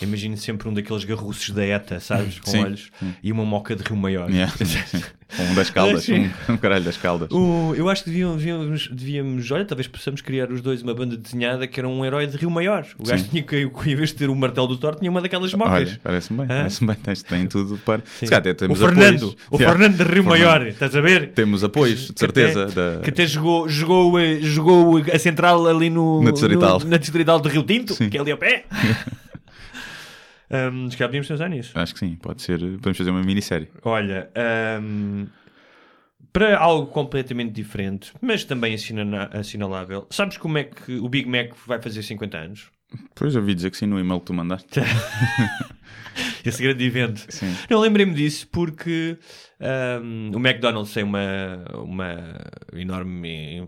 Imagino 0.00 0.36
sempre 0.36 0.68
um 0.68 0.74
daqueles 0.74 1.04
garruços 1.04 1.50
da 1.50 1.64
ETA, 1.64 2.00
sabes? 2.00 2.40
Com 2.40 2.50
Sim, 2.50 2.64
olhos 2.64 2.90
e 3.22 3.30
uma 3.30 3.44
moca 3.44 3.76
de 3.76 3.82
Rio 3.82 3.96
Maior. 3.96 4.28
Yeah, 4.30 4.52
sim. 4.64 5.02
Um 5.50 5.54
das 5.54 5.70
caldas, 5.70 6.04
Sim. 6.04 6.30
um, 6.48 6.52
um 6.52 6.56
caralho 6.58 6.84
das 6.84 6.96
caldas. 6.98 7.28
O- 7.30 7.72
eu 7.74 7.88
acho 7.88 8.04
que 8.04 8.10
devíamos, 8.10 8.36
devíamos, 8.42 8.88
devíamos, 8.88 9.50
olha, 9.50 9.64
talvez 9.64 9.86
possamos 9.88 10.20
criar 10.20 10.50
os 10.52 10.60
dois 10.60 10.82
uma 10.82 10.92
banda 10.92 11.16
desenhada 11.16 11.66
que 11.66 11.80
era 11.80 11.88
um 11.88 12.04
herói 12.04 12.26
de 12.26 12.36
Rio 12.36 12.50
Maior. 12.50 12.84
O 12.98 13.04
gajo 13.04 13.22
Sim. 13.24 13.30
tinha 13.30 13.42
que, 13.42 13.56
em 13.86 13.94
vez 13.96 14.10
de 14.10 14.16
ter 14.16 14.28
o 14.28 14.34
martelo 14.34 14.66
do 14.66 14.76
Thor, 14.76 14.94
tinha 14.96 15.10
uma 15.10 15.22
daquelas 15.22 15.54
mocas. 15.54 15.98
Parece-me 16.02 16.38
bem, 16.38 16.44
Hã? 16.46 16.58
parece-me 16.60 16.86
bem. 16.88 16.96
Tens, 17.02 17.22
tem 17.22 17.46
tudo 17.46 17.78
para. 17.78 18.00
Sim. 18.18 18.26
Se 18.26 18.30
calhar 18.30 18.40
até 18.40 18.50
o 18.50 18.54
temos 18.54 18.78
Fernando, 18.78 19.16
apoios. 19.16 19.36
o 19.50 19.56
Yeah. 19.56 19.78
Fernando 19.78 19.96
de 19.96 20.02
Rio 20.02 20.22
Fernando. 20.24 20.28
Maior, 20.28 20.66
estás 20.66 20.96
a 20.96 21.00
ver? 21.00 21.28
Temos 21.30 21.64
apoios, 21.64 22.00
de 22.08 22.12
Que 22.12 22.20
certeza. 22.20 22.64
até, 22.64 22.74
da... 22.96 23.00
que 23.02 23.10
até 23.10 23.26
jogou, 23.26 23.68
jogou, 23.68 24.18
eh, 24.20 24.38
jogou 24.42 24.98
a 24.98 25.18
central 25.18 25.66
ali 25.66 25.88
no, 25.88 26.22
Na 26.22 26.30
Distrital. 26.32 26.78
no- 26.80 26.86
na 26.86 26.96
Distrital 26.98 27.40
de 27.40 27.48
Rio 27.48 27.62
Tinto, 27.62 27.94
Sim. 27.94 28.10
que 28.10 28.18
é 28.18 28.20
ali 28.20 28.32
ao 28.32 28.38
pé. 28.38 28.64
Um, 30.52 30.90
se 30.90 30.96
calhar 30.96 31.08
podíamos 31.08 31.28
pensar 31.28 31.48
nisso. 31.48 31.78
Acho 31.78 31.94
que 31.94 32.00
sim, 32.00 32.14
pode 32.16 32.42
ser. 32.42 32.58
Podemos 32.58 32.98
fazer 32.98 33.10
uma 33.10 33.22
minissérie. 33.22 33.68
Olha, 33.82 34.30
um, 34.80 35.26
para 36.32 36.58
algo 36.58 36.86
completamente 36.88 37.52
diferente, 37.52 38.12
mas 38.20 38.44
também 38.44 38.74
assinalável, 39.32 40.06
sabes 40.10 40.36
como 40.36 40.58
é 40.58 40.64
que 40.64 40.96
o 40.98 41.08
Big 41.08 41.28
Mac 41.28 41.54
vai 41.66 41.80
fazer 41.80 42.02
50 42.02 42.38
anos? 42.38 42.70
Pois 43.14 43.34
ouvi 43.36 43.54
dizer 43.54 43.70
que 43.70 43.76
sim 43.76 43.86
no 43.86 43.98
e-mail 43.98 44.20
que 44.20 44.26
tu 44.26 44.34
mandaste. 44.34 44.80
Esse 46.44 46.62
grande 46.62 46.84
evento. 46.84 47.24
Sim. 47.28 47.54
Não, 47.70 47.80
lembrei-me 47.80 48.12
disso 48.12 48.46
porque 48.52 49.16
um, 50.02 50.30
o 50.34 50.38
McDonald's 50.38 50.92
tem 50.92 51.02
uma, 51.04 51.64
uma 51.74 52.36
enorme 52.74 53.66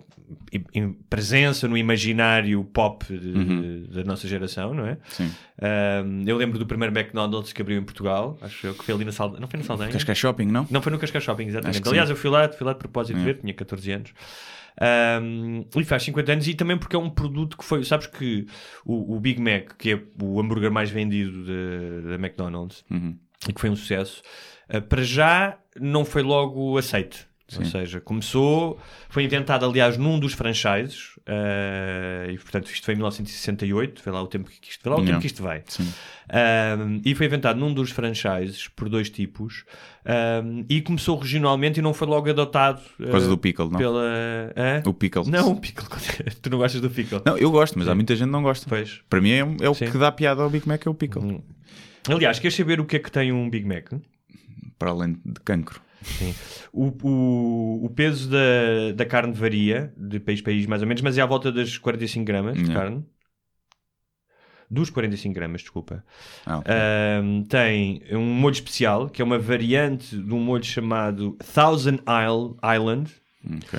presença 1.09 1.67
no 1.69 1.77
imaginário 1.77 2.63
pop 2.65 3.05
de- 3.07 3.87
da 3.89 4.05
nossa 4.05 4.27
geração, 4.29 4.75
não 4.75 4.87
é? 4.87 4.99
Sim. 5.09 5.31
Um, 6.05 6.25
eu 6.27 6.37
lembro 6.37 6.59
do 6.59 6.67
primeiro 6.67 6.93
McDonald's 6.97 7.53
que 7.53 7.63
abriu 7.63 7.79
em 7.79 7.85
Portugal, 7.85 8.37
acho 8.43 8.67
eu 8.67 8.75
que 8.75 8.85
foi 8.85 8.95
ali 8.95 9.05
na 9.05 9.13
Saldanha. 9.13 9.41
Não 9.41 9.49
foi 9.49 9.59
na 9.61 9.65
Saldanha? 9.65 9.93
Cascais 9.93 10.19
Shopping, 10.19 10.47
não? 10.47 10.67
Não 10.71 10.83
foi 10.83 10.93
no 10.93 10.99
Cascais 10.99 11.25
Shopping, 11.25 11.47
exatamente. 11.47 11.89
Aliás, 11.89 12.09
sim. 12.09 12.13
eu 12.13 12.17
fui 12.17 12.31
lá, 12.31 12.49
fui 12.49 12.67
lá 12.67 12.73
de 12.73 12.79
propósito 12.79 13.19
ver, 13.21 13.39
tinha 13.39 13.55
14 13.55 13.91
anos. 13.93 14.11
Um, 14.81 15.65
e 15.77 15.85
faz 15.85 16.03
50 16.03 16.33
anos 16.33 16.49
e 16.49 16.55
também 16.55 16.77
porque 16.77 16.97
é 16.97 16.99
um 16.99 17.09
produto 17.09 17.57
que 17.57 17.65
foi, 17.65 17.85
sabes 17.85 18.07
que 18.09 18.47
o, 18.85 19.15
o 19.17 19.21
Big 19.21 19.41
Mac, 19.41 19.77
que 19.79 19.93
é 19.93 20.01
o 20.21 20.41
hambúrguer 20.41 20.71
mais 20.73 20.91
vendido 20.91 21.45
da- 22.09 22.15
McDonald's 22.17 22.85
Uhum. 22.91 23.17
e 23.49 23.53
que 23.53 23.61
foi 23.61 23.71
um 23.71 23.77
sucesso, 23.77 24.21
uh, 24.75 24.83
para 24.83 25.03
já 25.03 25.59
não 25.81 26.05
foi 26.05 26.23
logo 26.23 26.77
aceito. 26.77 27.27
Ou 27.57 27.65
seja, 27.65 28.01
começou, 28.01 28.81
foi 29.09 29.23
inventado 29.23 29.65
aliás 29.65 29.97
num 29.97 30.19
dos 30.19 30.33
franchises 30.33 31.11
uh, 31.29 32.31
e 32.31 32.39
portanto 32.39 32.71
isto 32.71 32.85
foi 32.85 32.95
em 32.95 32.97
1968, 32.97 34.03
vê 34.05 34.11
lá 34.11 34.23
o 34.23 34.27
tempo 34.27 34.51
que 34.51 34.69
isto, 34.71 34.83
vê 34.83 34.91
lá 34.91 34.97
o 34.97 35.05
tempo 35.05 35.21
que 35.21 35.27
isto 35.27 35.43
vai. 35.43 35.63
Sim. 35.67 35.93
Um, 36.27 37.01
e 37.05 37.15
foi 37.15 37.27
inventado 37.27 37.59
num 37.59 37.73
dos 37.73 37.91
franchises 37.91 38.69
por 38.69 38.89
dois 38.89 39.11
tipos 39.11 39.65
um, 40.43 40.65
e 40.69 40.81
começou 40.81 41.19
regionalmente 41.19 41.81
e 41.81 41.83
não 41.83 41.93
foi 41.93 42.09
logo 42.09 42.31
adotado 42.31 42.81
Por 42.97 43.11
causa 43.11 43.27
uh, 43.27 43.31
do 43.31 43.39
pickle, 43.39 43.71
não? 43.71 43.79
pela 43.79 44.03
hã? 44.57 44.83
O 44.87 44.95
pickle. 44.95 45.25
não 45.27 45.53
o 45.53 45.61
pickle 45.61 45.87
tu 46.41 46.51
não 46.51 46.59
gostas 46.59 46.81
do 46.81 46.89
pickle 46.91 47.21
Não, 47.25 47.37
eu 47.37 47.51
gosto, 47.51 47.79
mas 47.79 47.89
há 47.89 47.95
muita 47.95 48.17
gente 48.17 48.27
que 48.27 48.33
não 48.33 48.43
gosta. 48.43 48.67
pois 48.69 49.03
Para 49.09 49.21
mim 49.21 49.31
é, 49.31 49.65
é 49.65 49.69
o 49.69 49.75
Sim. 49.75 49.91
que 49.91 49.99
dá 49.99 50.11
piada 50.11 50.43
ao 50.43 50.49
Big 50.51 50.67
Mac, 50.67 50.87
é 50.87 50.91
o 50.91 50.95
pickle. 50.95 51.43
aliás 52.09 52.39
queres 52.39 52.55
saber 52.57 52.81
o 52.81 52.85
que 52.85 52.97
é 52.97 52.99
que 52.99 53.11
tem 53.11 53.33
um 53.33 53.51
Big 53.51 53.67
Mac 53.67 53.91
Para 54.79 54.91
além 54.91 55.19
de 55.25 55.41
cancro. 55.45 55.81
O, 56.73 56.87
o, 57.03 57.85
o 57.87 57.91
peso 57.91 58.31
da, 58.31 58.93
da 58.95 59.05
carne 59.07 59.33
varia 59.33 59.93
de 59.97 60.19
país 60.21 60.41
a 60.41 60.43
país 60.43 60.67
mais 60.67 60.83
ou 60.83 60.89
menos 60.89 61.03
mas 61.03 61.17
é 61.19 61.21
à 61.23 61.27
volta 61.27 61.51
das 61.53 61.77
45 61.79 62.25
gramas 62.25 62.57
de 62.57 62.73
carne 62.73 63.05
dos 64.71 64.91
45 64.91 65.35
gramas, 65.35 65.61
desculpa 65.61 66.05
Ah, 66.47 66.59
ok. 66.59 66.73
Um, 67.23 67.45
tem 67.45 68.03
um 68.13 68.25
molho 68.35 68.55
especial, 68.55 69.09
que 69.09 69.23
é 69.23 69.25
uma 69.25 69.39
variante 69.39 70.17
de 70.17 70.33
um 70.33 70.41
molho 70.41 70.65
chamado 70.65 71.37
Thousand 71.55 71.99
Isle, 72.09 72.57
Island, 72.75 73.13
Ok. 73.45 73.79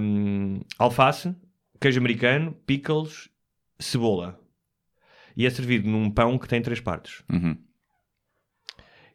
um, 0.00 0.60
alface, 0.78 1.34
queijo 1.80 2.00
americano, 2.00 2.56
pickles, 2.66 3.28
cebola. 3.78 4.40
E 5.36 5.46
é 5.46 5.50
servido 5.50 5.88
num 5.88 6.10
pão 6.10 6.38
que 6.38 6.48
tem 6.48 6.62
três 6.62 6.80
partes. 6.80 7.22
Uhum. 7.30 7.56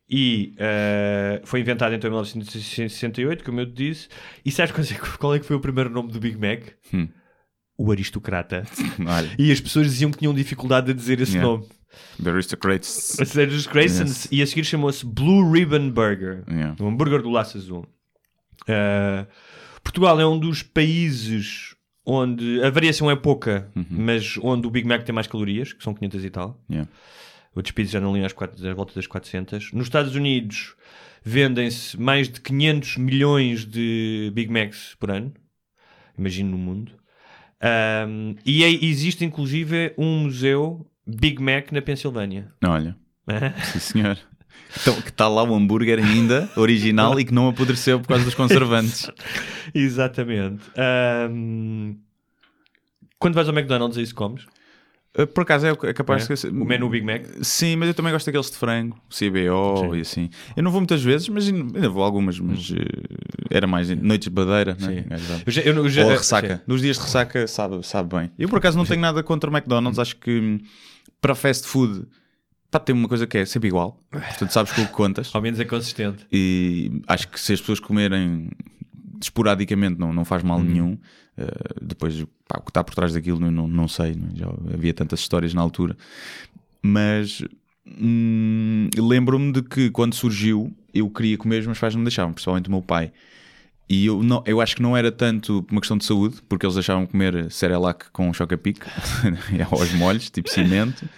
E 0.10 0.56
uh, 0.56 1.46
foi 1.46 1.60
inventado 1.60 1.94
então 1.94 2.08
em 2.08 2.12
1968, 2.12 3.44
como 3.44 3.60
eu 3.60 3.66
te 3.68 3.74
disse. 3.74 4.08
E 4.44 4.52
sabes 4.52 4.72
qual 4.72 4.84
é, 4.84 5.18
qual 5.18 5.36
é 5.36 5.40
que 5.40 5.46
foi 5.46 5.56
o 5.56 5.60
primeiro 5.60 5.90
nome 5.90 6.12
do 6.12 6.20
Big 6.20 6.36
Mac? 6.38 6.64
Hum. 6.94 7.08
O 7.78 7.92
aristocrata. 7.92 8.64
Olha, 9.08 9.30
E 9.38 9.52
as 9.52 9.62
pessoas 9.62 9.86
diziam 9.88 10.10
que 10.12 10.18
tinham 10.18 10.34
dificuldade 10.34 10.92
a 10.92 10.94
dizer 10.94 11.22
esse 11.22 11.34
Yeah. 11.38 11.50
nome. 11.52 11.68
The 12.24 12.30
Aristocrats. 12.30 13.20
A 13.20 13.26
série 13.26 13.52
dos 13.52 13.66
Graysons. 13.68 14.28
E 14.32 14.42
a 14.42 14.48
seguir 14.48 14.64
chamou-se 14.64 15.06
Blue 15.06 15.52
Ribbon 15.52 15.90
Burger. 15.90 16.44
Yeah. 16.50 16.76
O 16.80 16.88
hambúrguer 16.88 17.22
do 17.22 17.30
laço 17.30 17.58
azul. 17.58 17.86
Uh, 18.64 19.26
Portugal 19.84 20.20
é 20.20 20.26
um 20.26 20.38
dos 20.38 20.62
países 20.62 21.76
onde 22.06 22.62
a 22.64 22.70
variação 22.70 23.10
é 23.10 23.16
pouca, 23.16 23.72
mas 23.90 24.38
onde 24.42 24.66
o 24.68 24.70
Big 24.72 24.88
Mac 24.88 25.04
tem 25.04 25.14
mais 25.14 25.28
calorias, 25.28 25.74
que 25.74 25.84
são 25.84 25.94
500 25.94 26.26
e 26.26 26.30
tal. 26.30 26.60
Yeah. 26.70 26.90
Outros 27.56 27.72
países 27.74 27.92
já 27.92 28.00
não 28.00 28.14
liam 28.14 28.26
às, 28.26 28.34
quatro, 28.34 28.68
à 28.68 28.74
volta 28.74 28.94
das 28.94 29.08
400. 29.08 29.74
Nos 29.74 29.88
Estados 29.88 30.16
Unidos 30.16 30.76
vendem-se 31.24 32.00
mais 32.00 32.30
de 32.30 32.40
500 32.42 32.98
milhões 32.98 33.66
de 33.66 34.32
Big 34.34 34.52
Macs 34.52 34.96
por 35.00 35.12
ano. 35.12 35.34
Imagino 36.18 36.52
no 36.52 36.58
mundo. 36.58 36.92
Um, 38.08 38.36
e 38.46 38.64
é- 38.64 38.86
existe 38.86 39.26
inclusive 39.26 39.94
um 39.98 40.24
museu 40.24 40.86
Big 41.06 41.42
Mac 41.42 41.72
na 41.72 41.82
Pensilvânia. 41.82 42.52
Olha, 42.66 42.96
sim 43.72 43.80
senhor. 43.80 44.18
Então, 44.82 45.02
que 45.02 45.10
está 45.10 45.28
lá 45.28 45.44
o 45.44 45.56
hambúrguer 45.56 45.98
ainda, 46.00 46.50
original, 46.56 47.20
e 47.20 47.26
que 47.26 47.34
não 47.34 47.50
apodreceu 47.50 48.00
por 48.00 48.08
causa 48.10 48.24
dos 48.24 48.36
conservantes. 48.36 49.10
Exatamente. 49.74 50.64
Um, 51.32 51.98
quando 53.18 53.34
vais 53.34 53.48
ao 53.50 53.56
McDonald's, 53.56 53.98
é 53.98 54.02
isso 54.02 54.14
que 54.14 54.18
comes? 54.18 54.46
Uh, 55.18 55.26
Por 55.26 55.42
acaso 55.42 55.66
é 55.66 55.72
é 55.72 55.94
capaz 55.94 56.30
É? 56.30 56.34
de. 56.36 56.48
O 56.56 56.66
menu 56.66 56.88
Big 56.90 57.04
Mac? 57.06 57.24
Sim, 57.42 57.76
mas 57.78 57.88
eu 57.88 57.94
também 57.96 58.12
gosto 58.14 58.28
daqueles 58.28 58.52
de 58.52 58.58
frango, 58.58 58.96
CBO 59.10 59.96
e 59.96 60.02
assim. 60.02 60.30
Eu 60.56 60.62
não 60.62 60.70
vou 60.72 60.80
muitas 60.82 61.02
vezes, 61.04 61.28
mas 61.30 61.48
ainda 61.48 61.90
vou 61.90 62.04
algumas, 62.04 62.40
mas 62.40 62.70
uh, 62.70 62.76
era 63.50 63.66
mais 63.66 63.90
noites 63.90 64.26
de 64.28 64.30
badeira, 64.30 64.78
né? 64.80 65.04
Sim. 65.18 65.42
Eu 65.46 65.52
já- 65.52 65.62
eu 65.64 65.90
já- 65.90 66.04
Ou 66.06 66.12
ressaca. 66.12 66.58
sim. 66.58 66.62
Nos 66.68 66.82
dias 66.82 66.98
de 66.98 67.04
ressaca 67.04 67.48
sabe, 67.48 67.84
sabe 67.86 68.16
bem. 68.16 68.32
Eu 68.38 68.48
por 68.48 68.60
acaso 68.60 68.78
não 68.78 68.86
tenho 68.86 69.02
nada 69.02 69.24
contra 69.24 69.50
o 69.50 69.54
McDonald's, 69.54 69.98
acho 69.98 70.16
que 70.16 70.32
hum, 70.40 70.60
para 71.20 71.34
fast 71.34 71.68
food 71.68 72.06
pá, 72.70 72.78
tem 72.80 72.94
uma 72.96 73.08
coisa 73.08 73.26
que 73.26 73.40
é 73.40 73.46
sempre 73.46 73.68
igual. 73.68 74.00
Portanto, 74.12 74.52
sabes 74.52 74.72
com 74.72 74.84
o 74.84 74.86
que 74.86 74.94
contas. 74.94 75.32
Ao 75.34 75.42
menos 75.42 75.60
é 75.60 75.66
consistente. 75.66 76.24
E 76.32 77.02
acho 77.08 77.28
que 77.30 77.40
se 77.40 77.52
as 77.54 77.60
pessoas 77.60 77.80
comerem 77.80 78.52
esporadicamente 79.22 80.00
não, 80.00 80.14
não 80.14 80.24
faz 80.24 80.44
mal 80.44 80.62
nenhum. 80.62 80.98
Uh, 81.40 81.86
depois, 81.86 82.22
pá, 82.48 82.60
o 82.60 82.62
que 82.62 82.72
está 82.72 82.84
por 82.84 82.94
trás 82.94 83.14
daquilo 83.14 83.40
não, 83.40 83.68
não, 83.68 83.88
sei. 83.88 84.14
não 84.14 84.28
é? 84.28 84.36
Já 84.36 84.48
havia 84.74 84.94
tantas 84.94 85.22
histórias 85.22 85.54
na 85.54 85.62
altura. 85.62 85.96
Mas 86.82 87.42
hum, 87.88 88.90
lembro-me 88.98 89.54
de 89.54 89.62
que 89.62 89.90
quando 89.90 90.14
surgiu 90.14 90.74
eu 90.94 91.10
queria 91.10 91.38
comer, 91.38 91.60
os 91.60 91.66
meus 91.66 91.80
pais 91.80 91.94
não 91.94 92.02
me 92.02 92.06
deixavam, 92.06 92.34
principalmente 92.34 92.68
o 92.68 92.72
meu 92.72 92.82
pai. 92.82 93.12
E 93.88 94.06
eu, 94.06 94.22
não, 94.22 94.44
eu 94.46 94.62
acho 94.62 94.76
que 94.76 94.82
não 94.82 94.96
era 94.96 95.12
tanto 95.12 95.66
uma 95.72 95.82
questão 95.82 95.98
de 95.98 96.06
saúde, 96.06 96.38
porque 96.48 96.66
eles 96.66 96.76
deixavam 96.76 97.08
comer 97.08 97.52
Cerelac 97.52 98.12
com 98.12 98.32
choca-pique 98.32 98.86
aos 99.72 99.92
molhos, 99.94 100.30
tipo 100.30 100.50
cimento. 100.50 101.10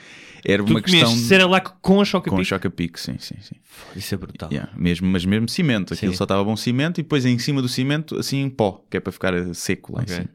Era 0.46 0.64
Tu 0.64 0.72
uma 0.72 0.82
questão 0.82 1.02
comeste 1.10 1.28
Cerelac 1.28 1.72
com 1.82 2.02
a 2.02 2.06
choca 2.06 2.30
com 2.30 2.44
choca-pique, 2.44 3.00
sim, 3.00 3.16
sim, 3.20 3.36
sim. 3.42 3.56
Isso 3.96 4.14
é 4.16 4.18
brutal. 4.18 4.50
Yeah, 4.52 4.72
mesmo, 4.78 5.08
mas 5.08 5.24
mesmo 5.26 5.48
cimento, 5.50 5.94
aquilo 5.94 6.12
Sim. 6.12 6.18
só 6.18 6.24
estava 6.24 6.44
bom 6.44 6.56
cimento 6.56 7.00
e 7.00 7.04
depois 7.04 7.26
em 7.26 7.38
cima 7.40 7.62
do 7.62 7.68
cimento 7.70 8.18
assim 8.18 8.42
em 8.42 8.50
pó, 8.50 8.84
que 8.90 8.98
é 8.98 9.00
para 9.00 9.12
ficar 9.12 9.34
seco 9.54 9.94
lá 9.94 10.02
Ok. 10.02 10.14
em 10.14 10.18
cima. 10.18 10.30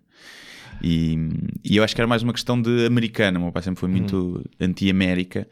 E, 0.83 1.19
e 1.65 1.77
eu 1.77 1.83
acho 1.85 1.95
que 1.95 2.01
era 2.01 2.07
mais 2.09 2.23
uma 2.23 2.33
questão 2.33 2.61
de 2.61 2.85
americana. 2.87 3.39
O 3.39 3.43
meu 3.43 3.53
pai 3.53 3.63
sempre 3.63 3.81
foi 3.81 3.89
muito 3.89 4.45
anti-América. 4.61 5.49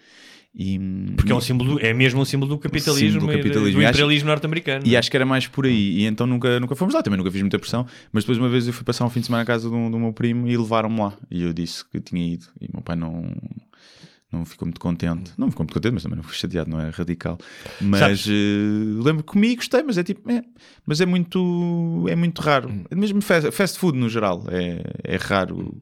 E, 0.57 0.79
Porque 1.17 1.33
é, 1.33 1.35
um 1.35 1.41
símbolo, 1.41 1.81
é 1.81 1.93
mesmo 1.93 2.21
um 2.21 2.25
símbolo 2.25 2.49
do 2.55 2.59
capitalismo, 2.59 3.21
Símbolo 3.21 3.33
do 3.33 3.37
capitalismo. 3.39 3.81
do 3.81 3.89
imperialismo 3.89 4.29
norte-americano. 4.29 4.87
e 4.87 4.97
acho 4.97 5.11
que 5.11 5.17
era 5.17 5.27
mais 5.27 5.49
por 5.49 5.67
aí. 5.67 5.99
E 6.01 6.05
então 6.05 6.27
nunca, 6.29 6.61
nunca 6.61 6.77
fomos 6.77 6.95
lá. 6.95 7.03
Também 7.03 7.17
nunca 7.19 7.31
fiz 7.33 7.41
muita 7.41 7.59
pressão. 7.59 7.85
Mas 8.13 8.23
depois 8.23 8.39
uma 8.39 8.49
vez 8.49 8.67
eu 8.67 8.73
fui 8.73 8.85
passar 8.85 9.05
um 9.05 9.11
fim 9.11 9.19
de 9.21 9.27
semana 9.27 9.43
à 9.43 9.47
casa 9.47 9.69
do, 9.69 9.91
do 9.91 9.99
meu 9.99 10.13
primo 10.13 10.47
e 10.47 10.57
levaram-me 10.57 11.01
lá. 11.01 11.17
E 11.31 11.43
eu 11.43 11.53
disse 11.53 11.85
que 11.85 11.99
tinha 12.01 12.35
ido. 12.35 12.47
E 12.61 12.67
o 12.67 12.71
meu 12.75 12.83
pai 12.83 12.95
não. 12.95 13.25
Não 14.35 14.45
ficou 14.45 14.67
muito 14.67 14.81
contente. 14.81 15.33
Não 15.39 15.51
ficou 15.51 15.65
muito 15.65 15.75
contente, 15.75 15.93
mas 15.95 16.03
também 16.03 16.17
não 16.17 16.23
fui 16.25 16.35
chateado, 16.35 16.69
não 16.71 16.81
é 16.81 16.91
radical. 16.91 17.39
Mas 17.81 18.01
Sabes- 18.01 18.27
eh, 18.29 19.03
lembro 19.03 19.23
que 19.23 19.33
comi 19.33 19.55
gostei, 19.57 19.83
mas 19.83 19.97
é 19.99 20.03
tipo. 20.03 20.31
é, 20.31 20.43
mas 20.87 21.01
é 21.01 21.07
muito. 21.07 22.05
É 22.09 22.17
muito 22.17 22.41
raro. 22.43 22.69
Hum. 22.71 22.85
Mesmo 22.95 23.21
fast, 23.23 23.51
fast 23.53 23.79
food 23.79 23.97
no 23.99 24.09
geral. 24.09 24.45
É, 24.51 24.83
é 25.15 25.17
raro. 25.17 25.77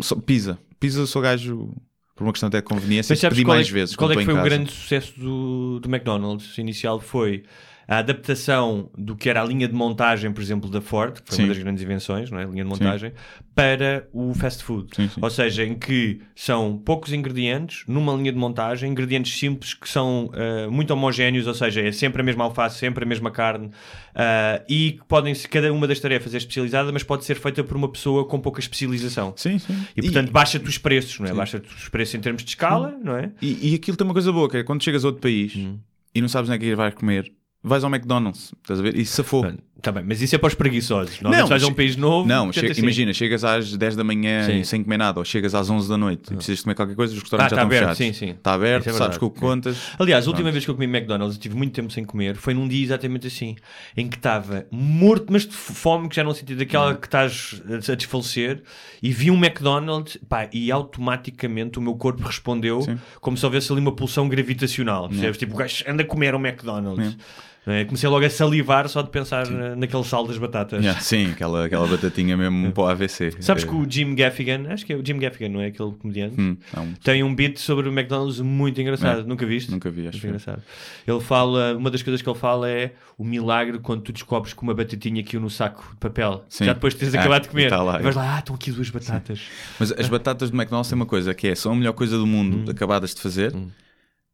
Só, 0.00 0.14
pizza. 0.16 0.58
Pizza 0.78 1.06
sou 1.06 1.20
gajo. 1.22 1.74
Por 2.14 2.24
uma 2.24 2.32
questão 2.32 2.48
até 2.48 2.58
de 2.58 2.64
conveniência, 2.64 3.12
Mas 3.14 3.20
sabes 3.20 3.36
pedi 3.38 3.44
qual 3.46 3.56
mais 3.56 3.68
é, 3.68 3.72
vezes. 3.72 3.96
qual 3.96 4.12
é 4.12 4.16
que 4.16 4.24
foi 4.24 4.34
o 4.34 4.42
grande 4.42 4.70
sucesso 4.70 5.18
do, 5.18 5.80
do 5.80 5.88
McDonald's? 5.88 6.56
Inicial 6.58 7.00
foi 7.00 7.42
a 7.86 7.98
adaptação 7.98 8.90
do 8.96 9.16
que 9.16 9.28
era 9.28 9.42
a 9.42 9.44
linha 9.44 9.66
de 9.68 9.74
montagem, 9.74 10.32
por 10.32 10.40
exemplo, 10.40 10.70
da 10.70 10.80
Ford, 10.80 11.20
que 11.20 11.28
foi 11.28 11.36
Sim. 11.36 11.42
uma 11.44 11.48
das 11.54 11.62
grandes 11.62 11.82
invenções, 11.82 12.30
não 12.30 12.38
é? 12.38 12.44
a 12.44 12.46
linha 12.46 12.64
de 12.64 12.70
montagem, 12.70 13.12
para 13.54 14.08
o 14.12 14.32
fast 14.34 14.62
food. 14.64 14.88
Sim, 14.94 15.08
sim. 15.08 15.20
Ou 15.20 15.28
seja, 15.30 15.64
em 15.64 15.74
que 15.74 16.20
são 16.34 16.78
poucos 16.78 17.12
ingredientes 17.12 17.84
numa 17.86 18.14
linha 18.14 18.32
de 18.32 18.38
montagem, 18.38 18.90
ingredientes 18.90 19.38
simples 19.38 19.74
que 19.74 19.88
são 19.88 20.30
ah, 20.32 20.70
muito 20.70 20.90
homogéneos, 20.92 21.46
ou 21.46 21.54
seja, 21.54 21.80
é 21.82 21.92
sempre 21.92 22.22
a 22.22 22.24
mesma 22.24 22.44
alface, 22.44 22.78
sempre 22.78 23.04
a 23.04 23.06
mesma 23.06 23.30
carne, 23.30 23.70
ah, 24.14 24.62
e 24.68 24.92
que 24.92 25.04
podem 25.06 25.34
ser, 25.34 25.48
cada 25.48 25.72
uma 25.72 25.86
das 25.86 26.00
tarefas 26.00 26.34
é 26.34 26.38
especializada, 26.38 26.90
mas 26.92 27.02
pode 27.02 27.24
ser 27.24 27.34
feita 27.34 27.62
por 27.62 27.76
uma 27.76 27.90
pessoa 27.90 28.26
com 28.26 28.40
pouca 28.40 28.60
especialização. 28.60 29.34
Sim, 29.36 29.58
sim. 29.58 29.76
E 29.96 30.02
portanto 30.02 30.30
baixa-te 30.30 30.68
os 30.68 30.78
preços, 30.78 31.18
não 31.20 31.26
é? 31.26 31.32
Baixa-te 31.34 31.68
os 31.74 31.88
preços 31.88 32.14
em 32.14 32.20
termos 32.20 32.42
de 32.42 32.50
escala, 32.50 32.94
não 33.02 33.16
é? 33.16 33.30
E, 33.42 33.72
e 33.72 33.74
aquilo 33.74 33.96
tem 33.96 34.04
uma 34.06 34.14
coisa 34.14 34.32
boa, 34.32 34.48
que 34.48 34.58
é 34.58 34.62
quando 34.62 34.82
chegas 34.82 35.04
a 35.04 35.08
outro 35.08 35.20
país 35.20 35.54
Hum. 35.56 35.78
e 36.14 36.20
não 36.20 36.28
sabes 36.28 36.48
onde 36.48 36.56
é 36.56 36.58
que 36.70 36.74
vais 36.74 36.94
comer, 36.94 37.30
vais 37.62 37.84
ao 37.84 37.90
McDonald's, 37.90 38.52
estás 38.62 38.80
a 38.80 38.82
ver? 38.82 38.96
E 38.96 39.04
safou. 39.06 39.42
Mano, 39.44 39.58
Tá 39.80 39.90
bem, 39.90 40.04
mas 40.06 40.22
isso 40.22 40.32
é 40.36 40.38
para 40.38 40.46
os 40.46 40.54
preguiçosos. 40.54 41.20
Normalmente 41.20 41.48
vais 41.48 41.64
a 41.64 41.66
um 41.66 41.74
país 41.74 41.96
novo. 41.96 42.28
Não, 42.28 42.52
che- 42.52 42.66
assim. 42.66 42.82
imagina, 42.82 43.12
chegas 43.12 43.42
às 43.42 43.76
10 43.76 43.96
da 43.96 44.04
manhã 44.04 44.46
Sim. 44.46 44.62
sem 44.62 44.84
comer 44.84 44.96
nada, 44.96 45.18
ou 45.18 45.24
chegas 45.24 45.56
às 45.56 45.68
11 45.68 45.88
da 45.88 45.96
noite 45.96 46.32
e 46.32 46.36
precisas 46.36 46.62
comer 46.62 46.76
qualquer 46.76 46.94
coisa, 46.94 47.12
os 47.12 47.20
restaurantes 47.20 47.52
Ah, 47.52 47.56
já 47.56 47.62
tá 47.62 47.62
estão 47.74 47.78
aberto, 47.78 47.96
fechados. 47.96 48.16
sim, 48.18 48.26
sim. 48.26 48.30
Está 48.32 48.54
aberto, 48.54 48.86
é 48.88 48.92
sabes 48.92 49.18
com 49.18 49.26
o 49.26 49.30
que 49.30 49.40
sim. 49.40 49.44
contas. 49.44 49.76
Aliás, 49.98 50.24
a 50.24 50.30
última 50.30 50.52
vez 50.52 50.64
que 50.64 50.70
eu 50.70 50.76
comi 50.76 50.86
McDonald's, 50.86 51.34
eu 51.36 51.42
tive 51.42 51.56
muito 51.56 51.72
tempo 51.72 51.92
sem 51.92 52.04
comer, 52.04 52.36
foi 52.36 52.54
num 52.54 52.68
dia 52.68 52.80
exatamente 52.84 53.26
assim, 53.26 53.56
em 53.96 54.08
que 54.08 54.16
estava 54.16 54.66
morto, 54.70 55.32
mas 55.32 55.44
de 55.48 55.52
fome, 55.56 56.08
que 56.08 56.14
já 56.14 56.22
não 56.22 56.32
senti 56.32 56.54
daquela 56.54 56.94
que 56.94 57.08
estás 57.08 57.60
a 57.90 57.94
desfalecer, 57.96 58.62
e 59.02 59.10
vi 59.10 59.32
um 59.32 59.36
McDonald's, 59.36 60.16
pá, 60.28 60.48
e 60.52 60.70
automaticamente 60.70 61.80
o 61.80 61.82
meu 61.82 61.96
corpo 61.96 62.22
respondeu 62.24 62.86
como 63.20 63.36
se 63.36 63.44
houvesse 63.44 63.72
ali 63.72 63.80
uma 63.80 63.92
pulsão 63.96 64.28
gravitacional. 64.28 65.08
Percebes? 65.08 65.38
Tipo, 65.38 65.54
o 65.54 65.56
gajo 65.56 65.82
anda 65.88 66.04
a 66.04 66.06
comer 66.06 66.36
um 66.36 66.46
McDonald's. 66.46 67.04
Não 67.16 67.51
é? 67.66 67.84
Comecei 67.84 68.08
logo 68.08 68.24
a 68.24 68.30
salivar 68.30 68.88
só 68.88 69.02
de 69.02 69.10
pensar 69.10 69.46
na- 69.48 69.76
naquele 69.76 70.02
sal 70.04 70.26
das 70.26 70.36
batatas. 70.38 70.80
Yeah, 70.80 71.00
sim, 71.00 71.30
aquela, 71.30 71.66
aquela 71.66 71.86
batatinha 71.86 72.36
mesmo 72.36 72.70
para 72.72 72.82
o 72.82 72.86
AVC. 72.88 73.34
Sabes 73.40 73.62
É, 73.62 73.66
que 73.66 73.74
o 73.74 73.88
Jim 73.88 74.14
Gaffigan, 74.14 74.66
acho 74.70 74.84
que 74.84 74.92
é 74.92 74.96
o 74.96 75.04
Jim 75.06 75.18
Gaffigan, 75.18 75.48
não 75.50 75.60
é 75.60 75.66
aquele 75.66 75.92
comediante? 75.92 76.40
hum, 76.40 76.56
não, 76.76 76.92
Tem 77.04 77.22
um 77.22 77.32
beat 77.34 77.58
sobre 77.58 77.88
o 77.88 77.92
McDonald's 77.92 78.40
muito 78.40 78.80
engraçado. 78.80 79.20
É. 79.20 79.24
Nunca 79.24 79.46
viste? 79.46 79.70
Nunca 79.70 79.90
vi, 79.90 80.02
acho 80.08 80.12
Muito 80.16 80.20
que- 80.20 80.26
engraçado. 80.26 80.62
Ele 81.06 81.20
fala, 81.20 81.76
uma 81.76 81.90
das 81.90 82.02
coisas 82.02 82.20
que 82.20 82.28
ele 82.28 82.38
fala 82.38 82.68
é 82.68 82.92
o 83.16 83.24
milagre 83.24 83.78
quando 83.78 84.02
tu 84.02 84.12
descobres 84.12 84.52
que 84.54 84.62
uma 84.62 84.74
batatinha 84.74 85.22
caiu 85.22 85.40
no 85.40 85.48
saco 85.50 85.88
de 85.92 85.96
papel. 85.98 86.44
Sim. 86.48 86.64
Já 86.64 86.72
depois 86.72 86.94
de 86.94 86.98
teres 87.00 87.14
Ah, 87.14 87.20
acabado 87.20 87.42
de 87.42 87.48
comer. 87.48 87.70
tá 87.70 87.82
lá. 87.82 88.00
E 88.00 88.02
vais 88.02 88.16
lá, 88.16 88.36
ah, 88.36 88.38
estão 88.40 88.54
aqui 88.56 88.72
duas 88.72 88.90
batatas. 88.90 89.40
Mas 89.78 89.92
as 89.92 90.08
batatas 90.08 90.50
do 90.50 90.56
McDonald's 90.56 90.88
têm 90.88 90.96
uma 90.96 91.06
coisa 91.06 91.32
que 91.32 91.46
é, 91.48 91.54
são 91.54 91.72
a 91.72 91.76
melhor 91.76 91.92
coisa 91.92 92.18
do 92.18 92.26
mundo 92.26 92.70
acabadas 92.70 93.14
de 93.14 93.20
fazer. 93.20 93.52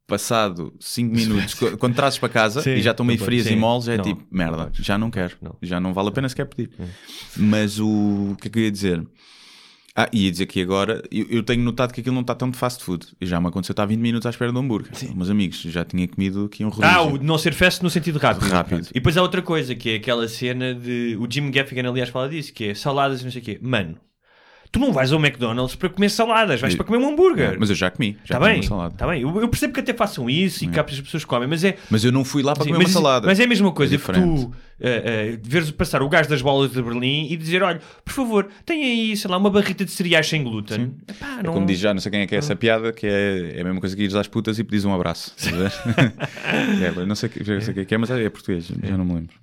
Passado 0.09 0.73
5 0.81 1.15
minutos, 1.15 1.53
qu- 1.53 1.77
quando 1.77 1.95
trazes 1.95 2.19
para 2.19 2.31
casa 2.31 2.63
Sim, 2.63 2.71
e 2.71 2.81
já 2.83 2.93
estão 2.93 3.05
meio 3.05 3.19
não 3.19 3.27
frias 3.27 3.43
pode- 3.45 3.53
e 3.53 3.57
sim. 3.57 3.61
moles, 3.61 3.89
é 3.89 3.97
Não, 3.99 4.05
tipo, 4.05 4.21
não 4.23 4.27
merda, 4.39 4.57
podes. 4.65 4.85
já 4.87 4.97
não 4.97 5.11
quero, 5.11 5.37
Não. 5.43 5.55
já 5.63 5.79
não 5.79 5.93
vale 5.93 6.09
a 6.09 6.13
pena 6.13 6.27
sequer 6.31 6.47
pedir. 6.47 6.71
Mas 7.37 7.79
o, 7.79 8.31
o 8.33 8.37
que 8.41 8.49
é 8.49 8.51
que 8.51 8.59
eu 8.59 8.63
ia 8.65 8.71
dizer? 8.73 9.07
Ah, 9.95 10.09
ia 10.13 10.31
dizer 10.31 10.47
que 10.47 10.63
agora 10.63 11.03
eu, 11.11 11.27
eu 11.29 11.43
tenho 11.43 11.61
notado 11.63 11.93
que 11.93 12.01
aquilo 12.01 12.15
não 12.15 12.23
está 12.23 12.35
tão 12.35 12.49
de 12.51 12.57
fast 12.57 12.83
food. 12.85 13.07
E 13.21 13.27
já 13.27 13.39
me 13.41 13.49
aconteceu 13.49 13.73
estar 13.75 13.85
20 13.85 14.01
minutos 14.01 14.25
à 14.27 14.31
espera 14.31 14.51
de 14.51 14.57
um 14.57 14.63
hambúrguer. 14.63 14.93
Meus 15.15 15.29
amigos, 15.29 15.59
já 15.61 15.85
tinha 15.85 16.09
comido 16.09 16.45
aqui 16.47 16.65
um 16.65 16.69
rodízio. 16.69 16.97
Ah, 16.97 17.03
o 17.03 17.19
não 17.19 17.37
ser 17.37 17.53
fast 17.53 17.83
no 17.83 17.91
sentido 17.91 18.19
rápido. 18.19 18.49
Rápido. 18.49 18.87
E 18.91 18.95
depois 18.95 19.15
há 19.17 19.23
outra 19.23 19.43
coisa, 19.43 19.75
que 19.75 19.91
é 19.91 19.95
aquela 19.97 20.27
cena 20.29 20.73
de. 20.75 21.19
O 21.21 21.27
Jim 21.31 21.51
Gaffigan, 21.51 21.87
aliás, 21.91 22.09
fala 22.09 22.29
disso, 22.31 22.53
que 22.55 22.65
é 22.67 22.75
saladas 22.75 23.21
e 23.21 23.25
não 23.25 23.31
sei 23.33 23.43
o 23.43 23.45
quê. 23.45 23.59
Mano, 23.61 23.97
tu 24.71 24.79
não 24.79 24.93
vais 24.93 25.13
ao 25.13 25.19
McDonald's 25.19 25.75
para 25.77 25.89
comer 25.89 26.09
saladas, 26.11 26.61
vais 26.61 26.75
para 26.75 26.85
comer 26.85 26.99
um 26.99 27.09
hambúrguer. 27.13 27.57
Mas 27.59 27.71
eu 27.71 27.77
já 27.77 27.91
comi, 27.91 28.17
já 28.25 28.37
Está 28.37 28.39
comi 28.39 28.51
bem, 28.51 28.61
uma 28.61 28.69
salada. 28.69 28.95
está 28.95 29.07
bem. 29.07 29.23
Eu, 29.23 29.41
eu 29.41 29.49
percebo 29.49 29.73
que 29.75 29.81
até 29.81 29.95
façam 29.95 30.29
isso 30.29 30.65
e 30.65 30.69
que 30.69 30.79
há 30.79 30.83
as 30.83 31.01
pessoas 31.01 31.25
comem, 31.25 31.49
mas 31.49 31.65
é. 31.65 31.77
Mas 31.91 32.05
eu 32.05 32.13
não 32.13 32.25
fui 32.25 32.43
lá 32.43 32.55
para 32.55 32.65
comer 32.65 32.79
mas, 32.79 32.87
uma 32.89 32.93
salada. 32.93 33.27
mas 33.27 33.41
é 33.41 33.45
a 33.45 33.49
mesma 33.49 33.73
coisa 33.73 33.95
É 33.95 33.99
que 33.99 34.05
tu 34.13 34.53
eh, 34.81 35.03
eh, 35.35 35.39
veres 35.43 35.71
passar 35.71 36.03
o 36.03 36.09
gajo 36.09 36.29
das 36.29 36.41
bolas 36.43 36.71
de 36.73 36.81
Berlim 36.83 37.27
e 37.31 37.37
dizer: 37.37 37.63
olha, 37.63 37.81
por 38.05 38.13
favor, 38.13 38.49
tem 38.65 38.85
aí, 38.85 39.17
sei 39.17 39.31
lá, 39.31 39.37
uma 39.37 39.51
barrita 39.51 39.85
de 39.85 39.91
cereais 39.91 40.29
sem 40.29 40.43
glúten. 40.45 40.95
Epá, 41.09 41.39
É 41.41 41.43
não- 41.43 41.53
como 41.53 41.67
diz 41.67 41.79
já, 41.79 41.93
não 41.93 42.01
sei 42.01 42.11
quem 42.13 42.21
é 42.21 42.27
que 42.27 42.35
é 42.35 42.39
essa 42.39 42.55
piada, 42.55 42.93
que 42.93 43.07
é, 43.07 43.55
é 43.57 43.61
a 43.61 43.65
mesma 43.65 43.81
coisa 43.81 43.97
que 43.97 44.03
ires 44.03 44.15
às 44.15 44.29
putas 44.29 44.59
e 44.59 44.65
pedis 44.65 44.85
um 44.85 44.95
abraço. 44.95 45.35
É, 46.83 47.05
não 47.05 47.15
sei, 47.15 47.31
já 47.41 47.61
sei 47.61 47.83
o 47.83 47.87
que 47.87 47.95
é, 47.95 47.99
mas 47.99 48.11
é 48.11 48.29
português, 48.31 48.67
já 48.83 48.97
não 48.97 49.05
me 49.05 49.15
lembro. 49.15 49.35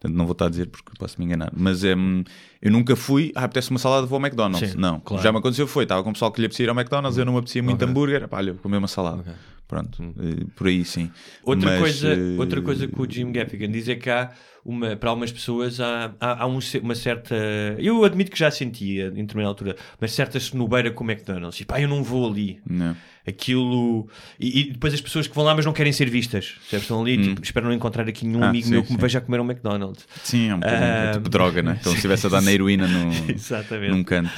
Portanto, 0.00 0.16
não 0.16 0.24
vou 0.24 0.32
estar 0.32 0.46
a 0.46 0.48
dizer 0.48 0.66
porque 0.66 0.92
posso 0.98 1.16
me 1.18 1.26
enganar. 1.26 1.52
Mas 1.54 1.84
hum, 1.84 2.24
eu 2.62 2.72
nunca 2.72 2.96
fui, 2.96 3.32
ah, 3.34 3.44
apetece 3.44 3.68
uma 3.68 3.78
salada, 3.78 4.06
vou 4.06 4.16
ao 4.16 4.24
McDonald's. 4.24 4.70
Sim, 4.70 4.78
não, 4.78 4.98
claro. 4.98 5.22
já 5.22 5.30
me 5.30 5.38
aconteceu, 5.38 5.66
foi, 5.66 5.84
estava 5.84 6.02
com 6.02 6.08
o 6.08 6.12
pessoal 6.14 6.32
que 6.32 6.40
lhe 6.40 6.46
apetecia 6.46 6.64
ir 6.64 6.68
ao 6.70 6.74
McDonald's, 6.74 7.18
eu 7.18 7.26
não 7.26 7.34
me 7.34 7.38
apetecia 7.38 7.62
muito 7.62 7.84
hambúrguer, 7.84 8.26
pá, 8.26 8.38
olha, 8.38 8.54
comer 8.54 8.78
uma 8.78 8.88
salada. 8.88 9.36
Pronto, 9.70 10.02
eh, 10.18 10.46
por 10.56 10.66
aí 10.66 10.84
sim. 10.84 11.12
Outra, 11.44 11.70
Mas, 11.70 11.78
coisa, 11.78 12.08
eh, 12.12 12.36
outra 12.36 12.60
coisa 12.60 12.88
que 12.88 13.00
o 13.00 13.08
Jim 13.08 13.30
Gaffigan 13.30 13.70
diz 13.70 13.88
é 13.88 13.94
que 13.94 14.10
há, 14.10 14.32
uma, 14.64 14.96
para 14.96 15.10
algumas 15.10 15.30
pessoas, 15.30 15.78
há, 15.78 16.12
há, 16.18 16.42
há 16.42 16.46
um 16.48 16.58
uma 16.82 16.94
certa. 16.96 17.36
Eu 17.78 18.04
admito 18.04 18.32
que 18.32 18.38
já 18.38 18.50
sentia, 18.50 19.06
em 19.06 19.22
determinada 19.24 19.46
altura, 19.50 19.76
uma 20.00 20.08
certa 20.08 20.40
senobeira 20.40 20.90
com 20.90 21.04
o 21.04 21.08
McDonald's. 21.08 21.60
E 21.60 21.64
pá, 21.64 21.80
eu 21.80 21.86
não 21.86 22.02
vou 22.02 22.28
ali. 22.28 22.60
Não. 22.68 22.96
Aquilo. 23.24 24.08
E, 24.40 24.58
e 24.60 24.72
depois 24.72 24.92
as 24.92 25.00
pessoas 25.00 25.28
que 25.28 25.34
vão 25.36 25.44
lá, 25.44 25.54
mas 25.54 25.64
não 25.64 25.72
querem 25.72 25.92
ser 25.92 26.10
vistas. 26.10 26.56
percebes? 26.62 26.82
Estão 26.82 27.00
ali, 27.00 27.16
tipo, 27.16 27.40
esperam 27.40 27.68
não 27.68 27.76
encontrar 27.76 28.08
aqui 28.08 28.26
nenhum 28.26 28.40
Hum. 28.40 28.42
Ah, 28.42 28.48
amigo 28.48 28.64
sim, 28.66 28.72
meu 28.72 28.82
que 28.82 28.92
me 28.92 28.98
veja 28.98 29.18
a 29.18 29.20
comer 29.20 29.40
um 29.40 29.44
McDonald's. 29.44 30.04
Sim, 30.24 30.48
é 30.48 30.54
um 30.56 30.58
bocadinho, 30.58 30.84
é 30.84 31.10
Ah, 31.10 31.12
tipo 31.12 31.28
droga, 31.28 31.62
né? 31.62 31.76
Então 31.80 31.92
se 31.92 31.98
estivesse 31.98 32.26
a 32.26 32.28
dar 32.28 32.42
na 32.42 32.52
heroína 32.52 32.88
no, 32.88 33.12
num 33.88 34.02
canto. 34.02 34.32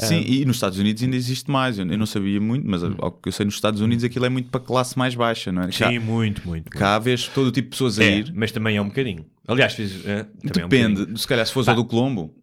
Sim, 0.00 0.20
e 0.26 0.44
nos 0.44 0.56
Estados 0.56 0.78
Unidos 0.78 1.02
ainda 1.02 1.16
existe 1.16 1.50
mais. 1.50 1.78
Eu 1.78 1.84
não 1.86 2.06
sabia 2.06 2.40
muito, 2.40 2.68
mas 2.68 2.82
ao 2.82 3.12
que 3.12 3.28
eu 3.28 3.32
sei, 3.32 3.44
nos 3.46 3.54
Estados 3.54 3.80
Unidos 3.80 4.04
aquilo 4.04 4.24
é 4.26 4.28
muito 4.28 4.48
para 4.50 4.60
classe 4.60 4.98
mais 4.98 5.14
baixa, 5.14 5.50
não 5.52 5.62
é? 5.62 5.66
Cá, 5.70 5.90
Sim, 5.90 5.98
muito, 5.98 6.46
muito. 6.46 6.70
cá 6.70 6.98
vês 6.98 7.26
todo 7.28 7.48
o 7.48 7.52
tipo 7.52 7.66
de 7.66 7.70
pessoas 7.70 7.98
a 7.98 8.04
É, 8.04 8.18
ir. 8.18 8.32
mas 8.34 8.50
também 8.52 8.76
é 8.76 8.82
um 8.82 8.88
bocadinho. 8.88 9.24
Aliás, 9.46 9.72
fiz, 9.74 10.04
é, 10.06 10.24
também 10.24 10.62
é 10.62 10.64
um. 10.66 10.68
Depende, 10.68 11.20
se 11.20 11.26
calhar 11.26 11.44
se 11.46 11.52
fores 11.52 11.68
ao 11.68 11.74
do 11.74 11.84
Colombo, 11.84 12.34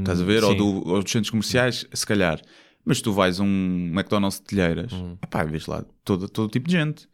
estás 0.00 0.20
a 0.20 0.24
ver, 0.24 0.42
ou, 0.44 0.54
do, 0.54 0.88
ou 0.88 1.02
dos 1.02 1.10
centros 1.10 1.30
comerciais, 1.30 1.86
se 1.92 2.06
calhar. 2.06 2.40
Mas 2.84 3.00
tu 3.00 3.12
vais 3.12 3.38
a 3.38 3.42
um 3.44 3.90
McDonald's 3.94 4.38
de 4.40 4.44
telheiras, 4.46 4.92
Hum. 4.92 5.16
epá, 5.22 5.44
vês 5.44 5.66
lá 5.66 5.84
todo, 6.04 6.28
todo 6.28 6.50
tipo 6.50 6.66
de 6.68 6.72
gente. 6.76 7.08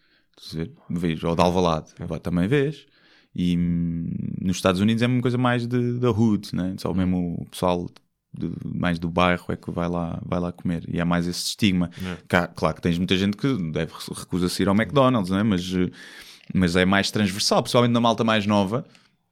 Vês, 0.89 1.23
ou 1.25 1.35
de 1.35 1.43
Alvalade, 1.43 1.89
epá, 2.01 2.19
também 2.19 2.47
vês. 2.49 2.87
E 3.35 3.57
hum, 3.57 4.11
nos 4.41 4.57
Estados 4.57 4.81
Unidos 4.81 5.03
é 5.03 5.07
uma 5.07 5.21
coisa 5.21 5.37
mais 5.37 5.67
de, 5.67 5.99
da 5.99 6.11
hood, 6.11 6.55
né? 6.55 6.71
Hum. 6.73 6.79
só 6.79 6.95
mesmo 6.95 7.37
o 7.41 7.47
pessoal 7.51 7.89
de- 8.33 8.53
mais 8.65 8.99
do 8.99 9.09
bairro 9.09 9.45
é 9.49 9.57
que 9.57 9.71
vai 9.71 9.89
lá, 9.89 10.21
vai 10.25 10.39
lá 10.41 10.53
comer. 10.53 10.85
E 10.89 11.01
há 11.01 11.05
mais 11.05 11.27
esse 11.27 11.45
estigma. 11.49 11.91
É. 12.33 12.47
Claro 12.55 12.75
que 12.77 12.83
tens 12.83 12.99
muita 12.99 13.17
gente 13.17 13.37
que 13.37 13.53
deve 13.73 13.93
recusa-se 14.15 14.63
ir 14.63 14.69
ao 14.69 14.75
McDonald's, 14.75 15.31
né? 15.31 15.43
mas, 15.43 15.63
eh, 15.75 15.91
mas 16.55 16.77
é 16.77 16.85
mais 16.85 17.11
transversal, 17.11 17.63
principalmente 17.63 17.93
na 17.93 18.01
malta 18.01 18.25
mais 18.25 18.47
nova. 18.47 18.85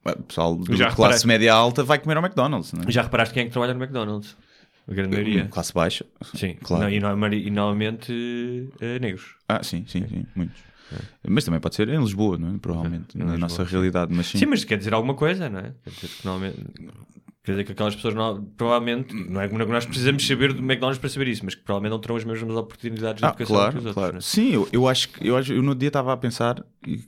O 0.05 0.23
pessoal 0.23 0.55
de 0.57 0.95
classe 0.95 1.27
média 1.27 1.53
alta 1.53 1.83
vai 1.83 1.99
comer 1.99 2.15
ao 2.17 2.23
McDonald's, 2.23 2.71
né? 2.73 2.85
Já 2.87 3.01
reparaste 3.01 3.33
quem 3.33 3.43
é 3.43 3.45
que 3.45 3.51
trabalha 3.51 3.73
no 3.73 3.81
McDonald's? 3.83 4.37
A 4.89 4.93
grande 4.93 5.09
maioria. 5.13 5.47
Classe 5.49 5.73
baixa. 5.73 6.05
Sim, 6.33 6.55
claro. 6.63 6.83
Não, 6.85 6.89
e, 6.89 6.99
no- 6.99 7.33
e 7.33 7.49
normalmente 7.51 8.71
eh, 8.79 8.99
negros. 8.99 9.35
Ah, 9.49 9.61
sim, 9.61 9.83
sim, 9.85 10.07
sim, 10.07 10.25
muitos. 10.33 10.61
Mas 11.27 11.43
também 11.43 11.59
pode 11.59 11.75
ser 11.75 11.89
em 11.89 11.99
Lisboa, 11.99 12.37
não 12.37 12.55
é? 12.55 12.57
provavelmente, 12.57 13.17
Em 13.17 13.19
na 13.19 13.25
Lisboa, 13.31 13.37
nossa 13.39 13.65
sim. 13.65 13.71
realidade. 13.71 14.13
Mas 14.15 14.27
sim, 14.27 14.37
Sim. 14.37 14.45
mas 14.45 14.63
quer 14.63 14.77
dizer 14.77 14.93
alguma 14.93 15.13
coisa, 15.13 15.49
não 15.49 15.59
é? 15.59 15.73
Quer 15.83 15.89
dizer 15.89 16.07
que 16.07 16.25
normalmente. 16.25 16.57
Quer 17.47 17.53
dizer 17.53 17.63
que 17.63 17.71
aquelas 17.71 17.95
pessoas 17.95 18.13
não- 18.13 18.43
provavelmente, 18.57 19.13
não 19.13 19.39
é 19.39 19.47
como 19.47 19.63
nós 19.63 19.85
precisamos 19.85 20.27
saber 20.27 20.51
do 20.51 20.59
McDonald's 20.61 20.99
para 20.99 21.09
saber 21.09 21.29
isso, 21.29 21.45
mas 21.45 21.55
que 21.55 21.61
provavelmente 21.61 21.91
não 21.91 21.99
terão 21.99 22.17
as 22.17 22.25
mesmas 22.25 22.53
oportunidades 22.57 23.21
de 23.21 23.25
Ah, 23.25 23.29
educação 23.29 23.45
que 23.45 23.53
claro, 23.53 23.69
os 23.69 23.75
outros. 23.85 23.93
claro. 23.93 24.11
não 24.11 24.17
é? 24.17 24.21
Sim, 24.21 24.49
eu, 24.53 24.67
eu 24.73 24.85
acho 24.85 25.07
que 25.07 25.25
eu, 25.25 25.39
eu 25.39 25.63
no 25.63 25.73
dia 25.73 25.87
estava 25.87 26.11
a 26.11 26.17
pensar 26.17 26.61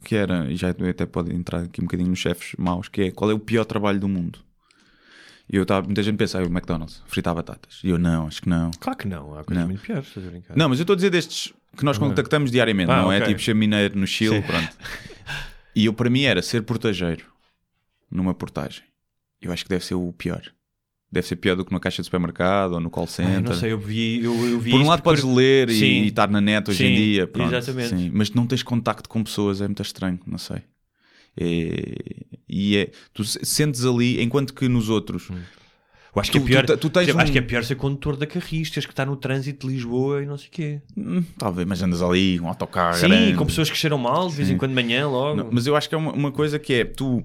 que 0.06 0.16
era, 0.16 0.50
e 0.50 0.56
já 0.56 0.70
até 0.70 1.06
pode 1.06 1.36
entrar 1.36 1.64
aqui 1.64 1.82
um 1.82 1.84
bocadinho 1.84 2.10
nos 2.10 2.20
chefes 2.20 2.54
maus, 2.58 2.88
que 2.88 3.02
é 3.02 3.12
qual 3.12 3.30
é 3.30 3.34
o 3.34 3.40
pior 3.40 3.66
trabalho 3.66 4.00
do 4.00 4.08
mundo. 4.08 4.40
E 5.52 5.58
eu 5.58 5.64
estava, 5.64 5.86
muita 5.86 6.02
gente 6.04 6.16
pensa, 6.16 6.40
ah, 6.40 6.44
o 6.44 6.46
McDonald's, 6.46 7.04
fritar 7.06 7.36
batatas. 7.36 7.82
E 7.84 7.90
eu 7.90 8.00
não, 8.00 8.28
acho 8.28 8.42
que 8.42 8.48
não. 8.48 8.72
Claro 8.80 8.98
que 8.98 9.10
não, 9.10 9.38
há 9.38 9.44
coisas 9.44 9.62
Não. 9.62 9.68
muito 9.68 9.82
piores, 9.82 10.08
estás 10.08 10.26
a 10.26 10.30
brincar. 10.30 10.56
Não, 10.56 10.70
mas 10.70 10.80
eu 10.80 10.84
estou 10.84 10.94
a 10.94 10.96
dizer 10.96 11.10
destes 11.10 11.52
que 11.76 11.84
nós 11.84 11.98
contactamos 11.98 12.50
diariamente, 12.50 12.90
Ah, 12.92 13.02
não 13.02 13.12
é 13.12 13.18
ok. 13.18 13.28
tipo 13.28 13.42
chamineiro 13.42 14.00
no 14.00 14.08
Chile, 14.08 14.42
pronto. 14.42 14.70
E 15.76 15.86
eu, 15.86 15.94
para 15.94 16.10
mim, 16.10 16.22
era 16.24 16.42
ser 16.42 16.62
portageiro 16.62 17.26
numa 18.10 18.34
portagem. 18.34 18.84
Eu 19.42 19.52
acho 19.52 19.64
que 19.64 19.70
deve 19.70 19.84
ser 19.86 19.96
o 19.96 20.12
pior. 20.14 20.42
Deve 21.12 21.26
ser 21.26 21.38
pior 21.38 21.56
do 21.56 21.66
que 21.66 21.72
numa 21.72 21.80
caixa 21.80 22.02
de 22.02 22.06
supermercado 22.06 22.74
ou 22.74 22.80
no 22.80 22.90
call 22.90 23.06
Ah, 23.06 23.08
center. 23.08 23.42
não 23.42 23.54
sei, 23.54 23.72
eu 23.72 23.80
vi, 23.80 24.24
eu, 24.24 24.34
eu 24.48 24.60
vi 24.60 24.70
Por 24.72 24.80
um 24.82 24.88
lado 24.88 25.02
podes 25.02 25.24
porque- 25.24 25.36
ler 25.38 25.70
e, 25.70 25.80
Sim. 25.80 25.86
e 26.04 26.08
estar 26.10 26.30
na 26.30 26.40
net 26.40 26.70
hoje 26.70 26.86
em 26.86 26.90
Sim, 26.90 26.96
dia, 27.04 27.28
pronto, 27.28 27.56
exatamente. 27.56 27.90
sim. 27.90 28.12
mas 28.14 28.30
não 28.32 28.46
tens 28.46 28.62
contacto 28.62 29.10
com 29.10 29.24
pessoas, 29.24 29.60
é 29.60 29.66
muito 29.66 29.82
estranho, 29.82 30.20
não 30.28 30.38
sei. 30.38 30.62
É- 31.38 32.26
e 32.48 32.78
é, 32.78 32.92
tu 33.14 33.24
se- 33.24 33.40
sentes 33.44 33.86
ali, 33.86 34.22
enquanto 34.22 34.54
que 34.54 34.68
nos 34.68 34.90
outros, 34.90 35.30
Eu 36.16 36.20
acho 36.22 36.32
que 36.32 36.40
Tu- 36.40 36.44
é 36.44 36.48
pior, 36.48 36.66
tu- 36.66 36.78
tu 36.78 36.90
tens 36.90 37.08
eu 37.08 37.18
acho 37.20 37.30
um- 37.30 37.34
que 37.34 37.38
é 37.38 37.42
pior 37.42 37.64
ser 37.64 37.76
condutor 37.76 38.18
da 38.18 38.26
Carris, 38.26 38.70
teres 38.72 38.86
que 38.88 38.92
estar 38.92 39.06
no 39.06 39.16
trânsito 39.16 39.68
de 39.68 39.74
Lisboa 39.74 40.24
e 40.24 40.26
não 40.26 40.38
sei 40.40 40.48
o 40.48 40.52
quê. 40.52 40.82
hum, 40.98 41.24
talvez, 41.38 41.68
mas 41.68 41.82
andas 41.84 42.02
ali, 42.02 42.40
um 42.40 42.48
autocarro 42.48 42.96
Sim, 42.98 43.08
grande. 43.08 43.36
com 43.36 43.46
pessoas 43.46 43.70
que 43.70 43.78
cheiram 43.78 43.98
mal 44.00 44.28
de 44.28 44.36
vez 44.36 44.50
em 44.50 44.58
quando 44.58 44.72
de 44.72 44.76
manhã 44.76 45.08
logo. 45.08 45.38
Não, 45.38 45.50
mas 45.52 45.68
eu 45.68 45.76
acho 45.76 45.88
que 45.88 45.94
é 45.94 45.98
uma, 45.98 46.12
uma 46.12 46.32
coisa 46.32 46.58
que 46.58 46.74
é 46.74 46.84
tu 46.84 47.24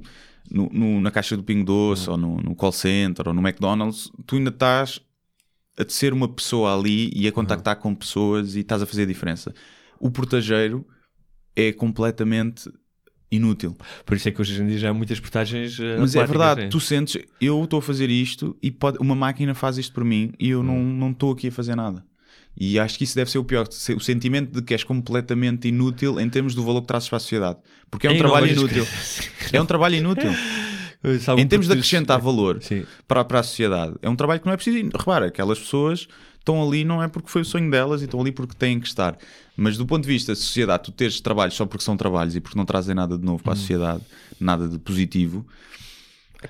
no, 0.51 0.69
no- 0.73 1.01
na 1.01 1.11
caixa 1.11 1.37
do 1.37 1.43
Pingo 1.43 1.65
Doce 1.65 2.09
ou 2.11 2.17
no, 2.17 2.37
no 2.39 2.55
call 2.55 2.73
center 2.73 3.29
ou 3.29 3.35
no 3.35 3.41
McDonald's, 3.47 4.11
tu 4.27 4.37
ainda 4.37 4.51
estás 4.51 5.01
a 5.79 5.85
ser 5.89 6.13
uma 6.13 6.29
pessoa 6.29 6.79
ali 6.79 7.11
e 7.15 7.27
a 7.27 7.33
contactar 7.33 7.77
com 7.77 7.95
pessoas 7.95 8.55
e 8.55 8.61
estás 8.61 8.81
a 8.83 8.87
fazer 8.87 9.03
a 9.03 9.07
diferença. 9.07 9.53
O 9.99 10.11
portageiro 10.11 10.87
é 11.57 11.73
completamente 11.73 12.71
inútil. 13.31 13.77
Por 14.07 14.17
isso 14.17 14.29
é 14.29 14.31
que 14.33 14.41
hoje 14.41 14.63
em 14.63 14.67
dia 14.69 14.79
já 14.79 14.91
há 14.91 14.95
muitas 14.95 15.19
portagens. 15.19 15.79
eh, 15.81 15.97
Mas 15.99 16.15
é 16.15 16.25
verdade, 16.25 16.63
é. 16.63 16.69
tu 16.69 16.79
sentes, 16.79 17.21
eu 17.41 17.65
estou 17.65 17.79
a 17.81 17.83
fazer 17.83 18.09
isto 18.11 18.57
e 18.63 18.71
pode, 18.71 18.99
uma 19.01 19.15
máquina 19.17 19.55
faz 19.55 19.77
isto 19.79 19.93
por 19.93 20.05
mim 20.05 20.33
e 20.39 20.51
eu 20.51 20.63
não 20.63 20.77
Hum. 20.79 20.97
não 20.97 21.11
estou 21.11 21.33
aqui 21.33 21.49
a 21.49 21.53
fazer 21.53 21.75
nada. 21.75 22.05
E 22.57 22.79
acho 22.79 22.97
que 22.97 23.05
isso 23.05 23.17
deve 23.17 23.31
ser 23.31 23.39
o 23.39 23.45
pior, 23.45 23.67
o 23.69 24.01
sentimento 24.01 24.53
de 24.53 24.63
que 24.63 24.73
és 24.73 24.85
completamente 24.85 25.69
inútil 25.69 26.21
em 26.21 26.29
termos 26.29 26.55
do 26.55 26.65
valor 26.65 26.83
que 26.83 26.87
trazes 26.87 27.09
para 27.09 27.17
a 27.17 27.21
sociedade. 27.21 27.59
Porque 27.91 28.07
é 28.07 28.11
um 28.11 28.19
trabalho 28.19 28.47
inútil. 28.47 28.87
É 29.53 29.61
um 29.61 29.67
trabalho 29.67 29.97
inútil. 29.97 30.31
Em 31.37 31.47
termos 31.47 31.67
de 31.67 31.73
acrescentar 31.75 32.19
valor 32.19 32.63
Sim. 32.63 32.87
para, 33.07 33.23
para 33.23 33.41
a 33.41 33.43
sociedade. 33.43 33.95
É 34.01 34.09
um 34.09 34.17
trabalho 34.17 34.41
que 34.41 34.47
não 34.47 34.55
é 34.55 34.57
preciso. 34.57 34.79
ir. 34.79 34.91
Repara, 34.97 35.27
aquelas 35.27 35.59
pessoas 35.59 36.09
estão 36.39 36.67
ali 36.67 36.83
não 36.83 37.03
é 37.03 37.09
porque 37.09 37.29
foi 37.29 37.43
o 37.43 37.45
sonho 37.45 37.71
delas 37.71 38.01
e 38.01 38.05
estão 38.05 38.21
ali 38.21 38.33
porque 38.33 38.55
têm 38.55 38.81
que 38.81 38.87
estar. 38.87 39.19
Mas 39.55 39.77
do 39.77 39.85
ponto 39.85 40.03
de 40.03 40.09
vista 40.09 40.33
da 40.33 40.37
sociedade, 40.37 40.85
tu 40.85 40.93
teres 40.93 41.21
trabalhos 41.21 41.55
só 41.55 41.67
porque 41.67 41.85
são 41.85 41.97
trabalhos 41.97 42.37
e 42.37 42.41
porque 42.41 42.57
não 42.57 42.65
trazem 42.65 42.95
nada 42.95 43.19
de 43.19 43.25
novo 43.25 43.43
para 43.43 43.53
a 43.53 43.57
sociedade, 43.57 44.03
nada 44.41 44.67
de 44.67 44.79
positivo, 44.79 45.47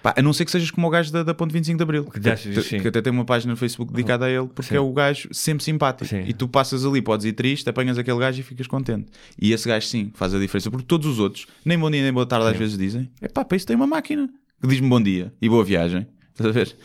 Pá, 0.03 0.15
a 0.17 0.23
não 0.23 0.33
ser 0.33 0.45
que 0.45 0.51
sejas 0.51 0.71
como 0.71 0.87
o 0.87 0.91
gajo 0.91 1.13
da, 1.13 1.23
da 1.23 1.33
Ponte 1.35 1.53
25 1.53 1.77
de 1.77 1.83
Abril, 1.83 2.05
que, 2.05 2.21
já- 2.23 2.37
que- 2.37 2.63
sim. 2.63 2.81
que 2.81 2.89
até 2.89 3.01
tem 3.01 3.13
uma 3.13 3.25
página 3.25 3.53
no 3.53 3.57
Facebook 3.57 3.93
dedicada 3.93 4.27
a 4.27 4.31
ele, 4.31 4.49
porque 4.49 4.71
Sim. 4.71 4.77
é 4.77 4.81
o 4.81 4.93
gajo 4.93 5.29
sempre 5.33 5.63
simpático. 5.65 6.07
Sim. 6.09 6.25
E 6.27 6.33
tu 6.33 6.49
passas 6.49 6.85
ali, 6.85 7.01
podes 7.01 7.25
ir 7.27 7.33
triste, 7.33 7.69
apanhas 7.71 7.97
aquele 7.97 8.19
gajo 8.19 8.41
e 8.41 8.43
ficas 8.43 8.67
contente. 8.67 9.07
E 9.41 9.53
esse 9.53 9.69
gajo 9.69 9.87
sim 9.87 10.11
faz 10.15 10.35
a 10.35 10.39
diferença, 10.39 10.71
porque 10.71 10.87
todos 10.87 11.07
os 11.07 11.19
outros, 11.19 11.47
nem 11.65 11.79
bom 11.79 11.91
dia 11.91 12.03
nem 12.03 12.13
boa 12.13 12.27
tarde, 12.27 12.49
às 12.49 12.57
vezes 12.57 12.77
dizem: 12.77 13.09
é 13.21 13.29
pá, 13.29 13.45
para 13.45 13.57
isso 13.57 13.67
tem 13.67 13.77
uma 13.77 13.87
máquina 13.87 14.29
que 14.61 14.67
diz-me 14.67 14.89
bom 14.89 15.01
dia 15.01 15.33
e 15.41 15.49
boa 15.49 15.65
viagem. 15.65 16.07
Estás 16.33 16.51
a 16.51 16.53
ver? 16.53 16.77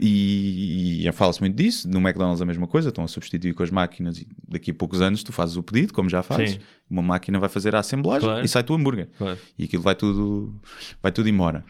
E, 0.00 1.06
e 1.06 1.12
fala-se 1.12 1.40
muito 1.40 1.56
disso. 1.56 1.88
No 1.88 1.98
McDonald's 2.00 2.40
a 2.40 2.44
mesma 2.46 2.66
coisa, 2.66 2.88
estão 2.88 3.04
a 3.04 3.08
substituir 3.08 3.52
com 3.54 3.62
as 3.62 3.70
máquinas 3.70 4.18
e 4.18 4.26
daqui 4.48 4.70
a 4.70 4.74
poucos 4.74 5.00
anos 5.00 5.22
tu 5.22 5.32
fazes 5.32 5.56
o 5.56 5.62
pedido, 5.62 5.92
como 5.92 6.08
já 6.08 6.22
fazes. 6.22 6.52
Sim. 6.52 6.58
Uma 6.90 7.02
máquina 7.02 7.38
vai 7.38 7.48
fazer 7.48 7.74
a 7.74 7.80
assemblagem 7.80 8.28
Claro. 8.28 8.44
e 8.44 8.48
sai 8.48 8.64
o 8.68 8.74
hambúrguer. 8.74 9.08
Claro. 9.18 9.38
E 9.58 9.64
aquilo 9.64 9.82
vai 9.82 9.94
tudo, 9.94 10.54
vai 11.02 11.12
tudo 11.12 11.28
embora. 11.28 11.64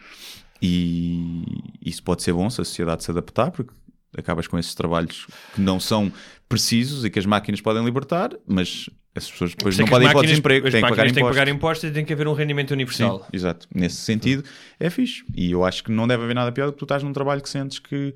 E 0.61 1.43
isso 1.83 2.03
pode 2.03 2.23
ser 2.23 2.33
bom 2.33 2.49
se 2.49 2.61
a 2.61 2.65
sociedade 2.65 3.03
se 3.03 3.11
adaptar, 3.11 3.51
porque 3.51 3.73
acabas 4.17 4.47
com 4.47 4.57
esses 4.57 4.73
trabalhos 4.73 5.27
que 5.53 5.61
não 5.61 5.79
são 5.79 6.11
precisos 6.47 7.05
e 7.05 7.09
que 7.09 7.19
as 7.19 7.25
máquinas 7.25 7.61
podem 7.61 7.83
libertar, 7.85 8.31
mas 8.47 8.89
as 9.15 9.29
pessoas 9.29 9.51
depois 9.51 9.77
não 9.77 9.85
podem 9.85 10.07
ir 10.07 10.11
para 10.11 10.19
o 10.19 10.23
desemprego, 10.23 10.71
têm 10.71 10.81
que 10.81 10.89
pagar 10.89 11.03
têm 11.03 11.13
que 11.13 11.21
pagar 11.21 11.47
impostos 11.47 11.89
e 11.89 11.93
tem 11.93 12.05
que 12.05 12.13
haver 12.13 12.27
um 12.27 12.33
rendimento 12.33 12.69
Sim, 12.69 12.73
universal. 12.75 13.27
exato. 13.31 13.67
Nesse 13.73 13.97
sentido, 13.97 14.43
é 14.79 14.89
fixe. 14.89 15.23
E 15.35 15.51
eu 15.51 15.63
acho 15.63 15.83
que 15.83 15.91
não 15.91 16.07
deve 16.07 16.23
haver 16.23 16.35
nada 16.35 16.51
pior 16.51 16.67
do 16.67 16.73
que 16.73 16.79
tu 16.79 16.85
estás 16.85 17.03
num 17.03 17.13
trabalho 17.13 17.41
que 17.41 17.49
sentes 17.49 17.79
que, 17.79 18.13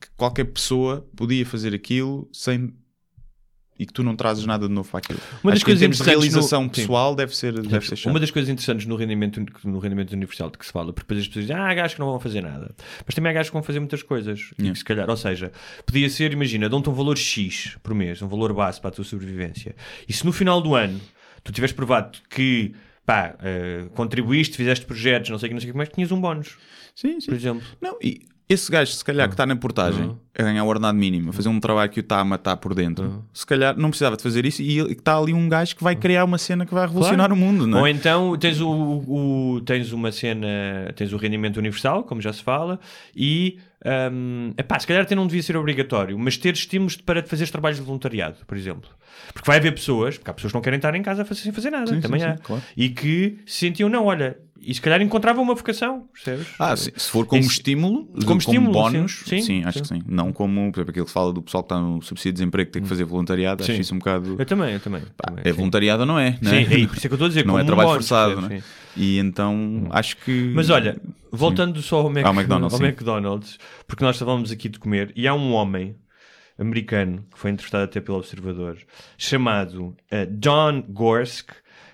que 0.00 0.08
qualquer 0.16 0.44
pessoa 0.44 1.06
podia 1.16 1.44
fazer 1.46 1.74
aquilo 1.74 2.28
sem. 2.32 2.74
E 3.82 3.86
que 3.86 3.92
tu 3.92 4.02
não 4.02 4.14
trazes 4.16 4.46
nada 4.46 4.66
de 4.68 4.72
novo 4.72 4.88
para 4.90 4.98
aquilo. 4.98 5.18
Uma 5.42 5.52
das 5.52 5.58
acho 5.58 5.64
que 5.64 5.70
em 5.72 5.74
coisas 5.74 5.80
termos 5.80 5.96
de 5.96 6.02
interessantes 6.02 6.06
no- 6.06 6.32
realização 6.32 6.62
Sim. 6.64 6.68
pessoal 6.70 7.14
deve 7.14 7.36
ser, 7.36 7.52
deve 7.60 7.86
ser. 7.96 8.08
Uma 8.08 8.20
das 8.20 8.30
coisas 8.30 8.48
interessantes 8.50 8.86
no 8.86 8.96
rendimento, 8.96 9.44
no 9.64 9.78
rendimento 9.78 10.12
universal 10.12 10.50
de 10.50 10.58
que 10.58 10.64
se 10.66 10.72
fala, 10.72 10.92
porque 10.92 11.02
depois 11.06 11.20
as 11.20 11.26
pessoas 11.28 11.46
dizem, 11.46 11.56
ah, 11.56 11.68
há 11.68 11.74
gajos 11.74 11.94
que 11.94 12.00
não 12.00 12.06
vão 12.06 12.20
fazer 12.20 12.40
nada. 12.42 12.74
Mas 13.04 13.14
também 13.14 13.30
há 13.30 13.34
gajos 13.34 13.50
que 13.50 13.54
vão 13.54 13.62
fazer 13.62 13.78
muitas 13.80 14.02
coisas. 14.02 14.40
E 14.58 14.62
Yeah. 14.62 14.72
que 14.72 14.78
se 14.78 14.84
calhar, 14.84 15.10
ou 15.10 15.16
seja, 15.16 15.50
podia 15.84 16.08
ser, 16.08 16.32
imagina, 16.32 16.68
dão-te 16.68 16.88
um 16.88 16.92
valor 16.94 17.18
X 17.18 17.76
por 17.82 17.94
mês, 17.94 18.22
um 18.22 18.28
valor 18.28 18.52
base 18.52 18.80
para 18.80 18.88
a 18.88 18.92
tua 18.92 19.04
sobrevivência. 19.04 19.74
E 20.08 20.12
se 20.12 20.24
no 20.24 20.32
final 20.32 20.60
do 20.60 20.74
ano 20.74 21.00
tu 21.42 21.50
tiveres 21.52 21.74
provado 21.74 22.18
que 22.30 22.72
pá, 23.04 23.34
eh, 23.42 23.86
contribuíste, 23.94 24.56
fizeste 24.56 24.86
projetos, 24.86 25.28
não 25.30 25.38
sei 25.38 25.46
o 25.46 25.50
que, 25.50 25.54
não 25.54 25.60
sei 25.60 25.70
o 25.70 25.72
que 25.72 25.76
mais, 25.76 25.88
tinhas 25.88 26.12
um 26.12 26.20
bónus, 26.20 26.56
Sim, 26.94 27.18
sim. 27.20 27.26
por 27.26 27.34
exemplo. 27.34 27.62
Não, 27.80 27.98
e 28.00 28.22
esse 28.52 28.70
gajo, 28.70 28.92
se 28.92 29.04
calhar, 29.04 29.28
que 29.28 29.34
está 29.34 29.44
na 29.46 29.56
portagem 29.56 30.16
a 30.38 30.42
ganhar 30.42 30.64
o 30.64 30.66
ordenado 30.66 30.96
mínimo, 30.96 31.30
a 31.30 31.32
fazer 31.32 31.48
um 31.48 31.60
trabalho 31.60 31.90
que 31.90 32.00
o 32.00 32.02
está 32.02 32.18
a 32.20 32.24
matar 32.24 32.56
por 32.56 32.74
dentro, 32.74 33.24
se 33.32 33.44
calhar 33.46 33.76
não 33.76 33.90
precisava 33.90 34.16
de 34.16 34.22
fazer 34.22 34.46
isso 34.46 34.62
e 34.62 34.78
está 34.92 35.16
ali 35.18 35.32
um 35.34 35.48
gajo 35.48 35.76
que 35.76 35.82
vai 35.84 35.94
criar 35.94 36.24
uma 36.24 36.38
cena 36.38 36.64
que 36.64 36.72
vai 36.72 36.86
revolucionar 36.86 37.28
Claro. 37.28 37.34
o 37.34 37.36
mundo, 37.36 37.66
não 37.66 37.78
é? 37.78 37.80
Ou 37.82 37.88
então 37.88 38.36
tens, 38.38 38.60
o, 38.60 38.68
o- 38.70 39.60
tens 39.64 39.92
uma 39.92 40.10
cena, 40.12 40.46
tens 40.96 41.12
o 41.12 41.16
rendimento 41.16 41.56
universal, 41.58 42.04
como 42.04 42.20
já 42.20 42.32
se 42.32 42.42
fala, 42.42 42.80
e 43.14 43.58
hum, 44.12 44.52
epá, 44.56 44.78
se 44.78 44.86
calhar 44.86 45.02
até 45.02 45.14
não 45.14 45.26
devia 45.26 45.42
ser 45.42 45.56
obrigatório, 45.56 46.18
mas 46.18 46.36
ter 46.36 46.54
estímulos 46.54 46.96
para 46.96 47.22
fazer 47.22 47.48
trabalhos 47.50 47.78
de 47.78 47.84
voluntariado, 47.84 48.36
por 48.46 48.56
exemplo. 48.56 48.88
Porque 49.34 49.46
vai 49.46 49.58
haver 49.58 49.72
pessoas, 49.74 50.16
porque 50.16 50.30
há 50.30 50.34
pessoas 50.34 50.52
que 50.52 50.56
não 50.56 50.62
querem 50.62 50.78
estar 50.78 50.94
em 50.94 51.02
casa 51.02 51.24
sem 51.34 51.52
fazer 51.52 51.70
nada, 51.70 51.86
Sim, 51.86 51.94
sim, 51.96 52.00
também 52.00 52.20
sim, 52.20 52.26
há, 52.26 52.38
claro. 52.38 52.62
e 52.76 52.88
que 52.88 53.38
se 53.46 53.58
sentiam, 53.58 53.88
não, 53.88 54.06
olha, 54.06 54.36
e 54.64 54.74
se 54.74 54.80
calhar 54.80 55.00
encontravam 55.02 55.42
uma 55.42 55.54
vocação, 55.54 56.06
percebes? 56.12 56.46
Ah, 56.58 56.76
sim. 56.76 56.90
se 56.96 57.10
for 57.10 57.26
como 57.26 57.40
Isso- 57.40 57.52
estímulo, 57.52 58.06
como 58.26 58.38
estímulo, 58.38 58.72
bónus, 58.72 59.22
sim. 59.26 59.40
sim, 59.40 59.42
Sim, 59.42 59.64
acho 59.64 59.78
sim. 59.78 59.82
que 59.82 59.88
sim. 59.88 60.02
Não 60.06 60.32
como, 60.32 60.70
por 60.72 60.78
exemplo, 60.78 60.90
aquilo 60.90 61.04
que 61.06 61.10
se 61.10 61.14
fala 61.14 61.32
do 61.32 61.42
pessoal 61.42 61.62
que 61.62 61.66
está 61.72 61.80
no 61.80 62.00
subsídio 62.02 62.32
de 62.32 62.38
desemprego 62.38 62.66
que 62.68 62.72
tem 62.72 62.82
que 62.82 62.88
fazer 62.88 63.04
voluntariado, 63.04 63.64
Sim. 63.64 63.72
acho 63.72 63.80
isso 63.80 63.94
um 63.94 63.98
bocado. 63.98 64.36
Eu 64.38 64.46
também, 64.46 64.74
eu 64.74 64.80
também. 64.80 65.02
também, 65.16 65.42
É 65.44 65.52
voluntariado 65.52 66.00
ou 66.02 66.06
não 66.06 66.18
é? 66.18 66.38
Não 66.40 66.50
é? 66.52 66.64
Sim, 66.64 66.82
é 66.84 66.86
por 66.86 66.96
isso 66.96 67.06
é 67.06 67.08
que 67.08 67.08
eu 67.08 67.14
estou 67.14 67.26
a 67.26 67.28
dizer, 67.28 67.44
Não 67.46 67.58
é 67.58 67.62
um 67.62 67.66
trabalho 67.66 67.88
bónus, 67.88 68.06
forçado, 68.08 68.34
percebes? 68.34 68.58
é? 68.58 68.60
Sim. 68.60 68.66
E 68.94 69.18
então 69.18 69.86
acho 69.90 70.16
que. 70.18 70.52
Mas 70.54 70.68
olha, 70.70 71.00
voltando 71.30 71.80
só 71.82 71.98
ao, 72.00 72.10
Mac- 72.10 72.24
Ao 72.26 72.34
McDonald's, 72.34 72.78
ao. 72.80 72.86
McDonald's, 72.86 73.58
porque 73.86 74.04
nós 74.04 74.16
estávamos 74.16 74.50
aqui 74.50 74.68
de 74.68 74.78
comer, 74.78 75.12
e 75.16 75.26
há 75.26 75.34
um 75.34 75.52
homem 75.54 75.96
americano 76.58 77.24
que 77.32 77.38
foi 77.38 77.50
entrevistado 77.50 77.84
até 77.84 78.00
pelo 78.00 78.18
Observador, 78.18 78.76
chamado 79.16 79.96
eh, 80.10 80.26
John 80.26 80.82
Gorsk, 80.88 81.50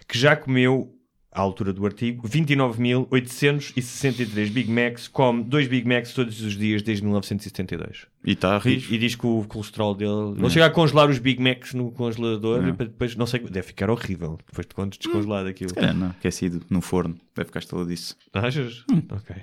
que 0.09 0.19
já 0.19 0.35
comeu, 0.37 0.93
à 1.31 1.41
altura 1.41 1.73
do 1.73 1.85
artigo, 1.85 2.27
29.863 2.29 4.51
Big 4.51 4.69
Macs, 4.71 5.09
come 5.09 5.45
dois 5.45 5.69
Big 5.69 5.87
Macs 5.87 6.13
todos 6.13 6.41
os 6.41 6.57
dias 6.57 6.83
desde 6.83 7.05
1972. 7.05 8.07
E 8.25 8.33
está 8.33 8.57
a 8.57 8.59
rir. 8.59 8.85
E, 8.91 8.95
e 8.95 8.99
diz 8.99 9.15
que 9.15 9.27
o 9.27 9.45
colesterol 9.45 9.95
dele. 9.95 10.35
Não 10.37 10.51
chega 10.51 10.67
a 10.67 10.71
congelar 10.71 11.09
os 11.11 11.19
Big 11.19 11.43
Macs 11.43 11.75
no 11.75 11.93
congelador 11.93 12.67
e 12.67 12.73
para 12.73 12.87
depois, 12.87 13.15
não 13.15 13.27
sei, 13.27 13.41
deve 13.41 13.69
ficar 13.69 13.91
horrível 13.91 14.39
depois 14.47 14.67
de 14.67 14.75
quando 14.75 14.97
descongelar 14.97 15.45
daquilo. 15.45 15.73
É, 15.77 15.93
não, 15.93 16.09
aquecido 16.11 16.63
no 16.71 16.81
forno, 16.81 17.17
deve 17.35 17.47
ficar 17.47 17.61
estaladiço. 17.61 18.17
Achas? 18.33 18.85
Hum. 18.91 19.03
Ok. 19.11 19.37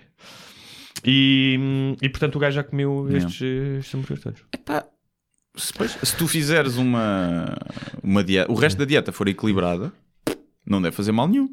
E, 1.08 1.96
e 2.02 2.10
portanto 2.10 2.36
o 2.36 2.40
gajo 2.40 2.56
já 2.56 2.64
comeu 2.64 3.08
estes, 3.16 3.42
estes 3.42 3.94
hambúrgueres 3.94 4.24
todos. 4.24 4.42
Epá, 4.52 4.86
se, 5.56 5.72
pois, 5.74 5.92
se 5.92 6.18
tu 6.18 6.28
fizeres 6.28 6.78
uma, 6.78 7.56
uma 8.04 8.24
dieta, 8.24 8.52
o 8.52 8.56
resto 8.56 8.78
da 8.78 8.86
dieta 8.86 9.12
for 9.12 9.28
equilibrada, 9.28 9.94
não 10.66 10.82
deve 10.82 10.96
fazer 10.96 11.12
mal 11.12 11.28
nenhum. 11.28 11.50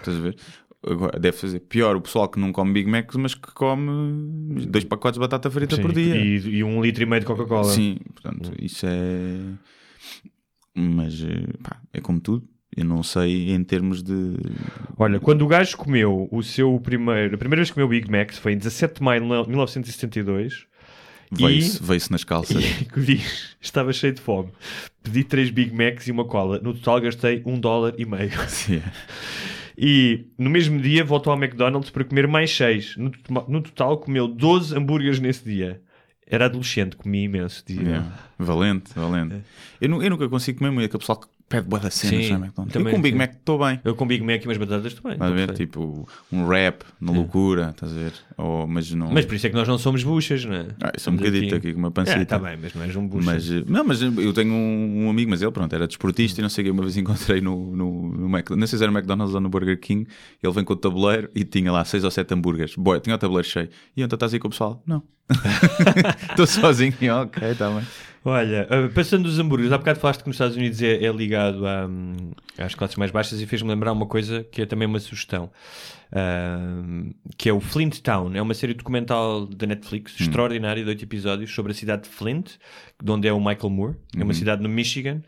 Estás 0.00 0.16
a 0.16 0.20
ver? 0.20 0.36
Agora, 0.82 1.18
deve 1.18 1.36
fazer 1.36 1.60
pior 1.60 1.94
o 1.94 2.00
pessoal 2.00 2.26
que 2.28 2.40
não 2.40 2.52
come 2.52 2.72
Big 2.72 2.88
Macs, 2.88 3.14
mas 3.16 3.34
que 3.34 3.52
come 3.52 4.64
dois 4.66 4.84
pacotes 4.84 5.18
de 5.18 5.20
batata 5.20 5.50
frita 5.50 5.76
por 5.78 5.92
dia. 5.92 6.16
E, 6.16 6.36
e 6.36 6.64
um 6.64 6.82
litro 6.82 7.02
e 7.02 7.06
meio 7.06 7.20
de 7.20 7.26
Coca-Cola. 7.26 7.64
Sim, 7.64 7.98
portanto, 8.14 8.50
isso 8.58 8.86
é. 8.86 9.38
Mas 10.74 11.22
pá, 11.62 11.80
é 11.92 12.00
como 12.00 12.18
tudo. 12.18 12.48
Eu 12.74 12.84
não 12.84 13.02
sei 13.02 13.50
em 13.50 13.62
termos 13.62 14.02
de. 14.02 14.36
Olha, 14.96 15.20
quando 15.20 15.42
o 15.42 15.46
gajo 15.46 15.76
comeu 15.76 16.28
o 16.30 16.42
seu 16.42 16.80
primeiro. 16.80 17.34
A 17.34 17.38
primeira 17.38 17.60
vez 17.60 17.68
que 17.68 17.74
comeu 17.74 17.88
Big 17.88 18.10
Macs 18.10 18.38
foi 18.38 18.52
em 18.52 18.56
17 18.56 18.94
de 18.94 19.02
maio 19.02 19.20
de 19.20 19.48
1972. 19.48 20.66
Veio-se 21.32 21.82
veio-se 21.82 22.10
nas 22.10 22.24
calças. 22.24 22.64
E 22.96 23.20
estava 23.60 23.92
cheio 23.92 24.14
de 24.14 24.20
fome. 24.20 24.50
Pedi 25.02 25.24
três 25.24 25.50
Big 25.50 25.74
Macs 25.74 26.06
e 26.08 26.10
uma 26.10 26.24
cola. 26.24 26.58
No 26.60 26.72
total 26.72 27.00
gastei 27.00 27.42
um 27.44 27.58
dólar 27.58 27.94
e 27.98 28.06
meio. 28.06 28.30
Sim, 28.48 28.76
é. 28.76 28.82
E 29.82 30.26
no 30.36 30.50
mesmo 30.50 30.78
dia 30.78 31.02
voltou 31.02 31.32
ao 31.32 31.38
McDonald's 31.42 31.88
para 31.90 32.04
comer 32.04 32.28
mais 32.28 32.54
6. 32.54 32.96
No, 32.98 33.10
no 33.48 33.62
total 33.62 33.96
comeu 33.96 34.28
12 34.28 34.76
hambúrgueres 34.76 35.18
nesse 35.20 35.42
dia. 35.42 35.80
Era 36.26 36.44
adolescente, 36.44 36.96
comia 36.96 37.24
imenso. 37.24 37.64
Dizia. 37.66 37.82
Yeah. 37.82 38.12
Valente, 38.38 38.92
valente. 38.94 39.36
Eu, 39.80 39.88
nu- 39.88 40.02
eu 40.02 40.10
nunca 40.10 40.28
consigo 40.28 40.58
comer 40.58 40.70
muito 40.70 40.84
aquele 40.84 40.98
pessoal 41.00 41.18
que 41.18 41.26
pede 41.50 41.68
boa 41.68 41.80
da 41.80 41.90
cena. 41.90 42.22
Sim, 42.22 42.22
já, 42.22 42.34
McDonald's. 42.36 42.72
também, 42.72 42.92
eu 42.92 42.96
com 42.96 43.02
Big. 43.02 43.18
Mac 43.18 43.32
estou 43.32 43.58
bem. 43.58 43.80
Eu 43.84 43.94
com 43.96 44.06
Big 44.06 44.24
Mac 44.24 44.42
e 44.42 44.46
umas 44.46 44.56
batatas 44.56 44.94
também. 44.94 45.14
Estás 45.14 45.32
a 45.32 45.34
ver? 45.34 45.52
Tipo, 45.52 46.08
um 46.32 46.46
rap 46.46 46.84
na 47.00 47.12
loucura, 47.12 47.70
estás 47.70 47.92
a 47.92 47.94
ver? 47.96 48.12
Ou, 48.38 48.68
mas 48.68 48.90
não. 48.92 49.10
Mas 49.10 49.26
por 49.26 49.34
isso 49.34 49.48
é 49.48 49.50
que 49.50 49.56
nós 49.56 49.66
não 49.66 49.76
somos 49.76 50.04
buchas, 50.04 50.44
não 50.44 50.54
é? 50.54 50.68
Ah, 50.80 50.92
eu 50.94 51.00
sou 51.00 51.12
um 51.12 51.16
bocadito 51.16 51.54
aqui 51.56 51.72
com 51.72 51.80
uma 51.80 51.90
pancita. 51.90 52.20
É, 52.20 52.24
tá 52.24 52.38
bem, 52.38 52.56
mas 52.62 52.72
não 52.72 52.82
és 52.84 52.94
um 52.94 53.06
bucha. 53.06 53.26
Mas, 53.26 53.50
eh, 53.50 53.64
não, 53.66 53.84
mas 53.84 54.00
eu 54.00 54.32
tenho 54.32 54.52
um, 54.52 55.06
um 55.06 55.10
amigo, 55.10 55.28
mas 55.28 55.42
ele, 55.42 55.50
pronto, 55.50 55.74
era 55.74 55.88
desportista 55.88 56.40
e 56.40 56.42
não 56.42 56.48
sei 56.48 56.62
o 56.62 56.64
que. 56.66 56.70
Uma 56.70 56.82
vez 56.82 56.96
encontrei 56.96 57.40
no, 57.40 57.74
no, 57.74 58.08
no 58.16 58.28
Mac, 58.28 58.48
não 58.50 58.66
sei 58.66 58.78
se 58.78 58.84
era 58.84 58.92
no 58.92 58.96
McDonald's 58.96 59.34
ou 59.34 59.40
no 59.40 59.48
Burger 59.48 59.78
King. 59.80 60.06
Ele 60.40 60.52
vem 60.52 60.62
com 60.64 60.72
o 60.72 60.76
tabuleiro 60.76 61.28
e 61.34 61.44
tinha 61.44 61.72
lá 61.72 61.84
seis 61.84 62.04
ou 62.04 62.12
sete 62.12 62.32
hambúrgueres. 62.32 62.76
Boa, 62.76 63.00
tinha 63.00 63.16
o 63.16 63.18
tabuleiro 63.18 63.48
cheio. 63.48 63.68
E 63.96 64.02
então 64.02 64.16
estás 64.16 64.32
aí 64.32 64.38
com 64.38 64.46
o 64.46 64.50
pessoal? 64.50 64.80
Não. 64.86 65.02
Estou 66.30 66.46
sozinho. 66.46 66.94
Ok, 67.22 67.50
está 67.50 67.70
bem. 67.70 67.84
Olha, 68.22 68.68
uh, 68.70 68.92
passando 68.92 69.22
dos 69.22 69.38
hambúrgueres, 69.38 69.72
há 69.72 69.78
bocado 69.78 69.98
falaste 69.98 70.20
que 70.20 70.26
nos 70.26 70.36
Estados 70.36 70.54
Unidos 70.54 70.82
é, 70.82 71.02
é 71.02 71.10
ligado 71.10 71.66
a, 71.66 71.86
hum, 71.86 72.32
às 72.58 72.74
classes 72.74 72.96
mais 72.96 73.10
baixas 73.10 73.40
e 73.40 73.46
fez-me 73.46 73.70
lembrar 73.70 73.92
uma 73.92 74.06
coisa 74.06 74.44
que 74.44 74.60
é 74.60 74.66
também 74.66 74.86
uma 74.86 75.00
sugestão, 75.00 75.50
hum, 76.14 77.14
que 77.38 77.48
é 77.48 77.52
o 77.52 77.60
Flint 77.60 78.00
Town. 78.00 78.34
É 78.34 78.42
uma 78.42 78.52
série 78.52 78.74
documental 78.74 79.46
da 79.46 79.66
Netflix, 79.66 80.20
extraordinária, 80.20 80.82
de 80.82 80.88
oito 80.90 81.02
episódios, 81.02 81.50
sobre 81.54 81.72
a 81.72 81.74
cidade 81.74 82.02
de 82.02 82.08
Flint, 82.10 82.56
de 83.02 83.10
onde 83.10 83.26
é 83.26 83.32
o 83.32 83.38
Michael 83.38 83.70
Moore. 83.70 83.96
É 84.14 84.22
uma 84.22 84.34
cidade 84.34 84.62
no 84.62 84.68
Michigan, 84.68 85.22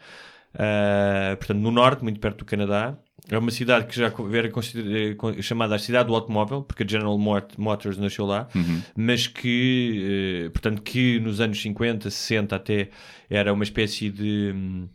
uh, 0.55 1.37
portanto 1.39 1.61
no 1.61 1.71
norte, 1.71 2.03
muito 2.03 2.21
perto 2.21 2.41
do 2.41 2.45
Canadá. 2.45 2.99
É 3.31 3.39
uma 3.39 3.51
cidade 3.53 3.87
que 3.87 3.97
já 3.97 4.07
era 4.33 4.49
eh, 4.49 5.43
chamada 5.43 5.75
a 5.77 5.79
cidade 5.79 6.09
do 6.09 6.15
automóvel, 6.15 6.63
porque 6.63 6.83
a 6.83 6.87
General 6.87 7.17
Mot- 7.17 7.55
Motors 7.57 7.97
nasceu 7.97 8.27
lá, 8.27 8.49
mas 8.97 9.27
que, 9.29 10.47
eh, 10.47 10.51
portanto, 10.51 10.83
que 10.83 11.21
nos 11.21 11.41
anos 11.41 11.61
50, 11.63 12.11
60 12.11 12.57
até 12.57 12.91
era 13.31 13.53
uma 13.53 13.63
espécie 13.65 14.11
de, 14.11 14.53
hum, 14.55 14.89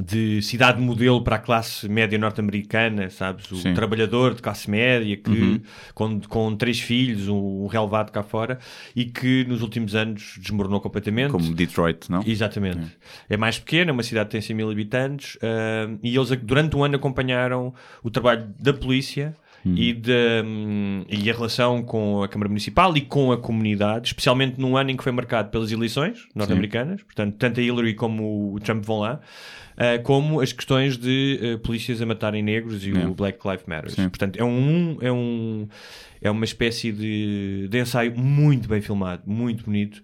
de 0.00 0.42
cidade 0.42 0.80
modelo 0.80 1.22
para 1.22 1.36
a 1.36 1.38
classe 1.38 1.88
média 1.88 2.18
norte-americana, 2.18 3.10
sabes? 3.10 3.50
O 3.50 3.56
Sim. 3.56 3.74
trabalhador 3.74 4.34
de 4.34 4.42
classe 4.42 4.70
média 4.70 5.16
que, 5.16 5.62
com, 5.94 6.20
com 6.20 6.56
três 6.56 6.80
filhos, 6.80 7.28
um, 7.28 7.64
um 7.64 7.66
relevado 7.66 8.10
cá 8.10 8.22
fora, 8.22 8.58
e 8.94 9.04
que 9.04 9.44
nos 9.44 9.62
últimos 9.62 9.94
anos 9.94 10.36
desmoronou 10.40 10.80
completamente. 10.80 11.30
Como 11.30 11.54
Detroit, 11.54 12.10
não? 12.10 12.22
Exatamente. 12.26 12.96
É 13.28 13.36
mais 13.36 13.58
pequena, 13.58 13.90
é 13.90 13.92
uma 13.92 14.02
cidade 14.02 14.26
que 14.26 14.32
tem 14.32 14.40
100 14.40 14.56
mil 14.56 14.70
habitantes, 14.70 15.38
ah, 15.42 15.90
e 16.02 16.16
eles 16.16 16.30
durante 16.42 16.76
um 16.76 16.84
ano 16.84 16.96
acompanharam 16.96 17.72
o 18.02 18.10
trabalho 18.10 18.52
da 18.58 18.72
polícia 18.72 19.34
e, 19.64 19.92
de, 19.92 20.42
hum, 20.44 21.04
e 21.08 21.30
a 21.30 21.34
relação 21.34 21.82
com 21.82 22.22
a 22.22 22.28
Câmara 22.28 22.48
Municipal 22.48 22.96
e 22.96 23.00
com 23.00 23.32
a 23.32 23.38
comunidade, 23.38 24.08
especialmente 24.08 24.60
num 24.60 24.76
ano 24.76 24.90
em 24.90 24.96
que 24.96 25.02
foi 25.02 25.12
marcado 25.12 25.50
pelas 25.50 25.72
eleições 25.72 26.26
norte-americanas, 26.34 27.02
portanto, 27.02 27.36
tanto 27.38 27.60
a 27.60 27.62
Hillary 27.62 27.94
como 27.94 28.54
o 28.54 28.60
Trump 28.60 28.84
vão 28.84 29.00
lá. 29.00 29.20
Uh, 29.74 30.00
como 30.04 30.40
as 30.40 30.52
questões 30.52 30.96
de 30.96 31.56
uh, 31.56 31.58
polícias 31.58 32.00
a 32.00 32.06
matarem 32.06 32.44
negros 32.44 32.86
e 32.86 32.90
Yeah. 32.90 33.10
o 33.10 33.14
Black 33.14 33.40
Lives 33.44 33.66
Matter. 33.66 33.90
Sim. 33.90 34.08
Portanto, 34.08 34.36
é 34.38 34.44
um, 34.44 34.98
é 35.00 35.10
um 35.10 35.66
é 36.24 36.30
uma 36.30 36.44
espécie 36.44 36.90
de, 36.90 37.68
de 37.68 37.80
ensaio 37.80 38.16
muito 38.16 38.68
bem 38.68 38.80
filmado, 38.80 39.22
muito 39.26 39.64
bonito, 39.64 40.02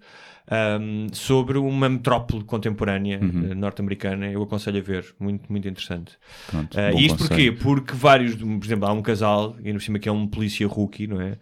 um, 0.51 1.07
sobre 1.13 1.57
uma 1.57 1.87
metrópole 1.87 2.43
contemporânea 2.43 3.19
Uhum. 3.21 3.51
uh, 3.51 3.55
norte-americana. 3.55 4.29
Eu 4.29 4.43
aconselho 4.43 4.79
a 4.79 4.81
ver, 4.81 5.15
muito, 5.19 5.49
muito 5.51 5.67
interessante. 5.67 6.17
Pronto, 6.47 6.77
Uh, 6.77 6.97
e 6.99 7.05
isto 7.05 7.17
conselho. 7.19 7.27
porquê? 7.29 7.51
Porque 7.63 7.93
vários, 7.95 8.35
por 8.35 8.65
exemplo, 8.65 8.87
há 8.87 8.91
um 8.91 9.01
casal, 9.01 9.55
e 9.63 9.71
no 9.71 9.79
cima 9.79 9.97
que 9.99 10.09
é 10.09 10.11
um 10.11 10.27
polícia 10.27 10.67
rookie, 10.67 11.07
não 11.07 11.21
é? 11.21 11.37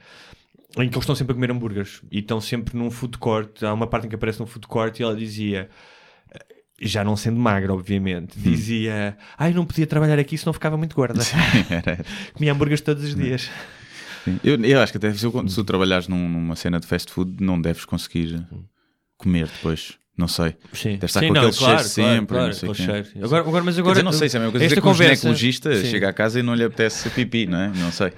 Em 0.78 0.88
que 0.88 0.96
eles 0.96 0.98
estão 1.00 1.16
sempre 1.16 1.32
a 1.32 1.36
comer 1.36 1.50
hambúrgueres 1.52 2.02
e 2.12 2.20
estão 2.20 2.40
sempre 2.40 2.78
num 2.78 2.92
food 2.92 3.18
court. 3.18 3.64
Há 3.64 3.74
uma 3.74 3.88
parte 3.88 4.06
em 4.06 4.10
que 4.10 4.16
aparece 4.16 4.40
num 4.40 4.46
food 4.46 4.68
court 4.68 5.00
e 5.00 5.04
ela 5.04 5.16
dizia, 5.16 5.68
já 6.80 7.04
não 7.04 7.16
sendo 7.18 7.40
magra, 7.40 7.74
obviamente, 7.74 8.38
Hum. 8.38 8.42
dizia: 8.44 9.18
Ai, 9.38 9.52
não 9.52 9.66
podia 9.66 9.88
trabalhar 9.88 10.20
aqui, 10.20 10.38
senão 10.38 10.54
ficava 10.54 10.78
muito 10.78 10.96
gorda. 10.96 11.22
Era- 11.70 11.82
era. 11.94 12.06
Comia 12.34 12.52
hambúrgueres 12.54 12.82
todos 12.82 13.04
os 13.04 13.16
dias. 13.16 13.50
Sim. 14.24 14.40
Eu, 14.44 14.64
eu 14.64 14.80
acho 14.80 14.92
que 14.94 14.98
até 14.98 15.12
se, 15.14 15.26
eu- 15.26 15.48
se 15.50 15.56
tu 15.56 15.64
trabalhares 15.64 16.08
num- 16.08 16.30
numa 16.30 16.56
cena 16.56 16.80
de 16.80 16.86
fast 16.86 17.12
food, 17.12 17.44
não 17.44 17.60
deves 17.60 17.84
conseguir 17.86 18.46
comer 19.20 19.46
depois. 19.48 19.94
Não 20.18 20.28
sei. 20.28 20.54
Sim, 20.74 20.94
Deve 20.94 21.06
estar 21.06 21.20
Sim, 21.22 21.28
com 21.30 21.34
não, 21.36 21.42
aquele 21.44 21.58
claro, 21.58 21.80
cheiro 21.80 21.94
claro, 21.96 22.14
sempre. 22.18 22.28
claro, 22.36 22.48
não 22.48 22.54
sei 22.54 22.74
cheiro. 22.74 23.08
Agora, 23.26 23.42
agora, 23.48 23.64
mas 23.64 23.80
agora, 23.80 23.94
dizer, 23.94 24.04
não 24.04 24.12
sei 24.12 24.28
se 24.28 24.36
é 24.36 24.40
a 24.40 24.42
mesma 24.42 24.52
coisa 24.52 24.66
dizer 24.68 24.76
que 24.82 24.88
um 24.88 24.92
conversa- 24.92 25.16
ginecologista 25.16 25.76
Sim. 25.78 25.86
chega 25.86 26.10
a 26.10 26.14
casa 26.14 26.40
e 26.40 26.44
não 26.44 26.56
lhe 26.56 26.64
apetece 26.66 27.10
pipi, 27.12 27.46
não 27.46 27.58
é? 27.58 27.68
Não 27.70 27.90
sei. 27.92 28.12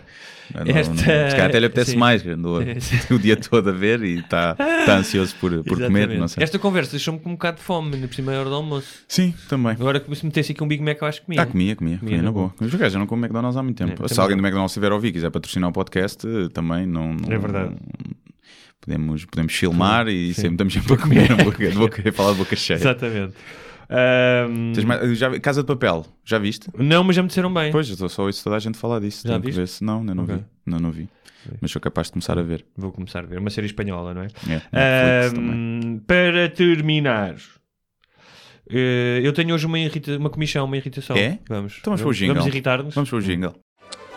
Não, 0.54 0.66
não, 0.66 0.76
Esta- 0.76 0.96
se 0.96 1.04
calhar 1.06 1.46
até 1.46 1.60
lhe 1.60 1.66
apetece 1.68 1.92
sim. 1.92 1.98
mais, 1.98 2.22
que 2.24 2.30
andou 2.30 2.60
o 3.12 3.20
dia 3.20 3.38
todo 3.38 3.70
a 3.70 3.72
ver 3.72 4.02
e 4.04 4.18
está 4.18 4.56
está 4.80 4.98
ansioso 4.98 5.36
por, 5.40 5.64
por 5.64 5.78
comer, 5.80 6.10
não 6.18 6.28
sei. 6.28 6.44
Esta 6.44 6.58
conversa 6.58 6.90
deixou-me 6.92 7.20
com 7.20 7.30
um 7.30 7.34
bocado 7.34 7.58
de 7.58 7.64
fome 7.64 7.96
na 7.98 8.08
primeira 8.08 8.40
hora 8.42 8.50
do 8.50 8.56
almoço. 8.56 8.88
Sim, 9.08 9.34
também. 9.48 9.74
Agora, 9.74 10.04
se 10.14 10.26
metesse 10.26 10.52
aqui 10.54 10.64
um 10.64 10.68
Big 10.68 10.84
Mac, 10.84 10.98
eu 11.00 11.08
acho 11.08 11.20
que 11.22 11.28
comia. 11.28 11.42
Ah, 11.44 11.46
comia, 11.46 11.76
comia, 11.76 12.00
comia, 12.00 12.18
na 12.18 12.24
na 12.24 12.32
boa. 12.32 12.52
Mas 12.60 12.74
eu 12.74 12.90
já 12.90 12.98
não 13.00 13.06
como 13.06 13.24
McDonald's 13.24 13.56
há 13.56 13.62
muito 13.64 13.78
tempo. 13.78 14.04
É, 14.04 14.08
Se 14.08 14.20
alguém 14.20 14.36
do 14.36 14.42
não. 14.42 14.48
McDonald's 14.48 14.72
estiver 14.72 14.92
a 14.92 14.96
ouvir 14.96 15.12
quiser 15.14 15.30
patrocinar 15.30 15.70
o 15.70 15.74
podcast, 15.74 16.28
eh, 16.28 16.50
também 16.52 16.86
não. 16.88 17.14
não- 17.14 17.32
É 17.32 17.38
verdade. 17.38 17.76
Podemos, 18.82 19.26
podemos 19.26 19.54
filmar 19.54 20.08
e 20.08 20.34
sempre 20.34 20.54
estamos 20.54 20.74
sempre 20.74 20.94
a 20.94 20.98
comer 20.98 21.32
hambúrguer 21.32 21.72
de 21.72 21.78
boca, 21.78 22.12
falar 22.12 22.32
de 22.34 22.38
boca 22.40 22.56
cheia. 22.56 22.78
Exatamente. 22.78 23.34
Tens 24.74 24.84
mais- 24.86 25.18
já, 25.18 25.40
Casa 25.40 25.62
de 25.62 25.68
Papel, 25.68 26.06
já 26.26 26.40
viste? 26.40 26.68
Não, 26.78 27.04
mas 27.04 27.16
já 27.16 27.22
me 27.22 27.28
disseram 27.28 27.54
bem. 27.54 27.72
Pois, 27.72 27.90
eu 28.00 28.10
só 28.10 28.24
ouço 28.24 28.44
toda 28.44 28.56
a 28.56 28.60
gente 28.60 28.78
falar 28.78 29.00
disso. 29.00 29.28
Já 29.28 29.34
Tenho 29.40 29.44
que 29.44 29.52
ver 29.52 29.68
se 29.68 29.84
não, 29.84 30.00
ainda 30.00 30.16
não 30.16 30.24
Ok. 30.24 30.36
vi. 30.38 30.44
Não, 30.66 30.80
não 30.80 30.92
vi. 30.92 31.08
Mas 31.60 31.72
sou 31.72 31.82
capaz 31.82 32.08
de 32.08 32.14
começar 32.14 32.38
a 32.40 32.42
ver. 32.44 32.66
Vou 32.78 32.92
começar 32.92 33.20
a 33.20 33.28
ver. 33.28 33.38
Uma 33.40 33.50
série 33.50 33.68
espanhola, 33.68 34.14
não 34.14 34.22
é? 34.24 34.28
É. 34.72 35.28
Ahm, 35.28 36.00
para 36.08 36.50
terminar, 36.50 37.36
eh, 38.70 39.20
eu 39.24 39.34
tenho 39.34 39.54
hoje 39.54 39.66
uma, 39.66 39.78
irrita 39.80 40.18
uma 40.18 40.30
comissão, 40.30 40.66
uma 40.66 40.78
irritação. 40.78 41.16
É? 41.18 41.40
Vamos. 41.50 41.78
Então 41.80 41.92
vamos 41.92 42.02
para 42.02 42.10
o 42.10 42.14
jingle. 42.14 42.36
Vamos 42.36 42.48
irritar-nos. 42.48 42.96
Vamos 42.96 43.10
para 43.10 43.20
o 43.20 43.22
jingle. 43.22 43.56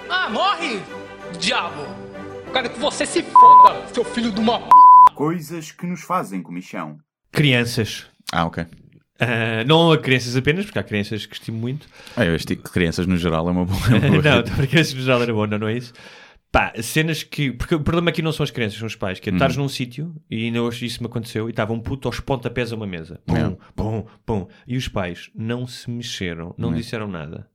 Ah, 0.09 0.29
morre, 0.31 0.79
diabo! 1.41 2.04
Quero 2.55 2.71
que 2.71 2.79
você 2.79 3.05
se 3.05 3.21
foda, 3.23 3.87
seu 3.89 4.05
filho 4.05 4.31
de 4.31 4.39
uma 4.41 4.61
p. 4.61 4.69
Coisas 5.15 5.73
que 5.73 5.85
nos 5.87 6.03
fazem 6.03 6.41
comichão. 6.41 6.99
Crianças. 7.33 8.07
Ah, 8.33 8.47
ok. 8.47 8.65
Ah, 9.21 9.65
não 9.67 9.91
a 9.93 9.99
crianças 9.99 10.37
apenas, 10.37 10.65
porque 10.65 10.79
há 10.79 10.83
crianças 10.85 11.27
que 11.27 11.35
estimo 11.35 11.59
muito. 11.59 11.87
Ah, 12.17 12.25
eu 12.25 12.35
estico 12.37 12.71
crianças 12.71 13.07
no 13.09 13.17
geral 13.17 13.49
é 13.49 13.51
uma 13.51 13.65
boa. 13.65 13.79
é 13.91 13.99
uma 14.09 14.23
boa 14.23 14.23
não, 14.23 14.43
para 14.45 14.67
crianças 14.69 14.95
no 14.95 15.01
geral 15.03 15.21
era 15.23 15.33
bom, 15.35 15.47
não, 15.47 15.59
não 15.59 15.69
é 15.69 15.77
isso? 15.77 15.93
Pá, 16.53 16.73
cenas 16.81 17.25
que. 17.25 17.51
Porque 17.51 17.75
o 17.75 17.81
problema 17.81 18.11
aqui 18.11 18.23
não 18.23 18.31
são 18.31 18.45
as 18.45 18.51
crianças, 18.53 18.79
são 18.79 18.87
os 18.87 18.95
pais. 18.95 19.19
Que 19.19 19.29
é 19.29 19.33
Uhum. 19.33 19.37
estares 19.37 19.57
num 19.57 19.69
sítio, 19.69 20.15
e 20.31 20.45
ainda 20.45 20.63
hoje 20.63 20.87
isso 20.87 21.01
me 21.03 21.07
aconteceu, 21.09 21.49
e 21.49 21.51
estava 21.51 21.73
um 21.73 21.81
puto 21.81 22.07
aos 22.07 22.21
pontapés 22.21 22.73
a 22.73 22.77
uma 22.77 22.87
mesa. 22.87 23.21
Pum, 23.27 23.37
É. 23.37 23.57
pum, 23.75 24.07
pum. 24.25 24.47
E 24.65 24.77
os 24.77 24.87
pais 24.87 25.29
não 25.35 25.67
se 25.67 25.91
mexeram, 25.91 26.55
não 26.57 26.73
É. 26.73 26.77
disseram 26.77 27.09
nada. 27.09 27.49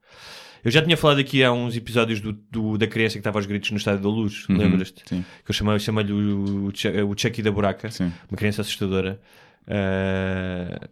Eu 0.64 0.72
já 0.72 0.82
tinha 0.82 0.98
falado 0.98 1.20
aqui 1.20 1.44
há 1.44 1.52
uns 1.52 1.76
episódios 1.78 2.20
do, 2.20 2.34
do- 2.52 2.78
da 2.78 2.86
criança 2.88 3.14
que 3.14 3.20
estava 3.20 3.38
aos 3.38 3.46
gritos 3.46 3.72
no 3.72 3.78
Estádio 3.78 4.02
da 4.04 4.10
Luz, 4.10 4.46
Uhum, 4.50 4.58
lembras-te? 4.58 5.04
sim. 5.06 5.24
Que 5.46 5.52
eu 5.52 5.56
chamei- 5.56 5.80
chamei-lhe 5.80 6.12
o, 6.12 6.66
o, 6.66 6.68
o 7.12 7.18
Chucky 7.18 7.42
da 7.42 7.52
Buraca, 7.52 7.90
Sim. 7.92 8.12
uma 8.30 8.38
criança 8.38 8.62
assustadora. 8.62 9.20
Ah, 9.68 10.88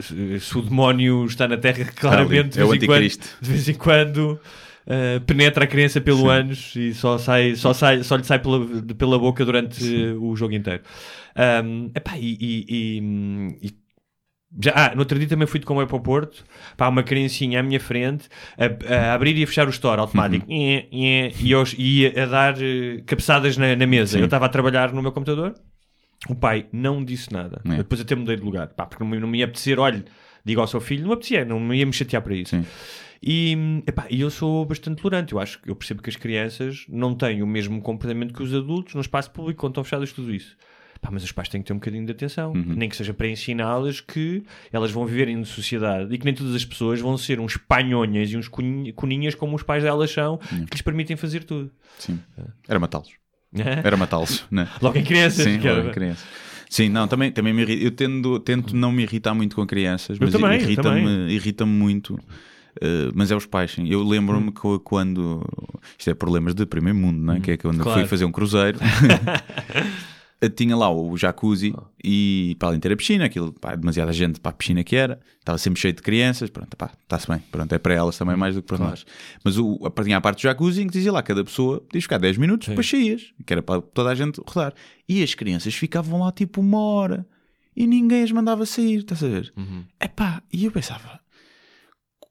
se- 0.00 0.56
o 0.58 0.62
demónio 0.62 1.24
está 1.26 1.46
na 1.48 1.56
Terra, 1.56 1.84
claramente, 1.94 2.58
É 2.58 2.62
de, 2.64 2.68
vez 2.68 2.82
em 2.82 2.86
quando, 2.86 3.08
de 3.42 3.50
vez 3.50 3.68
em 3.68 3.74
quando 3.74 4.40
uh, 4.86 5.20
penetra 5.26 5.64
a 5.64 5.66
criança 5.66 6.00
pelo 6.00 6.28
ânus 6.30 6.74
e 6.76 6.94
só, 6.94 7.18
sai, 7.18 7.54
só, 7.56 7.72
sai, 7.72 8.02
só 8.02 8.16
lhe 8.16 8.24
sai 8.24 8.38
pela, 8.38 8.64
pela 8.96 9.18
boca 9.18 9.44
durante 9.44 9.84
uh, 9.84 10.22
o 10.22 10.36
jogo 10.36 10.54
inteiro. 10.54 10.82
Um, 11.64 11.90
epá, 11.94 12.16
e, 12.18 12.36
e- 12.40 12.66
e- 12.68 13.68
e 13.68 13.70
já, 14.62 14.72
ah, 14.74 14.94
no 14.94 15.00
outro 15.00 15.18
dia 15.18 15.28
também 15.28 15.46
fui 15.46 15.60
de 15.60 15.66
comboio 15.66 15.86
para 15.86 15.96
o 15.96 16.00
Porto, 16.00 16.44
pá, 16.76 16.88
uma 16.88 17.02
criancinha 17.02 17.60
à 17.60 17.62
minha 17.62 17.78
frente, 17.78 18.28
a, 18.58 18.94
a 19.10 19.14
abrir 19.14 19.36
e 19.36 19.44
a 19.44 19.46
fechar 19.46 19.66
o 19.66 19.70
store 19.70 20.00
automático, 20.00 20.46
Uhum. 20.50 20.56
E 20.90 21.50
eu 21.50 21.62
ia 21.78 22.22
a 22.22 22.26
dar 22.26 22.54
uh, 22.56 23.02
cabeçadas 23.06 23.56
na, 23.56 23.76
na 23.76 23.86
mesa. 23.86 24.12
Sim. 24.14 24.18
Eu 24.20 24.24
estava 24.24 24.46
a 24.46 24.48
trabalhar 24.48 24.92
no 24.92 25.00
meu 25.02 25.12
computador, 25.12 25.54
o 26.28 26.34
pai 26.34 26.66
não 26.72 27.04
disse 27.04 27.32
nada. 27.32 27.60
É. 27.64 27.76
Depois 27.76 28.00
até 28.00 28.14
mudei 28.14 28.36
de 28.36 28.42
lugar, 28.42 28.68
pá, 28.68 28.86
porque 28.86 29.02
não, 29.04 29.10
me- 29.10 29.20
não 29.20 29.28
me 29.28 29.38
ia 29.38 29.44
apetecer, 29.44 29.78
olha, 29.78 30.04
digo 30.44 30.60
ao 30.60 30.66
seu 30.66 30.80
filho, 30.80 31.02
não 31.02 31.08
me 31.08 31.14
apetecia, 31.14 31.44
não 31.44 31.60
me 31.60 31.76
ia 31.78 31.86
me 31.86 31.92
chatear 31.92 32.22
para 32.22 32.34
isso. 32.34 32.50
Sim. 32.56 32.64
E, 33.22 33.82
epá, 33.86 34.06
eu 34.10 34.30
sou 34.30 34.64
bastante 34.64 35.02
tolerante. 35.02 35.34
Eu 35.34 35.38
acho 35.38 35.60
que 35.60 35.70
eu 35.70 35.76
percebo 35.76 36.02
que 36.02 36.08
as 36.08 36.16
crianças 36.16 36.86
não 36.88 37.14
têm 37.14 37.42
o 37.42 37.46
mesmo 37.46 37.80
comportamento 37.82 38.32
que 38.32 38.42
os 38.42 38.54
adultos 38.54 38.94
no 38.94 39.00
espaço 39.02 39.30
público 39.30 39.60
quando 39.60 39.72
estão 39.72 39.84
fechadas 39.84 40.10
tudo 40.12 40.34
isso. 40.34 40.56
Pá, 41.00 41.08
mas 41.10 41.24
os 41.24 41.32
pais 41.32 41.48
têm 41.48 41.62
que 41.62 41.66
ter 41.66 41.72
um 41.72 41.76
bocadinho 41.76 42.04
de 42.04 42.12
atenção, 42.12 42.52
Uhum. 42.52 42.74
nem 42.76 42.86
que 42.88 42.94
seja 42.96 43.14
para 43.14 43.26
ensiná-las 43.26 44.00
que 44.00 44.42
elas 44.70 44.90
vão 44.90 45.06
viver 45.06 45.28
em 45.28 45.42
sociedade 45.44 46.12
e 46.14 46.18
que 46.18 46.24
nem 46.26 46.34
todas 46.34 46.54
as 46.54 46.64
pessoas 46.64 47.00
vão 47.00 47.16
ser 47.16 47.40
uns 47.40 47.56
panhonhas 47.56 48.30
e 48.30 48.36
uns 48.36 48.48
coninha- 48.48 48.92
coninhas 48.92 49.34
como 49.34 49.56
os 49.56 49.62
pais 49.62 49.82
delas 49.82 50.10
são, 50.10 50.38
Uhum. 50.52 50.66
que 50.66 50.72
lhes 50.74 50.82
permitem 50.82 51.16
fazer 51.16 51.44
tudo. 51.44 51.70
Sim. 51.98 52.20
Era 52.68 52.78
matá-los. 52.78 53.08
Era 53.84 53.96
matá-los, 53.96 54.44
né? 54.50 54.68
Logo 54.82 54.98
em 54.98 55.02
crianças. 55.04 55.42
Sim, 55.44 55.58
logo 55.58 55.88
em 55.88 55.92
crianças. 55.92 56.26
Sim, 56.68 56.88
não, 56.90 57.08
também, 57.08 57.32
também 57.32 57.52
me 57.52 57.62
irrita. 57.62 57.82
Eu 57.82 57.90
tendo, 57.90 58.38
tento 58.38 58.76
não 58.76 58.92
me 58.92 59.02
irritar 59.02 59.34
muito 59.34 59.56
com 59.56 59.66
crianças, 59.66 60.18
mas 60.20 60.32
irrita-me 60.34 61.32
irrita 61.32 61.66
muito. 61.66 62.16
eh, 62.80 63.10
mas 63.12 63.30
é 63.32 63.34
os 63.36 63.46
pais, 63.46 63.72
sim. 63.72 63.88
Eu 63.88 64.04
lembro-me 64.04 64.50
Hum. 64.50 64.52
que 64.52 64.78
quando. 64.84 65.42
Isto 65.98 66.10
é 66.10 66.14
problemas 66.14 66.54
de 66.54 66.64
primeiro 66.66 66.96
mundo, 66.96 67.18
não 67.18 67.34
é? 67.34 67.40
Que 67.40 67.50
é 67.52 67.56
quando 67.56 67.82
Claro. 67.82 67.98
fui 68.00 68.08
fazer 68.08 68.24
um 68.26 68.30
cruzeiro. 68.30 68.78
Eu 70.40 70.48
tinha 70.48 70.74
lá 70.74 70.90
o 70.90 71.16
jacuzzi 71.18 71.74
e 72.02 72.56
para 72.58 72.68
além 72.68 72.78
de 72.78 72.82
ter 72.82 72.92
a 72.92 72.96
piscina, 72.96 73.26
aquilo, 73.26 73.52
pá, 73.52 73.76
demasiada 73.76 74.10
gente 74.12 74.40
para 74.40 74.50
a 74.50 74.54
piscina 74.54 74.82
que 74.82 74.96
era, 74.96 75.20
estava 75.38 75.58
sempre 75.58 75.78
cheio 75.78 75.92
de 75.92 76.00
crianças, 76.00 76.48
pronto, 76.48 76.74
pá, 76.76 76.90
está-se 77.02 77.28
bem, 77.28 77.40
pronto, 77.50 77.70
é 77.74 77.78
para 77.78 77.92
elas 77.92 78.16
também 78.16 78.36
mais 78.36 78.54
do 78.54 78.62
que 78.62 78.68
para 78.68 78.78
nós. 78.78 79.04
Mas 79.44 79.58
o, 79.58 79.78
a, 79.84 80.02
tinha 80.02 80.16
a 80.16 80.20
parte 80.20 80.38
do 80.38 80.42
jacuzzi 80.42 80.82
em 80.82 80.86
que 80.86 80.94
dizia 80.94 81.12
lá, 81.12 81.22
cada 81.22 81.44
pessoa 81.44 81.80
podias 81.80 82.04
ficar 82.04 82.18
10 82.18 82.38
minutos, 82.38 82.68
depois 82.68 82.88
saías, 82.88 83.34
que 83.44 83.52
era 83.52 83.62
para 83.62 83.82
toda 83.82 84.10
a 84.10 84.14
gente 84.14 84.40
rodar. 84.46 84.72
E 85.06 85.22
as 85.22 85.34
crianças 85.34 85.74
ficavam 85.74 86.20
lá 86.20 86.32
tipo 86.32 86.60
uma 86.62 86.80
hora 86.80 87.26
e 87.76 87.86
ninguém 87.86 88.22
as 88.22 88.32
mandava 88.32 88.64
sair, 88.66 88.98
estás 88.98 89.22
a 89.22 89.28
ver? 89.28 89.52
Uhum. 89.56 89.84
Epá, 90.00 90.42
e 90.52 90.64
eu 90.64 90.72
pensava, 90.72 91.20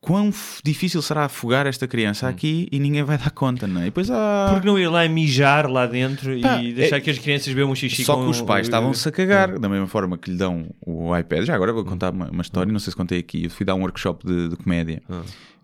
quão 0.01 0.31
difícil 0.63 1.01
será 1.01 1.25
afogar 1.25 1.67
esta 1.67 1.87
criança 1.87 2.25
Hum. 2.25 2.29
aqui 2.29 2.67
e 2.71 2.79
ninguém 2.79 3.03
vai 3.03 3.17
dar 3.17 3.31
conta, 3.31 3.67
não 3.67 3.81
é? 3.81 3.83
E 3.83 3.85
depois 3.85 4.09
há... 4.09 4.47
Porque 4.51 4.65
não 4.65 4.79
ir 4.79 4.87
lá 4.87 5.07
mijar 5.09 5.69
lá 5.69 5.85
dentro 5.85 6.39
Pá, 6.41 6.61
e 6.61 6.73
deixar 6.73 6.97
é- 6.97 7.01
que 7.01 7.09
as 7.09 7.19
crianças 7.19 7.53
bebam 7.53 7.71
um 7.71 7.75
xixi 7.75 8.03
Só 8.05 8.15
com 8.15 8.23
que 8.23 8.29
os 8.29 8.41
pais 8.41 8.67
estavam-se 8.67 9.07
a 9.07 9.11
cagar, 9.11 9.59
da 9.59 9.67
mesma 9.67 9.87
forma 9.87 10.17
que 10.17 10.31
lhe 10.31 10.37
dão 10.37 10.69
o 10.85 11.15
iPad. 11.17 11.45
Já 11.45 11.53
agora 11.55 11.73
vou 11.73 11.83
contar 11.83 12.11
uma, 12.13 12.29
uma 12.29 12.41
história, 12.41 12.71
não 12.71 12.79
sei 12.79 12.91
se 12.91 12.97
contei 12.97 13.19
aqui. 13.19 13.43
Eu 13.43 13.49
fui 13.49 13.65
dar 13.65 13.75
um 13.75 13.81
workshop 13.81 14.25
de, 14.25 14.49
de 14.49 14.55
comédia. 14.55 15.01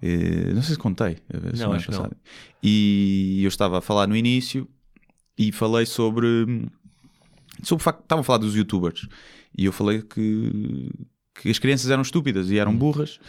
Eh, 0.02 0.52
não 0.54 0.62
sei 0.62 0.76
se 0.76 0.80
contei. 0.80 1.18
a 1.34 1.56
semana 1.56 1.76
acho 1.78 1.86
que 1.86 1.92
não. 1.92 1.98
passada. 2.00 2.18
E 2.62 3.40
eu 3.44 3.48
estava 3.48 3.78
a 3.78 3.82
falar 3.82 4.06
no 4.08 4.16
início 4.18 4.68
e 5.38 5.52
falei 5.52 5.86
sobre. 5.86 6.68
sobre 7.64 7.82
o 7.82 7.84
facto. 7.84 8.02
Estavam 8.02 8.22
a 8.22 8.24
falar 8.24 8.40
dos 8.40 8.56
youtubers. 8.56 9.08
E 9.58 9.64
eu 9.66 9.72
falei 9.72 10.02
que. 10.02 10.92
Que 11.42 11.52
as 11.52 11.60
crianças 11.60 11.92
eram 11.92 12.02
estúpidas 12.02 12.50
e 12.50 12.58
eram 12.58 12.74
burras 12.76 13.20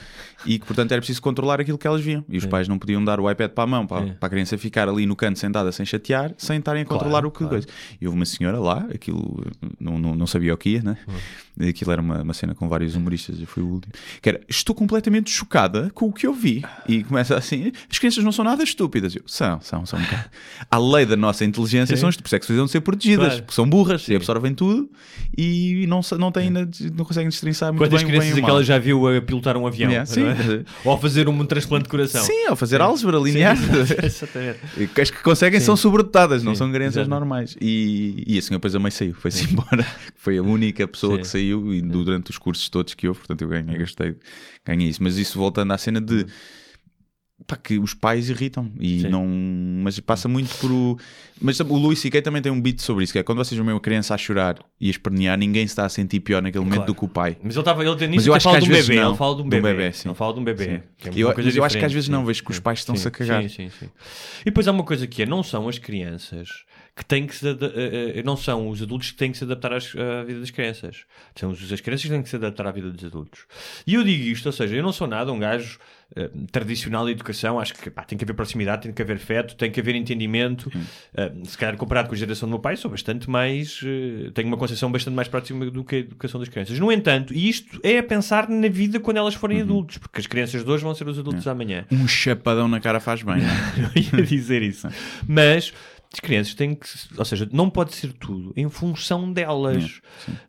e 0.46 0.58
que, 0.58 0.64
portanto, 0.66 0.92
era 0.92 1.00
preciso 1.00 1.20
controlar 1.20 1.60
aquilo 1.60 1.76
que 1.76 1.86
elas 1.86 2.00
viam. 2.00 2.24
E 2.28 2.38
os 2.38 2.46
pais 2.46 2.68
não 2.68 2.78
podiam 2.78 3.04
dar 3.04 3.18
o 3.20 3.28
iPad 3.30 3.50
para 3.50 3.64
a 3.64 3.66
mão 3.66 3.86
para, 3.86 4.06
É. 4.06 4.12
para 4.12 4.26
a 4.26 4.30
criança 4.30 4.56
ficar 4.56 4.88
ali 4.88 5.04
no 5.06 5.16
canto 5.16 5.38
sentada 5.38 5.70
sem 5.72 5.84
chatear, 5.84 6.32
sem 6.38 6.58
estarem 6.58 6.82
a 6.82 6.86
controlar 6.86 7.26
o 7.26 7.30
que 7.30 7.38
claro. 7.38 7.50
coisa. 7.54 7.66
E 8.00 8.06
houve 8.06 8.16
uma 8.18 8.24
senhora 8.24 8.58
lá, 8.60 8.86
aquilo 8.94 9.44
não, 9.80 9.98
não, 9.98 10.14
não 10.14 10.26
sabia 10.26 10.54
o 10.54 10.56
que 10.56 10.70
ia, 10.70 10.82
né? 10.82 10.96
Aquilo 11.60 11.92
era 11.92 12.02
uma, 12.02 12.22
uma 12.22 12.34
cena 12.34 12.54
com 12.54 12.68
vários 12.68 12.94
humoristas 12.94 13.40
e 13.40 13.46
foi 13.46 13.62
o 13.62 13.66
último. 13.66 13.92
Que 14.20 14.28
era, 14.28 14.40
estou 14.48 14.74
completamente 14.74 15.30
chocada 15.30 15.90
com 15.94 16.06
o 16.06 16.12
que 16.12 16.26
eu 16.26 16.34
vi. 16.34 16.62
E 16.88 17.02
começa 17.04 17.36
assim: 17.36 17.72
as 17.90 17.98
crianças 17.98 18.22
não 18.22 18.32
são 18.32 18.44
nada 18.44 18.62
estúpidas. 18.62 19.14
Eu, 19.14 19.22
são, 19.26 19.60
são, 19.60 19.86
são 19.86 19.98
um 19.98 20.02
bocado. 20.02 20.92
Lei 20.92 21.06
da 21.06 21.16
nossa 21.16 21.44
inteligência 21.44 21.96
são 21.96 22.08
estúpidas, 22.08 22.32
é 22.34 22.38
que 22.38 22.46
precisam 22.46 22.66
de 22.66 22.72
ser 22.72 22.80
protegidas, 22.80 23.26
Claro. 23.26 23.42
porque 23.42 23.54
são 23.54 23.68
burras 23.68 24.06
e 24.08 24.14
absorvem 24.14 24.54
tudo 24.54 24.88
e 25.36 25.86
não, 25.88 26.00
não, 26.18 26.30
têm 26.30 26.50
não 26.50 27.04
conseguem 27.04 27.28
destrinçar 27.28 27.72
muito 27.72 27.84
Quantas 27.84 28.02
bem 28.02 28.10
crianças 28.10 28.38
é 28.38 28.42
que 28.42 28.50
ela 28.50 28.62
já 28.62 28.78
viu 28.78 29.08
a 29.08 29.20
pilotar 29.20 29.56
um 29.56 29.66
avião? 29.66 29.90
Yeah, 29.90 30.06
sim. 30.06 30.24
é? 30.24 30.64
Ou 30.84 30.94
a 30.94 30.98
fazer 30.98 31.28
um 31.28 31.44
transplante 31.46 31.84
de 31.84 31.88
coração? 31.90 32.22
Sim, 32.22 32.46
ao 32.46 32.56
fazer 32.56 32.80
álgebra 32.80 33.18
linear. 33.18 33.56
Exatamente. 34.04 34.60
As 35.00 35.10
que 35.10 35.22
conseguem 35.22 35.60
são 35.60 35.76
sobredotadas, 35.76 36.42
não 36.42 36.52
Sim, 36.52 36.58
são 36.58 36.72
crianças 36.72 37.08
normais. 37.08 37.56
E, 37.60 38.22
e 38.26 38.38
a 38.38 38.42
senhora 38.42 38.58
depois 38.58 38.74
a 38.74 38.78
mãe 38.78 38.90
saiu, 38.90 39.14
foi-se 39.14 39.44
embora. 39.50 39.86
Foi 40.16 40.38
a 40.38 40.42
única 40.42 40.86
pessoa 40.86 41.16
Sim. 41.16 41.20
que 41.20 41.28
saiu 41.28 41.45
e 41.52 41.80
durante 41.82 42.30
os 42.30 42.38
cursos 42.38 42.68
todos 42.68 42.94
que 42.94 43.06
houve, 43.08 43.20
portanto 43.20 43.42
eu 43.42 43.48
ganhei, 43.48 43.78
gastei, 43.78 44.16
ganhei 44.64 44.88
isso. 44.88 45.02
Mas 45.02 45.16
isso 45.16 45.38
voltando 45.38 45.72
à 45.72 45.78
cena 45.78 46.00
de 46.00 46.26
pá, 47.46 47.54
que 47.56 47.78
os 47.78 47.92
pais 47.92 48.30
irritam 48.30 48.72
e 48.80 49.00
Sim. 49.02 49.08
não. 49.10 49.26
Mas 49.82 50.00
passa 50.00 50.26
muito 50.28 50.54
por 50.56 50.70
o. 50.72 50.98
Mas 51.40 51.60
o 51.60 51.64
Luís 51.76 51.98
C.K. 51.98 52.22
também 52.22 52.40
tem 52.40 52.50
um 52.50 52.60
beat 52.60 52.80
sobre 52.80 53.04
isso, 53.04 53.12
que 53.12 53.18
é 53.18 53.22
quando 53.22 53.38
vocês 53.38 53.58
veem 53.60 53.72
uma 53.74 53.80
criança 53.80 54.14
a 54.14 54.18
chorar 54.18 54.58
e 54.80 54.88
a 54.88 54.90
espernear, 54.90 55.36
ninguém 55.38 55.66
se 55.66 55.72
está 55.72 55.84
a 55.84 55.88
sentir 55.88 56.20
pior 56.20 56.42
naquele 56.42 56.64
momento 56.64 56.78
Claro. 56.78 56.92
do 56.94 56.98
que 56.98 57.04
o 57.04 57.08
pai. 57.08 57.36
Mas 57.42 57.54
ele 57.54 57.60
estava 57.60 57.84
ele 57.84 57.96
tem 57.96 58.08
Mas 58.08 58.16
nisso 58.16 58.28
eu 58.30 58.32
até 58.34 58.36
acho 58.38 58.44
fala 58.44 58.56
que 58.58 58.64
às 58.64 58.68
um 58.68 58.72
vezes 58.72 58.88
bebê, 58.88 59.00
não. 59.02 59.08
ele 59.10 59.18
fala 59.18 59.36
de 59.36 59.42
um 59.42 59.48
bebê, 59.48 59.68
bebê, 59.74 59.92
sim. 59.92 60.08
ele 60.08 60.14
fala 60.16 60.32
de 60.34 60.40
um 60.40 60.44
bebê. 60.44 60.64
Sim. 60.64 60.70
é 60.70 60.82
Eu- 61.14 61.34
mas 61.36 61.56
eu 61.56 61.64
acho 61.64 61.78
que 61.78 61.84
às 61.84 61.92
vezes 61.92 62.08
não 62.08 62.24
vejo 62.24 62.42
que 62.42 62.50
os 62.50 62.58
pais 62.58 62.78
estão-se 62.80 63.06
a 63.06 63.10
cagar. 63.10 63.42
Sim, 63.42 63.48
sim, 63.50 63.70
sim. 63.80 63.86
E 64.40 64.44
depois 64.46 64.66
há 64.66 64.72
uma 64.72 64.84
coisa 64.84 65.06
que 65.06 65.22
é, 65.22 65.26
não 65.26 65.42
são 65.42 65.68
as 65.68 65.78
crianças 65.78 66.48
que 66.96 67.04
têm 67.04 67.26
que 67.26 67.36
se 67.36 67.46
eh, 67.46 67.56
eh, 68.16 68.22
não 68.24 68.36
são 68.38 68.68
os 68.70 68.80
adultos 68.80 69.10
que 69.10 69.16
têm 69.18 69.30
que 69.30 69.36
se 69.36 69.44
adaptar 69.44 69.70
às- 69.74 69.94
à 69.94 70.24
vida 70.24 70.40
das 70.40 70.50
crianças. 70.50 71.04
São 71.34 71.50
os- 71.50 71.70
as 71.72 71.80
crianças 71.80 72.04
que 72.04 72.10
têm 72.10 72.22
que 72.22 72.28
se 72.30 72.36
adaptar 72.36 72.66
à 72.66 72.72
vida 72.72 72.90
dos 72.90 73.04
adultos. 73.04 73.40
E 73.86 73.94
eu 73.94 74.02
digo 74.02 74.24
isto, 74.24 74.46
ou 74.46 74.52
seja, 74.52 74.74
eu 74.76 74.82
não 74.82 74.92
sou 74.92 75.06
nada 75.06 75.30
um 75.30 75.38
gajo 75.38 75.78
eh, 76.14 76.30
tradicional 76.52 77.04
de 77.04 77.10
educação, 77.12 77.58
acho 77.58 77.74
que 77.74 77.90
pá, 77.90 78.04
tem 78.04 78.16
que 78.16 78.24
haver 78.24 78.32
proximidade, 78.34 78.82
tem 78.82 78.92
que 78.92 79.02
haver 79.02 79.16
afeto, 79.16 79.56
tem 79.56 79.70
que 79.70 79.80
haver 79.80 79.94
entendimento. 79.96 80.70
Eh, 81.14 81.32
se 81.44 81.58
calhar 81.58 81.76
comparado 81.76 82.08
com 82.08 82.14
a 82.14 82.16
geração 82.18 82.48
do 82.48 82.50
meu 82.52 82.60
pai, 82.60 82.76
sou 82.76 82.90
bastante 82.90 83.28
mais. 83.28 83.80
eh, 83.84 84.30
tenho 84.32 84.46
uma 84.48 84.56
concepção 84.56 84.90
bastante 84.90 85.14
mais 85.14 85.26
próxima 85.28 85.68
do 85.70 85.82
que 85.84 85.96
a 85.96 85.98
educação 85.98 86.38
das 86.40 86.48
crianças. 86.48 86.78
No 86.78 86.90
entanto, 86.92 87.34
e 87.34 87.48
isto 87.48 87.78
é 87.82 87.98
a 87.98 88.02
pensar 88.02 88.48
na 88.48 88.68
vida 88.68 89.00
quando 89.00 89.16
elas 89.18 89.34
forem 89.34 89.60
adultos, 89.60 89.98
porque 89.98 90.20
as 90.20 90.26
crianças 90.28 90.64
de 90.64 90.70
hoje 90.70 90.84
vão 90.84 90.94
ser 90.94 91.06
os 91.08 91.18
adultos 91.18 91.46
amanhã. 91.48 91.84
Um 91.90 92.06
chapadão 92.08 92.68
na 92.68 92.78
cara 92.80 93.00
faz 93.00 93.22
bem. 93.22 93.38
não 93.38 93.44
é? 93.44 93.98
Ia 94.16 94.22
dizer 94.22 94.62
isso. 94.62 94.88
Mas 95.28 95.74
as 96.12 96.20
crianças 96.20 96.54
têm 96.54 96.74
que. 96.74 96.86
Ou 97.16 97.24
seja, 97.24 97.48
não 97.52 97.68
pode 97.70 97.94
ser 97.94 98.12
tudo 98.12 98.52
em 98.56 98.68
função 98.68 99.32
delas. 99.32 100.00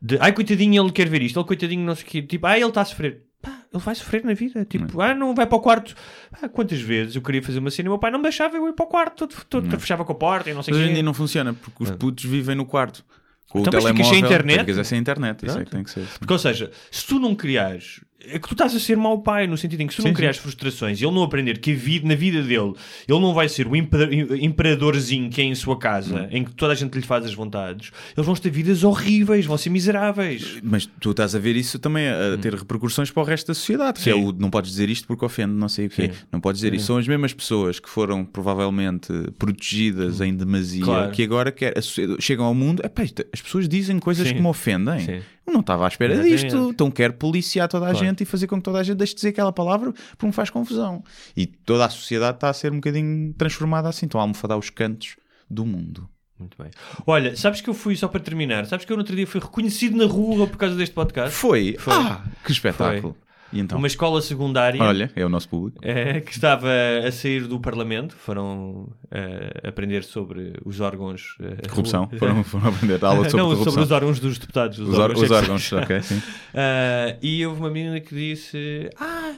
De, 0.02 0.18
ai, 0.20 0.32
coitadinho, 0.34 0.82
ele 0.84 0.92
quer 0.92 1.08
ver 1.10 1.22
isto. 1.22 1.40
Ele, 1.40 1.48
coitadinho, 1.48 1.86
não 1.86 1.96
sei 1.96 2.04
o 2.04 2.08
quê. 2.08 2.22
Tipo, 2.22 2.48
ai, 2.48 2.60
ele 2.62 2.70
está 2.70 2.82
a 2.82 2.86
sofrer. 2.86 3.24
Pá, 3.42 3.52
ele 3.72 3.84
vai 3.84 3.94
sofrer 3.96 4.24
na 4.24 4.34
vida. 4.34 4.66
Tipo, 4.66 5.00
ah, 5.02 5.14
não 5.14 5.36
vai 5.36 5.46
para 5.46 5.58
o 5.58 5.62
quarto. 5.62 5.94
Ah, 6.42 6.50
quantas 6.50 6.80
vezes 6.82 7.16
eu 7.16 7.22
queria 7.22 7.42
fazer 7.44 7.60
uma 7.60 7.70
cena 7.70 7.88
e 7.88 7.90
o 7.90 7.94
meu 7.94 8.00
pai 8.00 8.10
não 8.12 8.20
me 8.20 8.24
deixava 8.24 8.56
eu 8.58 8.68
ir 8.68 8.74
para 8.74 8.86
o 8.86 8.90
quarto. 8.90 9.28
Todo, 9.28 9.46
todo 9.46 9.80
fechava 9.80 10.04
com 10.06 10.12
a 10.12 10.16
porta 10.16 10.50
e 10.50 10.54
não 10.54 10.64
sei 10.64 10.74
o 10.74 10.76
Mas 10.76 10.82
hoje 10.82 10.88
quê. 10.88 10.92
em 10.92 10.96
dia 10.96 11.04
não 11.04 11.14
funciona, 11.14 11.54
porque 11.54 11.84
os 11.84 11.92
putos 11.92 12.24
vivem 12.26 12.56
no 12.56 12.66
quarto. 12.66 13.04
Com 13.50 13.60
Então, 13.62 13.72
o 13.72 13.76
mas 13.76 13.84
ficas 13.86 13.96
telemóvel. 14.08 14.20
sem 14.20 14.26
internet? 14.26 14.60
Ficas 14.62 14.78
é 14.78 14.84
sem 14.84 15.00
internet, 15.00 15.46
isso 15.46 15.58
é 15.60 15.64
que 15.66 15.72
tem 15.72 15.84
que 15.84 15.92
ser. 15.92 16.06
Porque, 16.20 16.34
ou 16.34 16.40
seja, 16.40 16.72
se 16.92 17.06
tu 17.08 17.20
não 17.20 17.34
criares. 17.36 18.02
É 18.20 18.40
que 18.40 18.48
tu 18.48 18.54
estás 18.54 18.76
a 18.76 18.80
ser 18.80 18.98
mau 18.98 19.20
pai, 19.22 19.46
no 19.48 19.56
sentido 19.56 19.82
em 19.82 19.88
que 19.88 19.94
se 19.94 19.98
tu 19.98 20.02
Sim, 20.02 20.08
não 20.10 20.14
sim. 20.14 20.18
criares 20.18 20.38
frustrações 20.40 21.00
e 21.00 21.06
ele 21.06 21.14
não 21.14 21.22
aprender 21.24 21.60
que 21.60 21.74
vida, 21.74 22.08
na 22.08 22.16
vida 22.16 22.42
dele 22.42 22.74
ele 23.08 23.20
não 23.20 23.34
vai 23.34 23.48
ser 23.48 23.68
o 23.68 23.76
impera- 23.76 24.10
imperadorzinho 24.14 25.30
que 25.30 25.40
é 25.40 25.44
em 25.46 25.54
sua 25.56 25.78
casa, 25.78 26.24
Hum. 26.24 26.28
em 26.32 26.44
que 26.44 26.52
toda 26.52 26.74
a 26.74 26.76
gente 26.76 26.94
lhe 26.96 27.02
faz 27.06 27.26
as 27.26 27.34
vontades, 27.34 27.92
eles 28.16 28.26
vão 28.26 28.36
ter 28.36 28.50
vidas 28.50 28.84
horríveis, 28.84 29.46
vão 29.46 29.58
ser 29.58 29.70
miseráveis. 29.70 30.58
Mas 30.64 30.86
tu 31.00 31.12
estás 31.12 31.36
a 31.36 31.40
ver 31.40 31.56
isso 31.56 31.78
também 31.80 32.08
a, 32.08 32.34
a 32.34 32.38
ter 32.38 32.54
repercussões 32.56 33.12
para 33.12 33.22
o 33.22 33.26
resto 33.26 33.48
da 33.48 33.54
sociedade. 33.54 34.02
Que 34.02 34.10
é 34.10 34.16
Hum. 34.16 34.20
Sim. 34.20 34.28
o 34.30 34.32
não 34.34 34.50
podes 34.50 34.72
dizer 34.72 34.90
isto 34.90 35.08
porque 35.08 35.24
ofende, 35.24 35.54
não 35.54 35.70
sei 35.70 35.86
o 35.86 35.90
quê. 35.90 36.12
Sim. 36.12 36.20
Não 36.32 36.40
podes 36.42 36.60
dizer 36.62 36.74
isso. 36.74 36.88
São 36.88 36.98
as 36.98 37.08
mesmas 37.08 37.34
pessoas 37.34 37.80
que 37.80 37.88
foram 37.90 38.26
provavelmente 38.26 39.14
protegidas 39.38 40.22
em 40.22 40.36
demasia 40.36 40.82
Hum. 40.82 40.86
Claro. 40.86 41.12
que 41.12 41.24
agora 41.24 41.52
quer, 41.52 41.74
chegam 42.20 42.46
ao 42.46 42.54
mundo. 42.56 42.82
Epá, 42.84 43.04
as 43.32 43.42
pessoas 43.42 43.70
dizem 43.70 44.00
coisas 44.00 44.28
Sim. 44.28 44.36
que 44.36 44.42
me 44.42 44.48
ofendem. 44.48 45.22
Não 45.48 45.62
estava 45.62 45.86
à 45.86 45.88
espera 45.88 46.14
Exatamente. 46.14 46.42
disto. 46.44 46.70
Então 46.72 46.92
quero 46.92 47.14
policiar 47.14 47.68
toda 47.70 47.86
a 47.88 47.92
Claro. 47.92 48.06
gente 48.06 48.22
e 48.24 48.26
fazer 48.26 48.48
com 48.48 48.58
que 48.58 48.64
toda 48.64 48.80
a 48.80 48.84
gente 48.84 48.98
deixe 48.98 49.14
de 49.14 49.18
dizer 49.18 49.30
aquela 49.30 49.52
palavra 49.52 49.94
porque 50.12 50.26
me 50.26 50.32
faz 50.34 50.50
confusão. 50.50 51.04
E 51.36 51.46
toda 51.46 51.86
a 51.86 51.90
sociedade 51.90 52.38
está 52.38 52.50
a 52.50 52.54
ser 52.54 52.72
um 52.72 52.76
bocadinho 52.76 53.34
transformada 53.34 53.88
assim. 53.90 54.06
Estão 54.06 54.20
a 54.20 54.24
almofadar 54.24 54.58
os 54.58 54.70
cantos 54.70 55.16
do 55.50 55.66
mundo. 55.66 56.10
Muito 56.38 56.56
bem. 56.62 56.70
Olha, 57.08 57.36
sabes 57.36 57.62
que 57.62 57.70
eu 57.70 57.74
fui, 57.74 57.96
só 57.96 58.08
para 58.08 58.20
terminar, 58.20 58.66
sabes 58.68 58.86
que 58.86 58.92
eu 58.92 58.98
no 58.98 59.02
outro 59.02 59.16
dia 59.16 59.26
fui 59.26 59.42
reconhecido 59.42 59.98
na 59.98 60.06
rua 60.06 60.46
por 60.46 60.58
causa 60.58 60.76
deste 60.76 60.94
podcast? 60.94 61.32
Foi. 61.36 61.76
Foi. 61.80 61.94
Ah, 61.94 62.22
que 62.46 62.52
espetáculo. 62.52 63.16
E 63.20 63.27
então? 63.54 63.78
Uma 63.78 63.88
escola 63.88 64.22
secundária. 64.22 64.82
Olha, 64.82 65.12
é 65.16 65.26
o 65.26 65.30
nosso 65.30 65.48
público. 65.50 65.80
eh, 65.82 66.22
que 66.22 66.32
estava 66.32 66.68
a 67.06 67.12
sair 67.12 67.48
do 67.48 67.60
Parlamento, 67.60 68.16
foram 68.16 68.90
eh, 69.12 69.62
aprender 69.68 70.04
sobre 70.04 70.54
os 70.66 70.80
órgãos. 70.80 71.36
eh, 71.42 71.68
Corrupção. 71.70 72.10
Foram, 72.20 72.44
foram 72.44 72.68
aprender 72.70 73.04
a 73.04 73.08
aula 73.10 73.24
sobre 73.30 73.38
não, 73.38 73.46
corrupção. 73.50 73.72
sobre 73.74 73.84
os 73.86 73.92
órgãos 73.92 74.20
dos 74.20 74.38
deputados. 74.38 74.80
Os, 74.80 74.90
Os, 74.90 75.00
órgãos, 75.00 75.22
os 75.24 75.32
é 75.32 75.36
órgãos, 75.36 75.74
ok, 75.74 76.02
sim. 76.02 76.22
Ah, 76.54 77.16
e 77.24 77.46
houve 77.46 77.60
uma 77.62 77.70
menina 77.70 78.00
que 78.00 78.14
disse: 78.14 78.90
Ah, 79.00 79.34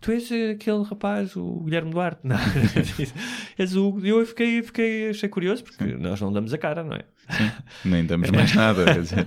tu 0.00 0.10
és 0.12 0.30
aquele 0.52 0.82
rapaz, 0.84 1.34
o 1.36 1.60
Guilherme 1.64 1.90
Duarte. 1.90 2.20
Não, 2.24 2.36
és 3.58 3.76
o. 3.76 3.98
E 4.02 4.08
eu 4.08 4.24
fiquei, 4.26 4.62
fiquei, 4.62 5.08
achei 5.10 5.28
curioso, 5.28 5.64
porque 5.64 5.84
nós 5.96 6.20
não 6.20 6.32
damos 6.32 6.52
a 6.52 6.58
cara, 6.58 6.82
não 6.84 6.94
é? 6.96 7.02
Nem 7.84 8.04
damos 8.04 8.30
mais 8.30 8.54
nada. 8.54 8.84
dizer. 8.94 9.26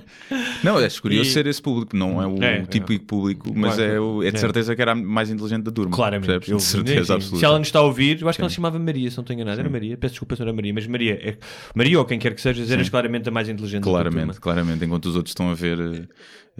Não, 0.63 0.79
é 0.79 0.87
curioso 0.89 1.29
E- 1.29 1.33
ser 1.33 1.47
esse 1.47 1.61
público, 1.61 1.95
não 1.95 2.21
é 2.21 2.27
o 2.27 2.43
É, 2.43 2.61
típico 2.63 3.05
público, 3.05 3.51
mas 3.55 3.75
Claro, 3.75 3.91
é, 3.91 3.99
o, 3.99 4.23
é 4.23 4.31
de 4.31 4.37
é. 4.37 4.39
certeza 4.39 4.75
que 4.75 4.81
era 4.81 4.91
a 4.91 4.95
mais 4.95 5.29
inteligente 5.29 5.63
da 5.63 5.71
turma. 5.71 5.95
Claramente. 5.95 6.25
percebes? 6.27 6.49
Eu- 6.49 6.57
de 6.57 6.63
certeza 6.63 7.05
sim. 7.05 7.13
absoluta. 7.13 7.39
Se 7.39 7.45
ela 7.45 7.59
nos 7.59 7.67
está 7.67 7.79
a 7.79 7.83
ouvir, 7.83 8.21
eu 8.21 8.29
acho 8.29 8.37
que 8.37 8.41
ela 8.41 8.49
se 8.49 8.55
chamava 8.55 8.77
Maria, 8.79 9.09
se 9.11 9.17
não 9.17 9.23
tenho 9.23 9.37
enganado. 9.41 9.59
Era 9.59 9.69
Maria. 9.69 9.97
Peço 9.97 10.13
desculpa 10.13 10.35
se 10.35 10.41
não 10.41 10.47
era 10.47 10.55
Maria, 10.55 10.73
mas 10.73 10.87
Maria, 10.87 11.13
é, 11.21 11.37
Maria 11.75 11.99
ou 11.99 12.05
quem 12.05 12.19
quer 12.19 12.33
que 12.33 12.41
seja, 12.41 12.71
eras 12.73 12.89
claramente 12.89 13.27
a 13.29 13.31
mais 13.31 13.49
inteligente 13.49 13.83
da 13.83 13.89
Claramente, 13.89 14.25
turma. 14.25 14.33
claramente, 14.39 14.85
enquanto 14.85 15.05
os 15.07 15.15
outros 15.15 15.31
estão 15.31 15.49
a 15.49 15.53
ver 15.53 16.07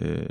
eh, 0.00 0.26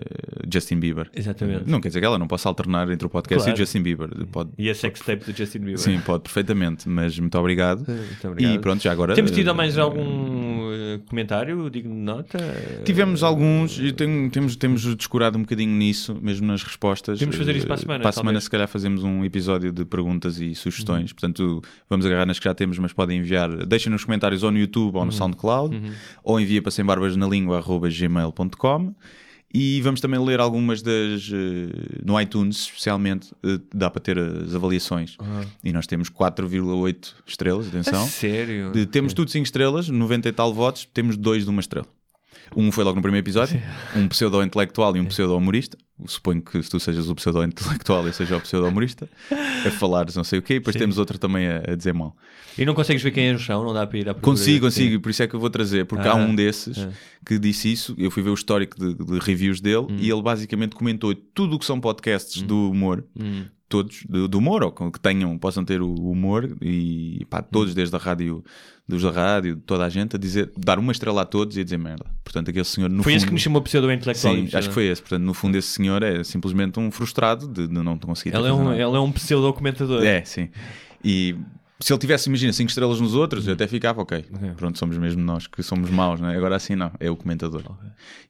Justin 0.51 0.79
Bieber. 0.79 1.09
Exatamente. 1.13 1.69
Não 1.69 1.81
quer 1.81 1.89
dizer 1.89 1.99
que 1.99 2.05
ela 2.05 2.17
não 2.17 2.27
possa 2.27 2.47
alternar 2.47 2.89
entre 2.89 3.05
o 3.05 3.09
podcast 3.09 3.43
Claro. 3.43 3.51
e 3.51 3.61
o 3.61 3.65
Justin 3.65 3.81
Bieber. 3.81 4.09
Pode, 4.31 4.51
E 4.57 4.69
a 4.69 4.75
sex 4.75 4.99
tape 5.01 5.29
do 5.29 5.37
Justin 5.37 5.59
Bieber. 5.59 5.77
sim, 5.77 5.99
pode 5.99 6.23
perfeitamente, 6.23 6.87
mas 6.87 7.19
muito 7.19 7.37
obrigado. 7.37 7.83
Muito 7.85 8.27
obrigado. 8.29 8.53
E 8.55 8.59
pronto, 8.59 8.81
já 8.81 8.91
agora. 8.93 9.13
Temos 9.13 9.31
tido 9.31 9.49
eh, 9.49 9.53
mais 9.53 9.77
algum 9.77 10.96
comentário 11.05 11.69
digno 11.69 11.93
de 11.93 11.99
nota? 12.01 12.37
Tivemos 12.85 13.21
alguns, 13.23 13.77
e 13.79 13.91
tenho- 13.91 14.29
temos, 14.29 14.55
temos 14.55 14.95
descurado 14.95 15.37
um 15.37 15.41
bocadinho 15.41 15.71
nisso, 15.71 16.17
mesmo 16.21 16.47
nas 16.47 16.63
respostas. 16.63 17.19
Temos 17.19 17.35
de 17.35 17.39
fazer 17.39 17.55
isso 17.55 17.65
para 17.67 17.75
a 17.75 17.77
Eh, 17.77 17.81
semana, 17.81 17.99
Para 18.01 18.09
a 18.09 18.13
semana, 18.13 18.27
talvez. 18.31 18.43
se 18.45 18.49
calhar, 18.49 18.67
fazemos 18.67 19.03
um 19.03 19.23
episódio 19.25 19.71
de 19.71 19.85
perguntas 19.85 20.39
e 20.39 20.55
sugestões. 20.55 21.11
Portanto, 21.13 21.61
vamos 21.89 22.05
agarrar 22.05 22.25
nas 22.25 22.39
que 22.39 22.45
já 22.45 22.53
temos, 22.53 22.77
mas 22.79 22.93
podem 22.93 23.19
enviar. 23.19 23.65
Deixem 23.65 23.91
nos 23.91 24.03
comentários 24.05 24.43
ou 24.43 24.51
no 24.51 24.57
YouTube 24.57 24.95
ou 24.95 25.05
no 25.05 25.11
SoundCloud, 25.11 25.79
ou 26.23 26.39
envia 26.39 26.61
para 26.61 26.71
sembarbasnalingua.gmail.com. 26.71 28.95
E 29.53 29.81
vamos 29.81 30.01
também 30.01 30.19
ler 30.23 30.39
algumas 30.39 30.81
das. 30.81 31.29
eh, 31.33 32.01
no 32.05 32.19
iTunes, 32.19 32.57
especialmente, 32.63 33.33
eh, 33.43 33.59
dá 33.73 33.89
para 33.89 34.01
ter 34.01 34.19
as 34.19 34.53
avaliações. 34.53 35.15
E 35.63 35.71
nós 35.71 35.87
temos 35.87 36.09
4,8 36.09 37.15
estrelas, 37.25 37.67
atenção. 37.67 38.03
A 38.03 38.07
sério? 38.07 38.71
Temos 38.87 39.13
tudo 39.13 39.31
5 39.31 39.45
estrelas, 39.45 39.87
90 39.89 40.27
e 40.29 40.31
tal 40.33 40.53
votos, 40.53 40.87
temos 40.93 41.15
dois 41.15 41.45
de 41.45 41.49
uma 41.49 41.61
estrela. 41.61 41.87
Um 42.55 42.71
foi 42.71 42.83
logo 42.83 42.95
no 42.95 43.01
primeiro 43.01 43.23
episódio, 43.23 43.61
um 43.95 44.07
pseudo-intelectual 44.07 44.95
e 44.95 44.99
um 44.99 45.05
pseudo-humorista. 45.05 45.77
Suponho 46.05 46.41
que 46.41 46.61
se 46.61 46.69
tu 46.69 46.79
sejas 46.79 47.09
o 47.09 47.15
pseudo-intelectual 47.15 48.03
e 48.03 48.07
eu 48.07 48.13
seja 48.13 48.37
o 48.37 48.41
pseudo-humorista, 48.41 49.09
a 49.65 49.71
falares 49.71 50.15
não 50.15 50.23
sei 50.23 50.39
o 50.39 50.41
quê. 50.41 50.55
E 50.55 50.59
depois 50.59 50.73
Sim. 50.73 50.79
temos 50.79 50.97
outro 50.97 51.17
também 51.17 51.47
a, 51.47 51.63
a 51.71 51.75
dizer 51.75 51.93
mal. 51.93 52.15
E 52.57 52.65
não 52.65 52.73
consegues 52.73 53.01
ver 53.01 53.11
quem 53.11 53.27
é 53.27 53.33
no 53.33 53.39
chão? 53.39 53.63
Não 53.63 53.73
dá 53.73 53.85
para 53.85 53.97
ir 53.97 54.09
à 54.09 54.13
Consigo, 54.13 54.65
consigo, 54.65 54.95
e 54.95 54.99
por 54.99 55.09
isso 55.09 55.23
é 55.23 55.27
que 55.27 55.33
eu 55.35 55.39
vou 55.39 55.49
trazer, 55.49 55.85
porque 55.85 56.07
Ah, 56.07 56.11
há 56.11 56.15
um 56.15 56.33
desses 56.35 56.77
ah. 56.77 56.89
que 57.25 57.37
disse 57.39 57.71
isso. 57.71 57.95
Eu 57.97 58.11
fui 58.11 58.21
ver 58.23 58.29
o 58.29 58.33
histórico 58.35 58.77
de, 58.79 58.93
de 58.93 59.19
reviews 59.19 59.59
dele 59.59 59.87
Hum. 59.89 59.97
e 59.99 60.09
ele 60.09 60.21
basicamente 60.21 60.75
comentou 60.75 61.13
tudo 61.15 61.55
o 61.55 61.59
que 61.59 61.65
são 61.65 61.79
podcasts 61.79 62.41
do 62.41 62.69
humor. 62.71 63.03
Hum. 63.19 63.45
Todos 63.69 64.03
do, 64.07 64.27
do 64.27 64.37
humor, 64.37 64.63
ou 64.63 64.71
que 64.71 64.99
tenham, 64.99 65.37
possam 65.37 65.65
ter 65.65 65.81
o 65.81 65.93
humor, 65.93 66.55
e 66.61 67.25
pá, 67.29 67.41
todos, 67.41 67.75
desde 67.75 67.95
a 67.95 67.99
rádio, 67.99 68.43
dos 68.87 69.03
da 69.03 69.11
rádio, 69.11 69.57
toda 69.65 69.83
a 69.85 69.89
gente, 69.89 70.15
a 70.15 70.19
dizer, 70.19 70.51
dar 70.57 70.79
uma 70.79 70.93
estrela 70.93 71.23
a 71.23 71.25
todos 71.25 71.57
e 71.57 71.59
a 71.59 71.63
dizer 71.63 71.77
merda. 71.77 72.05
Portanto, 72.23 72.49
aquele 72.49 72.63
senhor 72.63 72.89
no 72.89 73.03
Foi 73.03 73.11
fundo, 73.11 73.17
esse 73.17 73.25
que 73.25 73.33
nos 73.33 73.41
chamou 73.41 73.61
pseudo-intelectual. 73.61 74.33
Sim, 74.33 74.49
acho 74.53 74.69
que 74.69 74.73
foi 74.73 74.85
esse. 74.85 75.01
Portanto, 75.01 75.23
no 75.23 75.33
fundo, 75.33 75.57
esse 75.57 75.67
senhor 75.67 76.01
é 76.01 76.23
simplesmente 76.23 76.79
um 76.79 76.89
frustrado 76.89 77.47
de, 77.47 77.67
de 77.67 77.73
não 77.73 77.97
conseguir 77.97 78.33
Ele 78.35 78.47
é 78.47 78.53
um, 78.53 78.63
nada. 78.63 78.75
ele 78.75 78.95
é 78.95 78.99
um 78.99 79.11
pseudo-comentador. 79.11 80.03
É, 80.05 80.23
sim. 80.23 80.49
E 81.03 81.35
se 81.81 81.91
ele 81.91 81.99
tivesse, 81.99 82.29
imagina, 82.29 82.53
5 82.53 82.69
estrelas 82.69 83.01
nos 83.01 83.13
outros, 83.13 83.45
eu 83.45 83.53
até 83.53 83.67
ficava, 83.67 84.01
ok. 84.01 84.25
Pronto, 84.55 84.79
somos 84.79 84.97
mesmo 84.97 85.21
nós 85.21 85.47
que 85.47 85.61
somos 85.61 85.89
maus, 85.89 86.21
não 86.21 86.29
é? 86.29 86.37
Agora 86.37 86.55
assim 86.55 86.75
não, 86.75 86.91
é 86.99 87.11
o 87.11 87.15
comentador. 87.15 87.63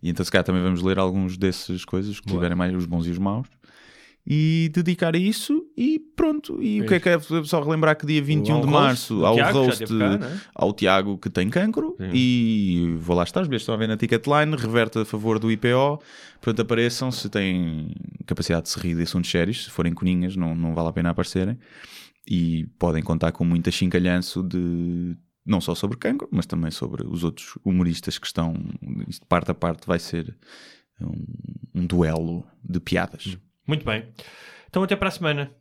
E 0.02 0.10
então, 0.10 0.26
se 0.26 0.32
calhar, 0.32 0.44
também 0.44 0.64
vamos 0.64 0.82
ler 0.82 0.98
alguns 0.98 1.38
desses 1.38 1.86
coisas 1.86 2.20
que 2.20 2.28
tiverem 2.28 2.58
mais 2.58 2.76
os 2.76 2.88
bons 2.88 3.06
e 3.06 3.12
os 3.12 3.20
maus. 3.20 3.48
E 4.30 4.70
dedicar 4.74 5.16
a 5.16 5.18
isso 5.18 5.66
e 5.78 5.98
pronto. 5.98 6.62
E 6.62 6.82
o 6.82 6.86
que 6.86 6.96
é 6.96 7.00
que 7.00 7.08
é 7.08 7.18
só 7.46 7.64
relembrar 7.64 7.96
que 7.96 8.06
dia 8.06 8.22
21 8.22 8.56
Ao 8.56 8.62
de 8.62 8.68
março 8.68 9.26
há 9.26 9.32
o 9.32 9.54
roast 9.54 9.86
cá, 9.86 10.16
é? 10.16 10.40
ao 10.54 10.74
Tiago 10.74 11.18
que 11.18 11.30
tem 11.30 11.50
cancro 11.50 11.96
Sim. 11.98 12.10
e 12.14 12.98
vou 13.00 13.16
lá 13.16 13.24
estar, 13.24 13.42
os 13.42 13.48
bilhetes 13.48 13.62
estão 13.62 13.74
a 13.74 13.78
ver 13.78 13.88
na 13.88 13.96
Ticketline, 13.96 14.54
reverte 14.58 15.00
a 15.00 15.06
favor 15.06 15.40
do 15.40 15.50
IPO, 15.50 16.02
portanto 16.42 16.62
apareçam 16.62 17.10
se 17.10 17.30
têm 17.30 17.96
capacidade 18.26 18.64
de 18.64 18.70
se 18.70 18.80
rir 18.82 18.98
de 18.98 19.04
assuntos 19.04 19.32
sérios, 19.32 19.64
se 19.64 19.72
forem 19.72 19.94
coninhas 19.94 20.36
não, 20.36 20.54
não 20.54 20.76
vale 20.76 20.90
a 20.90 20.94
pena 20.94 21.12
aparecerem 21.12 21.58
e 22.30 22.68
podem 22.78 23.02
contar 23.02 23.32
com 23.32 23.46
muita 23.46 23.72
chincalhanço 23.72 24.44
de 24.44 25.16
não 25.46 25.62
só 25.62 25.74
sobre 25.74 25.96
cancro, 25.96 26.28
mas 26.30 26.46
também 26.46 26.70
sobre 26.70 27.08
os 27.08 27.24
outros 27.24 27.58
humoristas 27.64 28.18
que 28.18 28.28
estão, 28.28 28.54
isto 29.08 29.26
parte 29.26 29.52
a 29.52 29.54
parte 29.54 29.88
vai 29.88 30.00
ser 30.00 30.36
um, 31.00 31.82
um 31.82 31.88
duelo 31.88 32.46
de 32.62 32.82
piadas. 32.82 33.38
Muito 33.68 33.86
bem. 33.86 34.06
Então 34.70 34.82
até 34.84 34.96
para 34.96 35.10
a 35.10 35.12
semana. 35.12 35.52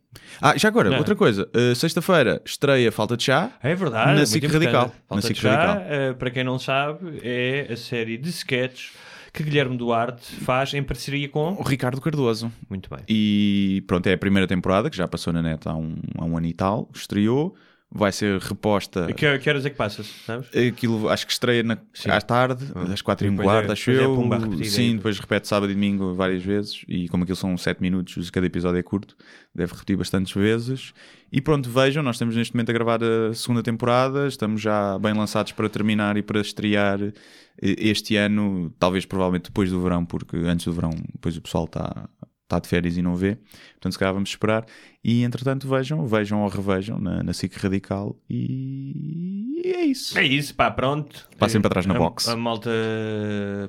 Ah, 0.41 0.57
já 0.57 0.67
agora, 0.67 0.89
Não. 0.89 0.97
outra 0.97 1.15
coisa. 1.15 1.49
Uh, 1.55 1.75
Sexta-feira 1.75 2.41
estreia 2.45 2.91
Falta 2.91 3.15
de 3.17 3.23
Chá. 3.23 3.51
É 3.61 3.75
verdade. 3.75 4.19
Na 4.19 4.25
SIC. 4.25 4.45
Radical. 4.47 4.91
Falta 5.07 5.27
Na 5.27 5.33
de 5.33 5.41
Radical. 5.41 5.81
eh, 5.87 6.13
para 6.13 6.29
quem 6.31 6.43
não 6.43 6.57
sabe, 6.57 7.19
é 7.23 7.67
a 7.71 7.77
série 7.77 8.17
de 8.17 8.29
sketches 8.29 8.93
que 9.33 9.43
Guilherme 9.43 9.77
Duarte 9.77 10.33
faz 10.37 10.73
em 10.73 10.81
parceria 10.81 11.29
com. 11.29 11.53
O 11.53 11.61
Ricardo 11.61 12.01
Cardoso. 12.01 12.51
Muito 12.69 12.89
bem. 12.89 12.99
E 13.07 13.83
pronto, 13.85 14.07
é 14.07 14.13
a 14.13 14.17
primeira 14.17 14.47
temporada 14.47 14.89
que 14.89 14.97
já 14.97 15.07
passou 15.07 15.31
na 15.31 15.41
net 15.41 15.67
há 15.67 15.75
um, 15.75 15.95
há 16.17 16.25
um 16.25 16.37
ano 16.37 16.47
e 16.47 16.53
tal. 16.53 16.89
Estreou. 16.93 17.55
Vai 17.89 18.11
ser 18.11 18.37
reposta. 18.41 19.07
Que, 19.13 19.39
que 19.39 19.49
horas 19.49 19.65
é 19.65 19.69
que 19.69 19.77
passas, 19.77 20.07
sabes? 20.25 20.49
Aquilo 20.53 21.07
acho 21.07 21.25
que 21.25 21.31
estreia 21.31 21.63
na, 21.63 21.77
Sim. 21.93 22.09
à 22.11 22.19
tarde, 22.19 22.65
às 22.91 23.01
quatro 23.01 23.25
e 23.25 23.29
um 23.29 23.35
Depois 23.35 23.47
é- 23.47 23.51
quarto, 23.53 23.71
acho 23.71 23.91
é 23.91 24.03
eu. 24.03 24.13
pumba, 24.13 24.37
repetida 24.37 24.65
Sim, 24.65 24.97
depois 24.97 25.17
repete 25.17 25.47
sábado 25.47 25.71
e 25.71 25.73
domingo 25.73 26.13
várias 26.13 26.43
vezes. 26.43 26.83
E 26.85 27.07
como 27.07 27.23
aquilo 27.23 27.37
são 27.37 27.57
sete 27.57 27.81
minutos, 27.81 28.29
cada 28.29 28.45
episódio 28.45 28.77
é 28.77 28.83
curto, 28.83 29.15
deve 29.55 29.71
repetir 29.71 29.95
bastantes 29.95 30.33
vezes. 30.33 30.93
E 31.31 31.39
pronto, 31.39 31.69
vejam, 31.69 32.03
nós 32.03 32.17
estamos 32.17 32.35
neste 32.35 32.53
momento 32.53 32.69
a 32.71 32.73
gravar 32.73 32.99
a 33.01 33.33
segunda 33.33 33.63
temporada, 33.63 34.27
estamos 34.27 34.61
já 34.61 34.99
bem 34.99 35.13
lançados 35.13 35.53
para 35.53 35.69
terminar 35.69 36.17
e 36.17 36.21
para 36.21 36.41
estrear 36.41 37.01
eh, 37.01 37.13
este 37.61 38.17
ano, 38.17 38.69
talvez 38.77 39.05
provavelmente 39.05 39.45
depois 39.45 39.71
do 39.71 39.81
verão, 39.81 40.05
porque 40.05 40.35
antes 40.35 40.65
do 40.65 40.73
verão, 40.73 40.91
depois 41.13 41.37
o 41.37 41.41
pessoal 41.41 41.63
está 41.63 42.09
está 42.47 42.59
de 42.59 42.67
férias 42.69 42.95
e 42.95 43.01
não 43.01 43.13
vê, 43.15 43.35
portanto 43.73 43.91
se 43.91 43.99
calhar 43.99 44.13
vamos 44.13 44.29
esperar 44.29 44.65
e 45.03 45.21
entretanto 45.23 45.67
vejam, 45.67 46.05
vejam 46.07 46.41
ou 46.43 46.47
revejam 46.47 46.97
na, 46.97 47.21
na 47.21 47.33
SIC 47.33 47.53
Radical 47.57 48.17
e 48.29 49.61
é 49.75 49.81
isso 49.85 50.17
É 50.17 50.23
isso, 50.23 50.55
pá, 50.55 50.71
pronto. 50.71 51.27
Passem 51.37 51.59
para 51.59 51.69
trás 51.71 51.85
na 51.85 51.95
A- 51.95 51.97
box. 51.99 52.27
A 52.29 52.35
malta 52.37 52.69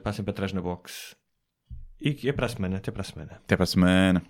passem 0.05 0.24
para 0.24 0.32
trás 0.34 0.52
na 0.52 0.60
box. 0.60 1.16
E 2.00 2.28
é 2.28 2.32
para 2.32 2.46
a 2.46 2.48
semana, 2.48 2.76
até 2.76 2.92
para 2.92 3.00
a 3.02 3.05
semana. 3.05 3.32
até 3.44 3.56
para 3.56 3.64
a 3.64 3.66
semana 3.66 4.22